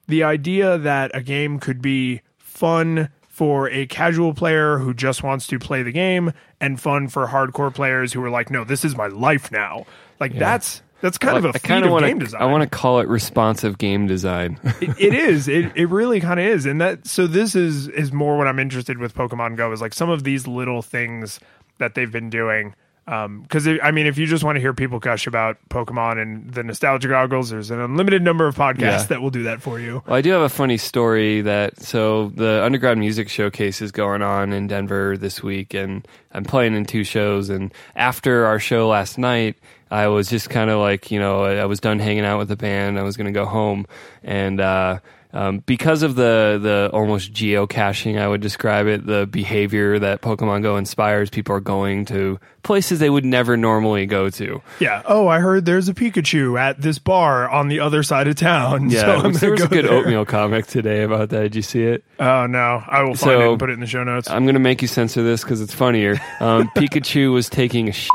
the 0.07 0.23
idea 0.23 0.77
that 0.77 1.09
a 1.15 1.23
game 1.23 1.59
could 1.59 1.81
be 1.81 2.21
fun 2.37 3.09
for 3.27 3.67
a 3.71 3.87
casual 3.87 4.33
player 4.35 4.77
who 4.77 4.93
just 4.93 5.23
wants 5.23 5.47
to 5.47 5.57
play 5.57 5.81
the 5.81 5.91
game 5.91 6.31
and 6.61 6.79
fun 6.79 7.07
for 7.07 7.25
hardcore 7.27 7.73
players 7.73 8.13
who 8.13 8.23
are 8.23 8.29
like, 8.29 8.51
no, 8.51 8.63
this 8.63 8.85
is 8.85 8.95
my 8.95 9.07
life 9.07 9.51
now. 9.51 9.85
Like 10.19 10.33
that's 10.37 10.83
that's 11.01 11.17
kind 11.17 11.37
of 11.37 11.45
a 11.45 11.49
I 11.49 11.57
kind 11.59 11.85
of 11.85 11.91
want 11.91 12.05
game 12.05 12.19
to. 12.19 12.25
design. 12.25 12.41
I 12.41 12.45
want 12.45 12.63
to 12.63 12.69
call 12.69 12.99
it 12.99 13.07
responsive 13.07 13.77
game 13.77 14.07
design. 14.07 14.59
it, 14.81 14.89
it 14.99 15.13
is. 15.13 15.47
It 15.47 15.71
it 15.75 15.87
really 15.89 16.19
kind 16.19 16.39
of 16.39 16.45
is, 16.45 16.65
and 16.65 16.81
that 16.81 17.05
so 17.07 17.27
this 17.27 17.55
is 17.55 17.87
is 17.87 18.11
more 18.11 18.37
what 18.37 18.47
I'm 18.47 18.59
interested 18.59 18.97
with 18.97 19.13
Pokemon 19.13 19.55
Go 19.57 19.71
is 19.71 19.81
like 19.81 19.93
some 19.93 20.09
of 20.09 20.23
these 20.23 20.47
little 20.47 20.81
things 20.81 21.39
that 21.77 21.95
they've 21.95 22.11
been 22.11 22.29
doing. 22.29 22.73
Um, 23.07 23.43
because 23.43 23.67
I 23.67 23.91
mean, 23.91 24.07
if 24.07 24.17
you 24.17 24.25
just 24.25 24.43
want 24.43 24.55
to 24.55 24.59
hear 24.59 24.73
people 24.73 24.97
gush 24.97 25.27
about 25.27 25.57
Pokemon 25.69 26.19
and 26.19 26.51
the 26.51 26.63
nostalgia 26.63 27.07
goggles, 27.07 27.51
there's 27.51 27.69
an 27.69 27.79
unlimited 27.79 28.23
number 28.23 28.47
of 28.47 28.55
podcasts 28.55 28.79
Yeah. 28.79 29.03
that 29.03 29.21
will 29.21 29.29
do 29.29 29.43
that 29.43 29.61
for 29.61 29.79
you. 29.79 30.01
Well, 30.07 30.15
I 30.15 30.21
do 30.21 30.31
have 30.31 30.41
a 30.41 30.49
funny 30.49 30.77
story 30.77 31.41
that 31.41 31.79
so 31.79 32.29
the 32.29 32.63
underground 32.63 32.99
music 32.99 33.29
showcase 33.29 33.79
is 33.79 33.91
going 33.91 34.23
on 34.23 34.53
in 34.53 34.65
Denver 34.65 35.17
this 35.17 35.43
week, 35.43 35.75
and 35.75 36.07
I'm 36.31 36.45
playing 36.45 36.73
in 36.73 36.85
two 36.85 37.03
shows. 37.03 37.51
And 37.51 37.71
after 37.95 38.47
our 38.47 38.57
show 38.57 38.87
last 38.87 39.19
night, 39.19 39.55
I 39.91 40.07
was 40.07 40.29
just 40.29 40.49
kind 40.49 40.69
of 40.69 40.79
like, 40.79 41.11
you 41.11 41.19
know, 41.19 41.43
I 41.43 41.55
I 41.57 41.65
was 41.65 41.79
done 41.79 41.99
hanging 41.99 42.25
out 42.25 42.37
with 42.39 42.47
the 42.49 42.55
band. 42.57 42.99
I 42.99 43.03
was 43.03 43.17
going 43.17 43.27
to 43.27 43.31
go 43.31 43.45
home, 43.45 43.85
and 44.23 44.59
uh, 44.59 44.99
um, 45.31 45.59
because 45.65 46.01
of 46.01 46.15
the 46.15 46.59
the 46.61 46.89
almost 46.93 47.33
geocaching, 47.33 48.17
I 48.19 48.27
would 48.27 48.41
describe 48.41 48.87
it, 48.87 49.05
the 49.05 49.27
behavior 49.27 49.99
that 49.99 50.21
Pokemon 50.21 50.63
Go 50.63 50.77
inspires, 50.77 51.29
people 51.29 51.55
are 51.55 51.59
going 51.59 52.05
to 52.05 52.39
places 52.63 52.97
they 52.99 53.09
would 53.11 53.25
never 53.25 53.55
normally 53.57 54.05
go 54.07 54.29
to. 54.31 54.59
Yeah. 54.79 55.03
Oh, 55.05 55.27
I 55.27 55.39
heard 55.39 55.65
there's 55.65 55.87
a 55.87 55.93
Pikachu 55.93 56.59
at 56.59 56.81
this 56.81 56.97
bar 56.97 57.47
on 57.47 57.67
the 57.67 57.79
other 57.81 58.01
side 58.01 58.27
of 58.27 58.35
town. 58.37 58.89
Yeah, 58.95 59.01
so 59.01 59.11
I'm 59.27 59.33
there 59.33 59.53
a 59.53 59.57
go 59.57 59.67
good 59.67 59.85
there. 59.85 59.93
oatmeal 59.93 60.25
comic 60.25 60.65
today 60.67 61.03
about 61.03 61.29
that. 61.29 61.41
Did 61.41 61.55
you 61.55 61.61
see 61.61 61.83
it? 61.83 62.03
Oh 62.19 62.47
no, 62.47 62.81
I 62.87 63.01
will 63.03 63.09
find 63.09 63.17
So- 63.19 63.41
it 63.41 63.49
and 63.49 63.59
put 63.59 63.69
it 63.69 63.73
in 63.73 63.81
the 63.81 63.87
show 63.87 64.03
notes. 64.03 64.29
I'm 64.31 64.45
gonna 64.47 64.57
make 64.59 64.81
you 64.81 64.87
censor 64.87 65.21
this 65.21 65.43
because 65.43 65.61
it's 65.61 65.75
funnier. 65.75 66.13
Um, 66.39 66.69
Pikachu 66.75 67.31
was 67.33 67.49
taking 67.49 67.87
a 67.89 67.91
shit. 67.91 68.09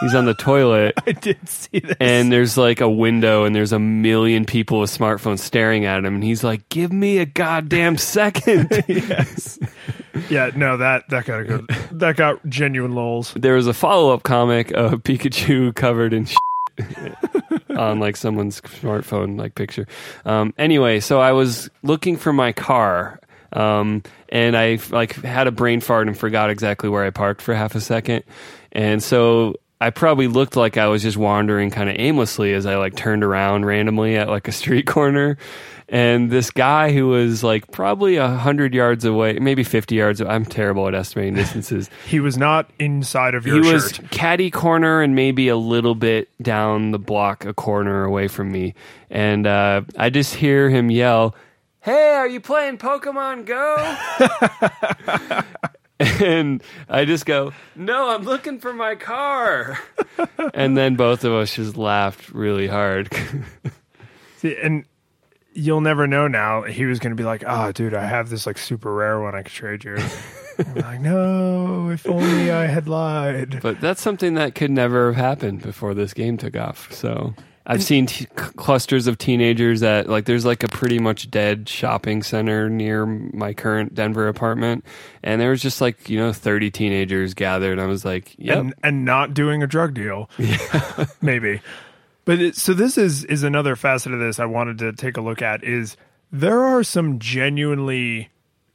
He's 0.00 0.14
on 0.14 0.24
the 0.24 0.34
toilet, 0.34 0.94
I 1.06 1.12
did 1.12 1.48
see 1.48 1.78
this. 1.80 1.96
and 2.00 2.30
there's 2.32 2.56
like 2.58 2.80
a 2.80 2.88
window, 2.88 3.44
and 3.44 3.54
there's 3.54 3.72
a 3.72 3.78
million 3.78 4.44
people 4.44 4.80
with 4.80 4.90
smartphones 4.90 5.38
staring 5.40 5.84
at 5.84 6.04
him, 6.04 6.14
and 6.14 6.24
he's 6.24 6.44
like, 6.44 6.68
"Give 6.68 6.92
me 6.92 7.18
a 7.18 7.26
goddamn 7.26 7.96
second. 7.98 8.70
yes. 8.88 9.58
Yeah. 10.28 10.50
No, 10.54 10.76
that 10.76 11.08
that 11.10 11.24
got 11.26 11.40
a 11.40 11.44
good. 11.44 11.66
That 11.92 12.16
got 12.16 12.44
genuine 12.48 12.92
lols. 12.94 13.32
there 13.34 13.54
was 13.54 13.66
a 13.66 13.74
follow 13.74 14.12
up 14.12 14.22
comic 14.22 14.70
of 14.72 15.02
Pikachu 15.02 15.74
covered 15.74 16.12
in 16.12 16.26
on 17.76 18.00
like 18.00 18.16
someone's 18.16 18.60
smartphone 18.60 19.38
like 19.38 19.54
picture. 19.54 19.86
Um, 20.24 20.54
anyway, 20.58 21.00
so 21.00 21.20
I 21.20 21.32
was 21.32 21.70
looking 21.82 22.16
for 22.16 22.32
my 22.32 22.52
car. 22.52 23.20
Um, 23.52 24.02
and 24.30 24.56
I 24.56 24.80
like 24.90 25.14
had 25.14 25.46
a 25.46 25.52
brain 25.52 25.80
fart 25.80 26.08
and 26.08 26.18
forgot 26.18 26.50
exactly 26.50 26.88
where 26.88 27.04
I 27.04 27.10
parked 27.10 27.40
for 27.40 27.54
half 27.54 27.76
a 27.76 27.80
second. 27.80 28.24
And 28.72 29.00
so 29.00 29.54
I 29.84 29.90
probably 29.90 30.28
looked 30.28 30.56
like 30.56 30.78
I 30.78 30.86
was 30.86 31.02
just 31.02 31.18
wandering 31.18 31.68
kind 31.70 31.90
of 31.90 31.96
aimlessly 31.98 32.54
as 32.54 32.64
I 32.64 32.76
like 32.76 32.96
turned 32.96 33.22
around 33.22 33.66
randomly 33.66 34.16
at 34.16 34.30
like 34.30 34.48
a 34.48 34.52
street 34.52 34.86
corner. 34.86 35.36
And 35.90 36.30
this 36.30 36.50
guy 36.50 36.90
who 36.90 37.08
was 37.08 37.44
like 37.44 37.70
probably 37.70 38.16
a 38.16 38.28
hundred 38.28 38.72
yards 38.72 39.04
away, 39.04 39.34
maybe 39.38 39.62
50 39.62 39.94
yards. 39.94 40.22
I'm 40.22 40.46
terrible 40.46 40.88
at 40.88 40.94
estimating 40.94 41.34
distances 41.34 41.90
He 42.06 42.18
was 42.18 42.38
not 42.38 42.70
inside 42.78 43.34
of 43.34 43.46
your 43.46 43.62
he 43.62 43.70
was 43.70 44.00
caddy 44.10 44.50
corner 44.50 45.02
and 45.02 45.14
maybe 45.14 45.48
a 45.48 45.56
little 45.56 45.94
bit 45.94 46.30
down 46.42 46.92
the 46.92 46.98
block, 46.98 47.44
a 47.44 47.52
corner 47.52 48.04
away 48.04 48.28
from 48.28 48.50
me. 48.50 48.72
And 49.10 49.46
uh, 49.46 49.82
I 49.98 50.08
just 50.08 50.34
hear 50.34 50.70
him 50.70 50.90
yell, 50.90 51.34
Hey, 51.80 52.14
are 52.14 52.26
you 52.26 52.40
playing 52.40 52.78
Pokemon 52.78 53.44
Go? 53.44 53.76
and 56.00 56.62
I 56.88 57.04
just 57.04 57.24
go, 57.24 57.52
No, 57.76 58.10
I'm 58.10 58.24
looking 58.24 58.58
for 58.58 58.72
my 58.72 58.94
car. 58.94 59.78
and 60.54 60.76
then 60.76 60.96
both 60.96 61.24
of 61.24 61.32
us 61.32 61.54
just 61.54 61.76
laughed 61.76 62.30
really 62.30 62.66
hard. 62.66 63.14
See, 64.38 64.56
and 64.60 64.84
you'll 65.52 65.80
never 65.80 66.06
know 66.06 66.26
now. 66.26 66.62
He 66.62 66.84
was 66.84 66.98
going 66.98 67.12
to 67.12 67.16
be 67.16 67.24
like, 67.24 67.44
"Oh, 67.46 67.72
dude, 67.72 67.94
I 67.94 68.04
have 68.04 68.28
this 68.28 68.46
like 68.46 68.58
super 68.58 68.92
rare 68.92 69.20
one 69.20 69.34
I 69.34 69.42
could 69.42 69.52
trade 69.52 69.84
you." 69.84 69.96
I'm 70.58 70.74
like, 70.74 71.00
no, 71.00 71.90
if 71.90 72.06
only 72.08 72.50
I 72.50 72.66
had 72.66 72.88
lied. 72.88 73.60
but 73.62 73.80
that's 73.80 74.00
something 74.00 74.34
that 74.34 74.54
could 74.54 74.70
never 74.70 75.12
have 75.12 75.16
happened 75.16 75.62
before 75.62 75.94
this 75.94 76.14
game 76.14 76.36
took 76.36 76.56
off. 76.56 76.92
So 76.92 77.34
I've 77.66 77.82
seen 77.82 78.06
t- 78.06 78.26
clusters 78.26 79.06
of 79.06 79.16
teenagers 79.16 79.82
at 79.82 80.08
like 80.08 80.26
there's 80.26 80.44
like 80.44 80.62
a 80.62 80.68
pretty 80.68 80.98
much 80.98 81.30
dead 81.30 81.68
shopping 81.68 82.22
center 82.22 82.68
near 82.68 83.06
my 83.06 83.54
current 83.54 83.94
Denver 83.94 84.28
apartment, 84.28 84.84
and 85.22 85.40
there 85.40 85.50
was 85.50 85.62
just 85.62 85.80
like 85.80 86.10
you 86.10 86.18
know 86.18 86.32
30 86.32 86.70
teenagers 86.70 87.32
gathered. 87.32 87.78
I 87.78 87.86
was 87.86 88.04
like, 88.04 88.34
yep, 88.38 88.58
and 88.58 88.74
and 88.82 89.04
not 89.06 89.32
doing 89.32 89.62
a 89.62 89.66
drug 89.66 89.94
deal. 89.94 90.28
Maybe. 91.22 91.62
But 92.26 92.40
it, 92.40 92.56
so 92.56 92.74
this 92.74 92.98
is 92.98 93.24
is 93.24 93.42
another 93.42 93.76
facet 93.76 94.12
of 94.12 94.20
this 94.20 94.38
I 94.38 94.46
wanted 94.46 94.78
to 94.78 94.92
take 94.92 95.16
a 95.16 95.20
look 95.22 95.40
at 95.40 95.64
is 95.64 95.96
there 96.30 96.64
are 96.64 96.82
some 96.82 97.18
genuinely 97.18 98.30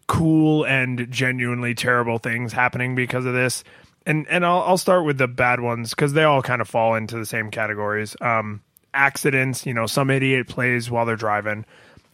cool 0.07 0.65
and 0.65 1.11
genuinely 1.11 1.75
terrible 1.75 2.17
things 2.17 2.53
happening 2.53 2.95
because 2.95 3.25
of 3.25 3.33
this. 3.33 3.63
And 4.05 4.27
and 4.29 4.43
I'll 4.43 4.61
I'll 4.61 4.77
start 4.77 5.05
with 5.05 5.19
the 5.19 5.27
bad 5.27 5.59
ones 5.59 5.93
cuz 5.93 6.13
they 6.13 6.23
all 6.23 6.41
kind 6.41 6.61
of 6.61 6.67
fall 6.67 6.95
into 6.95 7.17
the 7.17 7.25
same 7.25 7.51
categories. 7.51 8.15
Um 8.19 8.61
accidents, 8.93 9.65
you 9.65 9.73
know, 9.73 9.85
some 9.85 10.09
idiot 10.09 10.47
plays 10.47 10.89
while 10.89 11.05
they're 11.05 11.15
driving. 11.15 11.65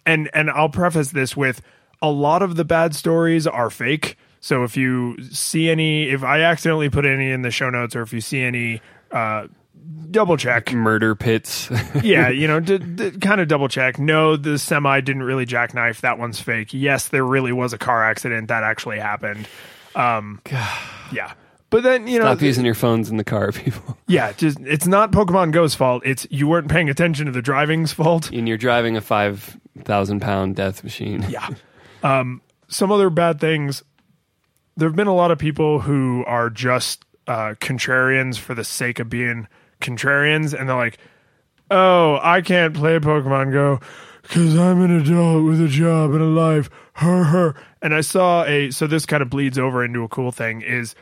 And 0.05 0.30
and 0.34 0.49
I'll 0.49 0.69
preface 0.69 1.11
this 1.11 1.36
with 1.36 1.61
a 2.01 2.09
lot 2.09 2.41
of 2.41 2.55
the 2.55 2.65
bad 2.65 2.95
stories 2.95 3.47
are 3.47 3.69
fake. 3.69 4.17
So 4.39 4.63
if 4.63 4.78
you 4.78 5.21
see 5.32 5.69
any 5.69 6.09
if 6.09 6.23
I 6.23 6.41
accidentally 6.41 6.89
put 6.89 7.05
any 7.05 7.32
in 7.32 7.41
the 7.41 7.51
show 7.51 7.69
notes 7.69 7.95
or 7.95 8.01
if 8.01 8.13
you 8.13 8.21
see 8.21 8.41
any 8.43 8.82
uh 9.11 9.47
double 10.11 10.38
check. 10.38 10.71
murder 10.73 11.15
pits. 11.15 11.69
Yeah, 12.03 12.30
you 12.30 12.47
know, 12.47 12.59
d- 12.59 12.78
d- 12.78 13.11
kind 13.11 13.41
of 13.41 13.47
double 13.47 13.67
check. 13.67 13.97
No, 13.97 14.36
the 14.36 14.57
semi 14.59 15.01
didn't 15.01 15.23
really 15.23 15.45
jackknife. 15.45 16.01
That 16.01 16.19
one's 16.19 16.39
fake. 16.39 16.73
Yes, 16.73 17.07
there 17.07 17.23
really 17.26 17.51
was 17.51 17.73
a 17.73 17.78
car 17.78 18.03
accident 18.03 18.49
that 18.49 18.63
actually 18.63 18.99
happened. 18.99 19.47
Um, 19.95 20.41
yeah, 21.11 21.34
but 21.70 21.84
then 21.84 22.07
you 22.07 22.20
know, 22.20 22.26
Stop 22.26 22.41
using 22.41 22.66
your 22.66 22.76
phones 22.76 23.09
in 23.09 23.18
the 23.18 23.24
car, 23.24 23.51
people. 23.53 23.97
yeah, 24.07 24.32
just 24.34 24.59
it's 24.61 24.88
not 24.88 25.11
Pokemon 25.11 25.51
Go's 25.51 25.76
fault. 25.76 26.03
It's 26.05 26.28
you 26.30 26.47
weren't 26.47 26.70
paying 26.70 26.89
attention 26.89 27.26
to 27.26 27.32
the 27.32 27.41
driving's 27.41 27.91
fault. 27.91 28.32
And 28.32 28.47
you're 28.47 28.57
driving 28.57 28.95
a 28.97 29.01
five 29.01 29.57
thousand 29.84 30.22
pound 30.22 30.55
death 30.55 30.84
machine. 30.84 31.26
Yeah. 31.30 31.49
Um, 32.03 32.41
some 32.68 32.91
other 32.91 33.09
bad 33.09 33.39
things. 33.39 33.84
There 34.78 34.88
have 34.88 34.95
been 34.95 35.07
a 35.07 35.16
lot 35.16 35.32
of 35.32 35.39
people 35.39 35.80
who 35.80 36.24
are 36.28 36.49
just 36.49 37.03
uh, 37.28 37.55
contrarians 37.59 38.38
for 38.38 38.53
the 38.53 38.63
sake 38.63 38.99
of 38.99 39.09
being 39.09 39.47
contrarians, 39.82 40.53
and 40.57 40.70
they're 40.70 40.76
like, 40.76 40.97
"Oh, 41.72 42.20
I 42.22 42.41
can't 42.41 42.74
play 42.76 42.99
Pokemon 42.99 43.51
Go 43.53 43.80
because 44.22 44.55
I'm 44.57 44.82
an 44.82 44.99
adult 44.99 45.45
with 45.45 45.61
a 45.61 45.68
job 45.68 46.11
and 46.11 46.22
a 46.22 46.26
life." 46.26 46.70
Her, 46.93 47.24
her. 47.24 47.55
And 47.82 47.93
I 47.95 48.01
saw 48.01 48.43
a. 48.45 48.70
So 48.72 48.86
this 48.88 49.05
kind 49.05 49.24
of 49.24 49.30
bleeds 49.30 49.57
over 49.57 49.84
into 49.84 50.03
a 50.03 50.07
cool 50.07 50.32
thing. 50.32 50.61
Is 50.61 50.93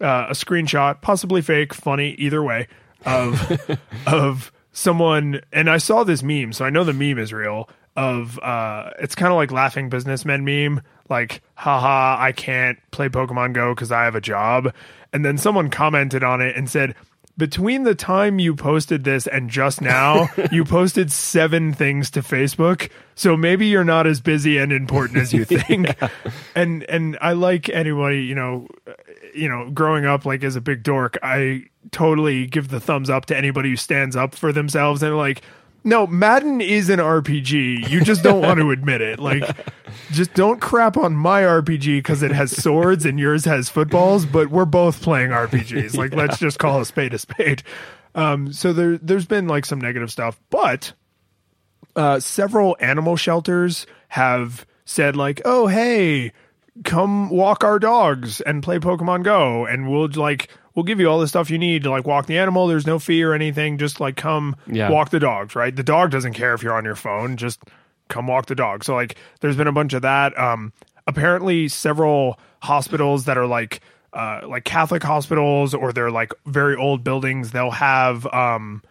uh, 0.00 0.26
a 0.28 0.32
screenshot, 0.32 1.00
possibly 1.00 1.42
fake, 1.42 1.74
funny, 1.74 2.12
either 2.12 2.42
way, 2.42 2.68
of 3.04 3.78
of 4.06 4.52
someone. 4.72 5.40
And 5.52 5.68
I 5.68 5.78
saw 5.78 6.04
this 6.04 6.22
meme, 6.22 6.52
so 6.52 6.64
I 6.64 6.70
know 6.70 6.84
the 6.84 6.92
meme 6.92 7.18
is 7.18 7.32
real. 7.32 7.68
Of 7.96 8.38
uh, 8.38 8.90
it's 9.00 9.14
kind 9.14 9.32
of 9.32 9.36
like 9.36 9.50
laughing 9.50 9.88
businessmen 9.90 10.44
meme, 10.44 10.82
like, 11.10 11.42
haha, 11.54 12.16
I 12.22 12.32
can't 12.32 12.78
play 12.92 13.08
Pokemon 13.08 13.52
Go 13.52 13.74
because 13.74 13.90
I 13.90 14.04
have 14.04 14.14
a 14.14 14.20
job. 14.20 14.72
And 15.12 15.24
then 15.24 15.36
someone 15.38 15.70
commented 15.70 16.22
on 16.22 16.40
it 16.40 16.56
and 16.56 16.70
said, 16.70 16.94
between 17.36 17.84
the 17.84 17.94
time 17.94 18.38
you 18.38 18.54
posted 18.54 19.02
this 19.02 19.26
and 19.26 19.50
just 19.50 19.80
now, 19.80 20.28
you 20.52 20.64
posted 20.64 21.10
seven 21.10 21.72
things 21.72 22.10
to 22.10 22.20
Facebook. 22.20 22.90
So 23.16 23.36
maybe 23.36 23.66
you're 23.66 23.82
not 23.82 24.06
as 24.06 24.20
busy 24.20 24.58
and 24.58 24.70
important 24.70 25.18
as 25.18 25.32
you 25.32 25.44
think. 25.46 25.96
And 26.54 26.84
and 26.84 27.18
I 27.20 27.32
like 27.32 27.68
anybody, 27.70 28.24
you 28.24 28.34
know, 28.34 28.68
you 29.34 29.48
know, 29.48 29.70
growing 29.70 30.06
up 30.06 30.24
like 30.24 30.44
as 30.44 30.56
a 30.56 30.60
big 30.60 30.82
dork, 30.82 31.18
I 31.22 31.64
totally 31.90 32.46
give 32.46 32.68
the 32.68 32.80
thumbs 32.80 33.10
up 33.10 33.26
to 33.26 33.36
anybody 33.36 33.70
who 33.70 33.76
stands 33.76 34.16
up 34.16 34.34
for 34.34 34.52
themselves 34.52 35.02
and 35.02 35.16
like 35.16 35.42
no, 35.82 36.06
Madden 36.06 36.60
is 36.60 36.90
an 36.90 36.98
RPG. 36.98 37.88
You 37.88 38.02
just 38.02 38.22
don't 38.22 38.42
want 38.42 38.60
to 38.60 38.70
admit 38.72 39.00
it. 39.00 39.18
Like, 39.18 39.44
just 40.10 40.34
don't 40.34 40.60
crap 40.60 40.96
on 40.96 41.14
my 41.14 41.42
RPG 41.42 41.98
because 41.98 42.22
it 42.22 42.32
has 42.32 42.54
swords 42.54 43.06
and 43.06 43.18
yours 43.18 43.44
has 43.46 43.68
footballs. 43.68 44.26
But 44.26 44.50
we're 44.50 44.66
both 44.66 45.00
playing 45.02 45.30
RPGs. 45.30 45.90
Like, 46.00 46.14
let's 46.14 46.38
just 46.38 46.58
call 46.58 46.80
a 46.80 46.86
spade 46.86 47.12
a 47.14 47.18
spade. 47.18 47.62
Um, 48.14 48.52
so 48.52 48.72
there, 48.72 48.96
there's 48.98 49.26
been 49.26 49.48
like 49.48 49.66
some 49.66 49.80
negative 49.80 50.10
stuff, 50.10 50.40
but 50.48 50.92
uh, 51.94 52.20
several 52.20 52.76
animal 52.80 53.16
shelters 53.16 53.86
have 54.08 54.66
said 54.84 55.16
like, 55.16 55.42
"Oh, 55.44 55.66
hey, 55.66 56.32
come 56.84 57.30
walk 57.30 57.64
our 57.64 57.78
dogs 57.78 58.40
and 58.40 58.62
play 58.62 58.78
Pokemon 58.78 59.22
Go, 59.24 59.66
and 59.66 59.90
we'll 59.90 60.08
like 60.14 60.48
we'll 60.74 60.84
give 60.84 61.00
you 61.00 61.08
all 61.08 61.18
the 61.18 61.28
stuff 61.28 61.50
you 61.50 61.58
need 61.58 61.82
to 61.84 61.90
like 61.90 62.06
walk 62.06 62.26
the 62.26 62.38
animal. 62.38 62.66
There's 62.66 62.86
no 62.86 62.98
fee 62.98 63.22
or 63.22 63.34
anything. 63.34 63.78
Just 63.78 64.00
like 64.00 64.16
come 64.16 64.56
Yeah. 64.66 64.90
walk 64.90 65.10
the 65.10 65.20
dogs. 65.20 65.54
Right? 65.54 65.74
The 65.74 65.82
dog 65.82 66.10
doesn't 66.10 66.34
care 66.34 66.54
if 66.54 66.62
you're 66.62 66.74
on 66.76 66.84
your 66.84 66.94
phone. 66.96 67.36
Just 67.36 67.60
come 68.08 68.26
walk 68.26 68.46
the 68.46 68.54
dog. 68.54 68.84
So 68.84 68.94
like, 68.94 69.16
there's 69.40 69.56
been 69.56 69.66
a 69.68 69.72
bunch 69.72 69.92
of 69.92 70.02
that. 70.02 70.36
Um, 70.38 70.72
apparently, 71.06 71.68
several 71.68 72.38
hospitals 72.62 73.24
that 73.26 73.36
are 73.38 73.46
like 73.46 73.80
uh, 74.12 74.40
like 74.46 74.64
Catholic 74.64 75.02
hospitals 75.02 75.72
or 75.74 75.92
they're 75.92 76.10
like 76.10 76.32
very 76.46 76.74
old 76.76 77.04
buildings. 77.04 77.52
They'll 77.52 77.70
have 77.70 78.26
um 78.32 78.82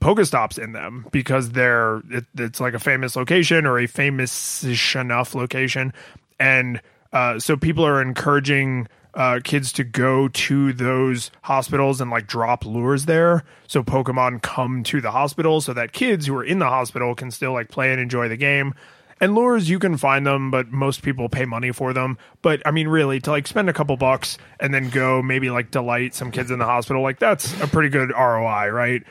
Pokestops 0.00 0.62
in 0.62 0.72
them 0.72 1.06
because 1.12 1.52
they're 1.52 2.02
it, 2.10 2.24
it's 2.36 2.60
like 2.60 2.74
a 2.74 2.78
famous 2.78 3.16
location 3.16 3.64
or 3.64 3.78
a 3.78 3.86
famous 3.86 4.62
enough 4.94 5.34
location, 5.34 5.94
and 6.38 6.78
uh, 7.14 7.38
so 7.38 7.56
people 7.56 7.86
are 7.86 8.02
encouraging 8.02 8.88
uh, 9.14 9.38
kids 9.44 9.72
to 9.72 9.84
go 9.84 10.26
to 10.26 10.72
those 10.72 11.30
hospitals 11.42 12.00
and 12.00 12.10
like 12.10 12.26
drop 12.26 12.66
lures 12.66 13.06
there, 13.06 13.44
so 13.68 13.82
Pokemon 13.82 14.42
come 14.42 14.82
to 14.82 15.00
the 15.00 15.12
hospital, 15.12 15.60
so 15.60 15.72
that 15.72 15.92
kids 15.92 16.26
who 16.26 16.36
are 16.36 16.44
in 16.44 16.58
the 16.58 16.66
hospital 16.66 17.14
can 17.14 17.30
still 17.30 17.52
like 17.52 17.68
play 17.68 17.92
and 17.92 18.00
enjoy 18.00 18.28
the 18.28 18.36
game. 18.36 18.74
And 19.20 19.34
lures, 19.34 19.70
you 19.70 19.78
can 19.78 19.96
find 19.96 20.26
them, 20.26 20.50
but 20.50 20.72
most 20.72 21.02
people 21.02 21.28
pay 21.28 21.44
money 21.44 21.70
for 21.70 21.92
them. 21.92 22.18
But 22.42 22.60
I 22.66 22.72
mean, 22.72 22.88
really, 22.88 23.20
to 23.20 23.30
like 23.30 23.46
spend 23.46 23.70
a 23.70 23.72
couple 23.72 23.96
bucks 23.96 24.36
and 24.58 24.74
then 24.74 24.90
go 24.90 25.22
maybe 25.22 25.50
like 25.50 25.70
delight 25.70 26.14
some 26.14 26.32
kids 26.32 26.50
in 26.50 26.58
the 26.58 26.64
hospital, 26.64 27.00
like 27.00 27.20
that's 27.20 27.58
a 27.60 27.68
pretty 27.68 27.90
good 27.90 28.10
ROI, 28.10 28.68
right? 28.70 29.04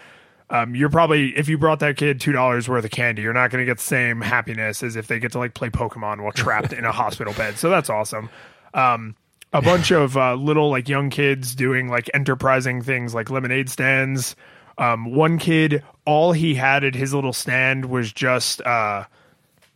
Um, 0.49 0.75
you're 0.75 0.89
probably 0.89 1.35
if 1.37 1.47
you 1.47 1.57
brought 1.57 1.79
that 1.79 1.97
kid 1.97 2.19
two 2.21 2.31
dollars 2.31 2.67
worth 2.69 2.85
of 2.85 2.91
candy, 2.91 3.21
you're 3.21 3.33
not 3.33 3.49
going 3.51 3.61
to 3.61 3.65
get 3.65 3.77
the 3.77 3.83
same 3.83 4.21
happiness 4.21 4.83
as 4.83 4.95
if 4.95 5.07
they 5.07 5.19
get 5.19 5.31
to 5.33 5.39
like 5.39 5.53
play 5.53 5.69
Pokemon 5.69 6.21
while 6.21 6.31
trapped 6.31 6.73
in 6.73 6.85
a 6.85 6.91
hospital 6.93 7.33
bed. 7.33 7.57
So 7.57 7.69
that's 7.69 7.89
awesome. 7.89 8.29
Um, 8.73 9.15
a 9.53 9.61
bunch 9.61 9.91
of 9.91 10.17
uh, 10.17 10.33
little 10.33 10.69
like 10.69 10.89
young 10.89 11.09
kids 11.09 11.53
doing 11.53 11.87
like 11.87 12.09
enterprising 12.13 12.81
things 12.81 13.13
like 13.13 13.29
lemonade 13.29 13.69
stands. 13.69 14.35
Um, 14.79 15.13
one 15.13 15.37
kid, 15.37 15.83
all 16.05 16.31
he 16.31 16.55
had 16.55 16.83
at 16.83 16.95
his 16.95 17.13
little 17.13 17.33
stand 17.33 17.85
was 17.85 18.11
just 18.11 18.61
uh, 18.61 19.05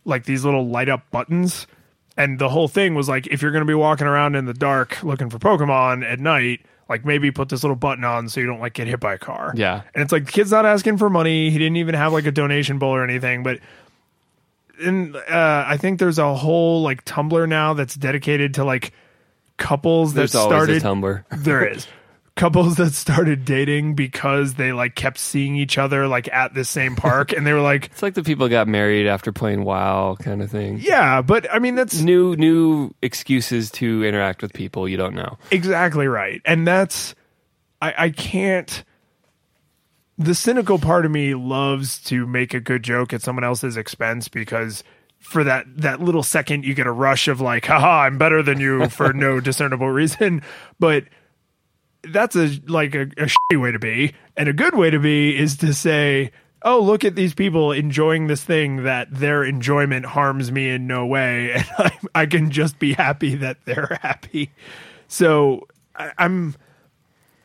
like 0.04 0.24
these 0.24 0.44
little 0.44 0.66
light 0.66 0.88
up 0.88 1.08
buttons. 1.10 1.66
And 2.16 2.40
the 2.40 2.48
whole 2.48 2.66
thing 2.66 2.96
was 2.96 3.08
like, 3.08 3.28
if 3.28 3.40
you're 3.40 3.52
going 3.52 3.62
to 3.62 3.70
be 3.70 3.74
walking 3.74 4.08
around 4.08 4.34
in 4.34 4.46
the 4.46 4.54
dark 4.54 5.00
looking 5.04 5.30
for 5.30 5.38
Pokemon 5.38 6.04
at 6.04 6.18
night, 6.18 6.60
like 6.88 7.04
maybe 7.04 7.30
put 7.30 7.48
this 7.48 7.62
little 7.62 7.76
button 7.76 8.04
on 8.04 8.28
so 8.28 8.40
you 8.40 8.46
don't 8.46 8.60
like 8.60 8.72
get 8.74 8.86
hit 8.86 9.00
by 9.00 9.14
a 9.14 9.18
car. 9.18 9.52
Yeah. 9.54 9.82
And 9.94 10.02
it's 10.02 10.12
like 10.12 10.26
the 10.26 10.32
kid's 10.32 10.50
not 10.50 10.64
asking 10.66 10.96
for 10.98 11.10
money. 11.10 11.50
He 11.50 11.58
didn't 11.58 11.76
even 11.76 11.94
have 11.94 12.12
like 12.12 12.26
a 12.26 12.32
donation 12.32 12.78
bowl 12.78 12.94
or 12.94 13.04
anything. 13.04 13.42
But 13.42 13.60
and 14.80 15.16
uh, 15.16 15.64
I 15.66 15.76
think 15.76 15.98
there's 15.98 16.18
a 16.18 16.34
whole 16.34 16.82
like 16.82 17.04
Tumblr 17.04 17.48
now 17.48 17.74
that's 17.74 17.94
dedicated 17.94 18.54
to 18.54 18.64
like 18.64 18.92
couples 19.56 20.14
that 20.14 20.20
There's 20.20 20.34
always 20.34 20.56
started. 20.56 20.76
a 20.76 20.80
Tumblr. 20.80 21.42
there 21.44 21.66
is 21.66 21.86
couples 22.38 22.76
that 22.76 22.94
started 22.94 23.44
dating 23.44 23.94
because 23.94 24.54
they 24.54 24.72
like 24.72 24.94
kept 24.94 25.18
seeing 25.18 25.56
each 25.56 25.76
other 25.76 26.08
like 26.08 26.32
at 26.32 26.54
the 26.54 26.64
same 26.64 26.96
park, 26.96 27.32
and 27.32 27.46
they 27.46 27.52
were 27.52 27.60
like, 27.60 27.86
It's 27.92 28.02
like 28.02 28.14
the 28.14 28.22
people 28.22 28.48
got 28.48 28.66
married 28.66 29.06
after 29.06 29.30
playing 29.32 29.64
WoW 29.64 30.16
kind 30.18 30.40
of 30.40 30.50
thing. 30.50 30.78
yeah, 30.80 31.20
but 31.20 31.46
I 31.52 31.58
mean 31.58 31.74
that's 31.74 32.00
New 32.00 32.34
new 32.36 32.94
excuses 33.02 33.70
to 33.72 34.04
interact 34.04 34.40
with 34.40 34.54
people 34.54 34.88
you 34.88 34.96
don't 34.96 35.14
know. 35.14 35.36
exactly 35.50 36.06
right 36.06 36.40
and 36.44 36.66
that's 36.66 37.14
i 37.82 37.94
i 38.06 38.10
can't 38.10 38.84
the 40.16 40.34
cynical 40.34 40.78
part 40.78 41.04
of 41.04 41.10
me 41.12 41.34
loves 41.34 42.00
to 42.04 42.26
make 42.26 42.54
a 42.54 42.60
good 42.60 42.82
joke 42.82 43.12
at 43.12 43.22
someone 43.22 43.44
else's 43.44 43.76
expense 43.76 44.28
because 44.28 44.82
for 45.18 45.44
that 45.44 45.64
that 45.76 46.00
little 46.00 46.22
second 46.22 46.64
you 46.64 46.74
get 46.74 46.86
a 46.86 46.92
rush 46.92 47.28
of 47.28 47.40
like 47.40 47.66
haha 47.66 48.02
i'm 48.02 48.18
better 48.18 48.42
than 48.42 48.58
you 48.60 48.88
for 48.88 49.12
no 49.12 49.40
discernible 49.48 49.88
reason 49.88 50.42
but 50.78 51.04
that's 52.02 52.36
a 52.36 52.60
like 52.66 52.94
a, 52.94 53.02
a 53.02 53.26
shitty 53.26 53.60
way 53.60 53.72
to 53.72 53.78
be. 53.78 54.14
And 54.36 54.48
a 54.48 54.52
good 54.52 54.74
way 54.74 54.90
to 54.90 54.98
be 54.98 55.36
is 55.36 55.56
to 55.58 55.74
say 55.74 56.32
oh 56.62 56.80
look 56.80 57.04
at 57.04 57.14
these 57.14 57.34
people 57.34 57.72
enjoying 57.72 58.26
this 58.26 58.42
thing 58.42 58.82
that 58.84 59.08
their 59.12 59.44
enjoyment 59.44 60.06
harms 60.06 60.50
me 60.50 60.70
in 60.70 60.86
no 60.86 61.06
way. 61.06 61.52
And 61.54 61.66
i, 61.78 62.22
I 62.22 62.26
can 62.26 62.50
just 62.50 62.78
be 62.78 62.94
happy 62.94 63.36
that 63.36 63.58
they're 63.64 63.98
happy. 64.02 64.50
So 65.08 65.66
I, 65.94 66.12
i'm 66.18 66.54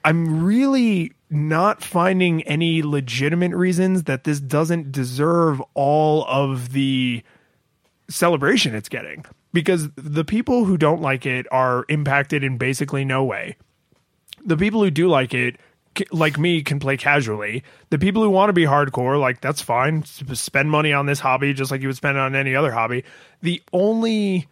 i'm 0.06 0.44
really 0.44 1.14
not 1.30 1.82
finding 1.84 2.44
any 2.44 2.84
legitimate 2.84 3.54
reasons 3.54 4.04
that 4.04 4.24
this 4.24 4.40
doesn't 4.40 4.92
deserve 4.92 5.62
all 5.74 6.26
of 6.26 6.74
the 6.74 7.24
celebration 8.10 8.76
it's 8.76 8.90
getting. 8.90 9.26
Because 9.52 9.90
the 9.96 10.26
people 10.26 10.66
who 10.66 10.78
don't 10.78 11.02
like 11.02 11.26
it 11.26 11.46
are 11.52 11.86
impacted 11.88 12.44
in 12.44 12.58
basically 12.58 13.06
no 13.06 13.24
way 13.24 13.56
the 14.46 14.58
people 14.58 14.84
who 14.84 14.92
do 14.92 15.08
like 15.08 15.34
it 15.34 15.58
like 16.12 16.40
me 16.40 16.64
can 16.64 16.80
play 16.80 16.98
casually. 16.98 17.64
The 17.90 18.00
people 18.00 18.24
who 18.24 18.30
want 18.30 18.50
to 18.50 18.54
be 18.54 18.64
hardcore, 18.64 19.20
like 19.20 19.42
that's 19.42 19.62
fine. 19.62 20.04
Spend 20.04 20.72
money 20.72 20.94
on 20.94 21.06
this 21.06 21.20
hobby 21.20 21.54
just 21.54 21.72
like 21.72 21.82
you 21.82 21.88
would 21.88 21.98
spend 21.98 22.18
on 22.18 22.36
any 22.36 22.56
other 22.56 22.72
hobby. 22.72 23.04
The 23.42 23.62
only 23.72 24.48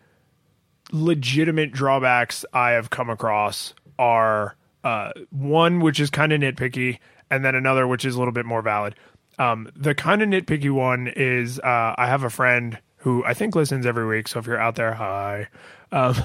legitimate 0.92 1.72
drawbacks 1.72 2.46
I 2.54 2.72
have 2.72 2.90
come 2.90 3.10
across 3.10 3.74
are 3.98 4.56
uh, 4.84 5.12
one 5.32 5.80
which 5.80 6.00
is 6.00 6.10
kind 6.10 6.32
of 6.34 6.42
nitpicky, 6.42 7.00
and 7.30 7.44
then 7.44 7.56
another 7.56 7.88
which 7.88 8.06
is 8.06 8.16
a 8.16 8.20
little 8.20 8.34
bit 8.34 8.46
more 8.46 8.62
valid. 8.62 8.96
Um, 9.40 9.72
the 9.76 9.96
kind 9.96 10.22
of 10.22 10.30
nitpicky 10.30 10.72
one 10.72 11.08
is 11.08 11.60
uh, 11.60 11.96
I 11.98 12.08
have 12.08 12.24
a 12.24 12.30
friend 12.30 12.78
who 12.98 13.24
I 13.26 13.34
think 13.34 13.56
listens 13.56 13.86
every 13.86 14.06
week. 14.06 14.28
So 14.28 14.40
if 14.40 14.46
you're 14.46 14.62
out 14.62 14.76
there, 14.76 14.94
hi. 14.94 15.48
Um, 15.92 16.16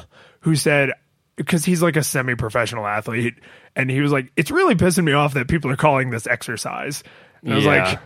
who 0.41 0.55
said 0.55 0.93
because 1.37 1.65
he's 1.65 1.83
like 1.83 1.97
a 1.97 2.03
semi-professional 2.03 2.87
athlete, 2.87 3.35
and 3.75 3.91
he 3.91 4.01
was 4.01 4.11
like, 4.13 4.33
"It's 4.37 4.51
really 4.51 4.75
pissing 4.75 5.05
me 5.05 5.13
off 5.13 5.35
that 5.35 5.49
people 5.49 5.71
are 5.71 5.77
calling 5.77 6.11
this 6.11 6.27
exercise." 6.27 7.03
And 7.43 7.53
I 7.53 7.57
was 7.57 7.65
Yeah. 7.65 7.85
like, 7.85 7.99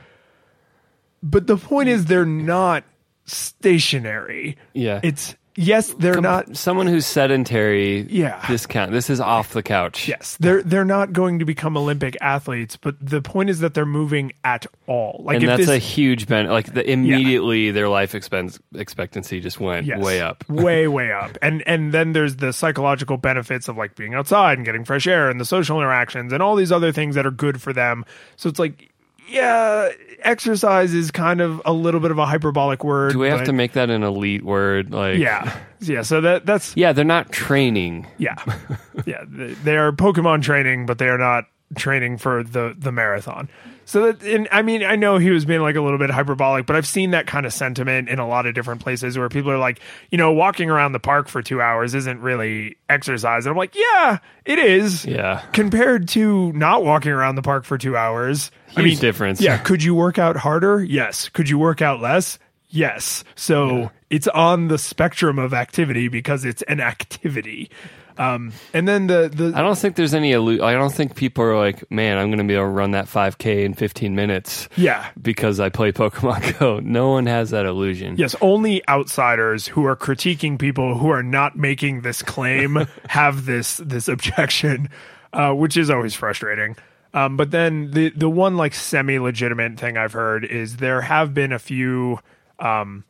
"But 1.23 1.47
the 1.47 1.57
point 1.57 1.89
is, 1.89 2.07
they're 2.07 2.27
not 2.27 2.85
stationary. 3.25 4.57
Yeah. 4.75 5.01
It's 5.03 5.37
yes, 5.61 5.95
they're 5.99 6.21
not. 6.21 6.57
Someone 6.57 6.87
who's 6.87 7.07
sedentary. 7.07 8.03
Yeah. 8.11 8.45
This 8.49 8.67
count. 8.67 8.93
This 8.93 9.11
is 9.11 9.21
off 9.21 9.53
the 9.53 9.63
couch. 9.63 10.09
Yes, 10.09 10.37
they're 10.41 10.63
they're 10.63 10.85
not 10.85 11.13
going 11.13 11.39
to 11.39 11.45
become 11.45 11.77
Olympic 11.77 12.17
athletes. 12.21 12.77
But 12.77 12.97
the 13.01 13.21
point 13.23 13.51
is 13.51 13.61
that 13.61 13.75
they're 13.75 13.87
moving 13.87 14.33
at 14.45 14.67
all. 14.87 15.23
Like 15.25 15.37
and 15.37 15.45
if 15.45 15.49
that's 15.49 15.61
this, 15.61 15.69
a 15.69 15.79
huge 15.79 16.27
benefit. 16.27 16.53
Like 16.53 16.73
the, 16.75 16.91
immediately, 16.91 17.71
their 17.71 17.89
life 17.89 18.15
expense 18.15 18.59
expectancy 18.75 19.41
just 19.41 19.61
went 19.61 19.87
Yes. 19.87 20.01
way 20.03 20.21
up. 20.21 20.45
way 20.49 20.89
way 20.89 21.13
up 21.13 21.37
and 21.43 21.63
and 21.67 21.93
then 21.93 22.13
there's 22.13 22.37
the 22.37 22.53
psychological 22.53 23.17
benefits 23.17 23.69
of 23.69 23.77
like 23.77 23.95
being 23.95 24.15
outside 24.15 24.59
and 24.59 24.65
getting 24.65 24.85
fresh 24.85 25.07
air 25.07 25.29
and 25.29 25.41
the 25.41 25.45
social 25.45 25.79
interactions 25.79 26.33
and 26.33 26.43
all 26.43 26.57
these 26.57 26.73
other 26.73 26.93
things 26.93 27.15
that 27.15 27.27
are 27.27 27.31
good 27.31 27.61
for 27.61 27.73
them 27.73 28.05
so 28.37 28.49
it's 28.49 28.59
like 28.59 28.91
yeah 29.31 29.89
exercise 30.23 30.93
is 30.93 31.11
kind 31.11 31.41
of 31.41 31.63
a 31.65 31.73
little 31.73 32.01
bit 32.01 32.11
of 32.11 32.19
a 32.19 32.27
hyperbolic 32.27 32.85
word 32.85 33.13
Do 33.13 33.19
we 33.21 33.29
have 33.29 33.41
but- 33.41 33.47
to 33.47 33.53
make 33.53 33.73
that 33.73 33.89
an 33.91 34.03
elite 34.03 34.45
word? 34.45 34.91
Like, 34.93 35.19
yeah 35.19 35.57
yeah 35.81 36.03
so 36.03 36.21
that 36.21 36.45
that's 36.47 36.73
yeah, 36.77 36.93
they're 36.93 37.05
not 37.05 37.33
training. 37.33 38.07
yeah 38.19 38.37
yeah 39.07 39.25
they, 39.27 39.55
they 39.55 39.77
are 39.77 39.93
pokemon 39.93 40.43
training 40.43 40.87
but 40.87 40.99
they 40.99 41.09
are 41.09 41.19
not 41.19 41.45
training 41.77 42.19
for 42.19 42.43
the 42.43 42.75
the 42.77 42.91
marathon 42.91 43.49
so 43.85 44.11
that 44.11 44.23
and 44.25 44.49
i 44.51 44.61
mean 44.61 44.83
i 44.83 44.97
know 44.97 45.19
he 45.19 45.31
was 45.31 45.45
being 45.45 45.61
like 45.61 45.77
a 45.77 45.81
little 45.81 45.99
bit 45.99 46.11
hyperbolic 46.11 46.67
but 46.67 46.75
i've 46.75 46.87
seen 46.87 47.13
that 47.13 47.29
kind 47.29 47.47
of 47.47 47.53
sentiment 47.53 48.09
in 48.09 48.19
a 48.19 48.27
lot 48.27 48.45
of 48.45 48.55
different 48.57 48.81
places 48.81 49.17
where 49.17 49.29
people 49.29 49.53
are 49.53 49.57
like 49.59 49.79
you 50.11 50.19
know 50.19 50.33
walking 50.33 50.69
around 50.69 50.91
the 50.91 50.99
park 50.99 51.29
for 51.29 51.41
two 51.43 51.63
hours 51.63 51.95
isn't 51.95 52.21
really 52.21 52.77
exercise 52.89 53.47
and 53.47 53.53
i'm 53.53 53.57
like 53.57 53.77
yeah 53.77 54.19
it 54.45 54.59
is 54.59 55.05
Yeah. 55.07 55.43
compared 55.53 56.09
to 56.09 56.53
not 56.55 56.83
walking 56.85 57.13
around 57.13 57.37
the 57.37 57.43
park 57.43 57.63
for 57.65 57.79
two 57.79 57.97
hours 57.97 58.51
i 58.77 58.81
Huge 58.81 58.85
mean 58.93 58.99
difference. 58.99 59.41
yeah 59.41 59.59
could 59.59 59.83
you 59.83 59.95
work 59.95 60.19
out 60.19 60.37
harder 60.37 60.83
yes 60.83 61.29
could 61.29 61.49
you 61.49 61.59
work 61.59 61.83
out 61.83 62.01
less 62.01 62.39
yes 62.69 63.25
so 63.35 63.91
it's 64.11 64.29
on 64.29 64.69
the 64.69 64.79
spectrum 64.79 65.39
of 65.39 65.53
activity 65.55 66.09
because 66.09 66.45
it's 66.45 66.63
an 66.63 66.81
activity 66.81 67.71
um, 68.19 68.53
and 68.75 68.87
then 68.87 69.07
the 69.07 69.31
the 69.33 69.53
I 69.57 69.63
don't 69.63 69.79
think 69.79 69.97
there's 69.97 70.13
any. 70.13 70.33
Illu- 70.33 70.63
I 70.63 70.73
don't 70.75 70.93
think 70.93 71.15
people 71.15 71.43
are 71.43 71.57
like, 71.57 71.91
man, 71.91 72.19
I'm 72.19 72.29
going 72.29 72.37
to 72.39 72.45
be 72.45 72.53
able 72.53 72.65
to 72.65 72.69
run 72.69 72.91
that 72.91 73.07
5K 73.07 73.65
in 73.65 73.73
15 73.73 74.15
minutes 74.15 74.69
yeah 74.77 75.09
because 75.23 75.59
I 75.59 75.71
play 75.71 75.91
Pokemon 75.91 76.59
Go. 76.59 76.81
No 76.83 77.09
one 77.09 77.25
has 77.25 77.49
that 77.51 77.65
illusion. 77.65 78.17
Yes, 78.19 78.37
only 78.43 78.87
outsiders 78.89 79.67
who 79.69 79.87
are 79.87 79.97
critiquing 79.97 80.59
people 80.59 80.99
who 80.99 81.09
are 81.09 81.23
not 81.23 81.57
making 81.57 82.03
this 82.03 82.21
claim 82.21 82.87
have 83.09 83.47
this 83.47 83.79
this 83.79 84.07
objection, 84.07 84.91
uh, 85.33 85.53
which 85.55 85.79
is 85.79 85.89
always 85.89 86.15
frustrating. 86.15 86.77
Um, 87.13 87.37
but 87.37 87.51
then 87.51 87.91
the 87.91 88.11
the 88.11 88.31
one 88.31 88.57
like 88.57 88.75
semi 88.75 89.19
legitimate 89.19 89.79
thing 89.79 89.97
I've 89.97 90.13
heard 90.13 90.45
is 90.45 90.77
there 90.77 91.01
have 91.01 91.35
been 91.35 91.53
a 91.53 91.59
few, 91.59 92.21
um, 92.59 93.05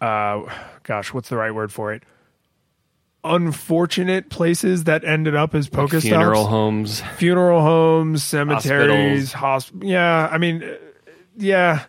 uh, 0.00 0.42
gosh, 0.82 1.14
what's 1.14 1.28
the 1.28 1.36
right 1.36 1.54
word 1.54 1.72
for 1.72 1.92
it? 1.94 2.02
Unfortunate 3.24 4.28
places 4.30 4.84
that 4.84 5.04
ended 5.04 5.34
up 5.34 5.54
as 5.54 5.68
Pokestops 5.68 6.02
Funeral 6.02 6.46
homes. 6.46 7.00
funeral 7.16 7.60
homes, 7.60 8.22
cemeteries, 8.22 9.32
hosp- 9.32 9.82
Yeah, 9.82 10.28
I 10.30 10.38
mean, 10.38 10.62
yeah, 11.36 11.86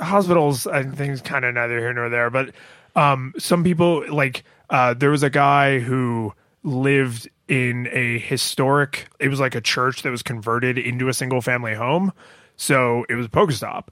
hospitals. 0.00 0.66
I 0.66 0.82
think 0.82 1.12
is 1.12 1.20
kind 1.20 1.44
of 1.44 1.54
neither 1.54 1.78
here 1.78 1.92
nor 1.92 2.08
there. 2.08 2.30
But 2.30 2.52
um, 2.96 3.32
some 3.38 3.62
people 3.62 4.04
like 4.12 4.42
uh, 4.70 4.94
there 4.94 5.10
was 5.10 5.22
a 5.22 5.30
guy 5.30 5.78
who 5.78 6.32
lived 6.62 7.28
in 7.48 7.88
a 7.92 8.18
historic. 8.18 9.08
It 9.20 9.28
was 9.28 9.40
like 9.40 9.54
a 9.54 9.60
church 9.60 10.02
that 10.02 10.10
was 10.10 10.22
converted 10.22 10.78
into 10.78 11.08
a 11.08 11.14
single 11.14 11.40
family 11.40 11.74
home. 11.74 12.12
So 12.56 13.04
it 13.08 13.14
was 13.14 13.26
a 13.26 13.30
Pokestop, 13.30 13.88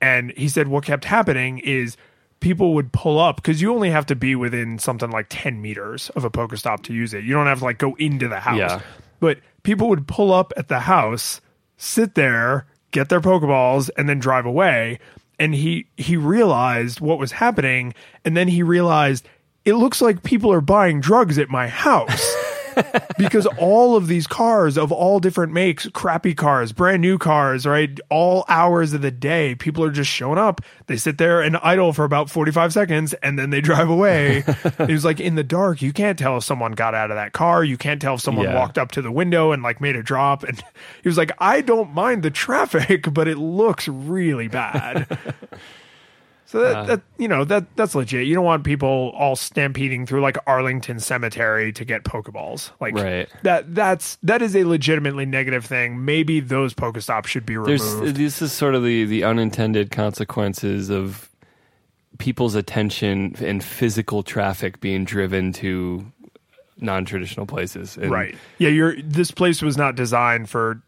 and 0.00 0.32
he 0.36 0.48
said 0.48 0.68
what 0.68 0.84
kept 0.84 1.04
happening 1.04 1.58
is 1.58 1.96
people 2.40 2.74
would 2.74 2.92
pull 2.92 3.18
up 3.18 3.36
because 3.36 3.60
you 3.60 3.72
only 3.72 3.90
have 3.90 4.06
to 4.06 4.16
be 4.16 4.34
within 4.34 4.78
something 4.78 5.10
like 5.10 5.26
10 5.28 5.60
meters 5.60 6.10
of 6.10 6.24
a 6.24 6.30
Pokestop 6.30 6.82
to 6.84 6.94
use 6.94 7.14
it. 7.14 7.24
You 7.24 7.34
don't 7.34 7.46
have 7.46 7.58
to 7.58 7.64
like 7.64 7.78
go 7.78 7.94
into 7.96 8.28
the 8.28 8.40
house. 8.40 8.58
Yeah. 8.58 8.80
But 9.20 9.38
people 9.62 9.88
would 9.90 10.08
pull 10.08 10.32
up 10.32 10.52
at 10.56 10.68
the 10.68 10.80
house, 10.80 11.40
sit 11.76 12.14
there, 12.14 12.66
get 12.90 13.08
their 13.10 13.20
Pokeballs, 13.20 13.90
and 13.96 14.08
then 14.08 14.18
drive 14.18 14.46
away. 14.46 14.98
And 15.38 15.54
he 15.54 15.86
he 15.96 16.16
realized 16.16 17.00
what 17.00 17.18
was 17.18 17.32
happening, 17.32 17.94
and 18.24 18.36
then 18.36 18.48
he 18.48 18.62
realized 18.62 19.26
it 19.64 19.74
looks 19.74 20.00
like 20.00 20.22
people 20.22 20.52
are 20.52 20.60
buying 20.60 21.00
drugs 21.00 21.38
at 21.38 21.48
my 21.48 21.68
house. 21.68 22.34
because 23.18 23.46
all 23.58 23.96
of 23.96 24.06
these 24.06 24.28
cars 24.28 24.78
of 24.78 24.92
all 24.92 25.18
different 25.18 25.52
makes, 25.52 25.88
crappy 25.88 26.34
cars, 26.34 26.72
brand 26.72 27.02
new 27.02 27.18
cars, 27.18 27.66
right? 27.66 27.98
All 28.10 28.44
hours 28.48 28.92
of 28.92 29.02
the 29.02 29.10
day, 29.10 29.56
people 29.56 29.82
are 29.84 29.90
just 29.90 30.08
showing 30.08 30.38
up. 30.38 30.60
They 30.86 30.96
sit 30.96 31.18
there 31.18 31.42
and 31.42 31.56
idle 31.58 31.92
for 31.92 32.04
about 32.04 32.30
45 32.30 32.72
seconds 32.72 33.12
and 33.14 33.36
then 33.38 33.50
they 33.50 33.60
drive 33.60 33.90
away. 33.90 34.44
it 34.78 34.88
was 34.88 35.04
like 35.04 35.18
in 35.18 35.34
the 35.34 35.42
dark, 35.42 35.82
you 35.82 35.92
can't 35.92 36.18
tell 36.18 36.36
if 36.38 36.44
someone 36.44 36.72
got 36.72 36.94
out 36.94 37.10
of 37.10 37.16
that 37.16 37.32
car. 37.32 37.64
You 37.64 37.76
can't 37.76 38.00
tell 38.00 38.14
if 38.14 38.20
someone 38.20 38.46
Yeah. 38.46 38.54
walked 38.54 38.78
up 38.78 38.92
to 38.92 39.02
the 39.02 39.12
window 39.12 39.50
and 39.50 39.64
like 39.64 39.80
made 39.80 39.96
a 39.96 40.02
drop. 40.02 40.44
And 40.44 40.56
he 41.02 41.08
was 41.08 41.18
like, 41.18 41.32
I 41.38 41.62
don't 41.62 41.92
mind 41.92 42.22
the 42.22 42.30
traffic, 42.30 43.12
but 43.12 43.26
it 43.26 43.36
looks 43.36 43.88
really 43.88 44.46
bad. 44.48 45.18
So 46.50 46.58
that, 46.58 46.76
uh. 46.76 46.82
that 46.86 47.02
you 47.16 47.28
know 47.28 47.44
that 47.44 47.76
that's 47.76 47.94
legit. 47.94 48.26
You 48.26 48.34
don't 48.34 48.44
want 48.44 48.64
people 48.64 49.12
all 49.16 49.36
stampeding 49.36 50.04
through 50.04 50.20
like 50.20 50.36
Arlington 50.48 50.98
Cemetery 50.98 51.72
to 51.74 51.84
get 51.84 52.02
Pokeballs. 52.02 52.72
Like 52.80 52.96
Right. 52.96 53.28
that 53.44 53.72
that's 53.72 54.18
that 54.24 54.42
is 54.42 54.56
a 54.56 54.64
legitimately 54.64 55.26
negative 55.26 55.64
thing. 55.64 56.04
Maybe 56.04 56.40
those 56.40 56.74
Pokestops 56.74 57.26
should 57.26 57.46
be 57.46 57.54
There's 57.54 57.84
removed. 57.94 58.16
this 58.16 58.42
is 58.42 58.52
sort 58.52 58.74
of 58.74 58.82
the 58.82 59.04
the 59.04 59.22
unintended 59.22 59.92
consequences 59.92 60.90
of 60.90 61.30
people's 62.18 62.56
attention 62.56 63.36
and 63.38 63.62
physical 63.62 64.24
traffic 64.24 64.80
being 64.80 65.04
driven 65.04 65.52
to 65.52 66.04
non-traditional 66.78 67.46
places. 67.46 67.96
And 67.96 68.10
right. 68.10 68.34
Yeah, 68.58 68.70
you're 68.70 69.00
this 69.02 69.30
place 69.30 69.62
was 69.62 69.76
not 69.76 69.94
designed 69.94 70.50
for 70.50 70.82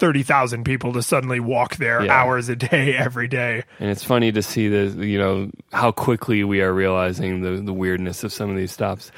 thirty 0.00 0.24
thousand 0.24 0.64
people 0.64 0.92
to 0.94 1.02
suddenly 1.02 1.38
walk 1.38 1.76
there 1.76 2.04
Yeah. 2.04 2.12
hours 2.20 2.48
a 2.48 2.56
day 2.56 2.96
every 2.96 3.28
day. 3.28 3.62
And 3.78 3.88
it's 3.90 4.02
funny 4.02 4.32
to 4.32 4.42
see 4.42 4.66
the 4.68 5.06
you 5.06 5.18
know 5.18 5.50
how 5.72 5.92
quickly 5.92 6.42
we 6.42 6.60
are 6.62 6.72
realizing 6.72 7.42
the 7.42 7.62
the 7.62 7.72
weirdness 7.72 8.24
of 8.24 8.32
some 8.32 8.50
of 8.50 8.56
these 8.56 8.72
stops. 8.72 9.12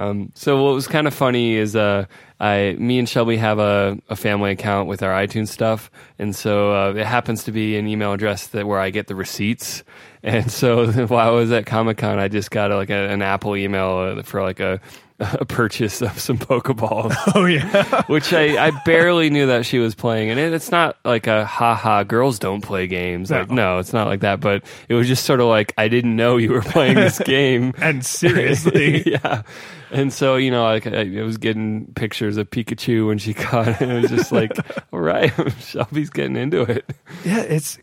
Um, 0.00 0.30
so 0.36 0.62
what 0.62 0.74
was 0.74 0.86
kind 0.86 1.08
of 1.08 1.12
funny 1.12 1.56
is 1.56 1.74
uh, 1.74 2.06
I 2.38 2.76
me 2.78 3.00
and 3.00 3.08
Shelby 3.08 3.36
have 3.36 3.58
a, 3.58 3.98
a 4.08 4.14
family 4.14 4.52
account 4.52 4.88
with 4.88 5.02
our 5.02 5.10
iTunes 5.10 5.48
stuff, 5.48 5.90
and 6.20 6.36
so 6.36 6.72
uh, 6.72 6.92
it 6.94 7.04
happens 7.04 7.42
to 7.44 7.52
be 7.52 7.76
an 7.76 7.88
email 7.88 8.12
address 8.12 8.46
that 8.48 8.64
where 8.64 8.78
I 8.78 8.90
get 8.90 9.08
the 9.08 9.14
receipts. 9.16 9.82
And 10.20 10.50
so 10.50 10.90
while 11.06 11.28
I 11.28 11.30
was 11.30 11.52
at 11.52 11.64
Comic 11.66 11.98
Con, 11.98 12.18
I 12.18 12.26
just 12.26 12.50
got 12.50 12.72
like 12.72 12.90
a, 12.90 13.08
an 13.08 13.22
Apple 13.22 13.56
email 13.56 14.16
uh, 14.18 14.22
for 14.24 14.42
like 14.42 14.58
a 14.58 14.80
a 15.40 15.44
purchase 15.44 16.00
of 16.00 16.18
some 16.18 16.38
Pokeballs. 16.38 17.14
Oh 17.34 17.44
yeah. 17.44 18.02
which 18.06 18.32
I, 18.32 18.66
I 18.68 18.70
barely 18.84 19.30
knew 19.30 19.46
that 19.48 19.66
she 19.66 19.78
was 19.78 19.94
playing. 19.94 20.30
And 20.30 20.38
it, 20.38 20.52
it's 20.52 20.70
not 20.70 20.96
like 21.04 21.26
a 21.26 21.44
haha, 21.44 22.04
girls 22.04 22.38
don't 22.38 22.60
play 22.60 22.86
games. 22.86 23.30
Like, 23.30 23.48
No. 23.50 23.54
no, 23.74 23.78
it's 23.78 23.92
not 23.92 24.06
like 24.06 24.20
that. 24.20 24.40
But 24.40 24.64
it 24.88 24.94
was 24.94 25.08
just 25.08 25.24
sort 25.24 25.40
of 25.40 25.46
like, 25.46 25.74
I 25.76 25.88
didn't 25.88 26.14
know 26.16 26.36
you 26.36 26.52
were 26.52 26.62
playing 26.62 26.94
this 26.94 27.18
game. 27.18 27.74
and 27.78 28.04
seriously. 28.06 29.02
yeah. 29.10 29.42
And 29.90 30.12
so, 30.12 30.36
you 30.36 30.50
know, 30.50 30.62
like 30.64 30.86
I, 30.86 31.18
I 31.18 31.22
was 31.22 31.38
getting 31.38 31.86
pictures 31.94 32.36
of 32.36 32.50
Pikachu 32.50 33.06
when 33.08 33.18
she 33.18 33.34
caught 33.34 33.68
it. 33.68 33.80
And 33.80 33.90
it 33.90 34.02
was 34.02 34.10
just 34.10 34.30
like, 34.32 34.52
all 34.92 35.00
right, 35.00 35.32
Shelby's 35.60 36.10
getting 36.10 36.36
into 36.36 36.60
it. 36.62 36.84
Yeah, 37.24 37.40
it's 37.40 37.78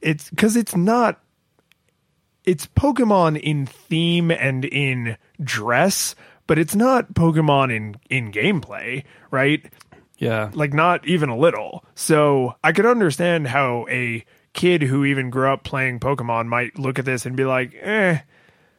it's 0.00 0.30
because 0.30 0.56
it's 0.56 0.74
not. 0.76 1.20
It's 2.44 2.66
Pokemon 2.68 3.38
in 3.40 3.66
theme 3.66 4.30
and 4.30 4.64
in 4.64 5.16
dress, 5.42 6.14
but 6.50 6.58
it's 6.58 6.74
not 6.74 7.14
Pokemon 7.14 7.72
in 7.72 7.94
in 8.10 8.32
gameplay, 8.32 9.04
right? 9.30 9.64
Yeah. 10.18 10.50
Like 10.52 10.72
not 10.72 11.06
even 11.06 11.28
a 11.28 11.36
little. 11.36 11.84
So 11.94 12.56
I 12.64 12.72
could 12.72 12.86
understand 12.86 13.46
how 13.46 13.86
a 13.88 14.24
kid 14.52 14.82
who 14.82 15.04
even 15.04 15.30
grew 15.30 15.48
up 15.48 15.62
playing 15.62 16.00
Pokemon 16.00 16.48
might 16.48 16.76
look 16.76 16.98
at 16.98 17.04
this 17.04 17.24
and 17.24 17.36
be 17.36 17.44
like, 17.44 17.76
"Eh, 17.80 18.18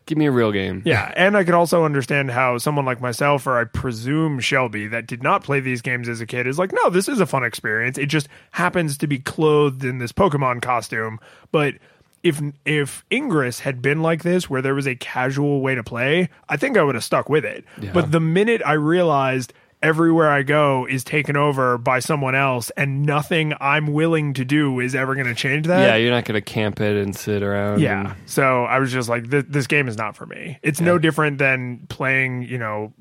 Give 0.05 0.17
me 0.17 0.25
a 0.25 0.31
real 0.31 0.51
game. 0.51 0.81
Yeah, 0.83 1.13
and 1.15 1.37
I 1.37 1.45
could 1.45 1.53
also 1.53 1.85
understand 1.85 2.31
how 2.31 2.57
someone 2.57 2.83
like 2.83 2.99
myself, 2.99 3.47
or 3.47 3.57
I 3.57 3.63
presume 3.63 4.41
Shelby, 4.41 4.87
that 4.87 5.07
did 5.07 5.23
not 5.23 5.41
play 5.41 5.61
these 5.61 5.81
games 5.81 6.09
as 6.09 6.19
a 6.19 6.25
kid, 6.25 6.47
is 6.47 6.59
like, 6.59 6.73
no, 6.73 6.89
this 6.89 7.07
is 7.07 7.21
a 7.21 7.25
fun 7.25 7.45
experience. 7.45 7.97
It 7.97 8.07
just 8.07 8.27
happens 8.51 8.97
to 8.97 9.07
be 9.07 9.19
clothed 9.19 9.85
in 9.85 9.99
this 9.99 10.11
Pokemon 10.11 10.61
costume. 10.61 11.21
But 11.53 11.75
if 12.23 12.41
if 12.65 13.05
Ingress 13.11 13.59
had 13.59 13.81
been 13.81 14.01
like 14.01 14.23
this, 14.23 14.49
where 14.49 14.61
there 14.61 14.75
was 14.75 14.87
a 14.87 14.95
casual 14.95 15.61
way 15.61 15.75
to 15.75 15.83
play, 15.83 16.29
I 16.49 16.57
think 16.57 16.77
I 16.77 16.83
would 16.83 16.95
have 16.95 17.03
stuck 17.03 17.29
with 17.29 17.45
it. 17.45 17.65
Yeah. 17.81 17.91
But 17.93 18.11
the 18.11 18.19
minute 18.19 18.61
I 18.65 18.73
realized 18.73 19.53
everywhere 19.83 20.29
I 20.29 20.43
go 20.43 20.85
is 20.85 21.03
taken 21.03 21.35
over 21.35 21.77
by 21.77 21.99
someone 21.99 22.35
else, 22.35 22.69
and 22.77 23.03
nothing 23.03 23.53
I'm 23.59 23.93
willing 23.93 24.33
to 24.35 24.45
do 24.45 24.79
is 24.79 24.93
ever 24.93 25.15
going 25.15 25.27
to 25.27 25.33
change 25.33 25.65
that. 25.67 25.81
Yeah, 25.81 25.95
you're 25.95 26.11
not 26.11 26.25
going 26.25 26.39
to 26.39 26.41
camp 26.41 26.79
it 26.79 26.95
and 26.97 27.15
sit 27.15 27.41
around. 27.41 27.81
Yeah. 27.81 28.15
So 28.27 28.65
I 28.65 28.77
was 28.77 28.91
just 28.91 29.09
like, 29.09 29.27
this, 29.27 29.45
this 29.47 29.67
game 29.67 29.87
is 29.87 29.97
not 29.97 30.15
for 30.15 30.27
me. 30.27 30.59
It's 30.61 30.81
no 30.81 30.99
different 30.99 31.39
than 31.39 31.87
playing, 31.89 32.43
you 32.43 32.59
know, 32.59 32.93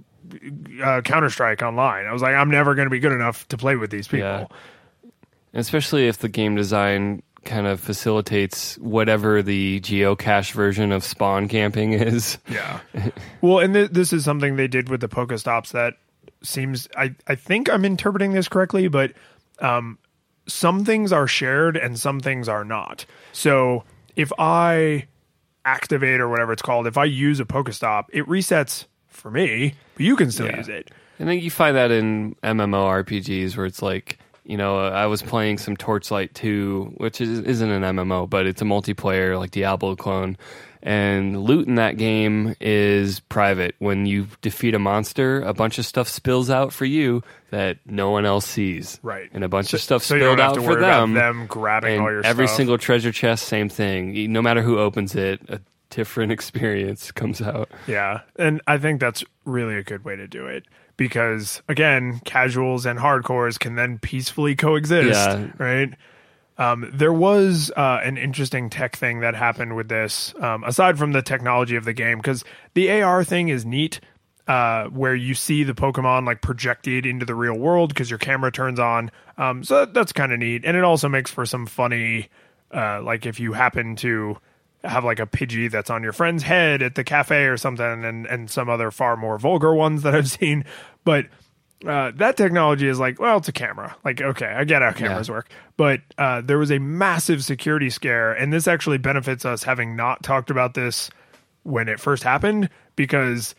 uh, 0.83 1.03
Counter 1.03 1.29
Strike 1.29 1.61
online. 1.61 2.07
I 2.07 2.13
was 2.13 2.23
like, 2.23 2.35
I'm 2.35 2.51
never 2.51 2.75
going 2.75 2.87
to 2.87 2.91
be 2.91 3.01
good 3.01 3.13
enough 3.13 3.47
to 3.49 3.59
play 3.59 3.77
with 3.77 3.91
these 3.91 4.09
people. 4.09 4.27
Yeah. 4.27 4.47
Especially 5.53 6.07
if 6.07 6.19
the 6.19 6.29
game 6.29 6.55
design 6.55 7.23
kind 7.45 7.67
of 7.67 7.81
facilitates 7.81 8.77
whatever 8.79 9.43
the 9.43 9.81
geocache 9.81 10.53
version 10.53 10.93
of 10.93 11.03
spawn 11.05 11.49
camping 11.49 11.93
is. 11.95 12.39
Yeah. 12.49 12.81
well, 13.41 13.59
and 13.61 13.75
th- 13.75 13.91
this 13.91 14.13
is 14.13 14.25
something 14.25 14.57
they 14.57 14.69
did 14.69 14.89
with 14.89 15.01
the 15.01 15.09
Pokestops 15.09 15.73
that 15.73 15.95
seems. 16.43 16.89
I 16.97 17.15
I 17.27 17.35
think 17.35 17.71
I'm 17.71 17.85
interpreting 17.85 18.33
this 18.33 18.49
correctly, 18.49 18.89
but 18.89 19.13
um, 19.61 19.99
some 20.47 20.85
things 20.85 21.13
are 21.13 21.27
shared 21.27 21.77
and 21.77 21.99
some 21.99 22.21
things 22.21 22.49
are 22.49 22.65
not. 22.65 23.07
So 23.33 23.85
if 24.17 24.33
I 24.39 25.07
activate 25.65 26.21
or 26.21 26.29
whatever 26.29 26.53
it's 26.53 26.63
called, 26.63 26.87
if 26.87 26.97
I 26.99 27.05
use 27.05 27.41
a 27.41 27.45
Pokestop, 27.45 28.07
it 28.13 28.27
resets 28.27 28.87
for 29.09 29.31
me, 29.31 29.75
but 29.95 30.05
you 30.07 30.17
can 30.17 30.31
still 30.31 30.47
Yeah. 30.47 30.57
use 30.59 30.69
it. 30.69 30.91
I 31.21 31.25
think 31.25 31.43
you 31.43 31.51
find 31.51 31.77
that 31.77 31.91
in 31.91 32.35
MMORPGs 32.43 33.55
where 33.57 33.67
it's 33.67 33.83
like, 33.83 34.19
you 34.51 34.57
know, 34.57 34.81
I 34.81 35.07
was 35.07 35.23
playing 35.23 35.59
some 35.59 35.77
Torchlight 35.77 36.35
2, 36.35 36.95
which 36.97 37.21
is, 37.21 37.39
isn't 37.39 37.71
an 37.71 37.83
MMO, 37.83 38.29
but 38.29 38.47
it's 38.47 38.61
a 38.61 38.65
multiplayer 38.65 39.39
like 39.39 39.53
Diablo 39.53 39.95
clone. 39.95 40.37
And 40.83 41.41
loot 41.41 41.69
in 41.69 41.77
that 41.77 41.97
game 41.97 42.57
is 42.61 43.21
private. 43.21 43.77
When 43.79 44.07
you 44.07 44.27
defeat 44.43 44.75
a 44.75 44.81
monster, 44.81 45.41
a 45.43 45.55
bunch 45.55 45.79
of 45.79 45.87
stuff 45.87 46.09
spills 46.09 46.51
out 46.51 46.73
for 46.73 46.85
you 46.85 47.23
that 47.51 47.79
no 47.87 48.11
one 48.11 48.27
else 48.27 48.45
sees. 48.45 48.99
Right. 49.05 49.31
And 49.33 49.45
a 49.45 49.49
bunch 49.49 49.73
of 49.73 49.81
stuff 49.81 50.03
So 50.03 50.17
spilled 50.17 50.41
out 50.41 50.57
for 50.57 50.75
them. 50.81 51.15
them 51.15 51.47
grabbing 51.47 51.93
and 51.95 52.03
all 52.03 52.11
your 52.11 52.27
every 52.27 52.49
stuff. 52.49 52.57
single 52.57 52.79
treasure 52.79 53.13
chest, 53.13 53.47
same 53.47 53.69
thing. 53.69 54.33
No 54.33 54.43
matter 54.43 54.63
who 54.63 54.81
opens 54.81 55.15
it, 55.15 55.41
a 55.49 55.61
different 55.91 56.33
experience 56.39 57.13
comes 57.13 57.41
out. 57.41 57.71
Yeah. 57.87 58.23
And 58.35 58.61
I 58.67 58.79
think 58.79 59.01
that's 59.01 59.23
really 59.45 59.77
a 59.77 59.85
good 59.85 60.05
way 60.05 60.17
to 60.17 60.27
do 60.27 60.47
it 60.47 60.65
because, 61.01 61.63
again, 61.67 62.21
casuals 62.27 62.85
and 62.85 62.99
hardcores 62.99 63.59
can 63.59 63.75
then 63.75 63.99
peacefully 63.99 64.55
coexist. 64.55 65.19
Yeah. 65.19 65.47
Right. 65.57 65.95
Um, 66.59 66.91
there 66.93 67.13
was 67.13 67.73
uh, 67.75 68.01
an 68.05 68.19
interesting 68.19 68.69
tech 68.69 68.97
thing 68.97 69.21
that 69.21 69.35
happened 69.35 69.77
with 69.77 69.89
this, 69.89 70.35
um, 70.43 70.63
aside 70.63 70.99
from 70.99 71.13
the 71.13 71.23
technology 71.23 71.77
of 71.77 71.87
the 71.87 71.95
game, 71.95 72.19
because 72.19 72.45
the 72.75 73.01
AR 73.01 73.25
thing 73.25 73.49
is 73.49 73.65
neat. 73.65 74.01
Uh, 74.47 74.87
where 74.89 75.15
you 75.15 75.33
see 75.33 75.63
the 75.63 75.75
Pokemon 75.75 76.27
like 76.27 76.43
projected 76.43 77.07
into 77.07 77.25
the 77.25 77.37
real 77.37 77.57
world 77.57 77.91
because 77.91 78.11
your 78.11 78.19
camera 78.19 78.51
turns 78.51 78.81
on. 78.81 79.09
Um, 79.39 79.63
so 79.63 79.81
that, 79.81 79.95
that's 79.95 80.13
kind 80.13 80.33
of 80.33 80.41
neat, 80.41 80.65
and 80.65 80.77
it 80.77 80.83
also 80.83 81.09
makes 81.09 81.31
for 81.31 81.47
some 81.47 81.67
funny, 81.67 82.29
uh, 82.75 83.01
like 83.01 83.27
if 83.27 83.39
you 83.39 83.53
happen 83.53 83.95
to 83.97 84.39
have 84.85 85.05
like 85.05 85.21
a 85.21 85.27
Pidgey 85.27 85.71
that's 85.71 85.91
on 85.91 86.03
your 86.03 86.13
friend's 86.13 86.43
head 86.43 86.83
at 86.83 86.95
the 86.95 87.05
cafe 87.05 87.45
or 87.45 87.57
something, 87.57 88.05
and 88.05 88.27
and 88.27 88.51
some 88.51 88.69
other 88.69 88.91
far 88.91 89.17
more 89.17 89.39
vulgar 89.39 89.75
ones 89.75 90.03
that 90.03 90.15
I've 90.15 90.31
seen. 90.31 90.65
But 91.05 91.27
uh, 91.87 92.13
that 92.17 92.37
technology 92.37 92.89
is 92.89 92.99
like, 92.99 93.19
well, 93.19 93.39
it's 93.39 93.49
a 93.49 93.53
camera. 93.53 93.97
Like, 94.05 94.21
okay, 94.21 94.47
I 94.47 94.65
get 94.65 94.83
how 94.83 94.93
cameras 94.93 95.29
Yeah. 95.29 95.35
work, 95.35 95.51
but 95.77 96.01
uh, 96.19 96.43
there 96.43 96.59
was 96.59 96.71
a 96.71 96.79
massive 96.79 97.43
security 97.43 97.89
scare, 97.91 98.33
and 98.33 98.53
this 98.53 98.69
actually 98.69 98.99
benefits 98.99 99.45
us 99.45 99.63
having 99.63 99.97
not 99.97 100.23
talked 100.23 100.51
about 100.51 100.75
this 100.75 101.11
when 101.63 101.89
it 101.89 101.99
first 102.01 102.23
happened 102.23 102.69
because 102.97 103.55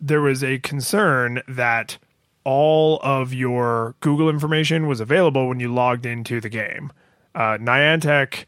there 0.00 0.22
was 0.22 0.42
a 0.42 0.58
concern 0.60 1.42
that 1.48 1.98
all 2.44 2.98
of 3.02 3.34
your 3.34 3.94
Google 4.00 4.30
information 4.30 4.86
was 4.86 5.00
available 5.00 5.46
when 5.48 5.60
you 5.60 5.72
logged 5.72 6.06
into 6.06 6.40
the 6.40 6.48
game. 6.48 6.90
Uh, 7.34 7.58
Niantic 7.58 8.46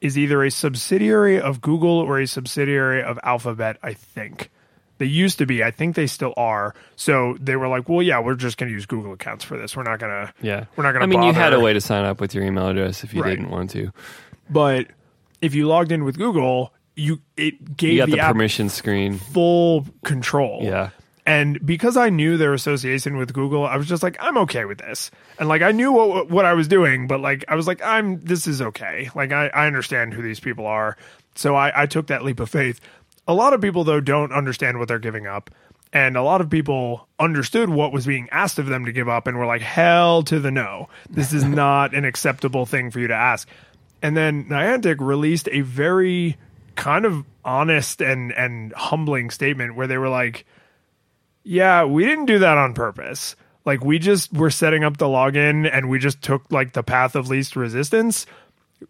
is 0.00 0.18
either 0.18 0.42
a 0.42 0.50
subsidiary 0.50 1.40
of 1.40 1.60
Google 1.60 1.98
or 2.00 2.18
a 2.18 2.26
subsidiary 2.26 3.02
of 3.02 3.18
Alphabet, 3.22 3.76
I 3.82 3.92
think. 3.92 4.50
They 5.00 5.06
used 5.06 5.38
to 5.38 5.46
be. 5.46 5.64
I 5.64 5.70
think 5.72 5.96
they 5.96 6.06
still 6.06 6.34
are. 6.36 6.74
So 6.94 7.36
they 7.40 7.56
were 7.56 7.66
like, 7.68 7.88
"Well, 7.88 8.02
yeah, 8.02 8.20
we're 8.20 8.34
just 8.36 8.56
going 8.58 8.68
to 8.68 8.72
use 8.72 8.84
Google 8.86 9.12
accounts 9.14 9.42
for 9.44 9.56
this. 9.58 9.74
We're 9.74 9.82
not 9.82 9.98
going 9.98 10.12
to. 10.12 10.32
Yeah. 10.42 10.66
we're 10.76 10.84
not 10.84 10.92
going 10.92 11.00
to." 11.00 11.16
I 11.16 11.20
mean, 11.20 11.26
you 11.26 11.32
had 11.32 11.54
a 11.54 11.58
way 11.58 11.72
to 11.72 11.80
sign 11.80 12.04
up 12.04 12.20
with 12.20 12.34
your 12.34 12.44
email 12.44 12.68
address 12.68 13.02
if 13.02 13.14
you 13.14 13.22
Right. 13.22 13.30
didn't 13.30 13.48
want 13.50 13.70
to. 13.70 13.90
But 14.50 14.88
if 15.40 15.54
you 15.54 15.66
logged 15.66 15.90
in 15.90 16.04
with 16.04 16.18
Google, 16.18 16.72
you 16.96 17.20
it 17.38 17.76
gave 17.78 17.94
You 17.94 18.04
the, 18.06 18.12
the 18.16 18.18
permission 18.18 18.68
screen. 18.68 19.16
full 19.18 19.86
control. 20.04 20.60
Yeah. 20.62 20.90
And 21.26 21.64
because 21.64 21.96
I 21.96 22.10
knew 22.10 22.36
their 22.36 22.52
association 22.54 23.16
with 23.16 23.32
Google, 23.32 23.64
I 23.64 23.76
was 23.76 23.86
just 23.88 24.02
like, 24.02 24.16
I'm 24.20 24.36
okay 24.38 24.64
with 24.64 24.78
this. 24.78 25.10
And 25.38 25.48
like, 25.48 25.62
I 25.62 25.70
knew 25.72 25.92
what 25.92 26.28
what 26.30 26.44
I 26.44 26.54
was 26.54 26.66
doing, 26.68 27.06
but 27.06 27.20
like, 27.20 27.44
I 27.48 27.54
was 27.54 27.66
like, 27.66 27.80
I'm 27.82 28.20
this 28.20 28.46
is 28.46 28.60
okay. 28.60 29.08
Like, 29.14 29.32
I, 29.32 29.46
I 29.48 29.66
understand 29.66 30.12
who 30.12 30.20
these 30.22 30.40
people 30.40 30.66
are. 30.66 30.96
So 31.36 31.54
I, 31.54 31.82
I 31.82 31.86
took 31.86 32.08
that 32.08 32.24
leap 32.24 32.40
of 32.40 32.50
faith. 32.50 32.80
A 33.30 33.34
lot 33.34 33.52
of 33.52 33.60
people 33.60 33.84
though 33.84 34.00
don't 34.00 34.32
understand 34.32 34.80
what 34.80 34.88
they're 34.88 34.98
giving 34.98 35.28
up. 35.28 35.50
And 35.92 36.16
a 36.16 36.22
lot 36.22 36.40
of 36.40 36.50
people 36.50 37.06
understood 37.16 37.68
what 37.68 37.92
was 37.92 38.04
being 38.04 38.28
asked 38.30 38.58
of 38.58 38.66
them 38.66 38.86
to 38.86 38.92
give 38.92 39.08
up 39.08 39.28
and 39.28 39.38
were 39.38 39.46
like, 39.46 39.62
hell 39.62 40.24
to 40.24 40.40
the 40.40 40.50
no. 40.50 40.88
This 41.08 41.32
is 41.32 41.44
not 41.62 41.94
an 41.94 42.04
acceptable 42.04 42.66
thing 42.66 42.90
for 42.90 42.98
you 42.98 43.06
to 43.06 43.14
ask. 43.14 43.48
And 44.02 44.16
then 44.16 44.46
Niantic 44.46 44.96
released 44.98 45.48
a 45.52 45.60
very 45.60 46.38
kind 46.74 47.04
of 47.04 47.24
honest 47.44 48.02
and, 48.02 48.32
and 48.32 48.72
humbling 48.72 49.30
statement 49.30 49.76
where 49.76 49.86
they 49.86 49.98
were 49.98 50.08
like, 50.08 50.44
yeah, 51.44 51.84
we 51.84 52.04
didn't 52.04 52.26
do 52.26 52.40
that 52.40 52.58
on 52.58 52.74
purpose. 52.74 53.36
Like 53.64 53.84
we 53.84 54.00
just 54.00 54.32
were 54.32 54.50
setting 54.50 54.82
up 54.82 54.96
the 54.96 55.06
login 55.06 55.70
and 55.72 55.88
we 55.88 56.00
just 56.00 56.20
took 56.20 56.50
like 56.50 56.72
the 56.72 56.82
path 56.82 57.14
of 57.14 57.28
least 57.28 57.54
resistance. 57.54 58.26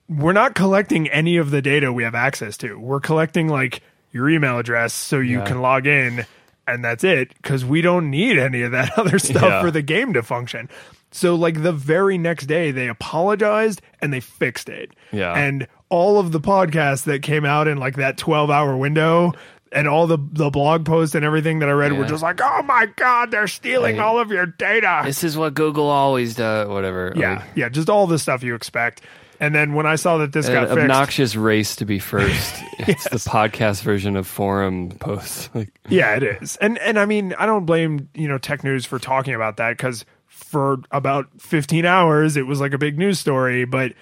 We're 0.08 0.32
not 0.32 0.54
collecting 0.54 1.08
any 1.10 1.36
of 1.36 1.50
the 1.50 1.60
data 1.60 1.92
we 1.92 2.04
have 2.04 2.14
access 2.14 2.56
to. 2.58 2.78
We're 2.78 3.00
collecting 3.00 3.46
like 3.46 3.82
your 4.12 4.28
email 4.28 4.58
address 4.58 4.92
so 4.92 5.18
you 5.18 5.38
Yeah. 5.38 5.44
can 5.46 5.60
log 5.62 5.86
in 5.86 6.26
and 6.66 6.84
that's 6.84 7.04
it 7.04 7.32
cuz 7.42 7.64
we 7.64 7.80
don't 7.82 8.10
need 8.10 8.38
any 8.38 8.62
of 8.62 8.72
that 8.72 8.92
other 8.98 9.18
stuff 9.18 9.42
Yeah. 9.42 9.60
for 9.62 9.70
the 9.70 9.82
game 9.82 10.12
to 10.14 10.22
function. 10.22 10.68
So 11.12 11.34
like 11.34 11.62
the 11.62 11.72
very 11.72 12.18
next 12.18 12.46
day 12.46 12.70
they 12.70 12.88
apologized 12.88 13.82
and 14.00 14.12
they 14.12 14.20
fixed 14.20 14.68
it. 14.68 14.92
Yeah. 15.12 15.32
And 15.34 15.66
all 15.88 16.18
of 16.20 16.30
the 16.32 16.40
podcasts 16.40 17.04
that 17.04 17.22
came 17.22 17.44
out 17.44 17.66
in 17.66 17.78
like 17.78 17.96
that 17.96 18.16
12 18.16 18.50
hour 18.50 18.76
window 18.76 19.32
and 19.72 19.86
all 19.88 20.06
the 20.08 20.18
the 20.32 20.50
blog 20.50 20.84
posts 20.84 21.14
and 21.14 21.24
everything 21.24 21.60
that 21.60 21.68
I 21.68 21.72
read 21.72 21.92
were 21.92 22.04
just 22.04 22.22
like, 22.24 22.40
"Oh 22.42 22.62
my 22.62 22.86
god, 22.96 23.30
they're 23.30 23.46
stealing 23.46 23.98
Right. 23.98 24.04
all 24.04 24.18
of 24.18 24.30
your 24.32 24.46
data." 24.46 25.02
This 25.04 25.22
is 25.22 25.36
what 25.36 25.54
Google 25.54 25.88
always 25.88 26.34
does. 26.34 26.66
Whatever. 26.68 27.12
yeah, 27.14 27.34
Like, 27.34 27.42
yeah, 27.54 27.68
just 27.68 27.88
all 27.88 28.08
the 28.08 28.18
stuff 28.18 28.42
you 28.42 28.56
expect. 28.56 29.00
And 29.40 29.54
then 29.54 29.72
when 29.72 29.86
I 29.86 29.96
saw 29.96 30.18
that 30.18 30.32
this 30.32 30.46
got 30.46 30.68
fixed, 30.68 30.78
obnoxious 30.78 31.34
race 31.34 31.76
to 31.76 31.84
be 31.84 31.98
first. 31.98 32.62
It's 32.80 33.04
the 33.04 33.16
podcast 33.18 33.82
version 33.82 34.16
of 34.16 34.26
forum 34.26 34.90
posts. 34.90 35.50
Like, 35.54 35.68
yeah, 35.88 36.16
it 36.16 36.22
is. 36.22 36.56
And 36.56 36.78
and 36.78 36.98
I 36.98 37.04
mean, 37.04 37.34
I 37.38 37.46
don't 37.46 37.66
blame 37.66 38.08
you 38.14 38.28
know 38.28 38.38
Tech 38.38 38.64
News 38.64 38.86
for 38.86 38.98
talking 38.98 39.34
about 39.34 39.58
that 39.58 39.76
because 39.76 40.04
for 40.26 40.78
about 40.90 41.28
15 41.38 41.84
hours 41.84 42.36
it 42.36 42.46
was 42.46 42.60
like 42.60 42.72
a 42.72 42.78
big 42.78 42.98
news 42.98 43.18
story, 43.18 43.64
but 43.64 43.92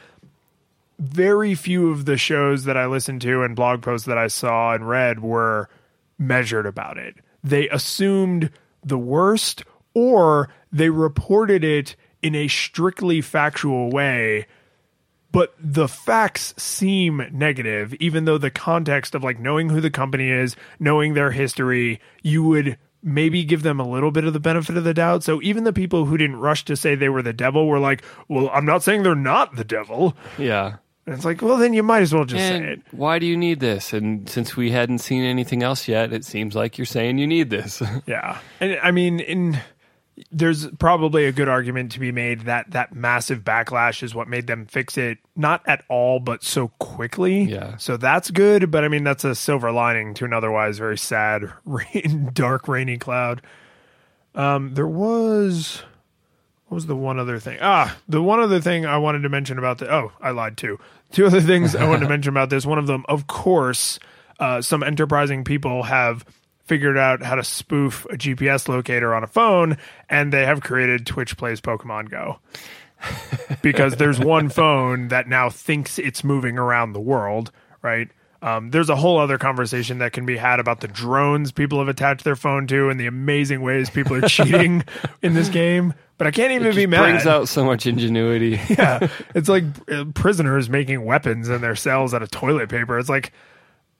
very 0.98 1.54
few 1.54 1.90
of 1.90 2.04
the 2.04 2.16
shows 2.16 2.64
that 2.64 2.76
I 2.76 2.86
listened 2.86 3.22
to 3.22 3.42
and 3.42 3.54
blog 3.54 3.82
posts 3.82 4.06
that 4.06 4.18
I 4.18 4.28
saw 4.28 4.74
and 4.74 4.88
read 4.88 5.20
were 5.20 5.68
measured 6.18 6.66
about 6.66 6.98
it. 6.98 7.16
They 7.42 7.68
assumed 7.68 8.50
the 8.84 8.98
worst 8.98 9.64
or 9.94 10.48
they 10.72 10.90
reported 10.90 11.64
it 11.64 11.96
in 12.22 12.34
a 12.34 12.48
strictly 12.48 13.20
factual 13.20 13.90
way 13.90 14.46
but 15.32 15.54
the 15.58 15.88
facts 15.88 16.54
seem 16.56 17.22
negative 17.32 17.94
even 17.94 18.24
though 18.24 18.38
the 18.38 18.50
context 18.50 19.14
of 19.14 19.22
like 19.22 19.38
knowing 19.38 19.68
who 19.68 19.80
the 19.80 19.90
company 19.90 20.30
is 20.30 20.56
knowing 20.78 21.14
their 21.14 21.30
history 21.30 22.00
you 22.22 22.42
would 22.42 22.78
maybe 23.02 23.44
give 23.44 23.62
them 23.62 23.78
a 23.78 23.88
little 23.88 24.10
bit 24.10 24.24
of 24.24 24.32
the 24.32 24.40
benefit 24.40 24.76
of 24.76 24.84
the 24.84 24.94
doubt 24.94 25.22
so 25.22 25.40
even 25.42 25.64
the 25.64 25.72
people 25.72 26.04
who 26.04 26.16
didn't 26.16 26.36
rush 26.36 26.64
to 26.64 26.76
say 26.76 26.94
they 26.94 27.08
were 27.08 27.22
the 27.22 27.32
devil 27.32 27.66
were 27.66 27.78
like 27.78 28.02
well 28.28 28.50
i'm 28.52 28.64
not 28.64 28.82
saying 28.82 29.02
they're 29.02 29.14
not 29.14 29.54
the 29.56 29.64
devil 29.64 30.16
yeah. 30.36 30.76
and 31.06 31.14
it's 31.14 31.24
like 31.24 31.40
well 31.42 31.56
then 31.56 31.72
you 31.72 31.82
might 31.82 32.02
as 32.02 32.12
well 32.12 32.24
just 32.24 32.42
say 32.42 32.72
it 32.72 32.82
why 32.90 33.18
do 33.18 33.26
you 33.26 33.36
need 33.36 33.60
this? 33.60 33.92
And 33.92 34.28
since 34.28 34.56
we 34.56 34.70
hadn't 34.70 34.98
seen 34.98 35.22
anything 35.22 35.62
else 35.62 35.86
yet, 35.86 36.12
it 36.12 36.24
seems 36.24 36.54
like 36.56 36.78
you're 36.78 36.84
saying 36.84 37.18
you 37.18 37.26
need 37.26 37.50
this. 37.50 37.82
yeah 38.06 38.38
and 38.60 38.78
i 38.82 38.90
mean 38.90 39.20
in 39.20 39.60
there's 40.30 40.66
probably 40.78 41.26
a 41.26 41.32
good 41.32 41.48
argument 41.48 41.92
to 41.92 42.00
be 42.00 42.12
made 42.12 42.42
that 42.42 42.70
that 42.70 42.94
massive 42.94 43.40
backlash 43.44 44.02
is 44.02 44.14
what 44.14 44.28
made 44.28 44.46
them 44.46 44.66
fix 44.66 44.96
it 44.98 45.18
not 45.36 45.62
at 45.66 45.84
all 45.88 46.20
but 46.20 46.42
so 46.42 46.68
quickly. 46.78 47.42
Yeah. 47.42 47.76
so 47.76 47.96
that's 47.96 48.30
good 48.30 48.70
but 48.70 48.84
i 48.84 48.88
mean 48.88 49.04
that's 49.04 49.24
a 49.24 49.34
silver 49.34 49.70
lining 49.72 50.14
to 50.14 50.24
an 50.24 50.32
otherwise 50.32 50.78
very 50.78 50.98
sad 50.98 51.52
rain 51.64 52.30
dark 52.32 52.68
rainy 52.68 52.98
cloud. 52.98 53.42
Um 54.34 54.74
there 54.74 54.86
was 54.86 55.82
what 56.66 56.74
was 56.74 56.86
the 56.86 56.96
one 56.96 57.18
other 57.18 57.38
thing? 57.38 57.58
Ah 57.60 57.96
the 58.08 58.22
one 58.22 58.40
other 58.40 58.60
thing 58.60 58.86
i 58.86 58.96
wanted 58.98 59.22
to 59.22 59.28
mention 59.28 59.58
about 59.58 59.78
the 59.78 59.92
oh 59.92 60.12
i 60.20 60.30
lied 60.30 60.56
too. 60.56 60.78
Two 61.12 61.26
other 61.26 61.40
things 61.40 61.74
i 61.74 61.86
wanted 61.86 62.00
to 62.00 62.08
mention 62.16 62.30
about 62.30 62.50
this. 62.50 62.66
One 62.66 62.78
of 62.78 62.86
them 62.86 63.04
of 63.08 63.26
course 63.26 63.98
uh, 64.40 64.62
some 64.62 64.84
enterprising 64.84 65.42
people 65.42 65.82
have 65.82 66.24
figured 66.68 66.98
out 66.98 67.22
how 67.22 67.34
to 67.34 67.42
spoof 67.42 68.04
a 68.10 68.16
GPS 68.16 68.68
locator 68.68 69.14
on 69.14 69.24
a 69.24 69.26
phone, 69.26 69.78
and 70.08 70.32
they 70.32 70.44
have 70.44 70.60
created 70.60 71.06
Twitch 71.06 71.36
Plays 71.36 71.60
Pokemon 71.60 72.10
Go. 72.10 72.38
because 73.62 73.96
there's 73.96 74.18
one 74.18 74.48
phone 74.48 75.08
that 75.08 75.28
now 75.28 75.48
thinks 75.48 75.98
it's 75.98 76.24
moving 76.24 76.58
around 76.58 76.92
the 76.92 77.00
world, 77.00 77.52
right? 77.80 78.10
Um, 78.40 78.70
there's 78.70 78.88
a 78.88 78.96
whole 78.96 79.18
other 79.18 79.38
conversation 79.38 79.98
that 79.98 80.12
can 80.12 80.24
be 80.24 80.36
had 80.36 80.60
about 80.60 80.80
the 80.80 80.88
drones 80.88 81.50
people 81.50 81.80
have 81.80 81.88
attached 81.88 82.22
their 82.22 82.36
phone 82.36 82.68
to 82.68 82.88
and 82.88 82.98
the 82.98 83.06
amazing 83.06 83.62
ways 83.62 83.90
people 83.90 84.14
are 84.14 84.28
cheating 84.28 84.84
in 85.22 85.34
this 85.34 85.48
game. 85.48 85.94
But 86.18 86.28
I 86.28 86.30
can't 86.30 86.52
even 86.52 86.74
be 86.74 86.86
mad. 86.86 87.02
brings 87.02 87.26
out 87.26 87.48
so 87.48 87.64
much 87.64 87.86
ingenuity. 87.86 88.60
yeah, 88.68 89.08
it's 89.34 89.48
like 89.48 89.64
uh, 89.90 90.04
prisoners 90.14 90.68
making 90.68 91.04
weapons 91.04 91.48
in 91.48 91.60
their 91.60 91.76
cells 91.76 92.14
out 92.14 92.22
of 92.22 92.30
toilet 92.30 92.68
paper. 92.68 92.98
It's 92.98 93.08
like 93.08 93.32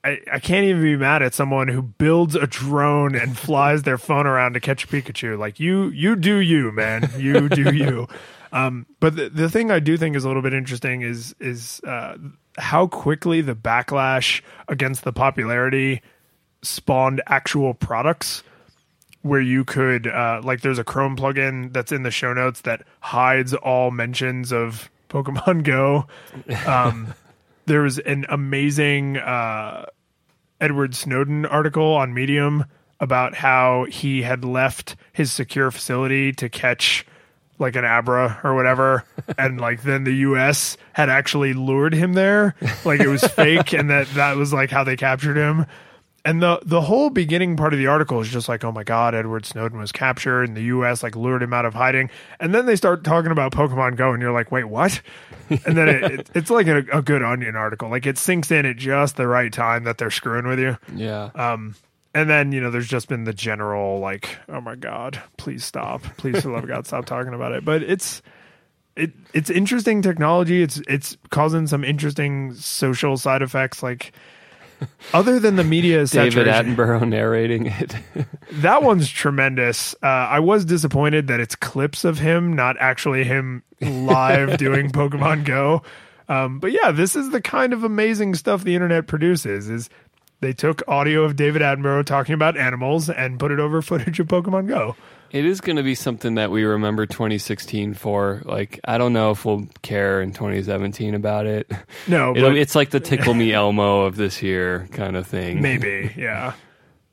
I, 0.05 0.21
I 0.33 0.39
can't 0.39 0.65
even 0.65 0.83
be 0.83 0.97
mad 0.97 1.23
at 1.23 1.35
someone 1.35 1.69
who 1.69 1.83
builds 1.83 2.35
a 2.35 2.47
drone 2.47 3.15
and 3.15 3.37
flies 3.39 3.83
their 3.83 3.99
phone 3.99 4.27
around 4.27 4.55
to 4.55 4.61
catch 4.61 4.85
a 4.85 4.87
Pikachu. 4.87 5.39
Like 5.39 5.59
you, 5.59 5.89
you 5.89 6.17
do 6.17 6.37
you, 6.37 6.73
man. 6.73 7.11
You 7.17 7.49
do 7.49 7.75
you. 7.75 8.09
Um, 8.53 8.87
but 9.01 9.17
the, 9.17 9.29
the 9.29 9.51
thing 9.51 9.71
I 9.71 9.79
do 9.79 9.97
think 9.97 10.17
is 10.17 10.25
a 10.25 10.29
little 10.29 10.43
bit 10.43 10.55
interesting 10.55 11.03
is 11.03 11.35
is 11.41 11.81
uh, 11.87 12.17
how 12.57 12.87
quickly 12.87 13.41
the 13.41 13.55
backlash 13.55 14.41
against 14.69 15.05
the 15.05 15.13
popularity 15.13 16.01
spawned 16.63 17.23
actual 17.27 17.75
products 17.75 18.43
where 19.23 19.41
you 19.41 19.65
could 19.65 20.07
uh, 20.07 20.41
like 20.43 20.63
there's 20.63 20.79
a 20.79 20.85
chrome 20.85 21.17
plugin 21.17 21.73
that's 21.73 21.93
in 21.93 22.03
the 22.03 22.11
show 22.11 22.33
notes 22.33 22.63
that 22.63 22.83
hides 23.01 23.55
all 23.55 23.91
mentions 23.91 24.53
of 24.53 24.91
pokemon 25.09 25.63
go 25.65 26.07
um, 26.67 27.15
there 27.69 27.83
was 27.83 27.99
an 28.01 28.27
amazing 28.29 29.17
uh, 29.19 29.87
edward 30.61 30.95
snowden 30.95 31.47
article 31.47 31.95
on 31.95 32.13
medium 32.13 32.65
about 33.01 33.35
how 33.35 33.85
he 33.89 34.23
had 34.23 34.45
left 34.45 34.97
his 35.13 35.31
secure 35.31 35.71
facility 35.71 36.33
to 36.33 36.49
catch 36.49 37.07
like 37.61 37.77
an 37.77 37.85
abra 37.85 38.41
or 38.43 38.55
whatever 38.55 39.05
and 39.39 39.61
like 39.61 39.83
then 39.83 40.05
the 40.05 40.13
us 40.13 40.77
had 40.93 41.09
actually 41.09 41.53
lured 41.53 41.95
him 41.95 42.15
there. 42.15 42.55
Like 42.85 43.01
it 43.01 43.09
was 43.09 43.23
fake 43.25 43.73
and 43.73 43.91
that 43.91 44.09
that 44.15 44.37
was 44.37 44.53
like 44.53 44.71
how 44.71 44.85
they 44.85 44.97
captured 44.97 45.37
him 45.37 45.67
and 46.25 46.43
the 46.43 46.61
the 46.65 46.81
whole 46.81 47.11
beginning 47.11 47.57
part 47.57 47.73
of 47.73 47.79
the 47.79 47.87
article 47.87 48.21
is 48.21 48.29
just 48.29 48.49
like, 48.49 48.65
oh 48.65 48.73
my 48.73 48.85
god, 48.85 49.15
Edward 49.15 49.47
Snowden 49.47 49.79
was 49.79 49.93
captured, 49.93 50.45
and 50.45 50.57
the 50.57 50.63
U.S. 50.65 51.03
like 51.03 51.17
lured 51.17 51.43
him 51.43 51.53
out 51.53 51.65
of 51.65 51.75
hiding. 51.75 52.11
And 52.41 52.55
then 52.55 52.67
they 52.67 52.77
start 52.77 53.05
talking 53.05 53.31
about 53.31 53.53
Pokemon 53.53 53.97
Go, 53.97 54.13
and 54.13 54.21
you're 54.21 54.33
like, 54.33 54.51
wait, 54.51 54.65
what? 54.65 55.01
And 55.65 55.79
then 55.79 55.89
it, 55.89 56.05
it, 56.05 56.31
it's 56.35 56.51
like 56.51 56.67
a, 56.67 56.85
a 56.93 57.01
good 57.01 57.23
Onion 57.23 57.57
article. 57.57 57.89
Like 57.89 58.05
it 58.05 58.19
sinks 58.19 58.51
in 58.51 58.67
at 58.67 58.77
just 58.77 59.17
the 59.17 59.27
right 59.27 59.51
time 59.51 59.85
that 59.85 59.97
they're 59.97 60.11
screwing 60.11 60.47
with 60.47 60.59
you. 60.61 60.77
Yeah. 60.95 61.31
Um, 61.35 61.75
and 62.13 62.29
then 62.29 62.53
you 62.53 62.61
know, 62.61 62.71
there's 62.71 62.87
just 62.87 63.09
been 63.09 63.25
the 63.25 63.33
general 63.33 63.99
like, 63.99 64.37
oh 64.51 64.61
my 64.61 64.75
god, 64.75 65.23
please 65.39 65.65
stop, 65.65 66.03
please 66.19 66.43
for 66.43 66.51
love 66.51 66.65
of 66.65 66.69
God, 66.69 66.87
stop 66.87 67.07
talking 67.07 67.33
about 67.33 67.53
it. 67.53 67.65
But 67.65 67.83
it's 67.83 68.21
it 68.95 69.13
it's 69.33 69.49
interesting 69.49 70.03
technology. 70.03 70.63
It's 70.63 70.83
it's 70.87 71.17
causing 71.31 71.67
some 71.67 71.83
interesting 71.83 72.55
social 72.55 73.17
side 73.17 73.41
effects 73.41 73.83
like. 73.83 74.13
Other 75.13 75.39
than 75.39 75.57
the 75.57 75.65
media 75.65 76.07
David 76.07 76.33
saturation, 76.33 76.77
Attenborough 76.77 77.09
narrating 77.09 77.67
it. 77.67 77.95
that 78.53 78.83
one's 78.83 79.09
tremendous. 79.09 79.95
Uh, 80.03 80.07
I 80.07 80.41
was 80.41 80.65
disappointed 80.65 81.27
that 81.29 81.41
it's 81.41 81.55
clips 81.57 82.05
of 82.05 82.19
him, 82.19 82.55
not 82.55 82.77
actually 82.79 83.25
him 83.25 83.63
live 83.81 84.59
doing 84.59 84.91
Pokemon 84.91 85.45
Go. 85.45 85.83
Um, 86.29 86.59
but 86.59 86.73
yeah, 86.73 86.91
this 86.91 87.17
is 87.17 87.31
the 87.31 87.41
kind 87.41 87.73
of 87.73 87.85
amazing 87.85 88.35
stuff 88.35 88.65
the 88.65 88.75
internet 88.75 89.07
produces. 89.07 89.69
Is 89.69 89.89
they 90.41 90.53
took 90.53 90.83
audio 90.87 91.25
of 91.25 91.37
David 91.37 91.63
Attenborough 91.63 92.05
talking 92.05 92.35
about 92.35 92.57
animals 92.57 93.09
and 93.09 93.39
put 93.39 93.51
it 93.51 93.59
over 93.59 93.83
footage 93.83 94.21
of 94.21 94.27
Pokemon 94.29 94.69
Go. 94.69 94.95
It 95.31 95.45
is 95.45 95.61
going 95.61 95.77
to 95.77 95.83
be 95.83 95.95
something 95.95 96.37
that 96.37 96.51
we 96.51 96.65
remember 96.65 97.07
2016 97.07 97.95
for. 97.95 98.43
Like, 98.45 98.81
I 98.85 98.99
don't 98.99 99.13
know 99.13 99.31
if 99.31 99.45
we'll 99.45 99.67
care 99.83 100.23
in 100.23 100.33
2017 100.33 101.15
about 101.15 101.47
it. 101.47 101.71
No, 102.07 102.33
but 102.35 102.57
it's 102.57 102.75
like 102.75 102.91
the 102.91 103.01
Tickle 103.01 103.35
Me 103.35 103.53
Elmo 103.53 104.03
of 104.03 104.17
this 104.17 104.43
year 104.43 104.89
kind 104.93 105.17
of 105.17 105.27
thing. 105.27 105.61
maybe, 105.61 106.13
yeah. 106.17 106.55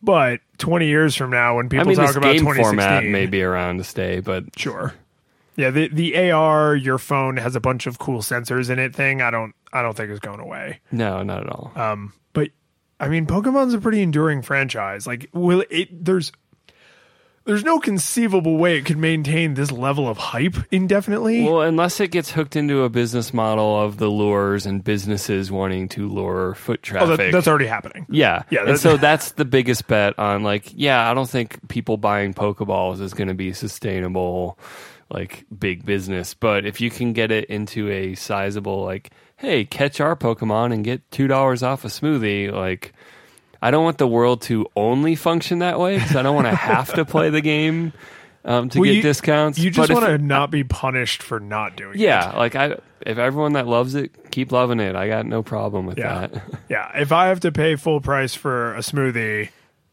But 0.01 0.41
20 0.59 0.87
years 0.87 1.15
from 1.15 1.31
now, 1.31 1.57
when 1.57 1.65
I 1.65 1.69
people 1.69 1.87
mean, 1.87 1.95
talk 1.97 2.15
about 2.15 2.33
game 2.33 2.41
2016, 2.41 2.63
format 2.63 3.03
may 3.05 3.25
be 3.25 3.41
around 3.41 3.79
to 3.79 3.83
stay, 3.83 4.19
but 4.19 4.43
Sure. 4.57 4.93
Yeah, 5.57 5.69
the 5.71 5.87
the 5.87 6.31
AR 6.31 6.75
your 6.75 6.97
phone 6.97 7.37
has 7.37 7.55
a 7.55 7.61
bunch 7.61 7.87
of 7.87 7.97
cool 7.97 8.19
sensors 8.19 8.69
in 8.69 8.77
it 8.77 8.93
thing. 8.93 9.21
I 9.21 9.31
don't 9.31 9.55
I 9.71 9.81
don't 9.81 9.95
think 9.95 10.11
is 10.11 10.19
going 10.19 10.41
away. 10.41 10.81
no, 10.91 11.23
not 11.23 11.41
at 11.43 11.49
all. 11.49 11.71
Um, 11.75 12.13
but 12.33 12.49
I 12.99 13.07
mean, 13.07 13.25
Pokemon's 13.25 13.73
a 13.73 13.79
pretty 13.79 14.01
enduring 14.01 14.41
franchise. 14.41 15.07
Like, 15.07 15.29
will 15.33 15.63
it? 15.69 16.03
There's 16.05 16.31
there's 17.45 17.63
no 17.63 17.79
conceivable 17.79 18.57
way 18.57 18.77
it 18.77 18.85
could 18.85 18.97
maintain 18.97 19.53
this 19.53 19.71
level 19.71 20.09
of 20.09 20.17
hype 20.17 20.55
indefinitely. 20.71 21.43
Well, 21.43 21.61
unless 21.61 21.99
it 21.99 22.09
gets 22.09 22.31
hooked 22.31 22.55
into 22.55 22.83
a 22.83 22.89
business 22.89 23.33
model 23.33 23.79
of 23.79 23.97
the 23.97 24.07
lures 24.07 24.65
and 24.65 24.83
businesses 24.83 25.51
wanting 25.51 25.87
to 25.89 26.09
lure 26.09 26.55
foot 26.55 26.79
oh, 26.79 26.85
traffic. 26.85 27.17
that, 27.17 27.31
that's 27.31 27.47
already 27.47 27.67
happening. 27.67 28.07
yeah, 28.09 28.43
Yeah, 28.49 28.67
And 28.67 28.79
so 28.79 28.97
that's 28.97 29.33
the 29.33 29.45
biggest 29.45 29.87
bet 29.87 30.17
on 30.17 30.43
like, 30.43 30.71
yeah, 30.73 31.09
I 31.09 31.13
don't 31.13 31.29
think 31.29 31.67
people 31.67 31.97
buying 31.97 32.33
Pokeballs 32.33 32.99
is 32.99 33.13
going 33.13 33.27
to 33.27 33.35
be 33.35 33.53
sustainable, 33.53 34.57
like 35.11 35.45
big 35.57 35.85
business. 35.85 36.33
But 36.33 36.65
if 36.65 36.81
you 36.81 36.89
can 36.89 37.13
get 37.13 37.31
it 37.31 37.45
into 37.45 37.89
a 37.91 38.15
sizable, 38.15 38.83
like, 38.83 39.11
hey, 39.37 39.65
catch 39.65 40.01
our 40.01 40.15
Pokemon 40.15 40.73
and 40.73 40.83
get 40.83 41.09
two 41.11 41.27
dollars 41.27 41.61
off 41.61 41.85
a 41.85 41.89
smoothie, 41.89 42.51
like. 42.51 42.93
I 43.65 43.71
don't 43.71 43.83
want 43.83 43.97
the 43.97 44.07
world 44.07 44.41
to 44.43 44.67
only 44.75 45.15
function 45.15 45.59
that 45.59 45.79
way 45.79 45.97
because 45.97 46.15
I 46.15 46.21
don't 46.21 46.35
want 46.35 46.47
to 46.47 46.55
have 46.55 46.93
to 46.93 47.03
play 47.05 47.29
the 47.31 47.41
game 47.41 47.93
um, 48.43 48.69
to 48.69 48.79
Well, 48.79 48.85
get 48.85 48.95
you- 48.97 49.01
discounts. 49.01 49.57
You 49.57 49.71
just 49.71 49.91
want 49.91 50.05
to 50.05 50.17
not 50.19 50.51
be 50.51 50.63
punished 50.63 51.23
for 51.23 51.39
not 51.39 51.75
doing 51.75 51.95
it. 51.95 51.99
yeah, 52.01 52.31
like 52.37 52.55
I, 52.55 52.77
if 53.01 53.17
everyone 53.17 53.53
that 53.53 53.65
loves 53.67 53.95
it, 53.95 54.31
keep 54.31 54.51
loving 54.51 54.79
it. 54.79 54.95
I 54.95 55.07
got 55.07 55.25
no 55.25 55.41
problem 55.41 55.85
with 55.87 55.97
Yeah. 55.97 56.27
that. 56.27 56.43
Yeah. 56.69 56.91
If 56.99 57.11
I 57.11 57.27
have 57.27 57.39
to 57.41 57.51
pay 57.51 57.75
full 57.75 58.01
price 58.01 58.35
for 58.35 58.75
a 58.75 58.79
smoothie, 58.79 59.49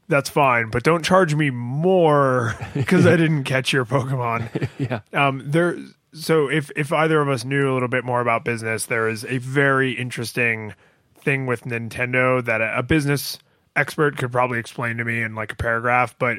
that's 0.09 0.29
fine, 0.29 0.69
but 0.71 0.83
don't 0.83 1.03
charge 1.05 1.35
me 1.35 1.49
more 1.51 2.55
because 2.75 3.07
I 3.07 3.17
didn't 3.17 3.45
catch 3.45 3.73
your 3.73 3.87
Pokemon. 3.87 4.69
yeah, 4.79 5.01
Um, 5.15 5.43
there. 5.47 5.79
So 6.15 6.51
if 6.51 6.71
if 6.77 6.93
either 6.93 7.23
of 7.23 7.31
us 7.31 7.43
knew 7.43 7.73
a 7.73 7.73
little 7.73 7.89
bit 7.89 8.05
more 8.05 8.21
about 8.21 8.45
business, 8.45 8.85
there 8.85 9.09
is 9.09 9.25
a 9.25 9.39
very 9.39 9.93
interesting 9.93 10.75
thing 11.17 11.47
with 11.47 11.63
Nintendo 11.63 12.45
that 12.45 12.61
a, 12.61 12.79
a 12.81 12.83
business 12.83 13.39
expert 13.77 14.17
could 14.17 14.33
probably 14.33 14.59
explain 14.59 14.97
to 14.99 15.05
me 15.05 15.23
in 15.23 15.35
like 15.35 15.53
a 15.53 15.57
paragraph. 15.57 16.15
But 16.19 16.39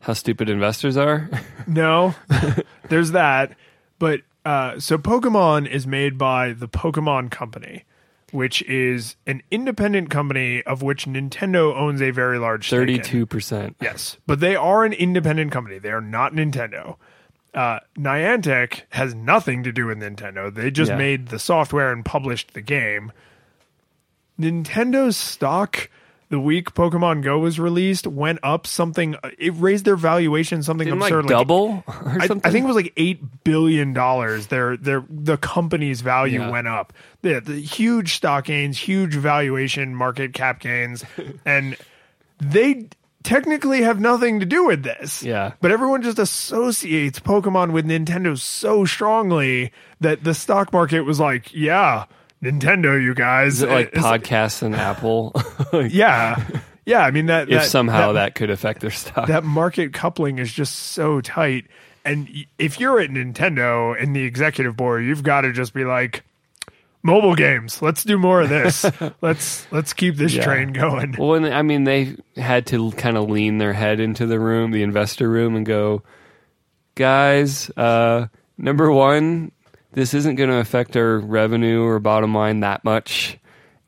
how 0.00 0.12
stupid 0.12 0.48
investors 0.48 0.96
are. 0.96 1.28
no, 1.66 2.14
there's 2.88 3.12
that. 3.12 3.56
But 3.98 4.20
uh, 4.44 4.78
so 4.78 4.98
Pokemon 4.98 5.68
is 5.68 5.86
made 5.86 6.18
by 6.18 6.52
the 6.52 6.68
Pokemon 6.68 7.30
Company, 7.30 7.84
which 8.30 8.62
is 8.62 9.16
an 9.26 9.42
independent 9.50 10.10
company 10.10 10.62
of 10.64 10.82
which 10.82 11.06
Nintendo 11.06 11.74
owns 11.74 12.00
a 12.02 12.10
very 12.10 12.38
large. 12.38 12.68
Thirty-two 12.70 13.26
percent. 13.26 13.76
Yes, 13.80 14.16
but 14.26 14.40
they 14.40 14.54
are 14.54 14.84
an 14.84 14.92
independent 14.92 15.50
company. 15.52 15.78
They 15.78 15.90
are 15.90 16.00
not 16.00 16.32
Nintendo. 16.32 16.96
Uh, 17.54 17.80
Niantic 17.98 18.82
has 18.90 19.14
nothing 19.14 19.62
to 19.62 19.72
do 19.72 19.86
with 19.86 19.98
Nintendo. 19.98 20.52
They 20.54 20.70
just 20.70 20.90
Yeah. 20.90 20.98
made 20.98 21.28
the 21.28 21.38
software 21.38 21.90
and 21.90 22.04
published 22.04 22.52
the 22.52 22.60
game. 22.60 23.12
Nintendo's 24.38 25.16
stock 25.16 25.88
the 26.28 26.40
week 26.40 26.74
Pokemon 26.74 27.22
Go 27.22 27.38
was 27.38 27.60
released 27.60 28.06
went 28.06 28.40
up 28.42 28.66
something. 28.66 29.14
It 29.38 29.52
raised 29.56 29.84
their 29.84 29.96
valuation 29.96 30.62
something 30.62 30.86
Didn't 30.86 31.00
like 31.00 31.12
absurd. 31.12 31.28
double 31.28 31.84
or 31.86 32.20
I. 32.20 32.24
I 32.24 32.50
think 32.50 32.64
it 32.64 32.66
was 32.66 32.76
like 32.76 32.92
eight 32.96 33.44
billion 33.44 33.92
dollars. 33.92 34.48
Their 34.48 34.76
their 34.76 35.04
the 35.08 35.36
company's 35.36 36.00
value 36.00 36.40
Yeah. 36.40 36.50
went 36.50 36.66
up. 36.68 36.92
The, 37.22 37.40
the 37.40 37.60
huge 37.60 38.14
stock 38.14 38.46
gains, 38.46 38.76
huge 38.78 39.14
valuation, 39.14 39.94
market 39.94 40.32
cap 40.32 40.60
gains, 40.60 41.04
and 41.44 41.76
they 42.38 42.88
technically 43.22 43.82
have 43.82 43.98
nothing 43.98 44.38
to 44.40 44.46
do 44.46 44.66
with 44.66 44.84
this. 44.84 45.22
Yeah. 45.22 45.52
but 45.60 45.70
everyone 45.72 46.02
just 46.02 46.18
associates 46.18 47.18
Pokemon 47.18 47.72
with 47.72 47.84
Nintendo 47.84 48.38
so 48.38 48.84
strongly 48.84 49.72
that 50.00 50.22
the 50.22 50.32
stock 50.34 50.72
market 50.72 51.00
was 51.00 51.18
like, 51.18 51.52
yeah, 51.52 52.04
Nintendo, 52.42 53.02
you 53.02 53.14
guys. 53.14 53.54
Is 53.54 53.62
it 53.62 53.68
like 53.70 53.88
It's- 53.88 54.04
podcasts 54.04 54.62
and 54.62 54.74
Apple? 54.74 55.32
Like, 55.72 55.92
Yeah, 55.92 56.42
yeah. 56.84 57.00
I 57.00 57.10
mean 57.10 57.26
that 57.26 57.48
if 57.48 57.62
that, 57.62 57.68
somehow 57.68 58.12
that 58.12 58.20
that, 58.26 58.34
could 58.36 58.50
affect 58.50 58.80
their 58.80 58.90
stock. 58.90 59.26
that 59.28 59.42
market 59.44 59.92
coupling 59.92 60.38
is 60.38 60.52
just 60.52 60.74
so 60.76 61.20
tight 61.20 61.66
And 62.04 62.28
if 62.58 62.78
you're 62.78 63.00
at 63.00 63.10
Nintendo 63.10 64.00
and 64.00 64.14
the 64.14 64.22
executive 64.22 64.76
board, 64.76 65.04
you've 65.04 65.24
got 65.24 65.40
to 65.40 65.52
just 65.52 65.74
be 65.74 65.84
like, 65.84 66.22
mobile 67.02 67.34
games. 67.34 67.82
Let's 67.82 68.04
do 68.04 68.16
more 68.18 68.42
of 68.42 68.48
this. 68.48 68.84
let's 69.22 69.66
let's 69.72 69.92
keep 69.92 70.14
this 70.16 70.34
Yeah. 70.34 70.44
train 70.44 70.72
going. 70.72 71.16
Well, 71.18 71.34
and 71.34 71.46
I 71.52 71.62
mean, 71.62 71.82
they 71.84 72.16
had 72.36 72.66
to 72.66 72.92
kind 72.92 73.16
of 73.16 73.28
lean 73.28 73.58
their 73.58 73.72
head 73.72 73.98
into 73.98 74.26
the 74.26 74.38
room, 74.38 74.70
the 74.70 74.82
investor 74.84 75.28
room, 75.28 75.56
and 75.56 75.66
go, 75.66 76.02
guys, 76.94 77.70
uh, 77.76 78.26
number 78.58 78.90
one, 78.92 79.52
this 79.96 80.14
isn't 80.14 80.36
going 80.36 80.50
to 80.50 80.58
affect 80.58 80.96
our 80.96 81.18
revenue 81.18 81.82
or 81.82 81.98
bottom 81.98 82.32
line 82.34 82.60
that 82.60 82.84
much. 82.84 83.38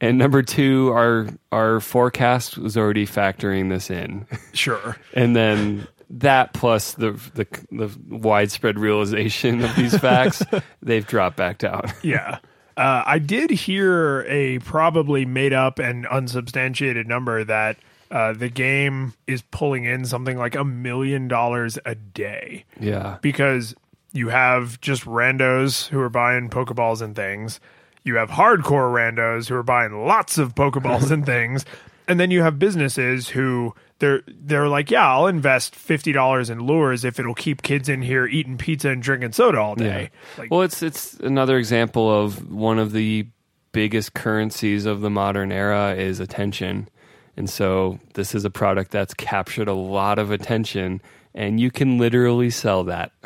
And 0.01 0.17
number 0.19 0.43
two, 0.43 0.91
our 0.93 1.29
our 1.53 1.81
forecast 1.81 2.57
was 2.59 2.77
already 2.77 3.07
factoring 3.07 3.69
this 3.69 3.91
in, 3.91 4.27
Sure. 4.53 4.97
and 5.13 5.35
then 5.37 5.87
that 6.11 6.53
plus 6.55 6.93
the 6.95 7.13
the, 7.35 7.47
the 7.71 7.91
widespread 8.09 8.79
realization 8.79 9.63
of 9.65 9.75
these 9.77 9.97
facts, 10.01 10.43
they've 10.83 11.07
dropped 11.07 11.37
back 11.37 11.59
down. 11.59 11.83
Yeah. 12.03 12.39
Uh, 12.77 13.03
I 13.05 13.19
did 13.19 13.51
hear 13.51 14.25
a 14.29 14.61
probably 14.61 15.25
made 15.27 15.53
up 15.53 15.81
and 15.81 16.07
unsubstantiated 16.07 17.09
number 17.09 17.43
that 17.43 17.77
uh, 18.13 18.35
the 18.35 18.49
game 18.49 19.15
is 19.27 19.43
pulling 19.51 19.83
in 19.85 20.05
something 20.05 20.39
like 20.39 20.55
a 20.55 20.63
million 20.65 21.27
dollars 21.27 21.77
a 21.85 21.97
day 21.97 22.65
Yeah, 22.79 23.19
because 23.21 23.75
you 24.13 24.29
have 24.29 24.81
just 24.81 25.05
randos 25.05 25.89
who 25.89 26.01
are 26.01 26.09
buying 26.09 26.49
Pokeballs 26.49 27.03
and 27.03 27.15
things. 27.15 27.61
You 28.05 28.17
have 28.17 28.31
hardcore 28.31 28.93
randos 28.93 29.49
who 29.49 29.55
are 29.55 29.63
buying 29.63 30.07
lots 30.07 30.39
of 30.39 30.55
Pokeballs 30.55 31.11
and 31.11 31.27
things. 31.27 31.65
And 32.07 32.19
then 32.19 32.31
you 32.31 32.43
have 32.43 32.59
businesses 32.59 33.29
who 33.29 33.75
they're 33.99 34.23
they're 34.27 34.69
like, 34.69 34.91
yeah, 34.91 35.13
I'll 35.13 35.27
invest 35.27 35.75
fifty 35.75 36.13
dollars 36.13 36.49
in 36.49 36.61
lures 36.61 37.05
if 37.05 37.19
it'll 37.19 37.35
keep 37.35 37.63
kids 37.63 37.89
in 37.89 38.01
here 38.01 38.27
eating 38.27 38.57
pizza 38.57 38.91
and 38.91 39.03
drinking 39.03 39.33
soda 39.33 39.59
all 39.59 39.75
day. 39.75 40.11
Like, 40.39 40.51
well, 40.51 40.63
it's 40.63 40.83
it's 40.83 41.15
another 41.15 41.59
example 41.59 42.11
of 42.11 42.51
one 42.51 42.79
of 42.79 42.93
the 42.93 43.27
biggest 43.73 44.15
currencies 44.15 44.87
of 44.87 45.03
the 45.03 45.11
modern 45.11 45.53
era 45.53 45.95
is 45.95 46.21
attention, 46.21 46.89
and 47.37 47.51
so 47.51 47.99
this 48.15 48.35
is 48.35 48.45
a 48.45 48.51
product 48.51 48.91
that's 48.91 49.15
captured 49.15 49.69
a 49.69 49.75
lot 49.75 50.19
of 50.19 50.31
attention, 50.31 51.03
and 51.35 51.61
you 51.61 51.71
can 51.71 51.99
literally 51.99 52.51
sell 52.51 52.85
that. 52.85 53.13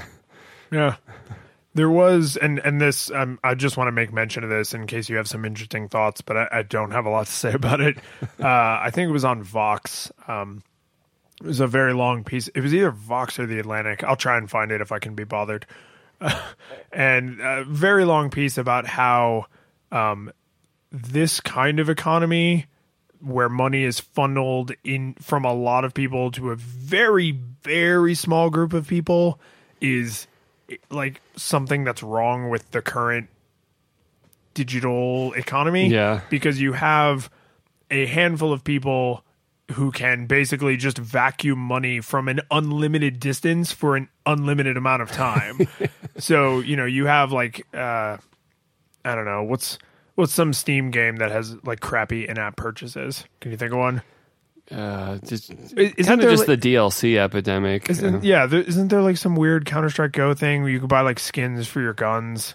Yeah. 0.73 0.97
There 1.75 1.89
was, 1.89 2.37
and 2.37 2.59
and 2.59 2.81
this, 2.81 3.11
um, 3.11 3.39
I 3.45 3.55
just 3.55 3.77
want 3.77 3.89
to 3.89 3.93
make 3.93 4.13
mention 4.13 4.43
of 4.45 4.51
this 4.51 4.75
in 4.75 4.87
case 4.87 5.09
you 5.09 5.17
have 5.17 5.29
some 5.29 5.45
interesting 5.45 5.89
thoughts, 5.89 6.21
but 6.21 6.37
I, 6.37 6.49
I 6.53 6.63
don't 6.63 6.91
have 6.91 7.07
a 7.07 7.11
lot 7.11 7.27
to 7.27 7.33
say 7.45 7.53
about 7.53 7.81
it. 7.81 7.99
Uh, 8.23 8.47
I 8.83 8.91
think 8.93 9.09
it 9.09 9.13
was 9.13 9.25
on 9.25 9.43
Vox. 9.43 10.11
Um, 10.27 10.63
it 11.41 11.47
was 11.47 11.61
a 11.61 11.67
very 11.67 11.95
long 11.95 12.25
piece. 12.25 12.49
It 12.49 12.61
was 12.61 12.75
either 12.75 12.91
Vox 12.91 13.39
or 13.39 13.47
the 13.47 13.59
Atlantic. 13.59 14.03
I'll 14.05 14.17
try 14.17 14.37
and 14.37 14.51
find 14.51 14.71
it 14.71 14.81
if 14.81 14.93
I 14.93 14.99
can 14.99 15.15
be 15.15 15.25
bothered. 15.25 15.67
and 16.93 17.41
a 17.41 17.65
very 17.65 18.05
long 18.05 18.31
piece 18.31 18.59
about 18.59 18.87
how 18.87 19.47
um, 19.91 20.33
this 20.91 21.41
kind 21.41 21.81
of 21.81 21.89
economy 21.89 22.67
where 23.21 23.49
money 23.49 23.85
is 23.85 24.01
funneled 24.01 24.73
in 24.85 25.15
from 25.15 25.45
a 25.45 25.53
lot 25.53 25.85
of 25.85 25.95
people 25.95 26.31
to 26.33 26.51
a 26.51 26.57
very 26.57 27.31
very 27.63 28.15
small 28.15 28.51
group 28.51 28.73
of 28.73 28.89
people 28.89 29.41
is 29.81 30.27
like 30.91 31.21
something 31.37 31.85
that's 31.85 32.03
wrong 32.03 32.51
with 32.51 32.71
the 32.73 32.83
current 32.83 33.29
digital 34.55 35.33
economy 35.35 35.89
Yeah. 35.89 36.21
because 36.31 36.61
you 36.61 36.73
have 36.75 37.31
a 37.91 38.07
handful 38.07 38.53
of 38.53 38.65
people 38.65 39.25
who 39.73 39.91
can 39.91 40.27
basically 40.27 40.77
just 40.77 40.99
vacuum 40.99 41.59
money 41.59 42.01
from 42.01 42.29
an 42.29 42.41
unlimited 42.51 43.19
distance 43.19 43.73
for 43.73 43.97
an 43.97 44.09
unlimited 44.27 44.77
amount 44.77 45.01
of 45.01 45.11
time. 45.11 45.67
so, 46.19 46.61
you 46.61 46.77
know, 46.77 46.85
you 46.85 47.07
have 47.07 47.33
like 47.33 47.67
uh 47.75 48.19
I 49.05 49.15
don't 49.15 49.25
know, 49.25 49.43
what's 49.43 49.79
what's 50.15 50.33
some 50.33 50.53
Steam 50.53 50.91
game 50.91 51.17
that 51.17 51.31
has 51.31 51.57
like 51.65 51.81
crappy 51.81 52.29
in-app 52.29 52.57
purchases? 52.57 53.25
Can 53.41 53.51
you 53.51 53.57
think 53.57 53.73
of 53.73 53.79
one? 53.79 54.03
Uh, 54.71 55.19
just 55.27 55.51
Isn't 55.51 55.77
kind 55.77 56.21
of 56.21 56.21
there 56.21 56.31
just 56.31 56.49
like- 56.49 56.61
the 56.61 56.75
DLC 56.75 57.19
epidemic. 57.19 57.91
Isn't, 57.91 58.15
Uh, 58.17 58.21
yeah, 58.23 58.47
there, 58.47 58.61
isn't 58.63 58.89
there 58.89 59.03
like 59.03 59.17
some 59.17 59.35
weird 59.37 59.67
Counter 59.67 59.91
Strike 59.91 60.13
Go 60.13 60.33
thing 60.35 60.63
where 60.63 60.71
you 60.71 60.81
could 60.81 60.89
buy 60.89 61.01
like 61.03 61.19
skins 61.19 61.67
for 61.69 61.81
your 61.81 61.93
guns, 61.95 62.55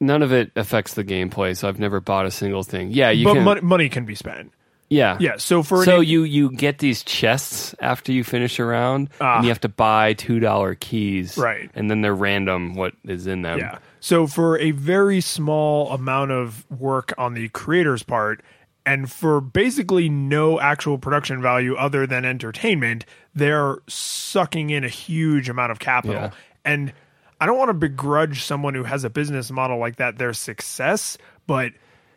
None 0.00 0.22
of 0.22 0.32
it 0.32 0.50
affects 0.56 0.94
the 0.94 1.04
gameplay, 1.04 1.56
so 1.56 1.68
I've 1.68 1.78
never 1.78 2.00
bought 2.00 2.26
a 2.26 2.30
single 2.30 2.64
thing. 2.64 2.90
Yeah, 2.90 3.10
you 3.10 3.24
but 3.24 3.34
can. 3.34 3.44
money, 3.44 3.60
money 3.60 3.88
can 3.88 4.04
be 4.04 4.16
spent. 4.16 4.52
yeah, 4.90 5.16
Yeah, 5.20 5.36
so 5.38 5.62
for 5.62 5.78
an 5.78 5.84
so 5.84 6.00
you 6.00 6.24
you 6.24 6.50
get 6.50 6.78
these 6.78 7.04
chests 7.04 7.74
after 7.80 8.10
you 8.10 8.24
finish 8.24 8.58
a 8.58 8.64
round, 8.64 9.08
Ah. 9.20 9.36
and 9.36 9.44
you 9.44 9.50
have 9.50 9.60
to 9.60 9.68
buy 9.68 10.14
two 10.14 10.40
dollar 10.40 10.74
keys, 10.74 11.38
Right. 11.38 11.70
And 11.74 11.88
then 11.90 12.00
they're 12.00 12.14
random 12.14 12.74
what 12.74 12.94
is 13.04 13.26
in 13.28 13.42
them. 13.42 13.58
Yeah. 13.60 13.78
So 14.00 14.26
for 14.26 14.58
a 14.58 14.72
very 14.72 15.20
small 15.20 15.90
amount 15.92 16.32
of 16.32 16.66
work 16.70 17.14
on 17.16 17.34
the 17.34 17.48
creator's 17.50 18.02
part, 18.02 18.42
and 18.86 19.10
for 19.10 19.40
basically 19.40 20.08
no 20.08 20.60
actual 20.60 20.98
production 20.98 21.40
value 21.40 21.74
other 21.74 22.06
than 22.06 22.24
entertainment, 22.24 23.04
they're 23.34 23.78
sucking 23.88 24.70
in 24.70 24.84
a 24.84 24.88
huge 24.88 25.48
amount 25.48 25.72
of 25.72 25.78
capital. 25.78 26.16
Yeah. 26.16 26.30
And 26.64 26.92
I 27.40 27.46
don't 27.46 27.58
want 27.58 27.70
to 27.70 27.74
begrudge 27.74 28.42
someone 28.42 28.74
who 28.74 28.84
has 28.84 29.04
a 29.04 29.10
business 29.10 29.50
model 29.50 29.78
like 29.78 29.96
that 29.96 30.18
their 30.18 30.32
success, 30.32 31.18
but 31.46 31.72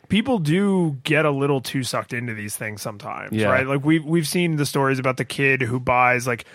people 0.10 0.39
do 0.39 0.98
get 1.03 1.26
a 1.26 1.31
little 1.31 1.60
too 1.61 1.84
sucked 1.84 2.14
into 2.14 2.34
these 2.34 2.56
things 2.56 2.81
sometimes, 2.81 3.31
Yeah. 3.34 3.48
right? 3.48 3.68
Like 3.68 3.84
we've 3.84 4.06
we've 4.06 4.27
seen 4.27 4.56
the 4.57 4.65
stories 4.65 4.99
about 4.99 5.18
the 5.18 5.26
kid 5.26 5.61
who 5.61 5.80
buys 5.80 6.27
like 6.27 6.45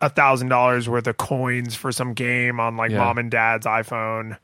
a 0.00 0.10
thousand 0.10 0.48
dollars 0.48 0.88
worth 0.88 1.06
of 1.06 1.16
coins 1.16 1.74
for 1.74 1.90
some 1.92 2.12
game 2.14 2.60
on 2.60 2.76
like 2.76 2.90
Yeah. 2.90 2.98
mom 2.98 3.18
and 3.18 3.30
dad's 3.30 3.66
iPhone. 3.66 4.36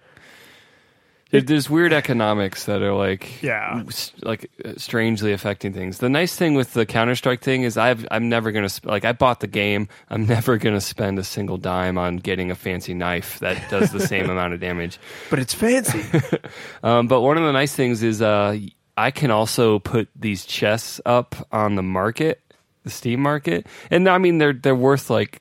There- 1.35 1.43
There's 1.43 1.69
weird 1.69 1.93
economics 1.93 2.65
that 2.66 2.81
are 2.82 2.94
like 2.94 3.43
Yeah. 3.43 3.82
like 4.23 4.51
uh, 4.65 4.73
strangely 4.77 5.32
affecting 5.32 5.73
things. 5.73 5.98
The 5.98 6.09
nice 6.09 6.36
thing 6.36 6.55
with 6.55 6.73
the 6.74 6.86
Counter 6.86 7.15
Strike 7.16 7.40
thing 7.43 7.62
is 7.65 7.77
I've 7.77 8.06
I'm 8.11 8.28
never 8.28 8.52
gonna 8.52 8.69
sp- 8.70 8.86
like 8.86 9.05
I 9.05 9.12
bought 9.12 9.40
the 9.40 9.47
game. 9.48 9.89
I'm 10.11 10.27
never 10.36 10.56
gonna 10.59 10.81
spend 10.81 11.19
a 11.19 11.24
single 11.24 11.56
dime 11.59 11.98
on 11.98 12.19
getting 12.19 12.51
a 12.51 12.55
fancy 12.55 12.94
knife 12.94 13.39
that 13.40 13.69
does 13.70 13.90
the 13.90 14.01
same 14.01 14.31
amount 14.31 14.55
of 14.55 14.61
damage. 14.61 14.98
But 15.31 15.39
it's 15.40 15.55
fancy. 15.55 16.02
Um, 16.82 17.09
but 17.09 17.20
one 17.23 17.36
of 17.39 17.44
the 17.44 17.52
nice 17.52 17.74
things 17.74 18.02
is 18.02 18.20
uh, 18.23 18.56
I 18.97 19.11
can 19.11 19.31
also 19.31 19.78
put 19.81 20.09
these 20.15 20.44
chests 20.44 21.01
up 21.05 21.35
on 21.51 21.74
the 21.74 21.82
market, 21.82 22.40
the 22.85 22.90
Steam 22.90 23.20
market, 23.20 23.66
and 23.90 24.09
I 24.09 24.19
mean 24.19 24.39
they're 24.39 24.52
they're 24.52 24.74
worth 24.74 25.11
like 25.11 25.40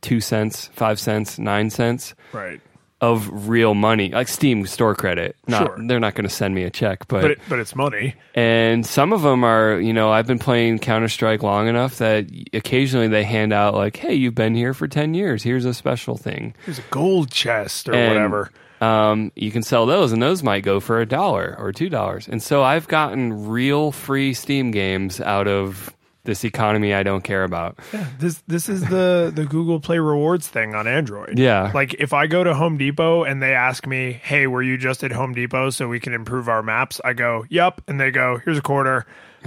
two 0.00 0.20
cents, 0.20 0.68
five 0.72 0.98
cents, 0.98 1.38
nine 1.38 1.70
cents 1.70 2.14
right. 2.32 2.60
Of 3.00 3.48
real 3.48 3.74
money, 3.74 4.10
like 4.10 4.26
Steam 4.28 4.66
store 4.66 4.94
credit. 4.94 5.36
Not, 5.46 5.66
Sure. 5.66 5.76
they're 5.86 6.00
not 6.00 6.14
going 6.14 6.28
to 6.28 6.34
send 6.34 6.54
me 6.54 6.64
a 6.64 6.70
check, 6.70 7.06
but, 7.08 7.22
But 7.22 7.30
it, 7.32 7.38
but 7.48 7.58
it's 7.60 7.76
money. 7.76 8.14
and 8.34 8.84
some 8.84 9.12
of 9.12 9.22
them 9.22 9.44
are, 9.44 9.78
you 9.80 9.92
know, 9.92 10.10
I've 10.10 10.26
been 10.26 10.38
playing 10.40 10.80
Counter 10.80 11.08
Strike 11.08 11.42
long 11.42 11.68
enough 11.68 11.98
that 11.98 12.26
occasionally 12.52 13.06
they 13.08 13.22
hand 13.24 13.52
out 13.52 13.74
like, 13.74 13.96
"Hey, 13.96 14.14
you've 14.14 14.34
been 14.34 14.54
here 14.56 14.74
for 14.74 14.88
ten 14.88 15.14
years. 15.14 15.42
Here's 15.44 15.64
a 15.64 15.74
special 15.74 16.16
thing." 16.16 16.54
Here's 16.64 16.78
a 16.80 16.84
gold 16.90 17.30
chest 17.30 17.88
or 17.88 17.94
And, 17.94 18.14
whatever. 18.14 18.50
Um, 18.80 19.32
you 19.34 19.50
can 19.50 19.62
sell 19.64 19.86
those, 19.86 20.12
and 20.12 20.22
those 20.22 20.42
might 20.44 20.62
go 20.62 20.78
for 20.78 21.00
a 21.00 21.06
dollar 21.06 21.56
or 21.58 21.72
two 21.72 21.88
dollars. 21.88 22.28
And 22.28 22.40
so 22.42 22.62
I've 22.62 22.86
gotten 22.88 23.48
real 23.48 23.90
free 23.92 24.32
Steam 24.34 24.70
games 24.70 25.20
out 25.20 25.48
of 25.48 25.92
this 26.28 26.44
economy 26.44 26.92
I 26.92 27.02
don't 27.02 27.24
care 27.24 27.42
about. 27.42 27.78
This 28.18 28.42
this 28.46 28.68
is 28.68 28.82
the 28.82 29.32
the 29.34 29.46
Google 29.46 29.80
Play 29.80 29.98
Rewards 29.98 30.46
thing 30.46 30.74
on 30.74 30.86
Android. 30.86 31.38
Yeah. 31.38 31.72
Like 31.74 31.94
if 31.94 32.12
I 32.12 32.26
go 32.26 32.44
to 32.44 32.54
Home 32.54 32.76
Depot 32.76 33.24
and 33.24 33.42
they 33.42 33.54
ask 33.54 33.86
me, 33.86 34.12
"Hey, 34.12 34.46
were 34.46 34.62
you 34.62 34.76
just 34.76 35.02
at 35.02 35.10
Home 35.10 35.32
Depot 35.32 35.70
so 35.70 35.88
we 35.88 35.98
can 35.98 36.12
improve 36.12 36.48
our 36.48 36.62
maps?" 36.62 37.00
I 37.02 37.14
go, 37.14 37.46
"Yep," 37.48 37.80
and 37.88 37.98
they 37.98 38.10
go, 38.10 38.40
"Here's 38.44 38.58
a 38.58 38.62
quarter." 38.62 39.06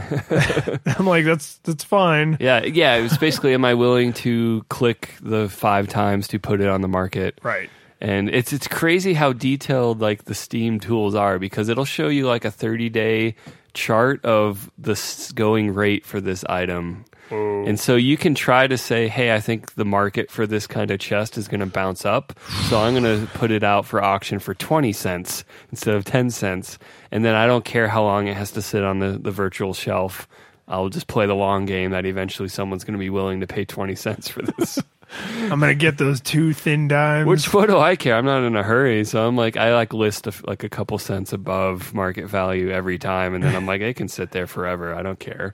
I'm 0.98 1.06
like, 1.06 1.24
"That's 1.24 1.58
that's 1.60 1.84
fine." 1.84 2.38
Yeah, 2.40 2.64
yeah. 2.64 2.96
It 2.96 3.04
was 3.04 3.18
basically, 3.18 3.54
am 3.54 3.64
I 3.64 3.76
willing 3.76 4.12
to 4.14 4.66
click 4.70 5.14
the 5.22 5.50
five 5.50 5.88
times 5.88 6.28
to 6.30 6.40
put 6.40 6.62
it 6.62 6.68
on 6.68 6.82
the 6.82 6.88
market? 6.88 7.40
Right. 7.44 7.70
And 8.00 8.28
it's 8.30 8.52
it's 8.52 8.68
crazy 8.68 9.14
how 9.14 9.34
detailed 9.34 10.02
like 10.02 10.26
the 10.26 10.34
Steam 10.34 10.80
tools 10.80 11.14
are 11.14 11.38
because 11.38 11.70
it'll 11.70 11.86
show 11.86 12.08
you 12.08 12.26
like 12.26 12.44
a 12.44 12.50
30 12.50 12.90
day 12.90 13.36
chart 13.74 14.24
of 14.26 14.72
the 14.78 15.32
going 15.36 15.74
rate 15.74 16.06
for 16.06 16.22
this 16.22 16.44
item. 16.46 17.06
And 17.32 17.80
so 17.80 17.96
you 17.96 18.18
can 18.18 18.36
try 18.36 18.68
to 18.68 18.78
say, 18.78 19.08
"Hey, 19.08 19.34
I 19.34 19.40
think 19.40 19.76
the 19.76 19.86
market 19.86 20.30
for 20.30 20.46
this 20.46 20.68
kind 20.68 20.92
of 20.92 21.00
chest 21.00 21.38
is 21.38 21.48
going 21.48 21.62
to 21.62 21.66
bounce 21.66 22.06
up, 22.06 22.38
so 22.68 22.78
I'm 22.78 22.94
going 22.94 23.06
to 23.06 23.26
put 23.34 23.52
it 23.52 23.64
out 23.64 23.86
for 23.86 24.04
auction 24.04 24.40
for 24.40 24.54
20 24.54 24.92
cents 24.92 25.46
instead 25.70 25.96
of 25.96 26.04
10 26.04 26.30
cents." 26.32 26.78
And 27.10 27.24
then 27.24 27.36
I 27.36 27.48
don't 27.48 27.64
care 27.64 27.88
how 27.88 28.04
long 28.04 28.28
it 28.28 28.36
has 28.36 28.52
to 28.52 28.62
sit 28.62 28.84
on 28.84 29.00
the 29.00 29.18
the 29.18 29.32
virtual 29.32 29.74
shelf. 29.74 30.28
I'll 30.68 30.90
just 30.90 31.08
play 31.08 31.26
the 31.26 31.36
long 31.36 31.66
game 31.66 31.92
that 31.92 32.06
eventually 32.06 32.50
someone's 32.50 32.84
going 32.84 32.94
to 32.94 33.00
be 33.00 33.10
willing 33.10 33.40
to 33.42 33.48
pay 33.48 33.64
20 33.66 33.96
cents 33.96 34.28
for 34.28 34.42
this. 34.42 34.80
I'm 35.14 35.60
gonna 35.60 35.76
get 35.76 35.98
those 35.98 36.22
two 36.22 36.54
thin 36.54 36.88
dimes. 36.88 37.28
Which 37.28 37.54
what 37.54 37.68
do 37.68 37.78
I 37.78 37.96
care? 37.96 38.16
I'm 38.16 38.26
not 38.26 38.44
in 38.44 38.56
a 38.56 38.64
hurry, 38.64 39.04
so 39.04 39.28
I'm 39.28 39.36
like 39.36 39.58
I 39.58 39.74
like 39.74 39.94
list 39.94 40.28
of 40.28 40.44
like 40.46 40.64
a 40.64 40.70
couple 40.70 40.98
cents 40.98 41.34
above 41.34 41.94
market 41.94 42.28
value 42.28 42.70
every 42.70 42.98
time, 42.98 43.34
and 43.34 43.44
then 43.44 43.56
I'm 43.56 43.66
like 43.66 43.82
it 43.82 43.96
can 43.96 44.08
sit 44.08 44.32
there 44.32 44.48
forever. 44.48 44.96
I 44.96 45.02
don't 45.02 45.20
care. 45.20 45.54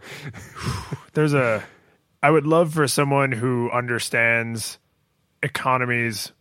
there's 1.14 1.34
a 1.34 1.64
I 2.22 2.30
would 2.30 2.46
love 2.46 2.74
for 2.74 2.88
someone 2.88 3.32
who 3.32 3.70
understands 3.72 4.80
economies 5.44 6.32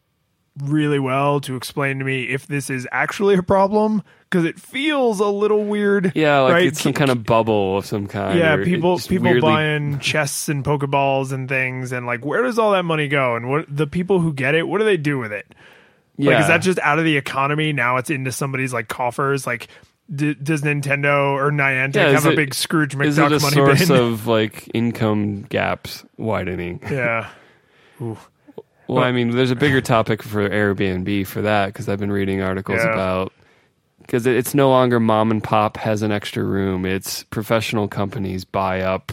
really 0.64 0.98
well 0.98 1.40
to 1.42 1.56
explain 1.56 1.98
to 1.98 2.04
me 2.04 2.24
if 2.24 2.46
this 2.46 2.70
is 2.70 2.88
actually 2.90 3.34
a 3.34 3.42
problem 3.42 4.02
because 4.30 4.44
it 4.44 4.58
feels 4.58 5.20
a 5.20 5.26
little 5.28 5.64
weird. 5.64 6.12
Yeah, 6.14 6.40
like 6.40 6.52
right? 6.52 6.66
it's 6.66 6.80
some 6.80 6.92
kind 6.92 7.10
of 7.10 7.24
bubble 7.24 7.78
of 7.78 7.86
some 7.86 8.06
kind. 8.06 8.38
yeah, 8.38 8.56
people 8.64 8.98
people 8.98 9.24
weirdly- 9.24 9.40
buying 9.42 9.98
chests 10.00 10.48
and 10.48 10.64
pokeballs 10.64 11.32
and 11.32 11.48
things, 11.48 11.92
and 11.92 12.06
like, 12.06 12.24
where 12.24 12.42
does 12.42 12.58
all 12.58 12.72
that 12.72 12.84
money 12.84 13.08
go? 13.08 13.36
And 13.36 13.50
what 13.50 13.66
the 13.68 13.86
people 13.86 14.18
who 14.20 14.32
get 14.32 14.54
it, 14.54 14.66
what 14.66 14.78
do 14.78 14.84
they 14.84 14.96
do 14.96 15.18
with 15.18 15.32
it? 15.32 15.54
Yeah, 16.18 16.32
Like, 16.32 16.40
is 16.42 16.46
that 16.48 16.58
just 16.62 16.78
out 16.78 16.98
of 16.98 17.04
the 17.04 17.16
economy? 17.18 17.72
Now 17.74 17.98
it's 17.98 18.08
into 18.08 18.32
somebody's 18.32 18.72
like 18.72 18.88
coffers. 18.88 19.46
Like, 19.46 19.68
d- 20.14 20.32
does 20.34 20.62
Nintendo 20.62 21.32
or 21.34 21.50
Niantic 21.50 21.96
Yeah, 21.96 22.12
have 22.12 22.24
a 22.24 22.30
it- 22.30 22.36
big 22.36 22.54
Scrooge 22.54 22.96
McDuck 22.96 23.06
is 23.06 23.18
it 23.18 23.24
a 23.26 23.38
money 23.40 23.54
source 23.54 23.88
bin? 23.88 23.96
of 24.00 24.26
like 24.26 24.70
income 24.72 25.42
gaps 25.42 26.04
widening? 26.16 26.80
yeah. 26.90 27.28
Well, 28.88 29.02
I 29.04 29.12
mean, 29.12 29.30
there's 29.30 29.50
a 29.50 29.56
bigger 29.56 29.80
topic 29.80 30.22
for 30.22 30.48
Airbnb 30.48 31.26
for 31.26 31.42
that 31.42 31.66
because 31.66 31.88
I've 31.88 31.98
been 31.98 32.12
reading 32.12 32.40
articles 32.40 32.80
Yeah. 32.84 32.92
about 32.92 33.32
because 34.00 34.26
it's 34.26 34.54
no 34.54 34.68
longer 34.70 35.00
mom 35.00 35.30
and 35.32 35.42
pop 35.42 35.76
has 35.78 36.02
an 36.02 36.12
extra 36.12 36.44
room. 36.44 36.86
It's 36.86 37.24
professional 37.24 37.88
companies 37.88 38.44
buy 38.44 38.80
up 38.82 39.12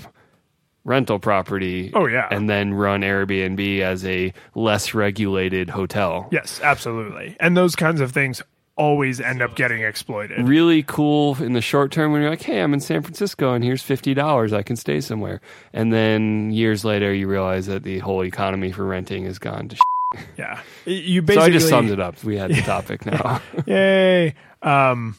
rental 0.85 1.17
property. 1.17 1.91
Oh, 1.95 2.05
yeah. 2.07 2.27
and 2.29 2.49
then 2.49 2.73
run 2.73 3.01
Airbnb 3.01 3.79
as 3.79 4.05
a 4.05 4.33
less 4.53 4.93
regulated 4.93 5.69
hotel. 5.69 6.27
Yes, 6.31 6.59
absolutely. 6.61 7.35
And 7.39 7.55
those 7.57 7.75
kinds 7.75 8.01
of 8.01 8.11
things 8.11 8.41
always 8.75 9.21
end 9.21 9.41
up 9.41 9.55
getting 9.55 9.81
exploited. 9.83 10.47
Really 10.47 10.83
cool 10.83 11.35
in 11.41 11.53
the 11.53 11.61
short 11.61 11.91
term 11.91 12.11
when 12.11 12.21
you're 12.21 12.29
like, 12.31 12.41
hey, 12.41 12.59
I'm 12.61 12.73
in 12.73 12.79
San 12.79 13.01
Francisco 13.03 13.53
and 13.53 13.63
here's 13.63 13.81
fifty 13.83 14.13
dollars, 14.13 14.53
I 14.53 14.63
can 14.63 14.75
stay 14.75 14.99
somewhere. 15.01 15.41
And 15.73 15.93
then 15.93 16.51
years 16.51 16.83
later, 16.83 17.13
you 17.13 17.27
realize 17.27 17.67
that 17.67 17.83
the 17.83 17.99
whole 17.99 18.23
economy 18.23 18.71
for 18.71 18.85
renting 18.85 19.25
has 19.25 19.39
gone 19.39 19.69
to. 19.69 19.75
Shit. 19.75 20.25
Yeah. 20.37 20.61
You 20.85 21.21
basically, 21.23 21.35
So 21.35 21.45
I 21.45 21.49
just 21.51 21.69
summed 21.69 21.91
it 21.91 21.99
up. 21.99 22.23
We 22.23 22.37
had 22.37 22.51
the 22.51 22.61
topic 22.65 23.05
now. 23.05 23.41
Yay. 23.65 24.33
Um 24.61 25.15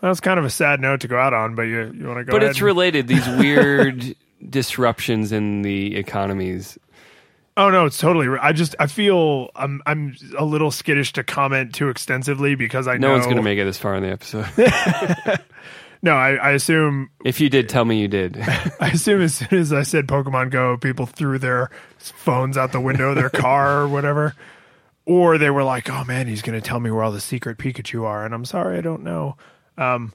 that's 0.00 0.18
kind 0.20 0.38
of 0.40 0.44
a 0.44 0.50
sad 0.50 0.80
note 0.80 1.00
to 1.02 1.08
go 1.08 1.16
out 1.18 1.32
on, 1.32 1.54
but 1.54 1.62
you 1.62 1.92
you 1.96 2.06
want 2.06 2.18
to 2.18 2.24
go 2.24 2.32
but 2.32 2.42
it's 2.42 2.58
and- 2.58 2.66
related 2.66 3.06
these 3.08 3.26
weird 3.38 4.16
disruptions 4.48 5.30
in 5.32 5.62
the 5.62 5.94
economies 5.96 6.76
Oh 7.56 7.70
no, 7.70 7.84
it's 7.84 7.98
totally. 7.98 8.28
I 8.40 8.52
just 8.52 8.74
I 8.78 8.86
feel 8.86 9.50
I'm 9.54 9.82
I'm 9.84 10.16
a 10.38 10.44
little 10.44 10.70
skittish 10.70 11.12
to 11.14 11.24
comment 11.24 11.74
too 11.74 11.90
extensively 11.90 12.54
because 12.54 12.88
I 12.88 12.96
no 12.96 13.08
know 13.08 13.12
one's 13.14 13.26
going 13.26 13.36
to 13.36 13.42
make 13.42 13.58
it 13.58 13.64
this 13.64 13.78
far 13.78 13.94
in 13.96 14.02
the 14.02 14.10
episode 14.10 14.46
No, 16.04 16.16
I, 16.16 16.34
I 16.34 16.50
assume 16.52 17.10
if 17.24 17.40
you 17.40 17.48
did 17.48 17.68
tell 17.68 17.84
me 17.84 18.00
you 18.00 18.08
did 18.08 18.36
I 18.80 18.88
assume 18.88 19.20
as 19.20 19.34
soon 19.34 19.58
as 19.58 19.72
I 19.72 19.82
said 19.82 20.06
Pokemon 20.08 20.50
Go, 20.50 20.76
people 20.76 21.06
threw 21.06 21.38
their 21.38 21.70
phones 21.98 22.56
out 22.56 22.72
the 22.72 22.80
window 22.80 23.10
of 23.10 23.16
their 23.16 23.30
car 23.30 23.82
or 23.82 23.88
whatever, 23.88 24.34
or 25.04 25.38
they 25.38 25.50
were 25.50 25.62
like, 25.62 25.90
"Oh 25.90 26.04
man, 26.04 26.26
he's 26.26 26.42
going 26.42 26.60
to 26.60 26.66
tell 26.66 26.80
me 26.80 26.90
where 26.90 27.04
all 27.04 27.12
the 27.12 27.20
secret 27.20 27.58
Pikachu 27.58 28.04
are," 28.04 28.24
and 28.24 28.34
I'm 28.34 28.44
sorry, 28.44 28.78
I 28.78 28.80
don't 28.80 29.04
know. 29.04 29.36
Um, 29.78 30.12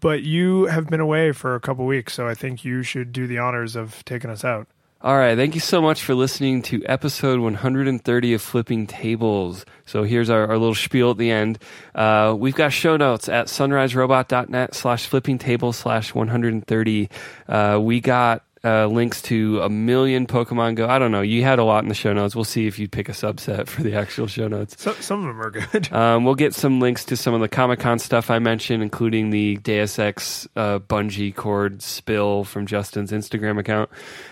but 0.00 0.22
you 0.22 0.64
have 0.66 0.86
been 0.86 1.00
away 1.00 1.32
for 1.32 1.54
a 1.54 1.60
couple 1.60 1.84
weeks, 1.84 2.14
so 2.14 2.26
I 2.26 2.34
think 2.34 2.64
you 2.64 2.82
should 2.82 3.12
do 3.12 3.26
the 3.26 3.38
honors 3.38 3.76
of 3.76 4.02
taking 4.06 4.30
us 4.30 4.44
out. 4.44 4.68
All 5.02 5.16
right 5.16 5.34
thank 5.34 5.54
you 5.54 5.60
so 5.60 5.80
much 5.80 6.02
for 6.02 6.14
listening 6.14 6.60
to 6.60 6.84
episode 6.84 7.40
130 7.40 8.34
of 8.34 8.42
flipping 8.42 8.86
tables. 8.86 9.64
So 9.86 10.02
here's 10.02 10.28
our, 10.28 10.46
our 10.48 10.58
little 10.58 10.74
spiel 10.74 11.12
at 11.12 11.16
the 11.16 11.30
end. 11.30 11.58
Uh, 11.94 12.36
we've 12.38 12.54
got 12.54 12.72
show 12.74 12.98
notes 12.98 13.28
at 13.28 13.46
sunriserobot.net 13.46 14.74
slash 14.74 15.06
flipping 15.06 15.38
tables 15.38 15.78
slash 15.78 16.14
130 16.14 17.08
uh, 17.48 17.78
we 17.82 18.00
got 18.00 18.44
uh, 18.62 18.86
links 18.86 19.22
to 19.22 19.60
a 19.62 19.70
million 19.70 20.26
Pokemon 20.26 20.74
Go. 20.74 20.88
I 20.88 20.98
don't 20.98 21.10
know. 21.10 21.22
You 21.22 21.42
had 21.42 21.58
a 21.58 21.64
lot 21.64 21.82
in 21.82 21.88
the 21.88 21.94
show 21.94 22.12
notes. 22.12 22.34
We'll 22.34 22.44
see 22.44 22.66
if 22.66 22.78
you 22.78 22.88
pick 22.88 23.08
a 23.08 23.12
subset 23.12 23.68
for 23.68 23.82
the 23.82 23.94
actual 23.94 24.26
show 24.26 24.48
notes. 24.48 24.76
So, 24.78 24.92
some 24.94 25.20
of 25.20 25.26
them 25.26 25.40
are 25.40 25.50
good. 25.50 25.88
Um, 26.00 26.24
we'll 26.24 26.34
get 26.34 26.54
some 26.54 26.80
links 26.80 27.04
to 27.06 27.16
some 27.16 27.34
of 27.34 27.40
the 27.40 27.48
Comic 27.48 27.80
Con 27.80 27.98
stuff 27.98 28.30
I 28.30 28.38
mentioned, 28.38 28.82
including 28.82 29.30
the 29.30 29.56
Deus 29.58 29.98
Ex 29.98 30.48
uh, 30.56 30.78
bungee 30.78 31.34
cord 31.34 31.82
spill 31.82 32.44
from 32.44 32.66
Justin's 32.66 33.12
Instagram 33.12 33.58
account. 33.58 33.90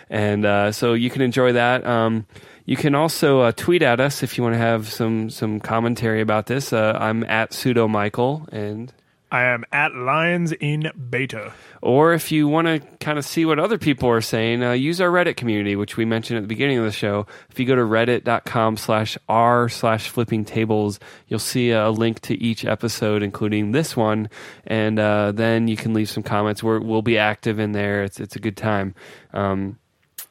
And 0.09 0.45
uh, 0.47 0.73
so 0.73 0.95
you 0.95 1.11
can 1.11 1.21
enjoy 1.21 1.53
that. 1.53 1.87
Um, 1.87 2.27
you 2.65 2.77
can 2.77 2.95
also 2.95 3.41
uh, 3.41 3.53
tweet 3.53 3.83
at 3.83 4.01
us 4.01 4.23
if 4.23 4.39
you 4.39 4.45
want 4.45 4.55
to 4.55 4.59
have 4.59 4.89
some, 4.89 5.31
some 5.31 5.61
commentary 5.61 6.21
about 6.21 6.47
this. 6.47 6.73
Uh, 6.73 6.97
I'm 6.99 7.25
at 7.25 7.53
pseudo 7.53 7.89
Michael, 7.89 8.47
and 8.53 8.93
I 9.31 9.45
am 9.45 9.65
at 9.73 9.95
Lions 9.95 10.53
in 10.53 10.91
Beta. 11.11 11.53
or 11.83 12.13
if 12.15 12.33
you 12.33 12.49
want 12.49 12.67
to 12.67 12.81
kind 12.99 13.19
of 13.19 13.25
see 13.25 13.45
what 13.45 13.59
other 13.59 13.79
people 13.79 14.09
are 14.09 14.21
saying, 14.21 14.63
uh, 14.63 14.73
use 14.73 15.01
our 15.01 15.11
Reddit 15.11 15.37
community, 15.37 15.77
which 15.77 15.97
we 15.97 16.05
mentioned 16.05 16.39
at 16.39 16.43
the 16.43 16.49
beginning 16.49 16.79
of 16.79 16.85
the 16.85 16.93
show. 16.93 17.27
If 17.51 17.61
you 17.61 17.67
go 17.67 17.75
to 17.75 17.83
reddit.com 17.83 18.77
slash 18.77 19.19
r 19.29 19.69
slash 19.69 20.09
flipping 20.09 20.45
tables, 20.45 20.99
you'll 21.27 21.39
see 21.39 21.71
a 21.71 21.91
link 21.91 22.21
to 22.23 22.35
each 22.43 22.65
episode, 22.65 23.23
including 23.23 23.73
this 23.73 23.97
one. 23.97 24.31
And 24.67 24.99
uh, 24.99 25.33
then 25.33 25.69
you 25.69 25.77
can 25.77 25.95
leave 25.95 26.09
some 26.09 26.23
comments. 26.23 26.63
We're, 26.63 26.81
we'll 26.81 27.03
be 27.03 27.19
active 27.19 27.59
in 27.59 27.73
there. 27.73 28.03
It's, 28.05 28.21
it's 28.21 28.37
a 28.37 28.41
good 28.41 28.57
time. 28.57 28.95
Um, 29.33 29.79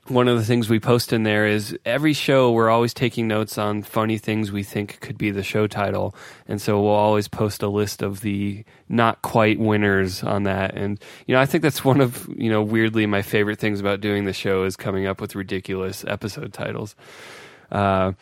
one 0.10 0.28
of 0.28 0.38
the 0.38 0.46
things 0.46 0.70
we 0.70 0.80
post 0.80 1.14
in 1.14 1.24
there 1.24 1.46
is 1.48 1.78
every 1.86 2.14
show 2.14 2.52
we're 2.52 2.70
always 2.70 2.94
taking 2.94 3.28
notes 3.28 3.58
on 3.58 3.84
funny 3.84 4.18
things 4.18 4.52
we 4.52 4.64
think 4.64 5.00
could 5.00 5.18
be 5.18 5.32
the 5.32 5.44
show 5.44 5.68
title. 5.68 6.16
And 6.48 6.62
so 6.62 6.82
we'll 6.82 6.92
always 6.92 7.28
post 7.28 7.64
a 7.64 7.68
list 7.68 8.02
of 8.02 8.22
the 8.22 8.64
not 8.90 9.22
quite 9.22 9.60
winners 9.60 10.24
on 10.24 10.44
that. 10.44 10.76
And 10.76 11.00
you 11.26 11.36
know 11.36 11.42
i 11.42 11.46
think 11.46 11.62
that's 11.62 11.84
one 11.84 12.02
of 12.02 12.28
you 12.36 12.50
know 12.50 12.62
weirdly 12.62 13.06
my 13.06 13.22
favorite 13.22 13.60
things 13.60 13.80
about 13.80 14.02
doing 14.02 14.26
the 14.26 14.34
show 14.34 14.64
is 14.64 14.76
coming 14.76 15.06
up 15.06 15.22
with 15.22 15.36
ridiculous 15.36 16.06
episode 16.08 16.54
titles. 16.54 16.96
Uh, 17.72 18.14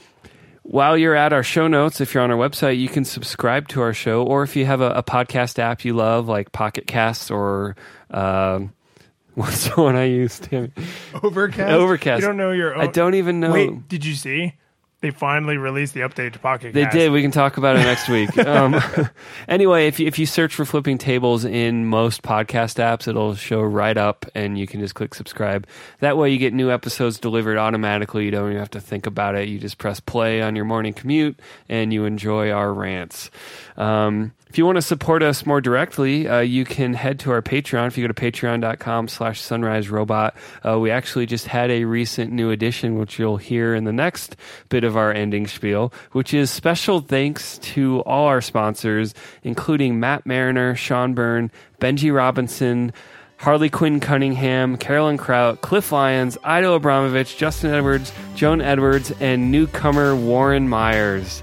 while 0.63 0.97
you're 0.97 1.15
at 1.15 1.31
our 1.31 1.43
show 1.43 1.67
notes, 1.67 2.01
if 2.01 2.13
you're 2.13 2.23
on 2.23 2.31
our 2.31 2.37
website, 2.37 2.79
you 2.79 2.89
can 2.89 3.05
subscribe 3.05 3.67
to 3.67 3.81
our 3.81 3.93
show, 3.93 4.23
or 4.23 4.41
if 4.41 4.55
you 4.55 4.65
have 4.65 4.81
a, 4.81 4.89
a 4.93 5.03
podcast 5.03 5.59
app 5.59 5.85
you 5.85 5.93
love, 5.93 6.27
like 6.27 6.51
Pocket 6.51 6.87
Casts 6.87 7.29
or 7.29 7.75
um, 8.09 8.73
what's 9.45 9.67
the 9.69 9.81
one 9.81 9.95
I 9.95 10.05
use? 10.05 10.39
Damn 10.39 10.65
it. 10.65 10.71
Overcast. 11.23 11.71
Overcast. 11.71 12.21
You 12.21 12.27
don't 12.27 12.37
know 12.37 12.51
your. 12.51 12.75
Own- 12.75 12.81
I 12.81 12.87
don't 12.87 13.15
even 13.15 13.39
know. 13.39 13.51
Wait, 13.51 13.87
did 13.87 14.05
you 14.05 14.13
see? 14.15 14.53
They 15.01 15.11
finally 15.11 15.57
released 15.57 15.93
the 15.93 15.99
update 15.99 16.33
to 16.33 16.39
Pocket 16.39 16.73
They 16.73 16.83
Cast. 16.83 16.95
did. 16.95 17.11
We 17.11 17.21
can 17.21 17.29
talk 17.29 17.57
about 17.57 17.75
it 17.75 17.79
next 17.79 18.09
week. 18.09 18.29
Um, 18.47 18.81
anyway, 19.47 19.87
if 19.87 19.99
you, 19.99 20.07
if 20.07 20.17
you 20.17 20.25
search 20.25 20.55
for 20.55 20.65
Flipping 20.65 20.97
Tables 20.97 21.45
in 21.45 21.85
most 21.85 22.23
podcast 22.23 22.77
apps, 22.79 23.07
it'll 23.07 23.35
show 23.35 23.61
right 23.61 23.97
up, 23.97 24.25
and 24.33 24.57
you 24.57 24.65
can 24.65 24.79
just 24.79 24.95
click 24.95 25.13
subscribe. 25.13 25.67
That 25.99 26.17
way, 26.17 26.31
you 26.31 26.37
get 26.39 26.53
new 26.53 26.71
episodes 26.71 27.19
delivered 27.19 27.57
automatically. 27.57 28.25
You 28.25 28.31
don't 28.31 28.47
even 28.49 28.59
have 28.59 28.71
to 28.71 28.81
think 28.81 29.05
about 29.05 29.35
it. 29.35 29.47
You 29.49 29.59
just 29.59 29.77
press 29.77 29.99
play 29.99 30.41
on 30.41 30.55
your 30.55 30.65
morning 30.65 30.93
commute, 30.93 31.39
and 31.69 31.93
you 31.93 32.05
enjoy 32.05 32.49
our 32.51 32.73
rants. 32.73 33.29
Um, 33.77 34.31
if 34.55 34.57
you 34.57 34.65
want 34.65 34.77
to 34.77 34.81
support 34.81 35.21
us 35.21 35.45
more 35.45 35.59
directly, 35.59 36.29
uh, 36.29 36.39
you 36.39 36.63
can 36.63 36.93
head 36.93 37.19
to 37.19 37.31
our 37.31 37.41
Patreon. 37.41 37.87
If 37.87 37.97
you 37.97 38.07
go 38.07 38.13
to 38.13 38.13
patreon.com 38.13 39.09
slash 39.09 39.41
sunrise 39.41 39.89
robot, 39.89 40.33
uh, 40.65 40.79
we 40.79 40.91
actually 40.91 41.25
just 41.25 41.45
had 41.45 41.69
a 41.69 41.83
recent 41.83 42.31
new 42.31 42.51
addition, 42.51 42.97
which 42.97 43.19
you'll 43.19 43.35
hear 43.35 43.75
in 43.75 43.83
the 43.83 43.91
next 43.91 44.37
bit 44.69 44.85
of 44.85 44.95
our 44.95 45.11
ending 45.11 45.45
spiel, 45.45 45.91
which 46.13 46.33
is 46.33 46.51
special 46.51 47.01
thanks 47.01 47.57
to 47.57 47.99
all 48.03 48.27
our 48.27 48.39
sponsors, 48.39 49.13
including 49.43 49.99
Matt 49.99 50.25
Mariner, 50.25 50.73
Sean 50.73 51.13
Byrne, 51.13 51.51
Benji 51.81 52.15
Robinson, 52.15 52.93
Harley 53.35 53.69
Quinn 53.69 53.99
Cunningham, 53.99 54.77
Carolyn 54.77 55.17
Kraut, 55.17 55.59
Cliff 55.59 55.91
Lyons, 55.91 56.37
Ido 56.45 56.75
Abramovich, 56.75 57.35
Justin 57.35 57.73
Edwards, 57.73 58.13
Joan 58.35 58.61
Edwards, 58.61 59.11
and 59.19 59.51
newcomer 59.51 60.15
Warren 60.15 60.69
Myers. 60.69 61.41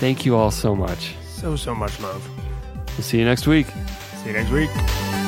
Thank 0.00 0.26
you 0.26 0.34
all 0.34 0.50
so 0.50 0.74
much. 0.74 1.14
So 1.28 1.56
so 1.56 1.74
much 1.74 1.98
love. 2.00 2.29
We'll 3.00 3.06
see 3.06 3.18
you 3.18 3.24
next 3.24 3.46
week. 3.46 3.66
See 4.22 4.26
you 4.26 4.34
next 4.34 4.50
week. 4.50 5.19